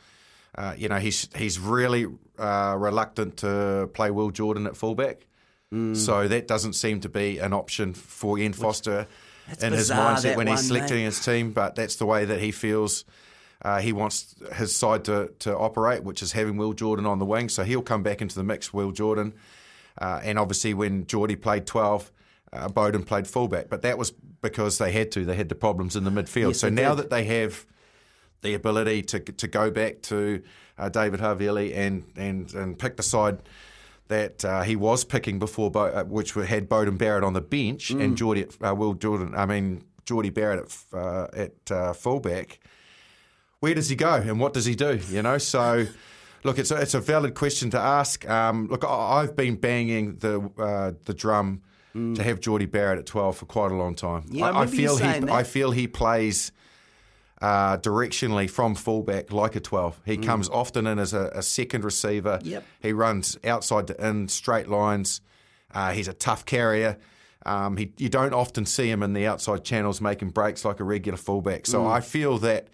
Uh, 0.55 0.75
you 0.77 0.89
know, 0.89 0.99
he's 0.99 1.29
he's 1.37 1.59
really 1.59 2.07
uh, 2.39 2.77
reluctant 2.79 3.39
to 3.39 3.89
play 3.95 4.11
Will 4.11 4.31
Jordan 4.31 4.67
at 4.67 4.77
fullback. 4.77 5.27
Mm. 5.73 5.97
So 5.97 6.27
that 6.27 6.49
doesn't 6.49 6.73
seem 6.73 7.01
to 7.01 7.09
be 7.09 7.39
an 7.39 7.53
option 7.53 7.95
for 7.95 8.39
Ian 8.39 8.53
Foster 8.53 9.07
Which, 9.49 9.63
in 9.63 9.73
his 9.73 9.91
mindset 9.91 10.37
when 10.37 10.49
one, 10.49 10.57
he's 10.57 10.67
selecting 10.67 10.99
mate. 10.99 11.05
his 11.05 11.25
team. 11.25 11.53
But 11.53 11.77
that's 11.77 11.97
the 11.97 12.07
way 12.07 12.25
that 12.25 12.41
he 12.41 12.51
feels 12.51 13.05
uh, 13.63 13.81
he 13.81 13.93
wants 13.93 14.35
his 14.55 14.75
side 14.75 15.05
to, 15.05 15.33
to 15.41 15.57
operate, 15.57 16.03
which 16.03 16.23
is 16.23 16.33
having 16.33 16.57
Will 16.57 16.73
Jordan 16.73 17.07
on 17.07 17.19
the 17.19 17.27
wing. 17.27 17.49
So 17.49 17.63
he'll 17.63 17.83
come 17.83 18.03
back 18.03 18.23
into 18.23 18.35
the 18.35 18.45
mix, 18.45 18.73
Will 18.73 18.91
Jordan. 18.91 19.35
Uh, 19.99 20.21
and 20.23 20.39
obviously, 20.39 20.73
when 20.73 21.07
Jordie 21.07 21.37
played 21.37 21.67
12, 21.67 22.11
uh, 22.53 22.69
Beauden 22.69 23.05
played 23.05 23.27
fullback. 23.27 23.69
But 23.69 23.83
that 23.83 23.99
was 23.99 24.13
because 24.41 24.79
they 24.79 24.93
had 24.93 25.13
to. 25.13 25.25
They 25.25 25.37
had 25.37 25.49
the 25.51 25.55
problems 25.55 25.95
in 25.95 26.05
the 26.05 26.11
midfield. 26.11 26.49
Yes, 26.49 26.61
so 26.61 26.71
now 26.71 26.95
did. 26.95 27.05
that 27.05 27.11
they 27.11 27.25
have 27.25 27.67
the 28.43 28.55
ability 28.55 29.03
to 29.03 29.21
to 29.21 29.47
go 29.49 29.71
back 29.71 30.03
to 30.03 30.43
uh, 30.79 30.89
David 30.89 31.21
Havili 31.21 31.77
and, 31.77 32.05
and 32.17 32.53
and 32.55 32.79
pick 32.79 32.97
the 32.97 33.03
side 33.03 33.39
that 34.09 34.45
uh, 34.45 34.63
he 34.63 34.75
was 34.77 35.05
picking 35.05 35.39
before, 35.39 35.71
Bo- 35.71 35.85
uh, 35.87 36.05
which 36.05 36.33
had 36.35 36.69
Beauden 36.69 36.99
Barrett 36.99 37.23
on 37.25 37.33
the 37.33 37.41
bench 37.41 37.91
Mm. 37.93 38.03
and 38.05 38.17
Jordie 38.17 38.47
uh, 38.61 38.75
Will 38.75 38.95
Jordan. 38.95 39.35
I 39.37 39.47
mean 39.47 39.85
Jordie 40.05 40.31
Barrett 40.31 40.61
at, 40.93 40.99
uh, 40.99 41.27
at 41.33 41.71
uh, 41.71 41.93
fullback. 41.93 42.59
Where 43.61 43.75
does 43.75 43.89
he 43.91 43.97
go 43.97 44.15
and 44.15 44.41
what 44.41 44.53
does 44.55 44.65
he 44.65 44.75
do? 44.75 44.99
You 45.09 45.23
know, 45.23 45.39
so. 45.39 45.87
Look, 46.43 46.59
it's 46.59 46.71
a, 46.71 46.77
it's 46.77 46.95
a 46.95 47.01
valid 47.01 47.35
question 47.35 47.69
to 47.73 47.79
ask. 47.79 48.27
Um, 48.27 48.67
look, 48.69 48.83
I- 48.83 49.21
I've 49.21 49.37
been 49.37 49.57
banging 49.57 50.17
the 50.17 50.41
uh, 50.59 50.93
the 51.05 51.13
drum 51.13 51.61
to 51.93 52.23
have 52.23 52.41
Jordie 52.41 52.65
Barrett 52.65 52.99
at 53.01 53.05
12 53.07 53.37
for 53.37 53.45
quite 53.45 53.71
a 53.73 53.75
long 53.75 53.95
time. 53.95 54.25
Yeah, 54.31 54.47
I 54.47 54.49
I, 54.49 54.51
I 54.51 54.61
remember 54.61 54.77
you 54.77 54.89
feel 54.89 54.97
he 54.97 55.21
that. 55.21 55.29
I 55.31 55.43
feel 55.43 55.71
he 55.73 55.87
plays 55.87 56.51
uh, 57.41 57.79
directionally 57.79 58.49
from 58.51 58.75
fullback 58.75 59.33
like 59.33 59.57
a 59.57 59.61
12. 59.61 60.01
He 60.05 60.17
comes 60.19 60.49
often 60.49 60.87
in 60.87 60.99
as 60.99 61.15
a, 61.15 61.31
a 61.35 61.43
second 61.43 61.85
receiver. 61.85 62.39
Mm. 62.43 62.47
Yep. 62.47 62.65
He 62.81 62.93
runs 62.93 63.39
outside 63.45 63.87
to 63.89 64.07
in, 64.09 64.29
straight 64.29 64.69
lines. 64.69 65.21
Uh, 65.73 65.93
he's 65.93 66.09
a 66.09 66.13
tough 66.13 66.45
carrier. 66.45 66.99
Um, 67.47 67.79
he, 67.79 67.93
you 67.97 68.11
don't 68.11 68.35
often 68.35 68.67
see 68.67 68.91
him 68.91 69.03
in 69.03 69.15
the 69.15 69.27
outside 69.27 69.65
channels 69.65 70.01
making 70.03 70.31
breaks 70.31 70.65
like 70.65 70.81
a 70.81 70.85
regular 70.85 71.17
fullback. 71.17 71.67
So 71.67 71.81
Mm. 71.85 71.91
I 71.91 72.01
feel 72.01 72.37
that 72.39 72.69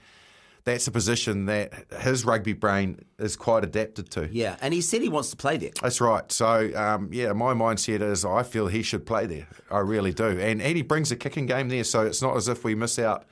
that's 0.64 0.88
a 0.88 0.90
position 0.90 1.46
that 1.46 1.72
his 2.00 2.24
rugby 2.24 2.52
brain 2.52 2.98
is 3.20 3.36
quite 3.36 3.62
adapted 3.62 4.10
to. 4.10 4.28
Yeah, 4.32 4.56
and 4.60 4.74
he 4.74 4.80
said 4.80 5.00
he 5.00 5.08
wants 5.08 5.30
to 5.30 5.36
play 5.36 5.56
there. 5.58 5.70
That's 5.80 6.00
right. 6.00 6.32
So, 6.32 6.72
um, 6.74 7.10
yeah, 7.12 7.32
my 7.34 7.54
mindset 7.54 8.02
is 8.02 8.24
I 8.24 8.42
feel 8.42 8.66
he 8.66 8.82
should 8.82 9.06
play 9.06 9.26
there. 9.26 9.46
I 9.70 9.78
really 9.78 10.12
do. 10.12 10.24
And, 10.26 10.60
and 10.60 10.76
he 10.76 10.82
brings 10.82 11.12
a 11.12 11.16
kicking 11.16 11.46
game 11.46 11.68
there, 11.68 11.84
so 11.84 12.04
it's 12.04 12.20
not 12.20 12.36
as 12.36 12.48
if 12.48 12.64
we 12.64 12.74
miss 12.74 12.98
out. 12.98 13.26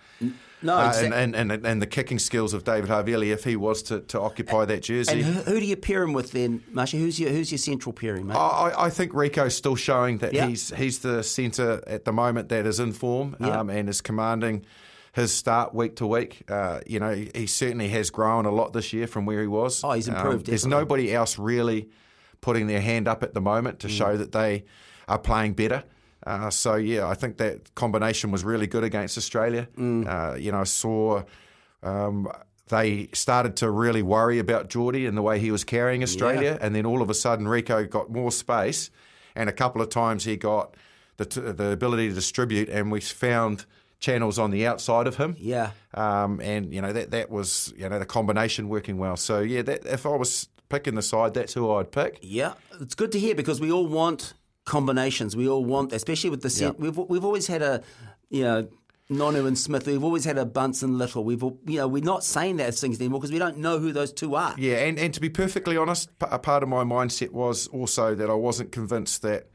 No, 0.65 0.77
uh, 0.77 0.89
exact- 0.89 1.15
and, 1.15 1.37
and, 1.37 1.53
and, 1.53 1.65
and 1.67 1.81
the 1.83 1.87
kicking 1.87 2.19
skills 2.19 2.55
of 2.55 2.65
David 2.65 2.91
Havili 2.91 3.33
if 3.33 3.45
he 3.45 3.55
was 3.55 3.83
to, 3.85 4.01
to 4.01 4.21
occupy 4.21 4.65
that 4.65 4.83
jersey. 4.83 5.13
And 5.13 5.23
who, 5.23 5.33
who 5.43 5.61
do 5.61 5.67
you 5.67 5.77
pair 5.77 6.03
him 6.03 6.13
with 6.13 6.33
then, 6.33 6.65
Marsha? 6.73 6.99
Who's 6.99 7.21
your 7.21 7.31
who's 7.31 7.53
your 7.53 7.59
central 7.59 7.93
pairing, 7.93 8.27
mate? 8.27 8.35
I, 8.37 8.73
I 8.87 8.91
think 8.91 9.13
Rieko's 9.13 9.55
still 9.55 9.77
showing 9.77 10.19
that 10.19 10.33
Yeah. 10.33 10.47
he's 10.47 10.71
he's 10.75 10.99
the 11.01 11.23
centre 11.23 11.83
at 11.87 12.05
the 12.05 12.13
moment 12.13 12.49
that 12.49 12.67
is 12.67 12.81
in 12.81 12.93
form 12.93 13.37
Yeah. 13.39 13.61
um, 13.61 13.71
and 13.71 13.89
is 13.89 14.01
commanding 14.01 14.65
his 15.13 15.33
start 15.33 15.75
week 15.75 15.97
to 15.97 16.07
week. 16.07 16.43
Uh, 16.51 16.81
you 16.87 16.99
know, 16.99 17.15
he, 17.15 17.47
certainly 17.47 17.89
has 17.91 18.11
grown 18.11 18.47
a 18.47 18.51
lot 18.51 18.73
this 18.73 18.93
year 18.93 19.07
from 19.07 19.27
where 19.27 19.41
he 19.41 19.47
was. 19.47 19.85
Oh, 19.85 19.93
he's 19.93 20.09
improved, 20.09 20.47
there's 20.47 20.67
nobody 20.67 21.15
else 21.15 21.39
really 21.39 21.89
putting 22.41 22.67
their 22.67 22.81
hand 22.81 23.07
up 23.07 23.23
at 23.23 23.33
the 23.33 23.41
moment 23.41 23.77
Mm. 23.79 23.81
to 23.83 23.89
show 23.91 24.17
that 24.17 24.33
they 24.33 24.65
are 25.07 25.19
playing 25.19 25.53
better. 25.53 25.85
Uh, 26.27 26.51
so 26.51 26.77
yeah, 26.77 27.07
I 27.07 27.15
think 27.15 27.37
that 27.39 27.75
combination 27.75 28.31
was 28.31 28.45
really 28.45 28.67
good 28.67 28.85
against 28.85 29.19
Australia. 29.19 29.69
Mm. 29.77 30.07
Uh, 30.07 30.37
you 30.37 30.53
know, 30.53 30.61
I 30.61 30.65
saw 30.65 31.23
um, 31.83 32.29
they 32.69 33.09
started 33.13 33.57
to 33.57 33.71
really 33.71 34.03
worry 34.03 34.39
about 34.39 34.69
Jordie 34.69 35.07
and 35.07 35.17
the 35.17 35.23
way 35.23 35.39
he 35.39 35.51
was 35.51 35.65
carrying 35.65 36.03
Australia, 36.03 36.59
and 36.61 36.75
then 36.75 36.87
all 36.87 37.03
of 37.03 37.11
a 37.11 37.15
sudden 37.15 37.47
Rieko 37.47 37.89
got 37.89 38.11
more 38.11 38.33
space, 38.33 38.91
and 39.35 39.49
a 39.49 39.53
couple 39.53 39.83
of 39.83 39.91
times 39.91 40.25
he 40.25 40.37
got 40.37 40.75
the 41.19 41.27
t- 41.27 41.41
the 41.41 41.71
ability 41.71 42.09
to 42.09 42.15
distribute, 42.15 42.69
and 42.69 42.91
we 42.91 43.01
found 43.01 43.67
channels 44.01 44.39
on 44.39 44.51
the 44.51 44.67
outside 44.67 45.07
of 45.07 45.17
him. 45.17 45.37
Yeah. 45.39 45.71
Um, 45.95 46.41
and 46.41 46.73
you 46.73 46.81
know 46.81 46.93
that 46.93 47.11
that 47.11 47.31
was 47.31 47.73
you 47.77 47.89
know 47.89 47.99
the 47.99 48.07
combination 48.07 48.69
working 48.69 48.99
well. 48.99 49.17
So 49.17 49.41
yeah, 49.41 49.63
that 49.63 49.85
if 49.85 50.07
I 50.07 50.17
was 50.17 50.49
picking 50.69 50.95
the 50.95 51.03
side, 51.03 51.35
that's 51.35 51.53
who 51.53 51.71
I'd 51.73 51.93
pick. 51.93 52.19
Yeah, 52.23 52.55
it's 52.81 52.95
good 52.95 53.13
to 53.13 53.21
hear 53.21 53.35
because 53.35 53.61
we 53.61 53.71
all 53.71 53.87
want 53.87 54.35
combinations. 54.65 55.37
We 55.37 55.49
all 55.49 55.65
want, 55.65 55.93
especially 55.93 56.31
with 56.31 56.43
the 56.43 56.51
set. 56.51 56.79
We've 56.79 56.97
we've 56.97 57.25
always 57.25 57.47
had 57.47 57.63
a, 57.63 57.83
you 58.31 58.43
know. 58.45 58.69
Nonu 59.11 59.47
and 59.47 59.59
Smith. 59.59 59.87
We've 59.87 60.03
always 60.03 60.25
had 60.25 60.39
a 60.39 60.47
Bunce 60.47 60.83
and 60.83 60.97
Little. 60.97 61.25
We've, 61.25 61.45
all- 61.45 61.59
you 61.67 61.77
know, 61.77 61.87
we're 61.87 62.03
not 62.03 62.25
saying 62.25 62.57
that 62.57 62.69
as 62.69 62.81
things 62.81 62.99
anymore 62.99 63.21
because 63.21 63.33
we 63.33 63.39
don't 63.39 63.59
know 63.59 63.79
who 63.79 63.93
those 63.93 64.11
two 64.15 64.35
are. 64.35 64.55
Yeah, 64.57 64.77
and, 64.77 64.99
and 64.99 65.13
to 65.13 65.21
be 65.21 65.29
perfectly 65.29 65.77
honest, 65.77 66.09
a 66.23 66.39
part 66.39 66.63
of 66.63 66.71
my 66.71 66.85
mindset 66.85 67.29
was 67.31 67.67
also 67.67 68.15
that 68.15 68.31
I 68.31 68.33
wasn't 68.33 68.73
convinced 68.73 69.21
that, 69.21 69.51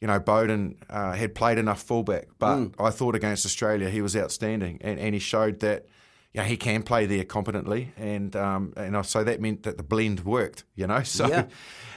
you 0.00 0.08
know, 0.08 0.18
Beauden 0.18 0.74
uh, 0.90 1.12
had 1.12 1.36
played 1.36 1.56
enough 1.56 1.80
fullback. 1.80 2.30
But 2.40 2.56
Mm. 2.56 2.74
I 2.80 2.90
thought 2.90 3.14
against 3.14 3.46
Australia 3.46 3.88
he 3.90 4.02
was 4.02 4.16
outstanding, 4.16 4.78
and, 4.80 4.98
and 4.98 5.14
he 5.14 5.20
showed 5.20 5.60
that, 5.60 5.86
you 6.32 6.40
know, 6.40 6.46
he 6.46 6.56
can 6.56 6.82
play 6.82 7.06
there 7.06 7.24
competently, 7.24 7.92
and 7.96 8.34
um, 8.36 8.72
and 8.76 9.04
so 9.04 9.24
that 9.24 9.40
meant 9.40 9.64
that 9.64 9.76
the 9.76 9.82
blend 9.82 10.20
worked. 10.24 10.64
You 10.74 10.86
know, 10.86 11.02
so. 11.04 11.26
Yeah. 11.28 11.46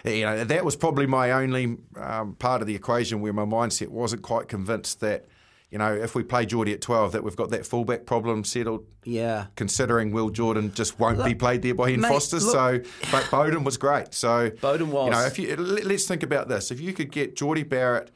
You 0.05 0.25
know 0.25 0.43
that 0.43 0.65
was 0.65 0.75
probably 0.75 1.05
my 1.07 1.31
only 1.31 1.77
um, 1.95 2.36
part 2.36 2.59
of 2.61 2.67
the 2.67 2.75
equation 2.75 3.21
where 3.21 3.31
my 3.31 3.45
mindset 3.45 3.88
wasn't 3.88 4.21
quite 4.21 4.49
convinced 4.49 4.99
that, 4.99 5.23
you 5.71 5.77
know, 5.77 5.93
if 5.93 6.13
we 6.13 6.23
play 6.23 6.45
Jordie 6.45 6.73
at 6.73 6.81
twelve, 6.81 7.13
that 7.13 7.23
we've 7.23 7.38
got 7.38 7.51
that 7.51 7.65
fullback 7.65 8.05
problem 8.05 8.43
settled 8.43 8.86
Yeah. 9.05 9.45
considering 9.55 10.11
Will 10.11 10.29
Jordan 10.29 10.73
just 10.73 10.99
won't 10.99 11.23
be 11.23 11.34
played 11.34 11.61
there 11.61 11.73
by 11.73 11.91
Ian 11.91 12.01
mate, 12.01 12.09
Foster. 12.09 12.39
look- 12.39 12.51
so, 12.51 12.79
but 13.13 13.23
Beauden 13.31 13.63
was 13.63 13.77
great. 13.77 14.13
So 14.13 14.49
Beauden 14.49 14.88
was. 14.88 15.05
You 15.05 15.11
know, 15.11 15.25
if 15.25 15.39
you 15.39 15.55
let- 15.55 15.86
let's 15.86 16.05
think 16.05 16.21
about 16.23 16.49
this: 16.49 16.69
if 16.69 16.81
you 16.81 16.91
could 16.91 17.09
get 17.09 17.38
Jordie 17.38 17.63
Barrett, 17.63 18.11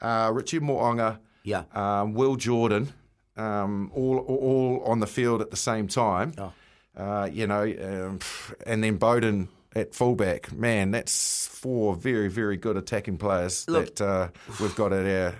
uh, 0.00 0.30
Richie 0.32 0.60
Mo'unga, 0.60 1.18
Yeah. 1.42 1.64
um, 1.74 2.14
Will 2.14 2.36
Jordan, 2.36 2.92
um, 3.36 3.90
all 3.94 4.18
all 4.18 4.82
on 4.86 5.00
the 5.00 5.06
field 5.06 5.40
at 5.40 5.50
the 5.50 5.56
same 5.56 5.88
time, 5.88 6.32
Oh. 6.38 6.52
uh, 6.96 7.26
you 7.32 7.46
know, 7.46 7.62
um, 7.62 8.18
and 8.66 8.82
then 8.84 8.98
Beauden. 8.98 9.48
At 9.76 9.92
fullback, 9.92 10.52
man, 10.52 10.92
that's 10.92 11.48
four 11.48 11.96
very, 11.96 12.28
very 12.28 12.56
good 12.56 12.76
attacking 12.76 13.18
players 13.18 13.66
Look- 13.68 13.96
that 13.96 14.00
uh, 14.00 14.28
we've 14.60 14.76
got 14.76 14.92
at 14.92 15.04
our 15.04 15.34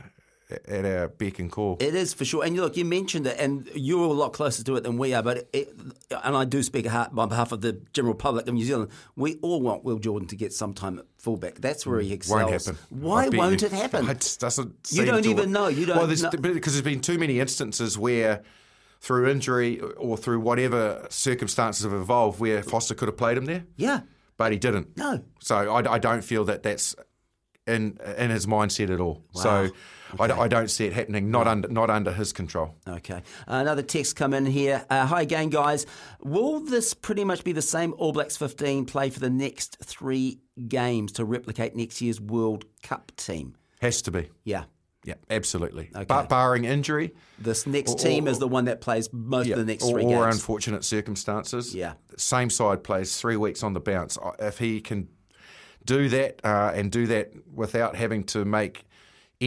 at 0.50 0.84
our 0.84 1.08
beck 1.08 1.38
and 1.38 1.50
call. 1.50 1.78
It 1.80 1.94
is 1.94 2.12
for 2.12 2.24
sure. 2.24 2.44
And 2.44 2.56
look, 2.56 2.76
you 2.76 2.84
mentioned 2.84 3.26
it, 3.26 3.36
and 3.38 3.68
you're 3.74 4.04
a 4.04 4.12
lot 4.12 4.32
closer 4.32 4.62
to 4.64 4.76
it 4.76 4.82
than 4.82 4.98
we 4.98 5.14
are. 5.14 5.22
But 5.22 5.48
it, 5.52 5.74
and 6.22 6.36
I 6.36 6.44
do 6.44 6.62
speak 6.62 6.92
on 6.92 7.28
behalf 7.28 7.52
of 7.52 7.60
the 7.62 7.80
general 7.92 8.14
public 8.14 8.46
of 8.46 8.54
New 8.54 8.64
Zealand. 8.64 8.90
We 9.16 9.36
all 9.36 9.60
want 9.62 9.84
Will 9.84 9.98
Jordan 9.98 10.28
to 10.28 10.36
get 10.36 10.52
some 10.52 10.74
time 10.74 10.98
at 10.98 11.06
fullback. 11.18 11.56
That's 11.56 11.86
where 11.86 12.00
he 12.00 12.10
mm, 12.10 12.14
excels. 12.14 12.66
Won't. 12.68 12.78
Why 12.90 13.28
won't 13.28 13.62
you. 13.62 13.66
it 13.66 13.72
happen? 13.72 14.08
It 14.08 14.36
doesn't. 14.38 14.74
You 14.90 15.04
don't 15.04 15.22
to- 15.22 15.30
even 15.30 15.52
know. 15.52 15.68
You 15.68 15.86
don't 15.86 15.96
Well, 15.96 16.06
there's, 16.06 16.22
know. 16.22 16.30
because 16.30 16.74
there's 16.74 16.82
been 16.82 17.00
too 17.00 17.18
many 17.18 17.40
instances 17.40 17.96
where, 17.96 18.42
through 19.00 19.28
injury 19.30 19.80
or 19.80 20.16
through 20.16 20.40
whatever 20.40 21.06
circumstances 21.10 21.84
have 21.84 21.94
evolved, 21.94 22.38
where 22.40 22.62
Foster 22.62 22.94
could 22.94 23.08
have 23.08 23.16
played 23.16 23.38
him 23.38 23.46
there, 23.46 23.64
Yeah. 23.76 24.00
but 24.36 24.52
he 24.52 24.58
didn't. 24.58 24.96
No. 24.96 25.22
So 25.40 25.56
I, 25.56 25.94
I 25.94 25.98
don't 25.98 26.22
feel 26.22 26.44
that 26.44 26.62
that's 26.62 26.94
in 27.66 27.98
in 28.18 28.30
his 28.30 28.46
mindset 28.46 28.90
at 28.92 29.00
all. 29.00 29.24
Wow. 29.34 29.42
So 29.42 29.70
I, 30.18 30.24
I 30.24 30.48
don't 30.48 30.70
see 30.70 30.86
it 30.86 30.92
happening. 30.92 31.30
Not 31.30 31.46
under 31.48 31.68
not 31.68 31.90
under 31.90 32.12
his 32.12 32.32
control. 32.32 32.74
Okay. 32.86 33.22
Another 33.46 33.82
text 33.82 34.16
come 34.16 34.34
in 34.34 34.46
here. 34.46 34.84
Uh, 34.90 35.06
hi 35.06 35.22
again, 35.22 35.48
guys. 35.50 35.86
Will 36.22 36.60
this 36.60 36.94
pretty 36.94 37.24
much 37.24 37.44
be 37.44 37.52
the 37.52 37.62
same 37.62 37.94
All 37.98 38.12
Blacks 38.12 38.36
15 38.36 38.84
play 38.86 39.10
for 39.10 39.20
the 39.20 39.30
next 39.30 39.78
three 39.82 40.40
games 40.68 41.12
to 41.12 41.24
replicate 41.24 41.74
next 41.74 42.00
year's 42.00 42.20
World 42.20 42.64
Cup 42.82 43.12
team? 43.16 43.56
Has 43.80 44.02
to 44.02 44.10
be. 44.10 44.30
Yeah. 44.44 44.64
Yeah, 45.06 45.14
absolutely. 45.28 45.90
Okay. 45.94 46.04
But 46.06 46.30
barring 46.30 46.64
injury, 46.64 47.12
This 47.38 47.66
next 47.66 47.92
Or- 47.92 47.98
team 47.98 48.26
or- 48.26 48.30
is 48.30 48.38
the 48.38 48.48
one 48.48 48.64
that 48.66 48.80
plays 48.80 49.10
most 49.12 49.46
yeah, 49.48 49.54
of 49.54 49.58
the 49.58 49.66
next 49.66 49.86
three 49.90 50.02
or 50.04 50.24
games. 50.24 50.36
unfortunate 50.36 50.82
circumstances. 50.82 51.74
Yeah. 51.74 51.94
Same 52.16 52.48
side 52.48 52.82
plays 52.82 53.18
three 53.20 53.36
weeks 53.36 53.62
on 53.62 53.74
the 53.74 53.80
bounce. 53.80 54.16
Uh, 54.16 54.30
If 54.38 54.58
he 54.58 54.80
can 54.80 55.08
do 55.84 56.08
that 56.08 56.40
uh, 56.42 56.72
and 56.74 56.90
do 56.90 57.06
that 57.08 57.32
without 57.52 57.96
having 57.96 58.24
to 58.24 58.46
make 58.46 58.86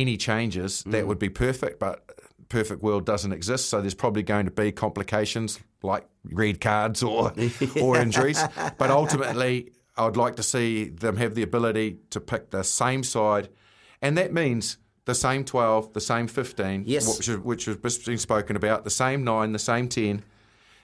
any 0.02 0.18
changes, 0.18 0.84
Mm. 0.84 0.92
that 0.92 1.08
would 1.08 1.20
be 1.20 1.30
perfect. 1.30 1.80
But 1.80 2.04
perfect 2.50 2.82
world 2.82 3.06
doesn't 3.06 3.32
exist, 3.34 3.70
so 3.70 3.82
there's 3.82 3.94
probably 3.94 4.24
going 4.24 4.46
to 4.46 4.52
be 4.52 4.72
complications 4.72 5.60
like 5.84 6.06
red 6.24 6.62
cards 6.62 7.04
or 7.04 7.34
or 7.82 7.98
injuries. 7.98 8.42
But 8.78 8.90
ultimately, 8.92 9.72
I 9.98 10.06
would 10.06 10.18
like 10.18 10.36
to 10.38 10.44
see 10.44 10.90
them 10.90 11.18
have 11.18 11.36
the 11.36 11.44
ability 11.44 11.98
to 12.12 12.20
pick 12.20 12.52
the 12.52 12.64
same 12.64 13.04
side, 13.04 13.50
and 14.02 14.18
that 14.18 14.34
means. 14.34 14.78
The 15.06 15.16
same 15.16 15.46
12, 15.46 15.94
the 15.94 16.02
same 16.02 16.28
15, 16.28 16.84
Yes. 16.86 17.18
which, 17.18 17.28
which 17.40 17.64
has 17.64 17.78
been 18.00 18.18
spoken 18.18 18.58
about, 18.58 18.84
the 18.84 18.90
same 18.90 19.24
9, 19.24 19.54
the 19.54 19.58
same 19.58 19.88
10, 19.88 20.22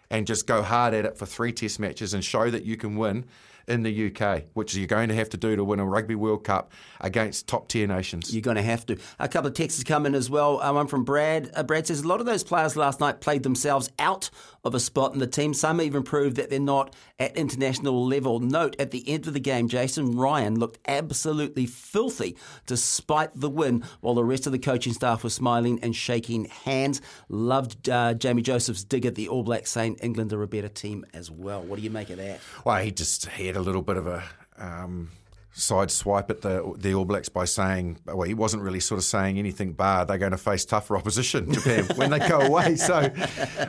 and 0.09 0.25
just 0.25 0.47
go 0.47 0.61
hard 0.61 0.93
at 0.93 1.03
it 1.03 1.17
for 1.17 1.25
three 1.25 1.51
test 1.51 1.77
matches 1.77 2.13
and 2.13 2.23
show 2.23 2.49
that 2.49 2.63
you 2.63 2.77
can 2.77 2.95
win 2.95 3.25
in 3.67 3.83
the 3.83 4.11
UK, 4.11 4.43
which 4.53 4.75
you're 4.75 4.87
going 4.87 5.09
to 5.09 5.15
have 5.15 5.29
to 5.29 5.37
do 5.37 5.55
to 5.55 5.63
win 5.63 5.79
a 5.79 5.85
Rugby 5.85 6.15
World 6.15 6.43
Cup 6.43 6.71
against 6.99 7.47
top 7.47 7.67
tier 7.67 7.87
nations. 7.87 8.33
You're 8.33 8.41
going 8.41 8.57
to 8.57 8.63
have 8.63 8.85
to. 8.87 8.97
A 9.19 9.27
couple 9.27 9.47
of 9.47 9.53
texts 9.53 9.83
come 9.83 10.05
in 10.05 10.15
as 10.15 10.29
well. 10.29 10.61
Uh, 10.61 10.73
one 10.73 10.87
from 10.87 11.03
Brad. 11.03 11.51
Uh, 11.55 11.63
Brad 11.63 11.87
says 11.87 12.01
a 12.01 12.07
lot 12.07 12.19
of 12.19 12.25
those 12.25 12.43
players 12.43 12.75
last 12.75 12.99
night 12.99 13.21
played 13.21 13.43
themselves 13.43 13.89
out 13.99 14.29
of 14.63 14.75
a 14.75 14.79
spot 14.79 15.13
in 15.13 15.19
the 15.19 15.27
team. 15.27 15.53
Some 15.53 15.81
even 15.81 16.03
proved 16.03 16.37
that 16.37 16.49
they're 16.49 16.59
not 16.59 16.95
at 17.19 17.35
international 17.35 18.05
level. 18.05 18.39
Note 18.39 18.75
at 18.79 18.91
the 18.91 19.07
end 19.09 19.27
of 19.27 19.33
the 19.33 19.39
game, 19.39 19.67
Jason 19.67 20.15
Ryan 20.15 20.59
looked 20.59 20.79
absolutely 20.87 21.65
filthy 21.65 22.37
despite 22.65 23.31
the 23.35 23.49
win, 23.49 23.83
while 24.01 24.13
the 24.13 24.23
rest 24.23 24.45
of 24.45 24.51
the 24.51 24.59
coaching 24.59 24.93
staff 24.93 25.23
were 25.23 25.29
smiling 25.29 25.79
and 25.83 25.95
shaking 25.95 26.45
hands. 26.45 27.01
Loved 27.29 27.89
uh, 27.89 28.13
Jamie 28.13 28.41
Joseph's 28.41 28.83
dig 28.83 29.05
at 29.05 29.15
the 29.15 29.27
All 29.27 29.43
Blacks, 29.43 29.71
saying 29.71 29.97
England 30.01 30.33
are 30.33 30.43
a 30.43 30.47
better 30.47 30.69
team 30.69 31.05
as 31.13 31.29
well. 31.29 31.61
What 31.61 31.77
do 31.77 31.81
you 31.81 31.89
make 31.89 32.09
of 32.09 32.17
that? 32.17 32.39
Well, 32.65 32.81
he 32.81 32.91
just 32.91 33.27
he 33.31 33.52
a 33.55 33.59
little 33.61 33.81
bit 33.81 33.97
of 33.97 34.07
a 34.07 34.23
um, 34.57 35.09
side 35.53 35.91
swipe 35.91 36.29
at 36.29 36.41
the 36.41 36.73
the 36.77 36.93
All 36.93 37.05
Blacks 37.05 37.29
by 37.29 37.45
saying, 37.45 37.99
well, 38.05 38.23
he 38.23 38.33
wasn't 38.33 38.63
really 38.63 38.79
sort 38.79 38.97
of 38.97 39.05
saying 39.05 39.37
anything 39.37 39.73
bar 39.73 40.05
they're 40.05 40.17
going 40.17 40.31
to 40.31 40.37
face 40.37 40.65
tougher 40.65 40.97
opposition, 40.97 41.51
Japan, 41.53 41.85
when 41.95 42.09
they 42.09 42.19
go 42.19 42.39
away. 42.41 42.75
So 42.83 43.09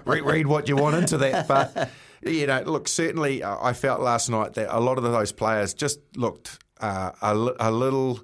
read, 0.07 0.23
read 0.23 0.47
what 0.47 0.69
you 0.69 0.77
want 0.77 0.97
into 0.97 1.19
that. 1.19 1.47
But, 1.47 1.91
you 2.23 2.47
know, 2.47 2.63
look, 2.63 2.89
certainly 2.89 3.43
uh, 3.43 3.57
I 3.61 3.73
felt 3.75 4.01
last 4.01 4.29
night 4.29 4.55
that 4.55 4.75
a 4.77 4.81
lot 4.81 4.99
of 4.99 5.05
those 5.05 5.31
players 5.31 5.75
just 5.75 6.01
looked 6.17 6.59
uh, 6.81 7.13
a, 7.23 7.35
a 7.61 7.71
little. 7.71 8.21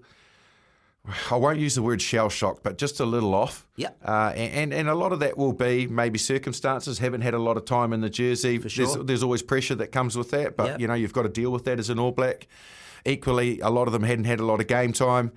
I 1.31 1.37
won't 1.37 1.59
use 1.59 1.75
the 1.75 1.83
word 1.83 2.03
shell 2.03 2.29
shocked, 2.29 2.63
but 2.63 2.77
just 2.79 3.01
a 3.01 3.05
little 3.07 3.35
off. 3.35 3.67
Yeah. 3.77 3.89
Uh, 4.05 4.33
and, 4.37 4.73
and 4.73 4.89
a 4.89 4.95
lot 4.95 5.13
of 5.13 5.21
that 5.21 5.37
will 5.39 5.53
be 5.55 5.87
maybe 5.87 6.19
circumstances, 6.19 6.99
haven't 6.99 7.23
had 7.23 7.33
a 7.35 7.39
lot 7.39 7.57
of 7.57 7.65
time 7.65 7.93
in 7.93 8.01
the 8.03 8.11
jersey. 8.11 8.59
For 8.59 8.69
sure. 8.69 8.87
There's, 8.87 9.07
there's 9.07 9.23
always 9.23 9.43
pressure 9.43 9.75
that 9.77 9.93
comes 9.93 10.17
with 10.17 10.31
that, 10.31 10.57
but, 10.57 10.67
Yep. 10.67 10.81
you 10.81 10.87
know, 10.89 10.95
you've 10.95 11.13
got 11.15 11.23
to 11.23 11.29
deal 11.31 11.51
with 11.51 11.65
that 11.65 11.79
as 11.79 11.89
an 11.91 11.99
All 11.99 12.13
Black. 12.13 12.47
Equally, 13.07 13.61
a 13.61 13.71
lot 13.71 13.87
of 13.89 13.93
them 13.93 14.03
hadn't 14.03 14.27
had 14.27 14.41
a 14.41 14.45
lot 14.45 14.61
of 14.61 14.67
game 14.67 14.93
time. 14.93 15.33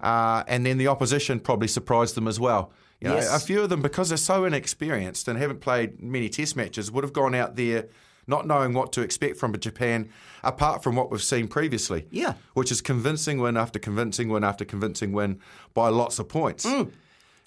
uh, 0.00 0.44
and 0.48 0.64
then 0.64 0.78
the 0.78 0.86
opposition 0.86 1.40
probably 1.40 1.68
surprised 1.68 2.14
them 2.14 2.26
as 2.28 2.38
well. 2.40 2.72
You 3.00 3.08
know, 3.08 3.16
Yes. 3.16 3.34
A 3.34 3.44
few 3.44 3.60
of 3.62 3.68
them, 3.68 3.82
because 3.82 4.08
they're 4.10 4.16
so 4.18 4.44
inexperienced 4.44 5.26
and 5.28 5.38
haven't 5.38 5.60
played 5.60 6.00
many 6.00 6.28
Test 6.28 6.54
matches, 6.56 6.90
would 6.90 7.02
have 7.04 7.12
gone 7.12 7.34
out 7.34 7.56
there 7.56 7.86
not 8.30 8.46
knowing 8.46 8.72
what 8.72 8.92
to 8.94 9.02
expect 9.02 9.36
from 9.36 9.58
Japan, 9.58 10.08
apart 10.42 10.82
from 10.82 10.96
what 10.96 11.10
we've 11.10 11.22
seen 11.22 11.48
previously. 11.48 12.06
Yeah. 12.10 12.34
which 12.54 12.70
is 12.72 12.80
convincing 12.80 13.38
win 13.40 13.56
after 13.58 13.78
convincing 13.78 14.28
win 14.30 14.44
after 14.44 14.64
convincing 14.64 15.12
win 15.12 15.38
by 15.74 15.88
lots 15.88 16.18
of 16.18 16.28
points. 16.28 16.64
Mm. 16.64 16.92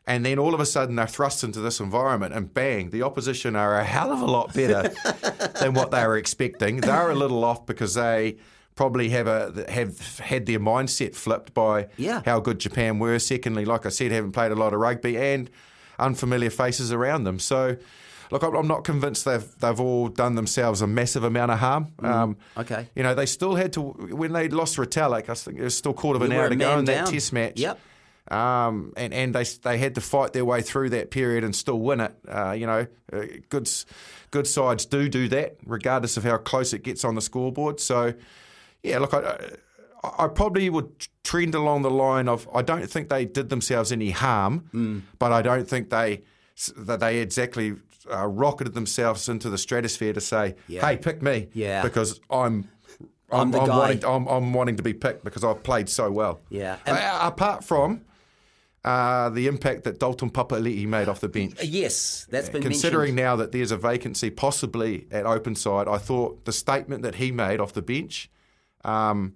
And 0.05 0.26
then 0.26 0.38
all 0.38 0.53
of 0.53 0.60
a 0.60 0.65
sudden 0.65 0.95
they're 0.97 1.07
thrust 1.07 1.43
into 1.45 1.61
this 1.61 1.80
environment, 1.80 2.34
and 2.34 2.53
bang, 2.53 2.89
the 2.89 3.03
opposition 3.03 3.55
are 3.55 3.80
a 3.80 3.85
hell 3.85 4.11
of 4.11 4.19
a 4.22 4.26
lot 4.26 4.53
better 4.53 4.91
than 5.61 5.73
what 5.73 5.91
they 5.91 6.05
were 6.05 6.18
expecting. 6.18 6.81
They're 6.81 7.10
a 7.10 7.15
little 7.15 7.43
off 7.45 7.65
because 7.65 7.93
they 7.93 8.35
probably 8.76 9.10
have 9.10 9.27
a 9.27 9.65
have 9.69 10.19
had 10.19 10.45
their 10.45 10.60
mindset 10.60 11.15
flipped 11.15 11.53
by 11.53 11.88
Yeah. 11.95 12.22
how 12.26 12.41
good 12.41 12.60
Japan 12.60 12.99
were. 12.99 13.18
Secondly, 13.19 13.64
like 13.65 13.85
I 13.85 13.89
said, 13.89 14.11
haven't 14.11 14.34
played 14.34 14.51
a 14.51 14.55
lot 14.55 14.73
of 14.73 14.80
rugby 14.81 15.15
and 15.18 15.49
unfamiliar 15.97 16.49
faces 16.49 16.91
around 16.91 17.23
them. 17.23 17.39
So. 17.39 17.77
Look, 18.31 18.43
I'm 18.43 18.55
I'm 18.55 18.67
not 18.67 18.83
convinced 18.83 19.25
they've 19.25 19.45
they've 19.59 19.79
all 19.79 20.07
done 20.07 20.35
themselves 20.35 20.81
a 20.81 20.87
massive 20.87 21.23
amount 21.23 21.51
of 21.51 21.59
harm. 21.59 21.87
Um, 21.99 22.35
Mm, 22.55 22.61
okay. 22.61 22.89
you 22.95 23.03
know 23.03 23.13
they 23.15 23.25
still 23.25 23.55
had 23.55 23.73
to 23.73 23.81
when 23.81 24.33
they 24.33 24.49
lost 24.49 24.77
Retallick. 24.77 25.29
I 25.29 25.33
think 25.33 25.59
it 25.59 25.63
was 25.63 25.75
still 25.77 25.93
quarter 25.93 26.17
of 26.17 26.21
an 26.23 26.31
hour 26.31 26.49
to 26.49 26.55
go 26.55 26.77
in 26.79 26.85
that. 26.85 27.07
Test 27.07 27.33
match. 27.33 27.59
Yep. 27.59 27.79
Um, 28.31 28.93
and 28.95 29.13
and 29.13 29.35
they 29.35 29.43
they 29.43 29.77
had 29.77 29.95
to 29.95 30.01
fight 30.01 30.33
their 30.33 30.45
way 30.45 30.61
through 30.61 30.91
that 30.91 31.11
period 31.11 31.43
and 31.43 31.53
still 31.55 31.79
win 31.79 31.99
it. 31.99 32.15
Uh, 32.27 32.51
you 32.51 32.65
know, 32.65 32.87
uh, 33.11 33.21
good 33.49 33.69
good 34.31 34.47
sides 34.47 34.85
do 34.85 35.09
do 35.09 35.27
that, 35.27 35.57
regardless 35.65 36.15
of 36.17 36.23
how 36.23 36.37
close 36.37 36.73
it 36.73 36.83
gets 36.83 37.03
on 37.03 37.15
the 37.15 37.21
scoreboard. 37.21 37.79
So, 37.81 38.13
yeah, 38.81 38.99
look, 38.99 39.13
I, 39.13 39.37
I 40.03 40.09
I 40.25 40.27
probably 40.29 40.69
would 40.69 41.07
trend 41.23 41.53
along 41.53 41.81
the 41.81 41.91
line 41.91 42.27
of 42.29 42.47
I 42.55 42.61
don't 42.61 42.89
think 42.89 43.09
they 43.09 43.25
did 43.25 43.49
themselves 43.49 43.91
any 43.91 44.11
harm, 44.11 44.69
Mm. 44.73 45.01
but 45.19 45.31
I 45.33 45.41
don't 45.41 45.67
think 45.67 45.89
they 45.89 46.21
that 46.77 46.99
they 46.99 47.19
exactly 47.19 47.75
uh, 48.11 48.27
rocketed 48.27 48.73
themselves 48.73 49.30
into 49.30 49.49
the 49.49 49.57
stratosphere 49.57 50.13
to 50.13 50.21
say, 50.21 50.55
Yeah. 50.67 50.88
"Hey, 50.88 50.97
pick 50.97 51.21
me," 51.21 51.49
Yeah. 51.53 51.81
because 51.84 52.19
I'm. 52.30 52.69
I'm 53.31 53.53
I'm, 53.55 53.61
I'm 53.61 53.67
wanting, 53.69 54.05
I'm, 54.05 54.27
I'm 54.27 54.53
wanting 54.53 54.75
to 54.75 54.84
be 54.84 54.93
picked 54.93 55.23
because 55.23 55.43
I've 55.43 55.63
played 55.63 55.89
so 55.89 56.11
well. 56.11 56.39
Yeah. 56.49 56.77
Uh, 56.85 57.19
apart 57.23 57.63
from 57.63 58.01
uh, 58.85 59.30
the 59.30 59.47
impact 59.47 59.85
that 59.85 59.99
Dalton 59.99 60.30
Papali'i 60.30 60.85
made 60.85 61.07
off 61.09 61.19
the 61.19 61.30
bench. 61.30 61.55
Yes, 61.63 62.27
that's 62.30 62.49
been 62.49 62.61
Considering 62.61 63.15
mentioned. 63.15 63.25
now 63.25 63.35
that 63.38 63.51
there's 63.51 63.71
a 63.71 63.77
vacancy 63.77 64.30
possibly 64.30 65.07
at 65.09 65.25
open 65.25 65.55
side, 65.55 65.88
I 65.88 65.97
thought 65.97 66.45
the 66.45 66.51
statement 66.51 67.01
that 67.01 67.15
he 67.15 67.31
made 67.31 67.59
off 67.59 67.73
the 67.73 67.81
bench, 67.81 68.30
um, 68.85 69.34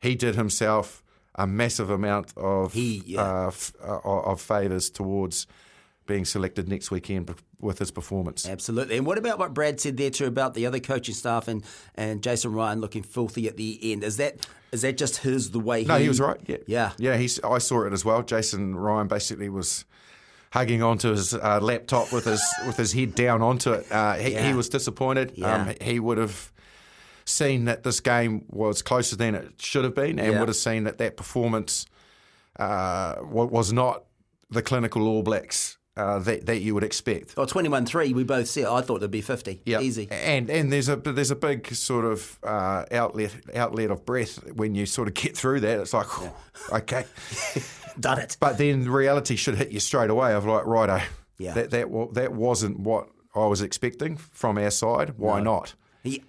he 0.00 0.16
did 0.16 0.34
himself 0.34 1.04
a 1.36 1.46
massive 1.46 1.88
amount 1.90 2.32
of 2.36 2.72
He, 2.72 3.02
yeah. 3.06 3.20
uh, 3.44 3.46
f- 3.48 3.74
uh, 3.80 4.00
of 4.00 4.40
favours 4.40 4.90
towards 4.90 5.46
being 6.06 6.24
selected 6.24 6.68
next 6.68 6.90
weekend 6.90 7.34
with 7.60 7.78
his 7.78 7.90
performance. 7.90 8.48
Absolutely. 8.48 8.96
And 8.96 9.06
what 9.06 9.18
about 9.18 9.38
what 9.38 9.52
Brad 9.54 9.80
said 9.80 9.96
there 9.96 10.10
too 10.10 10.26
about 10.26 10.54
the 10.54 10.66
other 10.66 10.80
coaching 10.80 11.14
staff 11.14 11.48
and, 11.48 11.64
and 11.94 12.22
Jason 12.22 12.52
Ryan 12.52 12.80
looking 12.80 13.02
filthy 13.02 13.48
at 13.48 13.56
the 13.56 13.92
end? 13.92 14.04
Is 14.04 14.16
that 14.18 14.46
is 14.72 14.82
that 14.82 14.96
just 14.98 15.18
his 15.18 15.50
the 15.50 15.60
way? 15.60 15.84
No, 15.84 15.96
he, 15.96 16.04
he 16.04 16.08
was 16.08 16.20
right. 16.20 16.38
Yeah, 16.46 16.56
Yeah. 16.66 16.92
yeah. 16.98 17.16
He's. 17.16 17.40
I 17.42 17.58
saw 17.58 17.84
it 17.86 17.92
as 17.92 18.04
well. 18.04 18.22
Jason 18.22 18.74
Ryan 18.76 19.06
basically 19.08 19.48
was 19.48 19.84
hugging 20.52 20.82
onto 20.82 21.10
his 21.10 21.34
uh, 21.34 21.58
laptop 21.60 22.12
with 22.12 22.24
his 22.24 22.42
with 22.66 22.76
his 22.76 22.92
head 22.92 23.14
down 23.14 23.42
onto 23.42 23.72
it. 23.72 23.90
Uh, 23.90 24.14
he, 24.14 24.32
Yeah. 24.32 24.48
he 24.48 24.54
was 24.54 24.68
disappointed. 24.68 25.32
Yeah. 25.34 25.54
Um, 25.68 25.74
he 25.80 25.98
would 26.00 26.18
have 26.18 26.52
seen 27.24 27.64
that 27.64 27.82
this 27.82 27.98
game 28.00 28.44
was 28.50 28.82
closer 28.82 29.16
than 29.16 29.34
it 29.34 29.54
should 29.60 29.84
have 29.84 29.94
been, 29.94 30.18
and 30.18 30.32
Yeah. 30.32 30.38
would 30.38 30.48
have 30.48 30.56
seen 30.56 30.84
that 30.84 30.98
that 30.98 31.16
performance 31.16 31.86
uh, 32.58 33.16
was 33.22 33.72
not 33.72 34.04
the 34.50 34.62
clinical 34.62 35.06
All 35.08 35.22
Blacks 35.22 35.76
uh, 35.96 36.18
that 36.20 36.46
that 36.46 36.58
you 36.60 36.74
would 36.74 36.84
expect. 36.84 37.34
Oh, 37.36 37.46
21-3, 37.46 38.12
we 38.14 38.22
both 38.24 38.48
said. 38.48 38.66
I 38.66 38.80
thought 38.82 38.98
there'd 39.00 39.10
be 39.10 39.22
50. 39.22 39.62
Yeah, 39.64 39.80
Easy. 39.80 40.08
And 40.10 40.50
and 40.50 40.72
there's 40.72 40.88
a 40.88 40.96
there's 40.96 41.30
a 41.30 41.36
big 41.36 41.72
sort 41.74 42.04
of 42.04 42.38
uh, 42.42 42.84
outlet 42.92 43.34
outlet 43.54 43.90
of 43.90 44.04
breath 44.04 44.38
when 44.52 44.74
you 44.74 44.86
sort 44.86 45.08
of 45.08 45.14
get 45.14 45.36
through 45.36 45.60
that. 45.60 45.80
It's 45.80 45.94
like, 45.94 46.06
okay, 46.72 47.04
Done 48.00 48.18
it. 48.18 48.36
but 48.40 48.58
then 48.58 48.88
reality 48.90 49.36
should 49.36 49.56
hit 49.56 49.70
you 49.70 49.80
straight 49.80 50.10
away. 50.10 50.34
Of 50.34 50.44
like, 50.44 50.66
righto, 50.66 51.00
Yeah. 51.38 51.54
that 51.54 51.70
that 51.70 52.08
that 52.12 52.32
wasn't 52.34 52.78
what 52.80 53.08
I 53.34 53.46
was 53.46 53.62
expecting 53.62 54.16
from 54.16 54.58
our 54.58 54.70
side. 54.70 55.14
Why 55.16 55.40
not? 55.40 55.74
He, 56.02 56.22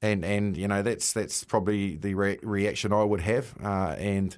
And 0.00 0.24
and 0.24 0.56
you 0.56 0.68
know 0.68 0.80
that's 0.82 1.12
that's 1.12 1.44
probably 1.44 1.96
the 1.96 2.14
re- 2.14 2.38
reaction 2.42 2.92
I 2.94 3.04
would 3.04 3.20
have. 3.20 3.54
Uh, 3.62 3.94
and 3.98 4.36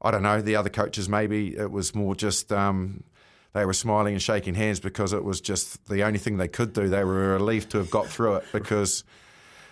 I 0.00 0.10
don't 0.10 0.22
know 0.22 0.40
the 0.40 0.56
other 0.56 0.70
coaches. 0.70 1.08
Maybe 1.10 1.56
it 1.56 1.70
was 1.70 1.94
more 1.94 2.14
just. 2.14 2.50
Um, 2.50 3.04
they 3.54 3.64
were 3.66 3.74
smiling 3.74 4.14
and 4.14 4.22
shaking 4.22 4.54
hands 4.54 4.80
because 4.80 5.12
it 5.12 5.24
was 5.24 5.40
just 5.40 5.86
the 5.88 6.02
only 6.02 6.18
thing 6.18 6.36
they 6.38 6.48
could 6.48 6.72
do. 6.72 6.88
They 6.88 7.04
were 7.04 7.34
relieved 7.34 7.70
to 7.70 7.78
have 7.78 7.90
got 7.90 8.06
through 8.08 8.36
it 8.36 8.44
because 8.52 9.04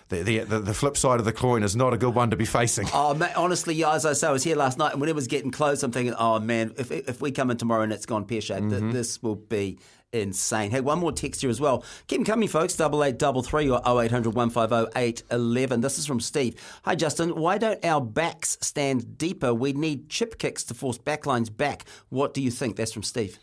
the, 0.09 0.21
the, 0.21 0.59
the, 0.59 0.73
flip 0.73 0.97
side 0.97 1.19
of 1.19 1.25
the 1.25 1.31
coin 1.33 1.63
is 1.63 1.75
not 1.75 1.93
a 1.93 1.97
good 1.97 2.13
one 2.13 2.29
to 2.31 2.35
be 2.35 2.45
facing. 2.45 2.87
Oh, 2.93 3.13
man, 3.13 3.31
honestly, 3.35 3.83
as 3.83 4.05
I 4.05 4.13
say, 4.13 4.27
I 4.27 4.31
was 4.31 4.43
here 4.43 4.57
last 4.57 4.77
night, 4.77 4.91
and 4.91 4.99
when 4.99 5.09
it 5.09 5.15
was 5.15 5.27
getting 5.27 5.51
close, 5.51 5.83
I'm 5.83 5.91
thinking, 5.91 6.13
oh 6.19 6.39
man, 6.39 6.73
if 6.77 6.91
if 6.91 7.21
we 7.21 7.31
come 7.31 7.49
in 7.49 7.57
tomorrow 7.57 7.83
and 7.83 7.93
it's 7.93 8.05
gone 8.05 8.25
pear 8.25 8.41
shaped, 8.41 8.63
Mm-hmm. 8.63 8.91
this 8.91 9.23
will 9.23 9.35
be 9.37 9.79
insane. 10.13 10.69
Hey, 10.71 10.81
one 10.81 10.99
more 10.99 11.13
text 11.13 11.39
here 11.41 11.49
as 11.49 11.61
well. 11.61 11.85
Keep 12.07 12.19
them 12.19 12.25
coming, 12.25 12.49
folks. 12.49 12.75
Double 12.75 13.03
eight 13.03 13.17
double 13.17 13.41
three 13.41 13.69
or 13.69 13.79
0800 13.85 14.35
150 14.35 14.91
811. 14.99 15.81
This 15.81 15.97
is 15.97 16.05
from 16.05 16.19
Steve. 16.19 16.55
Hi, 16.83 16.95
Justin. 16.95 17.35
Why 17.35 17.57
don't 17.57 17.83
our 17.85 18.01
backs 18.01 18.57
stand 18.61 19.17
deeper? 19.17 19.53
We 19.53 19.71
need 19.73 20.09
chip 20.09 20.37
kicks 20.37 20.63
to 20.65 20.73
force 20.73 20.97
backlines 20.97 21.55
back. 21.55 21.85
What 22.09 22.33
do 22.33 22.41
you 22.41 22.51
think? 22.51 22.75
That's 22.75 22.91
from 22.91 23.03
Steve. 23.03 23.39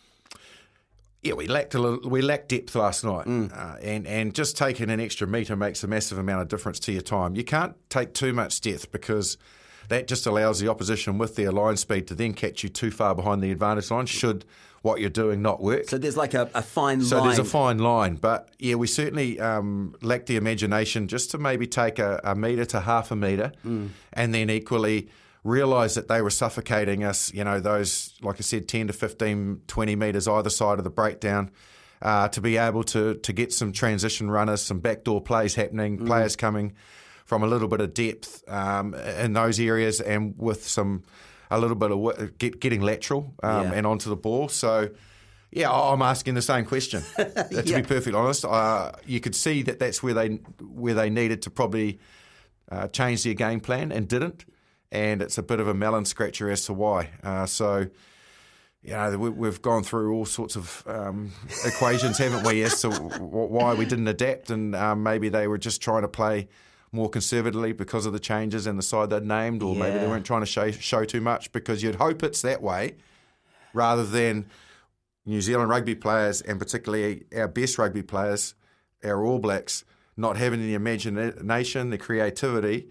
Yeah, 1.22 1.32
we 1.34 1.48
lacked 1.48 1.74
a 1.74 1.78
little, 1.80 2.08
we 2.08 2.22
lacked 2.22 2.48
depth 2.50 2.74
last 2.76 3.02
night, 3.04 3.26
uh, 3.26 3.76
and 3.82 4.06
and 4.06 4.34
just 4.34 4.56
taking 4.56 4.88
an 4.88 5.00
extra 5.00 5.26
metre 5.26 5.56
makes 5.56 5.82
a 5.82 5.88
massive 5.88 6.16
amount 6.18 6.42
of 6.42 6.48
difference 6.48 6.78
to 6.80 6.92
your 6.92 7.02
time. 7.02 7.34
You 7.34 7.42
can't 7.44 7.74
take 7.90 8.14
too 8.14 8.32
much 8.32 8.60
depth 8.60 8.92
because 8.92 9.36
that 9.88 10.06
just 10.06 10.26
allows 10.26 10.60
the 10.60 10.68
opposition 10.68 11.18
with 11.18 11.34
their 11.34 11.50
line 11.50 11.76
speed 11.76 12.06
to 12.08 12.14
then 12.14 12.34
catch 12.34 12.62
you 12.62 12.68
too 12.68 12.90
far 12.92 13.14
behind 13.16 13.42
the 13.42 13.50
advantage 13.50 13.90
line. 13.90 14.06
Should 14.06 14.44
what 14.82 15.00
you're 15.00 15.10
doing 15.10 15.42
not 15.42 15.60
work? 15.60 15.88
So 15.88 15.98
there's 15.98 16.16
like 16.16 16.34
a, 16.34 16.48
a 16.54 16.62
fine 16.62 17.00
So 17.00 17.16
line. 17.18 17.26
there's 17.26 17.40
a 17.40 17.44
fine 17.44 17.78
line, 17.78 18.14
but 18.14 18.50
yeah, 18.60 18.76
we 18.76 18.86
certainly 18.86 19.40
um, 19.40 19.96
lack 20.02 20.26
the 20.26 20.36
imagination 20.36 21.08
just 21.08 21.32
to 21.32 21.38
maybe 21.38 21.66
take 21.66 21.98
a, 21.98 22.20
a 22.22 22.36
metre 22.36 22.64
to 22.66 22.80
half 22.80 23.10
a 23.10 23.16
metre, 23.16 23.50
and 23.64 24.32
then 24.34 24.50
equally 24.50 25.08
realise 25.44 25.94
that 25.94 26.08
they 26.08 26.20
were 26.22 26.30
suffocating 26.30 27.04
us. 27.04 27.32
You 27.32 27.44
know, 27.44 27.60
those 27.60 28.14
like 28.22 28.36
I 28.36 28.40
said, 28.42 28.68
10 28.68 28.88
to 28.88 28.92
15, 28.92 29.62
20 29.66 29.96
metres 29.96 30.28
either 30.28 30.50
side 30.50 30.78
of 30.78 30.84
the 30.84 30.90
breakdown. 30.90 31.50
Uh, 32.00 32.28
to 32.28 32.40
be 32.40 32.56
able 32.56 32.84
to 32.84 33.14
to 33.14 33.32
get 33.32 33.52
some 33.52 33.72
transition 33.72 34.30
runners, 34.30 34.62
some 34.62 34.78
backdoor 34.78 35.20
plays 35.20 35.56
happening, 35.56 35.98
players 36.06 36.36
coming 36.36 36.74
from 37.26 37.42
a 37.42 37.46
little 37.46 37.66
bit 37.66 37.80
of 37.80 37.92
depth 37.92 38.44
um, 38.48 38.94
in 38.94 39.32
those 39.32 39.58
areas, 39.58 40.00
and 40.00 40.34
with 40.38 40.66
some 40.68 41.02
a 41.50 41.58
little 41.58 41.74
bit 41.74 41.90
of 41.90 42.38
get, 42.38 42.60
getting 42.60 42.82
lateral 42.82 43.34
um, 43.42 43.66
Yeah. 43.66 43.72
and 43.74 43.86
onto 43.86 44.10
the 44.10 44.16
ball. 44.16 44.48
So. 44.48 44.90
Yeah, 45.50 45.72
I'm 45.72 46.02
asking 46.02 46.34
the 46.34 46.42
same 46.42 46.66
question. 46.66 47.02
Uh, 47.18 47.24
to 47.44 47.62
be 47.62 47.80
perfectly 47.82 48.12
honest, 48.12 48.44
uh, 48.44 48.92
you 49.06 49.18
could 49.18 49.34
see 49.34 49.62
that 49.62 49.78
that's 49.78 50.02
where 50.02 50.12
they 50.12 50.28
where 50.60 50.92
they 50.92 51.08
needed 51.08 51.40
to 51.42 51.50
probably 51.50 52.00
uh, 52.70 52.88
change 52.88 53.22
their 53.24 53.32
game 53.32 53.58
plan 53.58 53.90
and 53.90 54.06
didn't, 54.06 54.44
and 54.90 55.22
it's 55.22 55.38
a 55.38 55.42
bit 55.42 55.60
of 55.60 55.68
a 55.68 55.74
melon 55.74 56.04
scratcher 56.04 56.50
as 56.50 56.64
to 56.66 56.72
why. 56.72 57.10
Uh, 57.22 57.46
so, 57.46 57.88
you 58.82 58.92
know, 58.92 59.18
we, 59.18 59.30
we've 59.30 59.60
gone 59.60 59.82
through 59.82 60.14
all 60.14 60.24
sorts 60.24 60.56
of 60.56 60.82
um, 60.86 61.32
equations, 61.64 62.18
haven't 62.18 62.46
we, 62.46 62.62
as 62.62 62.80
to 62.82 62.90
why 62.90 63.74
we 63.74 63.84
didn't 63.84 64.08
adapt, 64.08 64.50
and 64.50 64.74
um, 64.74 65.02
maybe 65.02 65.28
they 65.28 65.46
were 65.46 65.58
just 65.58 65.82
trying 65.82 66.02
to 66.02 66.08
play 66.08 66.48
more 66.90 67.10
conservatively 67.10 67.72
because 67.72 68.06
of 68.06 68.14
the 68.14 68.20
changes 68.20 68.66
and 68.66 68.78
the 68.78 68.82
side 68.82 69.10
they'd 69.10 69.24
named, 69.24 69.62
or 69.62 69.74
maybe 69.74 69.98
they 69.98 70.06
weren't 70.06 70.24
trying 70.24 70.40
to 70.40 70.46
show, 70.46 70.70
show 70.70 71.04
too 71.04 71.20
much 71.20 71.52
because 71.52 71.82
you'd 71.82 71.96
hope 71.96 72.22
it's 72.22 72.40
that 72.42 72.62
way, 72.62 72.96
rather 73.74 74.06
than 74.06 74.46
New 75.26 75.42
Zealand 75.42 75.68
rugby 75.68 75.94
players, 75.94 76.40
and 76.40 76.58
particularly 76.58 77.24
our 77.36 77.48
best 77.48 77.76
rugby 77.76 78.02
players, 78.02 78.54
our 79.04 79.22
All 79.22 79.38
Blacks, 79.38 79.84
not 80.16 80.38
having 80.38 80.60
the 80.60 80.72
imagination, 80.72 81.90
the 81.90 81.98
creativity, 81.98 82.88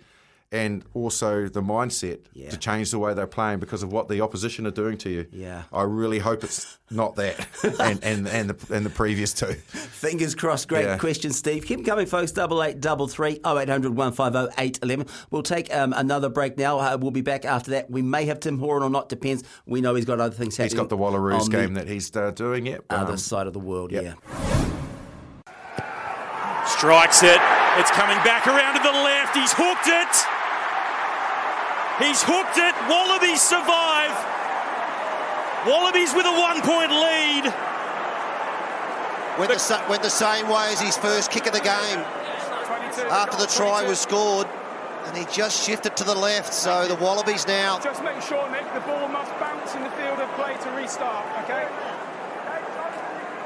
and 0.52 0.86
also 0.94 1.48
the 1.50 1.62
mindset 1.62 2.20
Yeah. 2.34 2.50
to 2.52 2.58
change 2.58 2.92
the 2.92 3.00
way 3.00 3.14
they're 3.14 3.28
playing 3.28 3.60
because 3.60 3.84
of 3.84 3.92
what 3.92 4.08
the 4.08 4.22
opposition 4.22 4.66
are 4.66 4.72
doing 4.72 4.98
to 5.00 5.10
you. 5.10 5.26
Yeah. 5.32 5.64
I 5.74 5.82
really 5.84 6.20
hope 6.20 6.44
it's 6.46 6.78
not 6.90 7.16
that, 7.18 7.48
and 7.82 8.02
and 8.02 8.28
and 8.30 8.50
the, 8.52 8.74
and 8.74 8.86
the 8.86 8.90
previous 8.90 9.34
two. 9.34 9.54
Fingers 9.54 10.36
crossed. 10.36 10.70
Great 10.70 10.86
Yeah. 10.86 10.98
question, 10.98 11.32
Steve. 11.34 11.66
Keep 11.66 11.86
coming, 11.86 12.06
folks. 12.06 12.32
Double 12.32 12.64
eight, 12.64 12.80
double 12.80 13.10
three, 13.10 13.42
oh 13.44 13.58
eight 13.60 13.68
hundred 13.68 13.96
one 13.98 14.14
five 14.14 14.36
oh 14.38 14.48
eight 14.58 14.80
eleven. 14.82 15.06
We'll 15.32 15.44
take 15.44 15.74
um, 15.76 15.92
another 15.92 16.30
break 16.30 16.58
now. 16.58 16.80
Uh, 16.80 16.98
we'll 17.00 17.12
be 17.12 17.20
back 17.22 17.44
after 17.44 17.72
that. 17.72 17.90
We 17.90 18.02
may 18.02 18.24
have 18.28 18.40
Tim 18.40 18.58
Horan 18.60 18.84
or 18.84 18.90
not. 18.90 19.10
Depends. 19.10 19.44
We 19.66 19.82
know 19.82 19.96
he's 19.96 20.06
got 20.06 20.22
other 20.22 20.34
things 20.34 20.56
happening. 20.56 20.70
He's 20.72 20.80
got 20.80 20.88
the 20.90 20.98
Wallaroos 20.98 21.50
game 21.52 21.74
the 21.74 21.82
that 21.82 21.90
he's 21.90 22.16
uh, 22.16 22.32
doing. 22.32 22.68
Yep. 22.68 22.86
other 22.90 23.12
Um, 23.12 23.18
side 23.18 23.48
of 23.48 23.54
the 23.54 23.60
world. 23.60 23.92
yep. 23.92 24.04
Yeah. 24.04 24.14
Strikes 26.68 27.24
it. 27.24 27.40
It's 27.80 27.92
coming 27.92 28.18
back 28.24 28.48
around 28.48 28.76
to 28.76 28.82
the 28.84 28.92
left. 28.92 29.36
He's 29.36 29.52
hooked 29.54 29.88
it. 29.88 30.37
He's 32.00 32.22
hooked 32.22 32.58
it. 32.58 32.76
Wallabies 32.90 33.42
survive. 33.42 34.14
Wallabies 35.66 36.14
with 36.14 36.26
a 36.26 36.32
one 36.32 36.62
point 36.62 36.92
lead. 36.92 37.54
Went 39.40 39.52
the, 39.52 39.86
went 39.90 40.04
the 40.04 40.10
same 40.10 40.48
way 40.48 40.70
as 40.72 40.80
his 40.80 40.98
first 40.98 41.32
kick 41.32 41.48
of 41.48 41.54
the 41.54 41.60
game. 41.60 42.00
After 43.10 43.38
the 43.38 43.48
try 43.48 43.84
was 43.88 44.00
scored, 44.00 44.48
and 45.06 45.18
he 45.18 45.26
just 45.32 45.66
shifted 45.66 45.96
to 45.98 46.04
the 46.04 46.16
left. 46.16 46.54
So 46.54 46.88
the 46.88 46.96
Wallabies 46.96 47.48
now. 47.48 47.80
Just 47.80 48.04
make 48.04 48.22
sure, 48.22 48.50
Nick, 48.52 48.72
the 48.74 48.80
ball 48.82 49.08
must 49.08 49.32
bounce 49.40 49.76
in 49.76 49.84
the 49.84 49.90
field 49.92 50.20
of 50.20 50.30
play 50.34 50.56
to 50.56 50.70
restart, 50.72 51.26
okay? 51.44 51.68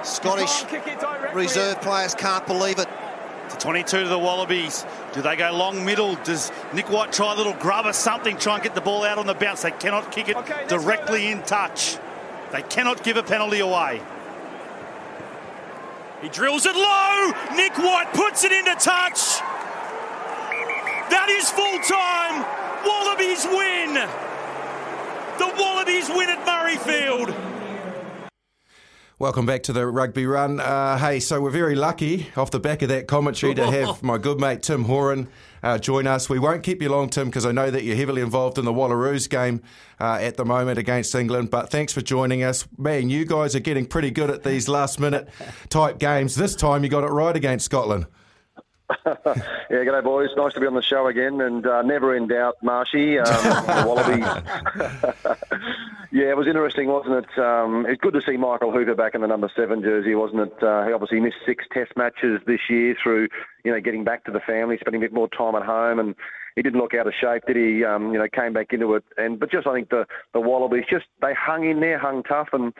Scottish 0.03 0.65
reserve 1.33 1.81
players 1.81 2.15
can't 2.15 2.45
believe 2.47 2.79
it. 2.79 2.87
To 3.51 3.57
22 3.57 4.03
to 4.03 4.07
the 4.07 4.17
Wallabies. 4.19 4.85
Do 5.13 5.21
they 5.21 5.35
go 5.35 5.51
long 5.51 5.85
middle? 5.85 6.15
Does 6.23 6.51
Nick 6.73 6.89
White 6.89 7.11
try 7.11 7.33
a 7.33 7.35
little 7.35 7.53
grub 7.53 7.85
or 7.85 7.93
something, 7.93 8.37
try 8.37 8.55
and 8.55 8.63
get 8.63 8.75
the 8.75 8.81
ball 8.81 9.03
out 9.03 9.17
on 9.17 9.27
the 9.27 9.33
bounce? 9.33 9.61
They 9.61 9.71
cannot 9.71 10.11
kick 10.11 10.29
it 10.29 10.35
Okay, 10.37 10.65
directly 10.67 11.27
in 11.27 11.43
touch. 11.43 11.97
They 12.51 12.61
cannot 12.61 13.03
give 13.03 13.17
a 13.17 13.23
penalty 13.23 13.59
away. 13.59 14.01
He 16.21 16.29
drills 16.29 16.65
it 16.65 16.75
low. 16.75 17.31
Nick 17.55 17.77
White 17.77 18.13
puts 18.13 18.43
it 18.43 18.51
into 18.51 18.75
touch. 18.75 19.39
That 21.09 21.27
is 21.29 21.49
full 21.49 21.79
time. 21.89 22.45
Wallabies 22.85 23.45
win. 23.45 23.93
The 25.39 25.61
Wallabies 25.61 26.09
win 26.09 26.29
at 26.29 26.45
Murrayfield. 26.45 27.50
Welcome 29.22 29.45
back 29.45 29.61
to 29.64 29.73
the 29.73 29.85
rugby 29.85 30.26
run. 30.26 30.60
Uh, 30.60 30.98
hey, 30.98 31.19
so 31.19 31.39
we're 31.39 31.52
very 31.52 31.76
lucky 31.76 32.31
off 32.35 32.49
the 32.49 32.60
back 32.60 32.81
of 32.81 32.89
that 32.89 33.06
commentary 33.06 33.53
to 33.53 33.69
have 33.69 34.02
my 34.03 34.18
good 34.18 34.39
mate 34.39 34.64
Tim 34.64 34.85
Horan 34.85 35.27
uh, 35.61 35.77
join 35.77 36.07
us. 36.07 36.27
We 36.27 36.39
won't 36.39 36.64
keep 36.64 36.81
you 36.81 36.89
long, 36.89 37.07
Tim, 37.07 37.27
because 37.27 37.45
I 37.45 37.52
know 37.52 37.69
that 37.69 37.84
you're 37.84 37.95
heavily 37.95 38.23
involved 38.23 38.57
in 38.57 38.65
the 38.65 38.73
Wallaroos 38.73 39.30
game 39.30 39.61
uh, 39.99 40.18
at 40.19 40.38
the 40.38 40.43
moment 40.43 40.80
against 40.80 41.14
England. 41.14 41.52
But 41.52 41.69
thanks 41.69 41.93
for 41.93 42.02
joining 42.02 42.41
us. 42.41 42.68
Man, 42.80 43.11
you 43.11 43.26
guys 43.26 43.56
are 43.56 43.60
getting 43.60 43.85
pretty 43.85 44.10
good 44.10 44.31
at 44.31 44.41
these 44.41 44.68
last 44.68 44.99
minute 44.99 45.30
type 45.69 45.99
games. 45.99 46.34
This 46.34 46.56
time 46.56 46.84
you 46.84 46.89
got 46.89 47.03
it 47.03 47.11
right 47.11 47.35
against 47.35 47.65
Scotland. 47.65 48.07
yeah, 49.05 49.84
g'day 49.85 50.03
boys. 50.03 50.30
Nice 50.35 50.53
to 50.53 50.59
be 50.59 50.68
on 50.68 50.73
the 50.73 50.81
show 50.81 51.07
again, 51.07 51.41
and 51.41 51.65
uh, 51.65 51.81
never 51.81 52.15
in 52.15 52.27
doubt, 52.27 52.55
Marshy. 52.61 53.19
Um, 53.19 53.26
the 53.65 53.84
Wallabies. 53.85 54.26
yeah, 56.11 56.30
it 56.30 56.38
was 56.38 56.47
interesting, 56.47 56.88
wasn't 56.88 57.26
it? 57.26 57.39
Um, 57.39 57.85
it's 57.88 58.01
good 58.01 58.13
to 58.13 58.22
see 58.22 58.38
Michael 58.38 58.72
Hooper 58.72 58.95
back 58.95 59.15
in 59.15 59.22
the 59.22 59.27
number 59.27 59.49
seven 59.55 59.81
jersey, 59.81 60.15
wasn't 60.15 60.41
it? 60.41 60.63
Uh, 60.63 60.85
he 60.85 60.93
obviously 60.93 61.19
missed 61.19 61.38
six 61.45 61.65
Test 61.72 61.91
matches 61.95 62.41
this 62.45 62.61
year 62.69 62.95
through, 63.01 63.27
you 63.63 63.72
know, 63.72 63.80
getting 63.80 64.03
back 64.03 64.26
to 64.26 64.31
the 64.31 64.41
family, 64.41 64.77
spending 64.80 65.01
a 65.01 65.05
bit 65.05 65.13
more 65.13 65.30
time 65.30 65.55
at 65.55 65.63
home, 65.63 65.99
and 65.99 66.15
he 66.55 66.61
didn't 66.61 66.80
look 66.80 66.93
out 66.93 67.07
of 67.07 67.13
shape, 67.13 67.43
did 67.47 67.55
he? 67.55 67.84
Um, 67.84 68.13
you 68.13 68.19
know, 68.19 68.27
came 68.27 68.53
back 68.53 68.73
into 68.73 68.93
it, 68.95 69.03
and 69.18 69.39
but 69.39 69.51
just 69.51 69.68
I 69.68 69.73
think 69.73 69.89
the 69.89 70.05
the 70.34 70.41
Wallabies 70.41 70.85
just 70.89 71.05
they 71.22 71.34
hung 71.34 71.69
in 71.69 71.80
there, 71.80 71.99
hung 71.99 72.23
tough, 72.23 72.49
and. 72.53 72.73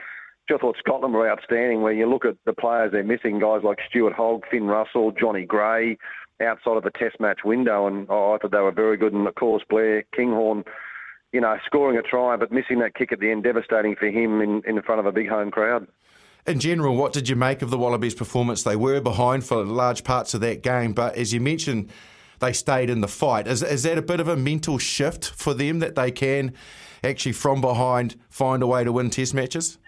I 0.52 0.58
thought 0.58 0.76
Scotland 0.78 1.14
were 1.14 1.30
outstanding. 1.30 1.82
When 1.82 1.96
you 1.96 2.08
look 2.08 2.24
at 2.24 2.36
the 2.44 2.52
players 2.52 2.92
they're 2.92 3.04
missing, 3.04 3.38
guys 3.38 3.62
like 3.64 3.78
Stuart 3.88 4.12
Hogg, 4.12 4.42
Finn 4.50 4.66
Russell, 4.66 5.12
Jonny 5.12 5.44
Gray, 5.44 5.98
outside 6.40 6.76
of 6.76 6.82
the 6.82 6.90
Test 6.90 7.20
match 7.20 7.40
window, 7.44 7.86
and 7.86 8.06
oh, 8.08 8.32
I 8.32 8.38
thought 8.38 8.50
they 8.50 8.58
were 8.58 8.72
very 8.72 8.96
good. 8.96 9.12
And 9.12 9.26
of 9.26 9.34
course, 9.34 9.62
Blair 9.68 10.04
Kinghorn, 10.14 10.64
you 11.32 11.40
know, 11.40 11.56
scoring 11.66 11.96
a 11.96 12.02
try 12.02 12.36
but 12.36 12.52
missing 12.52 12.78
that 12.80 12.94
kick 12.94 13.12
at 13.12 13.20
the 13.20 13.30
end, 13.30 13.44
devastating 13.44 13.96
for 13.96 14.06
him 14.06 14.40
in, 14.40 14.62
in 14.66 14.80
front 14.82 15.00
of 15.00 15.06
a 15.06 15.12
big 15.12 15.28
home 15.28 15.50
crowd. 15.50 15.86
In 16.46 16.58
general, 16.58 16.96
what 16.96 17.12
did 17.12 17.28
you 17.28 17.36
make 17.36 17.62
of 17.62 17.70
the 17.70 17.78
Wallabies' 17.78 18.14
performance? 18.14 18.64
They 18.64 18.74
were 18.74 19.00
behind 19.00 19.44
for 19.44 19.64
large 19.64 20.02
parts 20.02 20.34
of 20.34 20.40
that 20.40 20.62
game, 20.62 20.92
but 20.92 21.14
as 21.16 21.32
you 21.32 21.40
mentioned, 21.40 21.90
they 22.40 22.52
stayed 22.52 22.90
in 22.90 23.00
the 23.00 23.08
fight. 23.08 23.46
Is, 23.46 23.62
is 23.62 23.84
that 23.84 23.96
a 23.96 24.02
bit 24.02 24.18
of 24.18 24.26
a 24.26 24.36
mental 24.36 24.76
shift 24.76 25.30
for 25.30 25.54
them 25.54 25.78
that 25.78 25.94
they 25.94 26.10
can 26.10 26.52
actually, 27.04 27.32
from 27.32 27.60
behind, 27.60 28.16
find 28.28 28.60
a 28.62 28.66
way 28.66 28.82
to 28.82 28.90
win 28.90 29.10
Test 29.10 29.34
matches? 29.34 29.78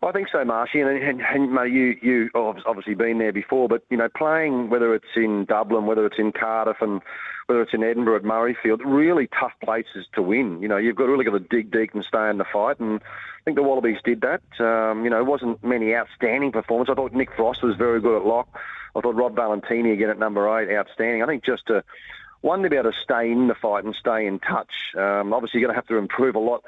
I 0.00 0.12
think 0.12 0.28
so, 0.30 0.44
Marshy, 0.44 0.80
and, 0.80 0.90
and, 0.90 1.20
and 1.20 1.74
you 1.74 1.96
you 2.00 2.30
obviously 2.34 2.94
been 2.94 3.18
there 3.18 3.32
before, 3.32 3.68
but 3.68 3.82
you 3.90 3.96
know, 3.96 4.08
playing 4.16 4.70
whether 4.70 4.94
it's 4.94 5.16
in 5.16 5.44
Dublin, 5.44 5.86
whether 5.86 6.06
it's 6.06 6.18
in 6.18 6.30
Cardiff, 6.30 6.76
and 6.80 7.02
whether 7.46 7.62
it's 7.62 7.74
in 7.74 7.82
Edinburgh 7.82 8.16
at 8.16 8.22
Murrayfield, 8.22 8.80
really 8.84 9.28
tough 9.38 9.52
places 9.64 10.06
to 10.14 10.22
win. 10.22 10.62
You 10.62 10.68
know, 10.68 10.76
you've 10.76 10.94
got 10.94 11.04
really 11.04 11.24
got 11.24 11.32
to 11.32 11.40
dig 11.40 11.72
deep 11.72 11.94
and 11.94 12.04
stay 12.04 12.30
in 12.30 12.38
the 12.38 12.44
fight, 12.44 12.78
and 12.78 13.00
I 13.00 13.44
think 13.44 13.56
the 13.56 13.64
Wallabies 13.64 13.98
did 14.04 14.20
that. 14.20 14.42
Um, 14.64 15.02
you 15.02 15.10
know, 15.10 15.18
it 15.18 15.26
wasn't 15.26 15.64
many 15.64 15.94
outstanding 15.94 16.52
performances. 16.52 16.92
I 16.92 16.94
thought 16.94 17.12
Nick 17.12 17.34
Frost 17.34 17.64
was 17.64 17.76
very 17.76 18.00
good 18.00 18.18
at 18.18 18.26
lock. 18.26 18.48
I 18.94 19.00
thought 19.00 19.16
Rob 19.16 19.34
Valetini 19.34 19.92
again 19.92 20.10
at 20.10 20.18
number 20.18 20.46
eight, 20.58 20.74
outstanding. 20.74 21.24
I 21.24 21.26
think 21.26 21.44
just 21.44 21.66
to 21.66 21.82
one 22.40 22.62
to 22.62 22.70
be 22.70 22.76
able 22.76 22.92
to 22.92 22.98
stay 23.02 23.32
in 23.32 23.48
the 23.48 23.54
fight 23.54 23.84
and 23.84 23.96
stay 23.98 24.26
in 24.26 24.38
touch. 24.38 24.70
Um, 24.96 25.32
obviously, 25.32 25.58
you're 25.58 25.68
going 25.68 25.74
to 25.74 25.80
have 25.80 25.88
to 25.88 25.96
improve 25.96 26.36
a 26.36 26.38
lot 26.38 26.62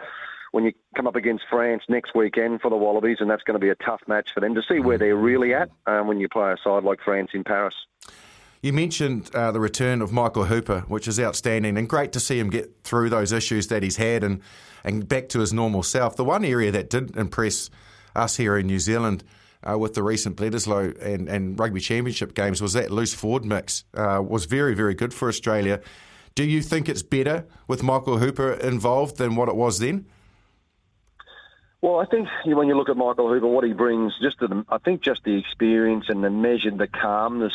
when 0.53 0.65
you 0.65 0.73
come 0.97 1.07
up 1.07 1.17
against 1.17 1.45
France 1.49 1.83
next 1.89 2.15
weekend 2.15 2.61
for 2.61 2.71
the 2.71 2.77
Wallabies, 2.77 3.19
and 3.21 3.31
that's 3.31 3.43
going 3.43 3.55
to 3.55 3.65
be 3.65 3.71
a 3.71 3.75
tough 3.77 4.01
match 4.07 4.31
for 4.33 4.41
them 4.41 4.55
to 4.55 4.63
see 4.69 4.81
where 4.81 4.99
they're 4.99 5.17
really 5.17 5.55
at 5.55 5.71
um, 5.87 6.07
when 6.07 6.19
you 6.21 6.29
play 6.29 6.53
a 6.53 6.57
side 6.63 6.85
like 6.85 7.01
France 7.05 7.31
in 7.35 7.45
Paris. 7.45 7.75
You 8.63 8.75
mentioned 8.75 9.35
uh, 9.35 9.53
the 9.53 9.61
return 9.61 10.03
of 10.03 10.13
Michael 10.13 10.45
Hooper, 10.45 10.81
which 10.81 11.09
is 11.09 11.19
outstanding 11.19 11.79
and 11.79 11.89
great 11.89 12.13
to 12.13 12.21
see 12.21 12.39
him 12.39 12.51
get 12.51 12.85
through 12.85 13.09
those 13.09 13.33
issues 13.33 13.69
that 13.69 13.83
he's 13.83 13.97
had 13.97 14.23
and, 14.23 14.43
and 14.85 15.09
back 15.09 15.31
to 15.31 15.41
his 15.41 15.53
normal 15.53 15.83
self. 15.83 16.17
The 16.17 16.25
one 16.25 16.45
area 16.45 16.71
that 16.73 16.91
did 16.91 17.17
impress 17.17 17.71
us 18.15 18.37
here 18.37 18.59
in 18.59 18.67
New 18.67 18.79
Zealand 18.79 19.25
uh, 19.63 19.79
with 19.79 19.95
the 19.95 20.03
recent 20.03 20.37
Bledisloe 20.37 21.01
and, 21.01 21.27
and 21.29 21.59
Rugby 21.59 21.81
Championship 21.81 22.35
games 22.35 22.61
was 22.61 22.75
that 22.75 22.91
loose 22.91 23.15
forward 23.15 23.47
mix 23.47 23.85
uh, 23.95 24.23
was 24.23 24.45
very, 24.45 24.75
very 24.75 24.95
good 24.95 25.15
for 25.15 25.29
Australia. 25.29 25.81
Do 26.35 26.45
you 26.45 26.61
think 26.61 26.89
it's 26.89 27.03
better 27.03 27.47
with 27.67 27.83
Michael 27.83 28.19
Hooper 28.19 28.53
involved 28.53 29.17
than 29.17 29.37
what 29.37 29.49
it 29.49 29.57
was 29.57 29.79
then? 29.79 30.07
Well, 31.83 31.99
I 31.99 32.05
think 32.05 32.29
when 32.45 32.69
you 32.69 32.77
look 32.77 32.91
at 32.91 32.97
Michael 32.97 33.29
Hooper, 33.29 33.47
what 33.47 33.65
he 33.65 33.73
brings, 33.73 34.13
just 34.21 34.39
the, 34.39 34.65
I 34.69 34.79
think 34.79 35.03
just 35.03 35.25
the 35.25 35.39
experience 35.39 36.07
and 36.09 36.23
the 36.23 36.29
measured, 36.29 36.77
the 36.77 36.87
calmness 36.87 37.55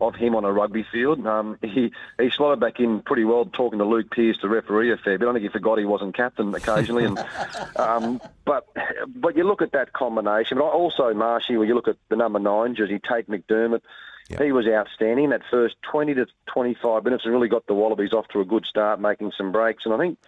of 0.00 0.14
him 0.14 0.34
on 0.34 0.44
a 0.44 0.52
rugby 0.52 0.84
field. 0.92 1.26
Um, 1.26 1.58
he 1.62 1.92
he 2.18 2.30
slotted 2.30 2.60
back 2.60 2.80
in 2.80 3.00
pretty 3.00 3.24
well, 3.24 3.44
talking 3.46 3.78
to 3.78 3.84
Luke 3.84 4.10
Pearce, 4.10 4.38
the 4.40 4.48
referee, 4.48 4.92
a 4.92 4.96
fair 4.96 5.18
bit. 5.18 5.28
I 5.28 5.32
think 5.32 5.42
he 5.42 5.48
forgot 5.48 5.78
he 5.78 5.84
wasn't 5.84 6.16
captain 6.16 6.54
occasionally. 6.54 7.04
And 7.04 7.18
um, 7.76 8.20
but 8.44 8.66
but 9.14 9.36
you 9.36 9.44
look 9.44 9.62
at 9.62 9.72
that 9.72 9.92
combination. 9.92 10.58
But 10.58 10.66
also, 10.66 11.12
Marshy, 11.14 11.56
when 11.56 11.68
you 11.68 11.74
look 11.74 11.88
at 11.88 11.96
the 12.08 12.16
number 12.16 12.38
nine 12.38 12.74
jersey, 12.74 13.00
Tate 13.00 13.28
McDermott. 13.28 13.82
Yep. 14.30 14.40
He 14.40 14.52
was 14.52 14.66
outstanding. 14.66 15.28
That 15.30 15.42
first 15.50 15.74
20 15.92 16.14
to 16.14 16.26
25 16.46 17.04
minutes 17.04 17.24
and 17.26 17.34
really 17.34 17.48
got 17.48 17.66
the 17.66 17.74
Wallabies 17.74 18.14
off 18.14 18.26
to 18.28 18.40
a 18.40 18.44
good 18.46 18.64
start, 18.64 18.98
making 18.98 19.32
some 19.36 19.52
breaks. 19.52 19.84
And 19.84 19.92
I 19.92 19.98
think 19.98 20.18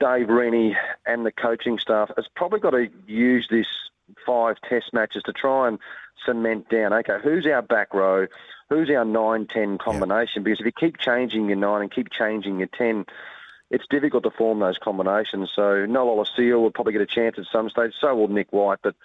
Dave 0.00 0.28
Rennie 0.28 0.76
and 1.06 1.24
the 1.24 1.32
coaching 1.32 1.78
staff 1.78 2.10
has 2.16 2.26
probably 2.34 2.58
got 2.58 2.70
to 2.70 2.88
use 3.06 3.46
this 3.50 3.66
five 4.26 4.56
test 4.68 4.92
matches 4.92 5.22
to 5.24 5.32
try 5.32 5.68
and 5.68 5.78
cement 6.24 6.68
down, 6.68 6.92
okay, 6.92 7.18
who's 7.22 7.46
our 7.46 7.62
back 7.62 7.94
row, 7.94 8.26
who's 8.68 8.88
our 8.90 9.04
9-10 9.04 9.78
combination? 9.78 10.42
Yeah. 10.42 10.44
Because 10.44 10.60
if 10.60 10.66
you 10.66 10.72
keep 10.72 10.98
changing 10.98 11.48
your 11.48 11.56
9 11.56 11.82
and 11.82 11.90
keep 11.90 12.10
changing 12.10 12.58
your 12.58 12.68
10, 12.68 13.04
it's 13.70 13.84
difficult 13.88 14.24
to 14.24 14.30
form 14.30 14.60
those 14.60 14.78
combinations. 14.78 15.50
So 15.54 15.86
Noah 15.86 16.24
Lolesio 16.24 16.60
will 16.60 16.70
probably 16.70 16.92
get 16.92 17.02
a 17.02 17.06
chance 17.06 17.36
at 17.38 17.44
some 17.52 17.70
stage, 17.70 17.92
so 18.00 18.14
will 18.14 18.28
Nick 18.28 18.52
White. 18.52 18.78
But 18.82 18.96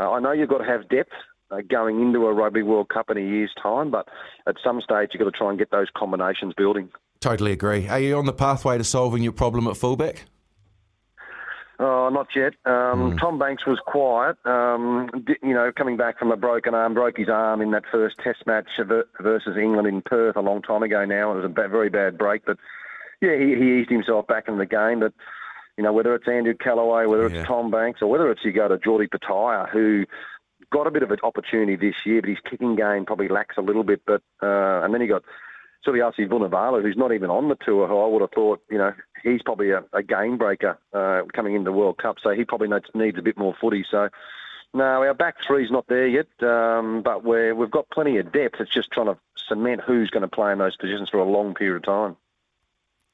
uh, 0.00 0.10
I 0.10 0.20
know 0.20 0.32
you've 0.32 0.48
got 0.48 0.58
to 0.58 0.64
have 0.64 0.88
depth 0.88 1.12
uh, 1.50 1.60
going 1.68 2.00
into 2.00 2.26
a 2.26 2.32
Rugby 2.32 2.62
World 2.62 2.88
Cup 2.88 3.10
in 3.10 3.18
a 3.18 3.20
year's 3.20 3.52
time, 3.60 3.90
but 3.90 4.08
at 4.46 4.56
some 4.62 4.80
stage 4.80 5.10
you've 5.12 5.20
got 5.20 5.32
to 5.32 5.36
try 5.36 5.50
and 5.50 5.58
get 5.58 5.70
those 5.70 5.88
combinations 5.96 6.54
building. 6.54 6.90
Totally 7.20 7.52
agree. 7.52 7.88
Are 7.88 7.98
you 7.98 8.16
on 8.16 8.26
the 8.26 8.32
pathway 8.32 8.78
to 8.78 8.84
solving 8.84 9.22
your 9.22 9.32
problem 9.32 9.66
at 9.66 9.76
fullback? 9.76 10.24
Oh, 11.78 12.08
not 12.08 12.28
yet. 12.34 12.54
Um, 12.64 13.12
mm. 13.12 13.20
Tom 13.20 13.38
Banks 13.38 13.66
was 13.66 13.78
quiet. 13.86 14.36
Um, 14.46 15.10
you 15.42 15.52
know, 15.52 15.70
coming 15.76 15.96
back 15.96 16.18
from 16.18 16.32
a 16.32 16.36
broken 16.36 16.74
arm, 16.74 16.94
broke 16.94 17.18
his 17.18 17.28
arm 17.28 17.60
in 17.60 17.70
that 17.72 17.84
first 17.92 18.16
Test 18.24 18.46
match 18.46 18.68
versus 18.78 19.56
England 19.56 19.86
in 19.86 20.00
Perth 20.00 20.36
a 20.36 20.40
long 20.40 20.62
time 20.62 20.82
ago. 20.82 21.04
Now 21.04 21.32
it 21.32 21.36
was 21.36 21.44
a 21.44 21.68
very 21.68 21.90
bad 21.90 22.16
break, 22.16 22.46
but 22.46 22.56
yeah, 23.20 23.36
he, 23.38 23.54
he 23.54 23.80
eased 23.80 23.90
himself 23.90 24.26
back 24.26 24.48
in 24.48 24.56
the 24.56 24.66
game. 24.66 25.00
But 25.00 25.12
you 25.76 25.84
know, 25.84 25.92
whether 25.92 26.14
it's 26.14 26.26
Andrew 26.26 26.54
Kellaway, 26.54 27.06
whether 27.08 27.28
yeah. 27.28 27.40
it's 27.40 27.46
Tom 27.46 27.70
Banks, 27.70 28.00
or 28.00 28.08
whether 28.08 28.30
it's 28.30 28.44
you 28.44 28.52
go 28.52 28.68
to 28.68 28.78
Geordie 28.78 29.08
Petaia, 29.08 29.68
who 29.68 30.06
got 30.72 30.86
a 30.86 30.90
bit 30.90 31.02
of 31.02 31.10
an 31.10 31.18
opportunity 31.22 31.76
this 31.76 31.94
year, 32.06 32.22
but 32.22 32.30
his 32.30 32.38
kicking 32.50 32.76
game 32.76 33.04
probably 33.04 33.28
lacks 33.28 33.56
a 33.58 33.62
little 33.62 33.84
bit. 33.84 34.00
But 34.06 34.22
uh, 34.42 34.82
and 34.82 34.94
then 34.94 35.02
he 35.02 35.06
got 35.06 35.22
Suliasi 35.86 36.28
Vunivalu, 36.28 36.82
who's 36.82 36.96
not 36.96 37.12
even 37.12 37.30
on 37.30 37.48
the 37.48 37.56
tour, 37.56 37.86
who 37.86 37.98
I 37.98 38.06
would 38.06 38.22
have 38.22 38.32
thought, 38.32 38.62
you 38.70 38.78
know, 38.78 38.92
he's 39.22 39.42
probably 39.42 39.70
a, 39.70 39.84
a 39.92 40.02
game 40.02 40.36
breaker 40.36 40.78
uh, 40.92 41.22
coming 41.32 41.54
into 41.54 41.70
the 41.70 41.76
World 41.76 41.98
Cup, 41.98 42.16
so 42.22 42.30
he 42.30 42.44
probably 42.44 42.68
needs, 42.68 42.86
needs 42.94 43.18
a 43.18 43.22
bit 43.22 43.38
more 43.38 43.54
footy. 43.60 43.84
So, 43.90 44.08
no, 44.74 44.84
our 44.84 45.14
back 45.14 45.36
three's 45.46 45.70
not 45.70 45.86
there 45.88 46.06
yet, 46.06 46.26
um, 46.42 47.02
but 47.02 47.24
we're, 47.24 47.54
we've 47.54 47.70
got 47.70 47.88
plenty 47.90 48.18
of 48.18 48.32
depth. 48.32 48.56
It's 48.60 48.72
just 48.72 48.90
trying 48.90 49.06
to 49.06 49.18
cement 49.48 49.80
who's 49.86 50.10
going 50.10 50.22
to 50.22 50.28
play 50.28 50.52
in 50.52 50.58
those 50.58 50.76
positions 50.76 51.08
for 51.08 51.18
a 51.18 51.24
long 51.24 51.54
period 51.54 51.76
of 51.76 51.84
time. 51.84 52.16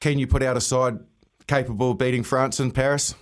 Can 0.01 0.19
you 0.19 0.27
put 0.27 0.43
out 0.43 0.57
a 0.57 0.61
side 0.61 0.99
capable 1.47 1.91
of 1.91 1.97
beating 1.97 2.23
France 2.23 2.59
in 2.59 2.71
Paris? 2.71 3.15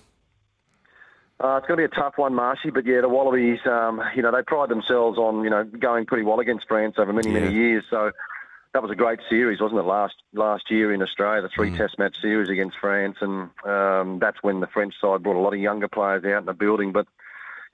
Uh, 1.42 1.56
it's 1.56 1.66
going 1.66 1.76
to 1.76 1.88
be 1.88 1.92
a 1.92 2.00
tough 2.00 2.14
one, 2.16 2.34
Marshy, 2.34 2.70
but 2.70 2.86
yeah, 2.86 3.00
the 3.00 3.08
Wallabies, 3.08 3.58
um, 3.66 4.00
you 4.14 4.22
know, 4.22 4.30
they 4.30 4.42
pride 4.42 4.68
themselves 4.68 5.18
on, 5.18 5.42
you 5.42 5.50
know, 5.50 5.64
going 5.64 6.06
pretty 6.06 6.22
well 6.22 6.38
against 6.38 6.68
France 6.68 6.94
over 6.98 7.12
many, 7.12 7.32
yeah. 7.32 7.40
many 7.40 7.52
years. 7.52 7.84
So 7.90 8.12
that 8.72 8.82
was 8.82 8.90
a 8.90 8.96
great 8.96 9.20
series, 9.28 9.60
wasn't 9.60 9.80
it? 9.80 9.84
Last 9.84 10.14
last 10.32 10.70
year 10.70 10.92
in 10.92 11.02
Australia, 11.02 11.42
the 11.42 11.48
three 11.48 11.70
Mm. 11.70 11.76
Test 11.76 11.98
match 11.98 12.20
series 12.20 12.48
against 12.48 12.78
France, 12.78 13.18
and 13.20 13.50
um, 13.64 14.18
that's 14.18 14.42
when 14.42 14.60
the 14.60 14.66
French 14.66 14.94
side 15.00 15.22
brought 15.22 15.36
a 15.36 15.40
lot 15.44 15.52
of 15.52 15.60
younger 15.60 15.88
players 15.88 16.24
out 16.24 16.38
in 16.38 16.46
the 16.46 16.54
building. 16.54 16.92
But 16.92 17.06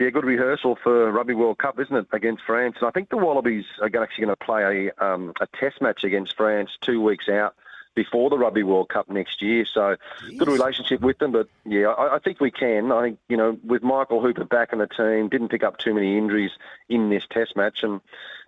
yeah, 0.00 0.10
good 0.10 0.24
rehearsal 0.24 0.76
for 0.82 1.10
Rugby 1.10 1.34
World 1.34 1.58
Cup, 1.58 1.78
isn't 1.78 1.94
it, 1.94 2.06
against 2.12 2.42
France? 2.44 2.76
And 2.80 2.88
I 2.88 2.90
think 2.90 3.10
the 3.10 3.16
Wallabies 3.16 3.64
are 3.80 3.86
actually 3.86 4.26
going 4.26 4.36
to 4.36 4.44
play 4.44 4.90
a, 4.98 5.04
um, 5.04 5.32
a 5.40 5.46
Test 5.58 5.80
match 5.80 6.04
against 6.04 6.36
France 6.36 6.70
two 6.80 7.00
weeks 7.00 7.28
out 7.28 7.54
before 7.94 8.30
the 8.30 8.38
Rugby 8.38 8.62
World 8.62 8.88
Cup 8.88 9.08
next 9.08 9.42
year. 9.42 9.66
So 9.66 9.96
good 10.36 10.46
relationship 10.46 11.00
with 11.00 11.18
them. 11.18 11.32
But 11.32 11.48
yeah, 11.64 11.88
I, 11.88 12.16
I 12.16 12.18
think 12.20 12.40
we 12.40 12.50
can. 12.52 12.92
I 12.92 13.02
think 13.02 13.18
you 13.28 13.36
know 13.36 13.58
with 13.64 13.82
Michael 13.82 14.20
Hooper 14.20 14.44
back 14.44 14.72
in 14.72 14.78
the 14.78 14.86
team, 14.86 15.28
didn't 15.28 15.48
pick 15.48 15.64
up 15.64 15.78
too 15.78 15.94
many 15.94 16.16
injuries 16.16 16.52
in 16.88 17.10
this 17.10 17.24
Test 17.28 17.56
match, 17.56 17.82
and 17.82 18.00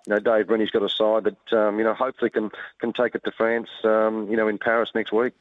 you 0.06 0.14
know 0.14 0.18
Dave 0.18 0.48
Rennie's 0.48 0.70
got 0.70 0.82
a 0.82 0.88
side 0.88 1.24
that 1.24 1.58
um, 1.58 1.78
you 1.78 1.84
know 1.84 1.94
hopefully 1.94 2.30
can 2.30 2.50
can 2.80 2.92
take 2.92 3.14
it 3.14 3.24
to 3.24 3.32
France. 3.32 3.68
Um, 3.84 4.28
you 4.30 4.36
know 4.36 4.48
in 4.48 4.58
Paris 4.58 4.90
next 4.94 5.12
week. 5.12 5.34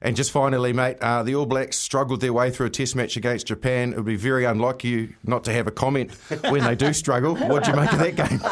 And 0.00 0.14
just 0.14 0.30
finally, 0.30 0.72
mate, 0.72 0.98
uh, 1.00 1.24
the 1.24 1.34
All 1.34 1.46
Blacks 1.46 1.76
struggled 1.76 2.20
their 2.20 2.32
way 2.32 2.50
through 2.50 2.66
a 2.66 2.70
test 2.70 2.94
match 2.94 3.16
against 3.16 3.48
Japan. 3.48 3.90
It 3.92 3.96
would 3.96 4.04
be 4.04 4.14
very 4.14 4.44
unlike 4.44 4.84
you 4.84 5.12
not 5.24 5.42
to 5.44 5.52
have 5.52 5.66
a 5.66 5.72
comment 5.72 6.12
when 6.48 6.62
they 6.62 6.76
do 6.76 6.92
struggle. 6.92 7.34
What 7.34 7.64
do 7.64 7.72
you 7.72 7.76
make 7.76 7.92
of 7.92 7.98
that 7.98 8.14
game? 8.14 8.40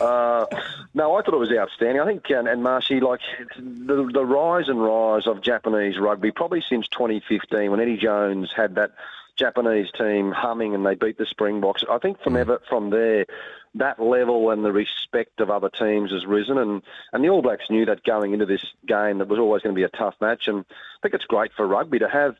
uh, 0.00 0.46
no, 0.94 1.16
I 1.16 1.22
thought 1.22 1.34
it 1.34 1.38
was 1.38 1.50
outstanding. 1.52 2.00
I 2.00 2.06
think, 2.06 2.30
and, 2.30 2.46
and 2.46 2.62
Marshy, 2.62 3.00
like 3.00 3.18
the, 3.56 4.08
the 4.12 4.24
rise 4.24 4.68
and 4.68 4.80
rise 4.80 5.26
of 5.26 5.42
Japanese 5.42 5.98
rugby, 5.98 6.30
probably 6.30 6.62
since 6.68 6.86
2015 6.88 7.72
when 7.72 7.80
Eddie 7.80 7.96
Jones 7.96 8.52
had 8.56 8.76
that 8.76 8.92
Japanese 9.38 9.88
team 9.96 10.32
humming 10.32 10.74
and 10.74 10.84
they 10.84 10.94
beat 10.94 11.16
the 11.16 11.26
Springboks. 11.26 11.84
I 11.88 11.98
think 11.98 12.20
from 12.22 12.36
ever 12.36 12.60
from 12.68 12.90
there, 12.90 13.26
that 13.74 14.00
level 14.00 14.50
and 14.50 14.64
the 14.64 14.72
respect 14.72 15.40
of 15.40 15.50
other 15.50 15.70
teams 15.70 16.10
has 16.10 16.26
risen, 16.26 16.58
and 16.58 16.82
and 17.12 17.24
the 17.24 17.28
All 17.28 17.42
Blacks 17.42 17.70
knew 17.70 17.86
that 17.86 18.02
going 18.04 18.32
into 18.32 18.46
this 18.46 18.64
game 18.86 19.18
that 19.18 19.28
was 19.28 19.38
always 19.38 19.62
going 19.62 19.74
to 19.74 19.78
be 19.78 19.84
a 19.84 19.88
tough 19.88 20.14
match, 20.20 20.48
and 20.48 20.64
I 20.68 20.98
think 21.02 21.14
it's 21.14 21.24
great 21.24 21.52
for 21.56 21.66
rugby 21.66 22.00
to 22.00 22.08
have 22.08 22.36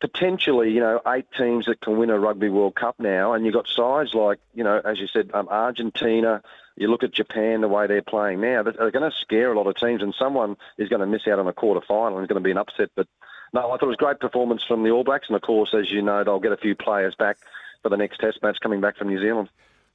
potentially, 0.00 0.70
you 0.70 0.80
know, 0.80 1.00
eight 1.08 1.26
teams 1.36 1.66
that 1.66 1.80
can 1.80 1.98
win 1.98 2.10
a 2.10 2.18
Rugby 2.18 2.48
World 2.48 2.74
Cup 2.74 2.96
now, 2.98 3.32
and 3.32 3.44
you've 3.44 3.54
got 3.54 3.66
sides 3.66 4.14
like, 4.14 4.38
you 4.54 4.62
know, 4.62 4.80
as 4.84 5.00
you 5.00 5.08
said, 5.08 5.30
um, 5.34 5.48
Argentina. 5.48 6.42
You 6.76 6.88
look 6.88 7.02
at 7.02 7.12
Japan, 7.12 7.60
the 7.60 7.66
way 7.66 7.88
they're 7.88 8.02
playing 8.02 8.40
now, 8.40 8.62
they're 8.62 8.72
they're 8.72 8.92
going 8.92 9.10
to 9.10 9.16
scare 9.16 9.52
a 9.52 9.56
lot 9.56 9.66
of 9.66 9.74
teams, 9.74 10.00
and 10.00 10.14
someone 10.16 10.56
is 10.76 10.88
going 10.88 11.00
to 11.00 11.06
miss 11.06 11.26
out 11.26 11.40
on 11.40 11.48
a 11.48 11.52
quarter 11.52 11.84
final, 11.84 12.18
and 12.18 12.24
it's 12.24 12.32
going 12.32 12.40
to 12.40 12.46
be 12.46 12.52
an 12.52 12.58
upset. 12.58 12.90
But 12.94 13.08
no, 13.52 13.70
I 13.70 13.76
thought 13.76 13.84
it 13.84 13.86
was 13.86 13.96
a 13.98 14.04
great 14.04 14.20
performance 14.20 14.62
from 14.66 14.82
the 14.82 14.90
All 14.90 15.04
Blacks, 15.04 15.26
and 15.28 15.36
of 15.36 15.42
course, 15.42 15.74
as 15.78 15.90
you 15.90 16.02
know, 16.02 16.24
they'll 16.24 16.40
get 16.40 16.52
a 16.52 16.56
few 16.56 16.74
players 16.74 17.14
back 17.18 17.38
for 17.82 17.88
the 17.88 17.96
next 17.96 18.18
Test 18.18 18.42
match 18.42 18.58
coming 18.62 18.80
back 18.80 18.96
from 18.96 19.08
New 19.08 19.20
Zealand. 19.20 19.48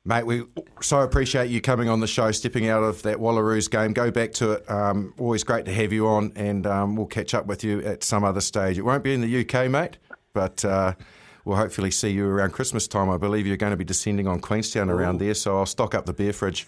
Mate, 0.05 0.25
we 0.25 0.43
so 0.81 0.99
appreciate 0.99 1.49
you 1.49 1.61
coming 1.61 1.87
on 1.87 2.01
the 2.01 2.07
show, 2.07 2.29
stepping 2.31 2.67
out 2.67 2.83
of 2.83 3.03
that 3.03 3.17
Wallaroos 3.19 3.71
game. 3.71 3.93
Go 3.93 4.11
back 4.11 4.33
to 4.33 4.53
it. 4.53 4.69
Um, 4.69 5.13
always 5.17 5.45
great 5.45 5.63
to 5.65 5.73
have 5.73 5.93
you 5.93 6.07
on, 6.07 6.33
and 6.35 6.67
um, 6.67 6.97
we'll 6.97 7.05
catch 7.05 7.33
up 7.33 7.45
with 7.45 7.63
you 7.63 7.79
at 7.81 8.03
some 8.03 8.25
other 8.25 8.41
stage. 8.41 8.77
It 8.77 8.81
won't 8.81 9.03
be 9.03 9.13
in 9.13 9.21
the 9.21 9.41
UK, 9.41 9.69
mate, 9.69 9.97
but 10.33 10.65
uh, 10.65 10.93
we'll 11.45 11.55
hopefully 11.55 11.89
see 11.89 12.09
you 12.09 12.27
around 12.27 12.51
Christmas 12.51 12.85
time. 12.85 13.09
I 13.09 13.15
believe 13.15 13.47
you're 13.47 13.55
going 13.55 13.71
to 13.71 13.77
be 13.77 13.85
descending 13.85 14.27
on 14.27 14.41
Queenstown 14.41 14.89
around 14.89 15.19
there, 15.19 15.33
so 15.33 15.59
I'll 15.59 15.65
stock 15.65 15.95
up 15.95 16.05
the 16.05 16.13
beer 16.13 16.33
fridge. 16.33 16.67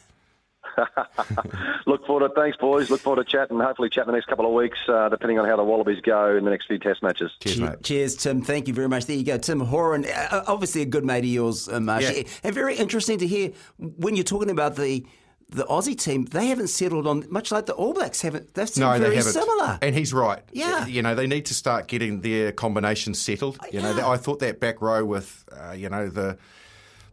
Look 1.86 2.06
forward 2.06 2.22
to 2.22 2.26
it. 2.26 2.32
Thanks, 2.36 2.58
boys. 2.58 2.90
Look 2.90 3.02
forward 3.02 3.26
to 3.26 3.30
chatting, 3.32 3.60
hopefully 3.60 3.90
chat 3.90 4.04
in 4.06 4.08
the 4.08 4.14
next 4.14 4.28
couple 4.28 4.46
of 4.46 4.54
weeks, 4.54 4.78
uh, 4.88 5.10
depending 5.10 5.40
on 5.40 5.46
how 5.48 5.56
the 5.56 5.64
Wallabies 5.64 6.02
go 6.02 6.36
in 6.36 6.44
the 6.46 6.52
next 6.52 6.68
few 6.68 6.80
Test 6.80 7.02
matches. 7.04 7.32
Cheers, 7.40 7.58
Che- 7.58 7.76
Cheers, 7.84 8.16
Tim. 8.16 8.42
Thank 8.42 8.68
you 8.68 8.74
very 8.74 8.88
much. 8.90 9.06
There 9.06 9.16
you 9.16 9.24
go. 9.24 9.38
Tim 9.38 9.60
Horan, 9.60 10.06
uh, 10.06 10.44
obviously 10.48 10.82
a 10.82 10.86
good 10.86 11.06
mate 11.06 11.20
of 11.20 11.26
yours, 11.26 11.70
uh, 11.70 11.80
Marshy. 11.80 12.14
Yeah. 12.22 12.24
And 12.44 12.56
very 12.56 12.76
interesting 12.76 13.18
to 13.20 13.28
hear 13.28 13.52
when 13.78 14.16
you're 14.16 14.24
talking 14.24 14.50
about 14.50 14.76
the 14.76 15.06
the 15.48 15.64
Aussie 15.66 15.96
team, 15.96 16.26
they 16.26 16.48
haven't 16.48 16.70
settled 16.70 17.06
on, 17.06 17.24
much 17.30 17.52
like 17.52 17.68
the 17.68 17.74
All 17.74 17.94
Blacks 17.94 18.20
haven't. 18.22 18.56
They've 18.56 18.68
seemed 18.68 18.84
No, 18.88 18.98
very 18.98 19.12
they 19.12 19.16
haven't. 19.18 19.34
similar. 19.34 19.78
And 19.80 19.94
he's 19.94 20.12
right. 20.12 20.42
Yeah. 20.52 20.88
You 20.88 21.04
know, 21.04 21.14
they 21.14 21.28
need 21.28 21.46
to 21.46 21.54
start 21.54 21.88
getting 21.88 22.22
their 22.22 22.52
combinations 22.52 23.20
settled. 23.22 23.60
You 23.72 23.80
know, 23.84 24.10
I 24.10 24.18
thought 24.18 24.40
that 24.40 24.60
back 24.60 24.82
row 24.82 25.06
with, 25.06 25.46
uh, 25.56 25.74
you 25.74 25.88
know, 25.88 26.10
the 26.10 26.40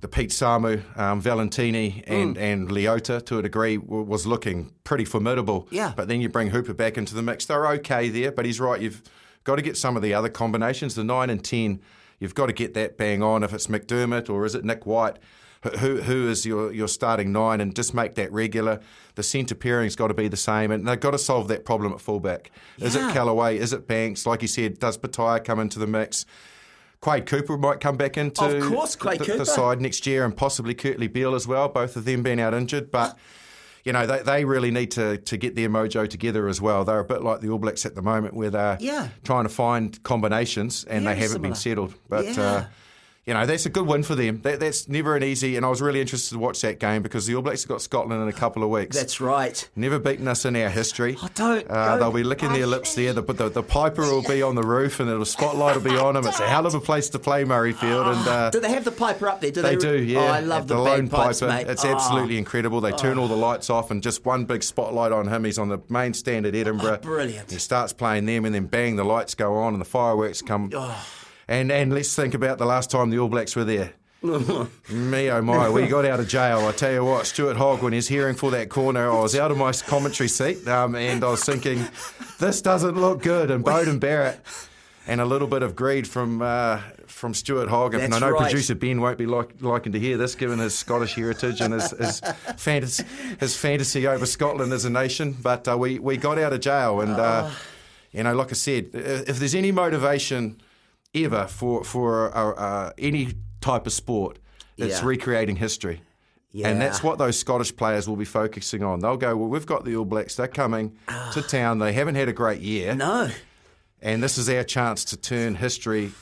the 0.02 0.08
Pete 0.08 0.30
Samu, 0.30 0.82
um, 0.98 1.22
Valetini, 1.22 2.04
and, 2.06 2.36
and 2.36 2.68
Leota 2.68 3.24
to 3.26 3.38
a 3.38 3.42
degree 3.42 3.78
w- 3.78 4.02
was 4.02 4.26
looking 4.26 4.72
pretty 4.84 5.04
formidable. 5.06 5.66
Yeah. 5.70 5.94
But 5.96 6.08
then 6.08 6.20
you 6.20 6.28
bring 6.28 6.50
Hooper 6.50 6.74
back 6.74 6.98
into 6.98 7.14
the 7.14 7.22
mix. 7.22 7.46
They're 7.46 7.66
okay 7.68 8.08
there, 8.10 8.30
but 8.32 8.44
he's 8.44 8.60
right. 8.60 8.80
You've 8.80 9.02
got 9.44 9.56
to 9.56 9.62
get 9.62 9.76
some 9.76 9.96
of 9.96 10.02
the 10.02 10.12
other 10.12 10.28
combinations, 10.28 10.94
the 10.94 11.04
9 11.04 11.30
and 11.30 11.42
10. 11.42 11.80
You've 12.18 12.34
got 12.34 12.46
to 12.46 12.52
get 12.52 12.74
that 12.74 12.98
bang 12.98 13.22
on. 13.22 13.42
If 13.42 13.52
it's 13.54 13.68
McDermott 13.68 14.28
or 14.28 14.44
is 14.44 14.54
it 14.54 14.64
Nick 14.64 14.84
White, 14.86 15.18
who- 15.78 16.00
who, 16.02 16.28
is 16.28 16.44
your, 16.44 16.72
your 16.72 16.88
starting 16.88 17.30
nine, 17.32 17.60
and 17.60 17.74
just 17.74 17.94
make 17.94 18.16
that 18.16 18.32
regular. 18.32 18.80
The 19.14 19.22
centre 19.22 19.54
pairing's 19.54 19.94
got 19.94 20.08
to 20.08 20.14
be 20.14 20.26
the 20.26 20.36
same, 20.36 20.72
and 20.72 20.86
they've 20.88 20.98
got 20.98 21.12
to 21.12 21.18
solve 21.18 21.46
that 21.48 21.64
problem 21.64 21.92
at 21.92 22.00
fullback. 22.00 22.50
Is 22.78 22.96
it 22.96 23.02
Kellaway? 23.14 23.56
Is 23.56 23.72
it 23.72 23.86
Banks? 23.86 24.26
Like 24.26 24.42
you 24.42 24.48
said, 24.48 24.80
does 24.80 24.98
Petaia 24.98 25.44
come 25.44 25.60
into 25.60 25.78
the 25.78 25.86
mix? 25.86 26.26
Quade 27.02 27.26
Cooper 27.26 27.58
might 27.58 27.80
come 27.80 27.96
back 27.96 28.16
into 28.16 28.58
Of 28.58 28.62
course, 28.72 28.94
Quade 28.96 29.18
the, 29.18 29.24
Cooper. 29.26 29.38
the 29.38 29.44
side 29.46 29.80
next 29.80 30.06
year, 30.06 30.24
and 30.24 30.34
possibly 30.34 30.72
Kurtley 30.74 31.12
Beale 31.12 31.34
as 31.34 31.46
well. 31.48 31.68
Both 31.68 31.96
of 31.96 32.04
them 32.04 32.22
being 32.22 32.40
out 32.40 32.54
injured, 32.54 32.92
but 32.92 33.18
you 33.84 33.92
know 33.92 34.06
they, 34.06 34.22
they 34.22 34.44
really 34.44 34.70
need 34.70 34.92
to 34.92 35.18
to 35.18 35.36
get 35.36 35.56
their 35.56 35.68
mojo 35.68 36.08
together 36.08 36.46
as 36.48 36.60
well. 36.60 36.84
They're 36.84 37.00
a 37.00 37.04
bit 37.04 37.22
like 37.22 37.40
the 37.40 37.50
All 37.50 37.58
Blacks 37.58 37.84
at 37.84 37.96
the 37.96 38.02
moment, 38.02 38.34
where 38.34 38.50
they're 38.50 38.78
Yeah. 38.80 39.08
trying 39.24 39.42
to 39.42 39.48
find 39.50 40.00
combinations 40.04 40.84
and 40.84 41.02
Very 41.04 41.16
they 41.16 41.20
haven't 41.22 41.42
been 41.42 41.56
settled. 41.56 41.94
But 42.08 42.24
Yeah. 42.36 42.40
uh, 42.42 42.64
you 43.26 43.34
know 43.34 43.46
that's 43.46 43.66
a 43.66 43.70
good 43.70 43.86
win 43.86 44.02
for 44.02 44.14
them. 44.16 44.40
That, 44.42 44.58
that's 44.58 44.88
never 44.88 45.14
an 45.14 45.22
easy. 45.22 45.56
And 45.56 45.64
I 45.64 45.68
was 45.68 45.80
really 45.80 46.00
interested 46.00 46.30
to 46.34 46.38
watch 46.40 46.60
that 46.62 46.80
game 46.80 47.02
because 47.02 47.26
the 47.26 47.34
All 47.36 47.42
Blacks 47.42 47.62
have 47.62 47.68
got 47.68 47.80
Scotland 47.80 48.20
in 48.20 48.28
a 48.28 48.32
couple 48.32 48.64
of 48.64 48.68
weeks. 48.70 48.96
That's 48.96 49.20
right. 49.20 49.68
Never 49.76 49.98
beaten 50.00 50.26
us 50.26 50.44
in 50.44 50.56
our 50.56 50.68
history. 50.68 51.16
Oh, 51.22 51.28
don't- 51.34 51.70
Uh, 51.70 51.90
don't- 51.90 51.98
they'll 52.00 52.10
be 52.12 52.24
licking 52.24 52.52
their 52.52 52.66
lips 52.66 52.94
there. 52.96 53.12
The, 53.12 53.22
the, 53.22 53.48
the 53.48 53.62
Piper 53.62 54.02
will 54.02 54.22
be 54.22 54.42
on 54.42 54.54
the 54.56 54.62
roof 54.64 54.98
and 54.98 55.08
the 55.08 55.24
spotlight 55.24 55.76
will 55.76 55.82
be 55.82 55.96
on 55.96 56.14
them. 56.14 56.26
It's 56.26 56.40
a 56.40 56.48
hell 56.48 56.66
of 56.66 56.74
a 56.74 56.80
place 56.80 57.08
to 57.10 57.18
play 57.20 57.44
Murrayfield. 57.44 58.16
And 58.16 58.28
uh, 58.28 58.50
do 58.50 58.58
they 58.58 58.70
have 58.70 58.84
the 58.84 58.90
Piper 58.92 59.28
up 59.28 59.40
there? 59.40 59.52
Do 59.52 59.62
they, 59.62 59.76
they, 59.76 59.80
do, 59.98 60.02
yeah. 60.02 60.18
Oh, 60.20 60.26
I 60.26 60.40
love 60.40 60.62
At 60.62 60.68
the, 60.68 60.78
lone 60.78 61.06
bagpipes, 61.06 61.40
Piper. 61.40 61.52
mate. 61.52 61.66
It's 61.68 61.84
Oh. 61.84 61.94
absolutely 61.94 62.38
incredible. 62.38 62.80
They 62.80 62.92
turn 62.92 63.18
all 63.18 63.28
the 63.28 63.36
lights 63.36 63.70
off 63.70 63.90
and 63.92 64.02
just 64.02 64.24
one 64.24 64.46
big 64.46 64.62
spotlight 64.64 65.12
on 65.12 65.28
him. 65.28 65.44
He's 65.44 65.58
on 65.58 65.68
the 65.68 65.78
main 65.88 66.12
stand 66.14 66.44
at 66.46 66.54
Edinburgh. 66.56 66.98
Oh, 67.00 67.06
brilliant. 67.06 67.52
He 67.52 67.58
starts 67.58 67.92
playing 67.92 68.26
them 68.26 68.44
and 68.44 68.52
then 68.54 68.66
bang, 68.66 68.96
the 68.96 69.04
lights 69.04 69.36
go 69.36 69.54
on 69.58 69.74
and 69.74 69.80
the 69.80 69.84
fireworks 69.86 70.42
come. 70.42 70.70
And 71.52 71.70
and 71.70 71.92
let's 71.92 72.16
think 72.16 72.32
about 72.32 72.56
the 72.56 72.64
last 72.64 72.90
time 72.90 73.10
the 73.10 73.18
All 73.18 73.28
Blacks 73.28 73.54
were 73.54 73.64
there. 73.64 73.92
Me 74.22 75.30
oh 75.30 75.42
my, 75.42 75.68
we 75.68 75.86
got 75.86 76.06
out 76.06 76.18
of 76.18 76.26
jail. 76.26 76.60
I 76.60 76.72
tell 76.72 76.92
you 76.92 77.04
what, 77.04 77.26
Stuart 77.26 77.58
Hogg, 77.58 77.82
when 77.82 77.92
he's 77.92 78.08
hearing 78.08 78.34
for 78.34 78.50
that 78.52 78.70
corner, 78.70 79.10
I 79.10 79.20
was 79.20 79.36
out 79.36 79.50
of 79.50 79.58
my 79.58 79.70
commentary 79.72 80.28
seat 80.28 80.66
um, 80.66 80.94
and 80.94 81.22
I 81.22 81.28
was 81.28 81.44
thinking, 81.44 81.86
this 82.38 82.62
doesn't 82.62 82.94
look 82.94 83.20
good. 83.22 83.50
And 83.50 83.62
Beauden 83.62 84.00
Barrett 84.00 84.40
and 85.06 85.20
a 85.20 85.26
little 85.26 85.46
bit 85.46 85.62
of 85.62 85.76
greed 85.76 86.08
from 86.08 86.40
uh, 86.40 86.80
from 87.06 87.34
Stuart 87.34 87.68
Hogg. 87.68 87.92
And 87.96 88.14
I 88.14 88.18
know 88.18 88.30
right. 88.30 88.44
producer 88.44 88.74
Ben 88.74 89.02
won't 89.02 89.18
be 89.18 89.26
like, 89.26 89.60
liking 89.60 89.92
to 89.92 90.00
hear 90.00 90.16
this, 90.16 90.34
given 90.34 90.58
his 90.58 90.74
Scottish 90.74 91.16
heritage 91.16 91.60
and 91.60 91.74
his 91.74 91.90
his 91.90 92.20
fantasy, 92.56 93.04
his 93.40 93.54
fantasy 93.54 94.06
over 94.06 94.24
Scotland 94.24 94.72
as 94.72 94.86
a 94.86 94.90
nation. 94.90 95.36
But 95.42 95.68
uh, 95.68 95.76
we 95.76 95.98
we 95.98 96.16
got 96.16 96.38
out 96.38 96.54
of 96.54 96.60
jail, 96.60 97.02
and 97.02 97.12
uh, 97.12 97.50
you 98.10 98.22
know, 98.22 98.34
like 98.34 98.52
I 98.52 98.54
said, 98.54 98.88
if 98.94 99.38
there's 99.38 99.54
any 99.54 99.70
motivation 99.70 100.56
ever 101.14 101.46
for 101.46 101.84
for 101.84 102.36
uh, 102.36 102.52
uh, 102.52 102.92
any 102.98 103.34
type 103.60 103.86
of 103.86 103.92
sport, 103.92 104.38
it's 104.76 105.00
Yeah. 105.00 105.06
recreating 105.06 105.56
history. 105.56 106.02
Yeah. 106.54 106.68
And 106.68 106.80
that's 106.80 107.02
what 107.02 107.16
those 107.18 107.38
Scottish 107.38 107.74
players 107.74 108.06
will 108.06 108.16
be 108.16 108.26
focusing 108.26 108.82
on. 108.82 109.00
They'll 109.00 109.16
go, 109.16 109.34
well, 109.36 109.48
we've 109.48 109.64
got 109.64 109.84
the 109.86 109.96
All 109.96 110.04
Blacks. 110.04 110.34
They're 110.36 110.48
coming 110.48 110.98
to 111.32 111.40
town. 111.40 111.78
They 111.78 111.94
haven't 111.94 112.16
had 112.16 112.28
a 112.28 112.32
great 112.34 112.60
year. 112.60 112.94
No. 112.94 113.30
And 114.02 114.22
this 114.22 114.36
is 114.36 114.50
our 114.50 114.62
chance 114.64 115.02
to 115.06 115.16
turn 115.16 115.54
history 115.54 116.12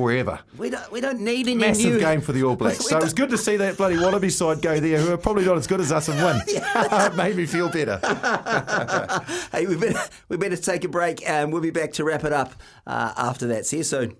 forever. 0.00 0.40
We 0.56 0.70
don't, 0.70 0.90
we 0.90 1.00
don't 1.00 1.20
need 1.20 1.46
any 1.46 1.56
Massive 1.56 1.92
new... 1.92 2.00
game 2.00 2.20
for 2.22 2.32
the 2.32 2.42
All 2.42 2.56
Blacks. 2.56 2.80
So 2.90 2.96
it 2.96 3.02
was 3.02 3.12
good 3.12 3.30
to 3.30 3.38
see 3.38 3.56
that 3.58 3.76
bloody 3.76 3.98
Wallaby 3.98 4.30
side 4.30 4.62
go 4.62 4.80
there, 4.80 4.98
who 4.98 5.12
are 5.12 5.18
probably 5.18 5.44
not 5.44 5.58
as 5.58 5.66
good 5.66 5.80
as 5.80 5.92
us 5.92 6.08
and 6.08 6.20
win. 6.20 6.40
it 6.48 7.14
made 7.14 7.36
me 7.36 7.46
feel 7.46 7.68
better. 7.68 8.00
hey, 9.52 9.66
we 9.66 9.76
better, 9.76 10.00
we 10.28 10.36
better 10.36 10.56
take 10.56 10.84
a 10.84 10.88
break 10.88 11.28
and 11.28 11.52
we'll 11.52 11.62
be 11.62 11.70
back 11.70 11.92
to 11.92 12.04
wrap 12.04 12.24
it 12.24 12.32
up 12.32 12.54
uh, 12.86 13.12
after 13.16 13.46
that. 13.48 13.66
See 13.66 13.78
you 13.78 13.84
soon. 13.84 14.16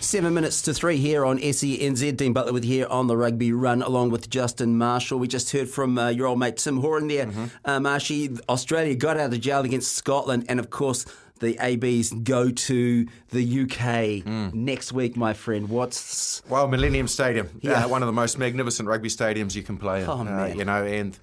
Seven 0.00 0.32
minutes 0.32 0.62
to 0.62 0.74
three 0.74 0.98
here 0.98 1.24
on 1.24 1.38
SENZ. 1.38 2.16
Dean 2.16 2.32
Butler 2.32 2.52
with 2.52 2.64
here 2.64 2.86
on 2.86 3.06
the 3.06 3.16
rugby 3.16 3.52
run, 3.52 3.82
along 3.82 4.10
with 4.10 4.30
Justin 4.30 4.78
Marshall. 4.78 5.18
We 5.18 5.28
just 5.28 5.50
heard 5.50 5.68
from 5.68 5.98
uh, 5.98 6.10
your 6.10 6.26
old 6.26 6.38
mate 6.38 6.58
Tim 6.58 6.78
Horan 6.78 7.08
there. 7.08 7.28
Uh, 7.64 7.80
Marshy, 7.80 8.30
Australia 8.48 8.94
got 8.94 9.16
out 9.18 9.32
of 9.32 9.40
jail 9.40 9.60
against 9.60 9.94
Scotland, 9.94 10.44
and 10.48 10.60
of 10.60 10.70
course, 10.70 11.04
the 11.44 11.56
ABs 11.60 12.10
go 12.12 12.50
to 12.50 13.06
the 13.30 13.62
UK 13.62 14.26
next 14.54 14.92
week, 14.92 15.16
my 15.16 15.32
friend. 15.34 15.68
What's. 15.68 16.42
Well, 16.48 16.66
Millennium 16.68 17.06
Stadium, 17.08 17.48
Yeah. 17.60 17.84
uh, 17.84 17.88
one 17.88 18.02
of 18.02 18.06
the 18.06 18.12
most 18.12 18.38
magnificent 18.38 18.88
rugby 18.88 19.08
stadiums 19.08 19.54
you 19.54 19.62
can 19.62 19.76
play 19.78 20.02
in. 20.02 20.08
Oh, 20.08 20.26
uh, 20.26 20.46
you 20.46 20.64
know, 20.64 20.84
and 20.84 21.18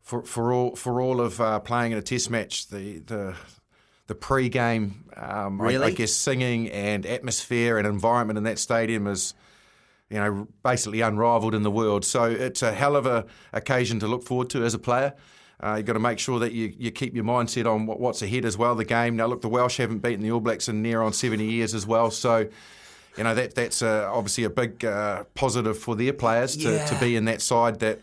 for 0.00 0.22
for 0.22 0.52
all 0.52 0.76
for 0.76 1.00
all 1.00 1.20
of 1.20 1.40
uh, 1.40 1.60
playing 1.60 1.92
in 1.92 1.98
a 1.98 2.02
Test 2.02 2.28
match, 2.30 2.68
the 2.68 2.98
the 2.98 3.34
the 4.08 4.14
pre-game, 4.16 5.04
um, 5.16 5.60
I- 5.62 5.78
I, 5.84 5.90
guess 5.90 6.12
singing 6.12 6.68
and 6.70 7.06
atmosphere 7.06 7.78
and 7.78 7.86
environment 7.86 8.36
in 8.36 8.44
that 8.44 8.58
stadium 8.58 9.06
is 9.06 9.32
you 10.10 10.18
know, 10.18 10.46
basically 10.62 11.00
unrivaled 11.00 11.54
in 11.54 11.62
the 11.62 11.70
world. 11.70 12.04
So 12.04 12.24
it's 12.24 12.60
a 12.60 12.72
hell 12.72 12.96
of 12.96 13.06
a 13.06 13.24
occasion 13.54 13.98
to 14.00 14.06
look 14.06 14.22
forward 14.24 14.50
to 14.50 14.62
as 14.62 14.74
a 14.74 14.78
player. 14.78 15.14
Uh, 15.62 15.74
you've 15.76 15.86
got 15.86 15.92
to 15.92 16.00
make 16.00 16.18
sure 16.18 16.38
that 16.40 16.52
you, 16.52 16.72
you 16.76 16.90
keep 16.90 17.14
your 17.14 17.24
mindset 17.24 17.72
on 17.72 17.86
what, 17.86 18.00
what's 18.00 18.20
ahead 18.22 18.44
as 18.44 18.58
well. 18.58 18.74
The 18.74 18.84
game 18.84 19.14
now, 19.16 19.26
look, 19.26 19.42
the 19.42 19.48
Welsh 19.48 19.76
haven't 19.76 19.98
beaten 20.00 20.22
the 20.22 20.32
All 20.32 20.40
Blacks 20.40 20.68
in 20.68 20.82
near 20.82 21.02
on 21.02 21.12
70 21.12 21.44
years 21.44 21.72
as 21.72 21.86
well. 21.86 22.10
So, 22.10 22.48
you 23.16 23.24
know, 23.24 23.34
that 23.34 23.54
that's 23.54 23.80
uh, 23.82 24.10
obviously 24.12 24.44
a 24.44 24.50
big 24.50 24.84
uh, 24.84 25.24
positive 25.34 25.78
for 25.78 25.94
their 25.94 26.12
players 26.12 26.56
to, 26.56 26.72
Yeah. 26.72 26.84
to 26.86 26.98
be 26.98 27.14
in 27.14 27.26
that 27.26 27.40
side 27.42 27.78
that 27.80 28.00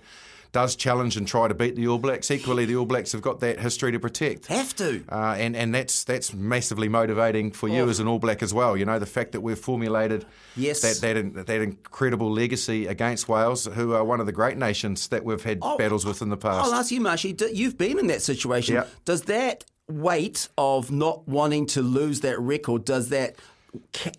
does 0.51 0.75
challenge 0.75 1.15
and 1.15 1.27
try 1.27 1.47
to 1.47 1.53
beat 1.53 1.75
the 1.75 1.87
All 1.87 1.97
Blacks. 1.99 2.31
Equally, 2.31 2.65
the 2.65 2.75
All 2.75 2.85
Blacks 2.85 3.11
have 3.11 3.21
got 3.21 3.39
that 3.41 3.59
history 3.59 3.91
to 3.91 3.99
protect. 3.99 4.47
Have 4.47 4.75
to. 4.77 5.03
Uh, 5.09 5.35
and 5.37 5.55
and 5.55 5.73
that's 5.75 6.03
that's 6.03 6.33
massively 6.33 6.89
motivating 6.89 7.51
for 7.51 7.67
you 7.67 7.83
Oh. 7.83 7.89
as 7.89 7.99
an 7.99 8.07
All 8.07 8.19
Black 8.19 8.41
as 8.41 8.53
well. 8.53 8.75
You 8.75 8.85
know 8.85 8.97
the 8.99 9.05
fact 9.05 9.31
that 9.33 9.41
we've 9.41 9.59
formulated 9.59 10.25
Yes. 10.55 10.81
that 10.81 11.01
that 11.01 11.45
that 11.47 11.61
incredible 11.61 12.31
legacy 12.31 12.87
against 12.87 13.29
Wales, 13.29 13.65
who 13.65 13.93
are 13.93 14.03
one 14.03 14.19
of 14.19 14.25
the 14.25 14.31
great 14.31 14.57
nations 14.57 15.07
that 15.09 15.23
we've 15.23 15.43
had 15.43 15.59
battles 15.77 16.05
with 16.05 16.21
in 16.21 16.29
the 16.29 16.37
past. 16.37 16.67
I'll 16.67 16.73
ask 16.79 16.91
you, 16.91 17.01
Marshy. 17.01 17.35
You've 17.53 17.77
been 17.77 17.99
in 17.99 18.07
that 18.07 18.21
situation. 18.21 18.75
Yeah. 18.75 18.85
Does 19.05 19.23
that 19.23 19.65
weight 19.87 20.49
of 20.57 20.91
not 20.91 21.27
wanting 21.27 21.65
to 21.65 21.81
lose 21.81 22.21
that 22.21 22.39
record 22.39 22.85
does 22.85 23.09
that 23.09 23.35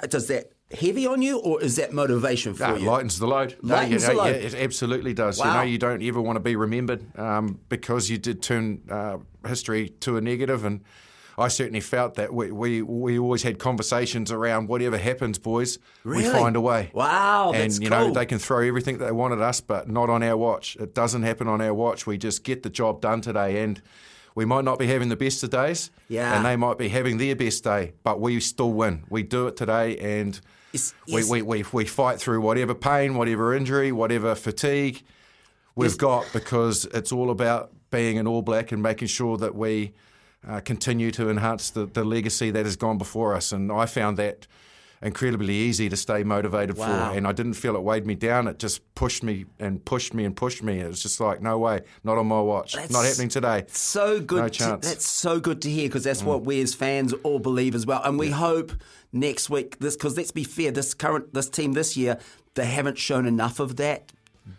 does 0.08 0.26
that 0.28 0.50
heavy 0.78 1.06
on 1.06 1.20
you, 1.22 1.38
or 1.38 1.62
is 1.62 1.76
that 1.76 1.92
motivation 1.92 2.54
for 2.54 2.62
No, 2.68 2.76
you? 2.76 2.82
it 2.86 2.90
lightens 2.90 3.18
the 3.18 3.26
load. 3.26 3.56
No, 3.62 3.74
Lightens 3.74 4.02
you 4.04 4.08
the 4.10 4.14
load. 4.14 4.26
yeah, 4.36 4.42
it 4.48 4.54
absolutely 4.54 5.14
does. 5.14 5.38
You 5.38 5.44
know, 5.46 5.62
you 5.62 5.78
don't 5.78 6.02
ever 6.02 6.20
want 6.20 6.36
to 6.36 6.40
be 6.40 6.56
remembered 6.56 7.04
um, 7.18 7.58
because 7.68 8.08
you 8.10 8.18
did 8.18 8.42
turn 8.42 8.82
uh, 8.90 9.18
history 9.46 9.88
to 10.00 10.16
a 10.16 10.20
negative, 10.20 10.64
and 10.64 10.82
I 11.38 11.48
certainly 11.48 11.80
felt 11.80 12.14
that 12.14 12.32
we, 12.34 12.50
we 12.52 12.82
we 12.82 13.18
always 13.18 13.42
had 13.42 13.58
conversations 13.58 14.30
around 14.30 14.68
whatever 14.68 14.98
happens, 14.98 15.38
boys, 15.38 15.78
we 16.04 16.22
find 16.24 16.54
a 16.54 16.60
way. 16.60 16.90
Wow, 16.92 17.52
and 17.54 17.72
you 17.72 17.88
cool. 17.88 17.98
know 18.08 18.12
they 18.12 18.26
can 18.26 18.38
throw 18.38 18.60
everything 18.60 18.98
that 18.98 19.06
they 19.06 19.12
want 19.12 19.32
at 19.32 19.40
us, 19.40 19.60
but 19.60 19.88
not 19.88 20.10
on 20.10 20.22
our 20.22 20.36
watch. 20.36 20.76
It 20.76 20.94
doesn't 20.94 21.22
happen 21.22 21.48
on 21.48 21.60
our 21.60 21.72
watch. 21.74 22.06
We 22.06 22.18
just 22.18 22.44
get 22.44 22.62
the 22.62 22.70
job 22.70 23.00
done 23.00 23.20
today, 23.22 23.62
and. 23.62 23.80
We 24.32 24.44
might 24.44 24.64
not 24.64 24.78
be 24.78 24.86
having 24.86 25.08
the 25.08 25.16
best 25.16 25.42
of 25.42 25.50
days, 25.50 25.90
Yeah. 26.08 26.36
and 26.36 26.46
they 26.46 26.54
might 26.54 26.78
be 26.78 26.88
having 26.88 27.18
their 27.18 27.34
best 27.34 27.64
day, 27.64 27.94
but 28.04 28.20
we 28.20 28.38
still 28.38 28.72
win. 28.72 29.02
We 29.10 29.24
do 29.24 29.48
it 29.48 29.56
today, 29.56 29.98
and 29.98 30.40
yes. 30.72 30.94
we, 31.06 31.24
we, 31.24 31.42
we, 31.42 31.64
we 31.72 31.84
fight 31.84 32.18
through 32.18 32.40
whatever 32.40 32.74
pain, 32.74 33.14
whatever 33.14 33.54
injury, 33.54 33.92
whatever 33.92 34.34
fatigue 34.34 35.02
we've 35.74 35.98
got 35.98 36.26
because 36.32 36.84
it's 36.86 37.12
all 37.12 37.30
about 37.30 37.72
being 37.90 38.18
an 38.18 38.26
All 38.26 38.42
Black 38.42 38.72
and 38.72 38.82
making 38.82 39.08
sure 39.08 39.36
that 39.38 39.54
we 39.54 39.92
uh, 40.46 40.60
continue 40.60 41.10
to 41.12 41.28
enhance 41.28 41.70
the, 41.70 41.86
the 41.86 42.04
legacy 42.04 42.50
that 42.50 42.64
has 42.64 42.76
gone 42.76 42.98
before 42.98 43.34
us. 43.34 43.52
And 43.52 43.70
I 43.70 43.86
found 43.86 44.16
that 44.18 44.46
incredibly 45.02 45.54
easy 45.54 45.88
to 45.88 45.96
stay 45.96 46.22
motivated 46.22 46.76
Wow. 46.76 47.10
for. 47.10 47.16
And 47.16 47.26
I 47.26 47.32
didn't 47.32 47.54
feel 47.54 47.74
it 47.76 47.82
weighed 47.82 48.06
me 48.06 48.14
down. 48.14 48.46
It 48.46 48.58
just 48.58 48.82
pushed 48.94 49.22
me 49.22 49.46
and 49.58 49.82
pushed 49.84 50.12
me 50.12 50.24
and 50.24 50.36
pushed 50.36 50.62
me. 50.62 50.80
It 50.80 50.88
was 50.88 51.02
just 51.02 51.20
like, 51.20 51.40
no 51.40 51.58
way, 51.58 51.80
not 52.04 52.18
on 52.18 52.26
my 52.26 52.40
watch, 52.40 52.74
That's 52.74 52.92
not 52.92 53.04
happening 53.06 53.28
today. 53.28 53.64
So 53.68 54.20
good. 54.20 54.42
No 54.42 54.48
to- 54.48 54.78
that's 54.82 55.06
so 55.06 55.40
good 55.40 55.62
to 55.62 55.70
hear 55.70 55.88
because 55.88 56.02
Mm. 56.02 56.04
that's 56.04 56.22
what 56.22 56.44
we 56.44 56.60
as 56.60 56.74
fans 56.74 57.14
all 57.22 57.38
believe 57.38 57.74
as 57.74 57.86
well. 57.86 58.02
And 58.04 58.18
we 58.18 58.28
hope 58.30 58.72
next 59.12 59.48
week 59.48 59.78
this 59.78 59.96
because 59.96 60.16
let's 60.16 60.32
be 60.32 60.44
fair, 60.44 60.70
this 60.70 60.92
current 60.94 61.32
this 61.34 61.48
team 61.48 61.72
this 61.72 61.96
year 61.96 62.18
they 62.54 62.66
haven't 62.66 62.98
shown 62.98 63.26
enough 63.26 63.58
of 63.60 63.76
that 63.76 64.12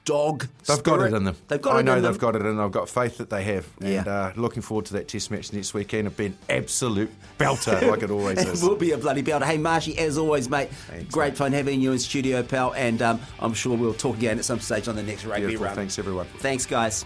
dog. 0.05 0.47
They've 0.67 0.81
got 0.83 1.01
it 1.01 1.13
in 1.13 1.23
them. 1.23 1.35
They've 1.47 1.61
got 1.61 1.75
I 1.75 1.79
it 1.79 1.83
know 1.83 2.01
they've 2.01 2.17
got 2.17 2.35
it 2.35 2.41
in. 2.43 2.59
I've 2.59 2.71
got 2.71 2.89
faith 2.89 3.17
that 3.19 3.29
they 3.29 3.43
have. 3.43 3.67
And 3.79 3.89
Yeah. 3.89 4.01
uh, 4.03 4.33
looking 4.35 4.61
forward 4.61 4.85
to 4.87 4.93
that 4.93 5.07
test 5.07 5.31
match 5.31 5.51
next 5.53 5.73
weekend. 5.73 6.07
It'll 6.07 6.17
be 6.17 6.27
an 6.27 6.37
absolute 6.49 7.11
belter, 7.39 7.89
like 7.89 8.03
it 8.03 8.11
always 8.11 8.39
it 8.41 8.47
is. 8.47 8.63
will 8.63 8.75
be 8.75 8.91
a 8.91 8.97
bloody 8.97 9.23
belter. 9.23 9.43
Hey, 9.43 9.57
Marshy, 9.57 9.97
as 9.97 10.17
always, 10.17 10.49
mate, 10.49 10.69
great 11.11 11.35
fun 11.37 11.51
having 11.51 11.81
you 11.81 11.91
in 11.91 11.99
studio, 11.99 12.43
pal. 12.43 12.73
And 12.73 13.01
um, 13.01 13.19
I'm 13.39 13.53
sure 13.53 13.75
we'll 13.77 13.93
talk 13.93 14.17
again 14.17 14.37
at 14.39 14.45
some 14.45 14.59
stage 14.59 14.87
on 14.87 14.95
the 14.95 15.03
next 15.03 15.25
rugby 15.25 15.41
Beautiful. 15.47 15.65
run. 15.67 15.75
Thanks, 15.75 15.97
everyone. 15.99 16.27
Thanks, 16.39 16.65
guys. 16.65 17.05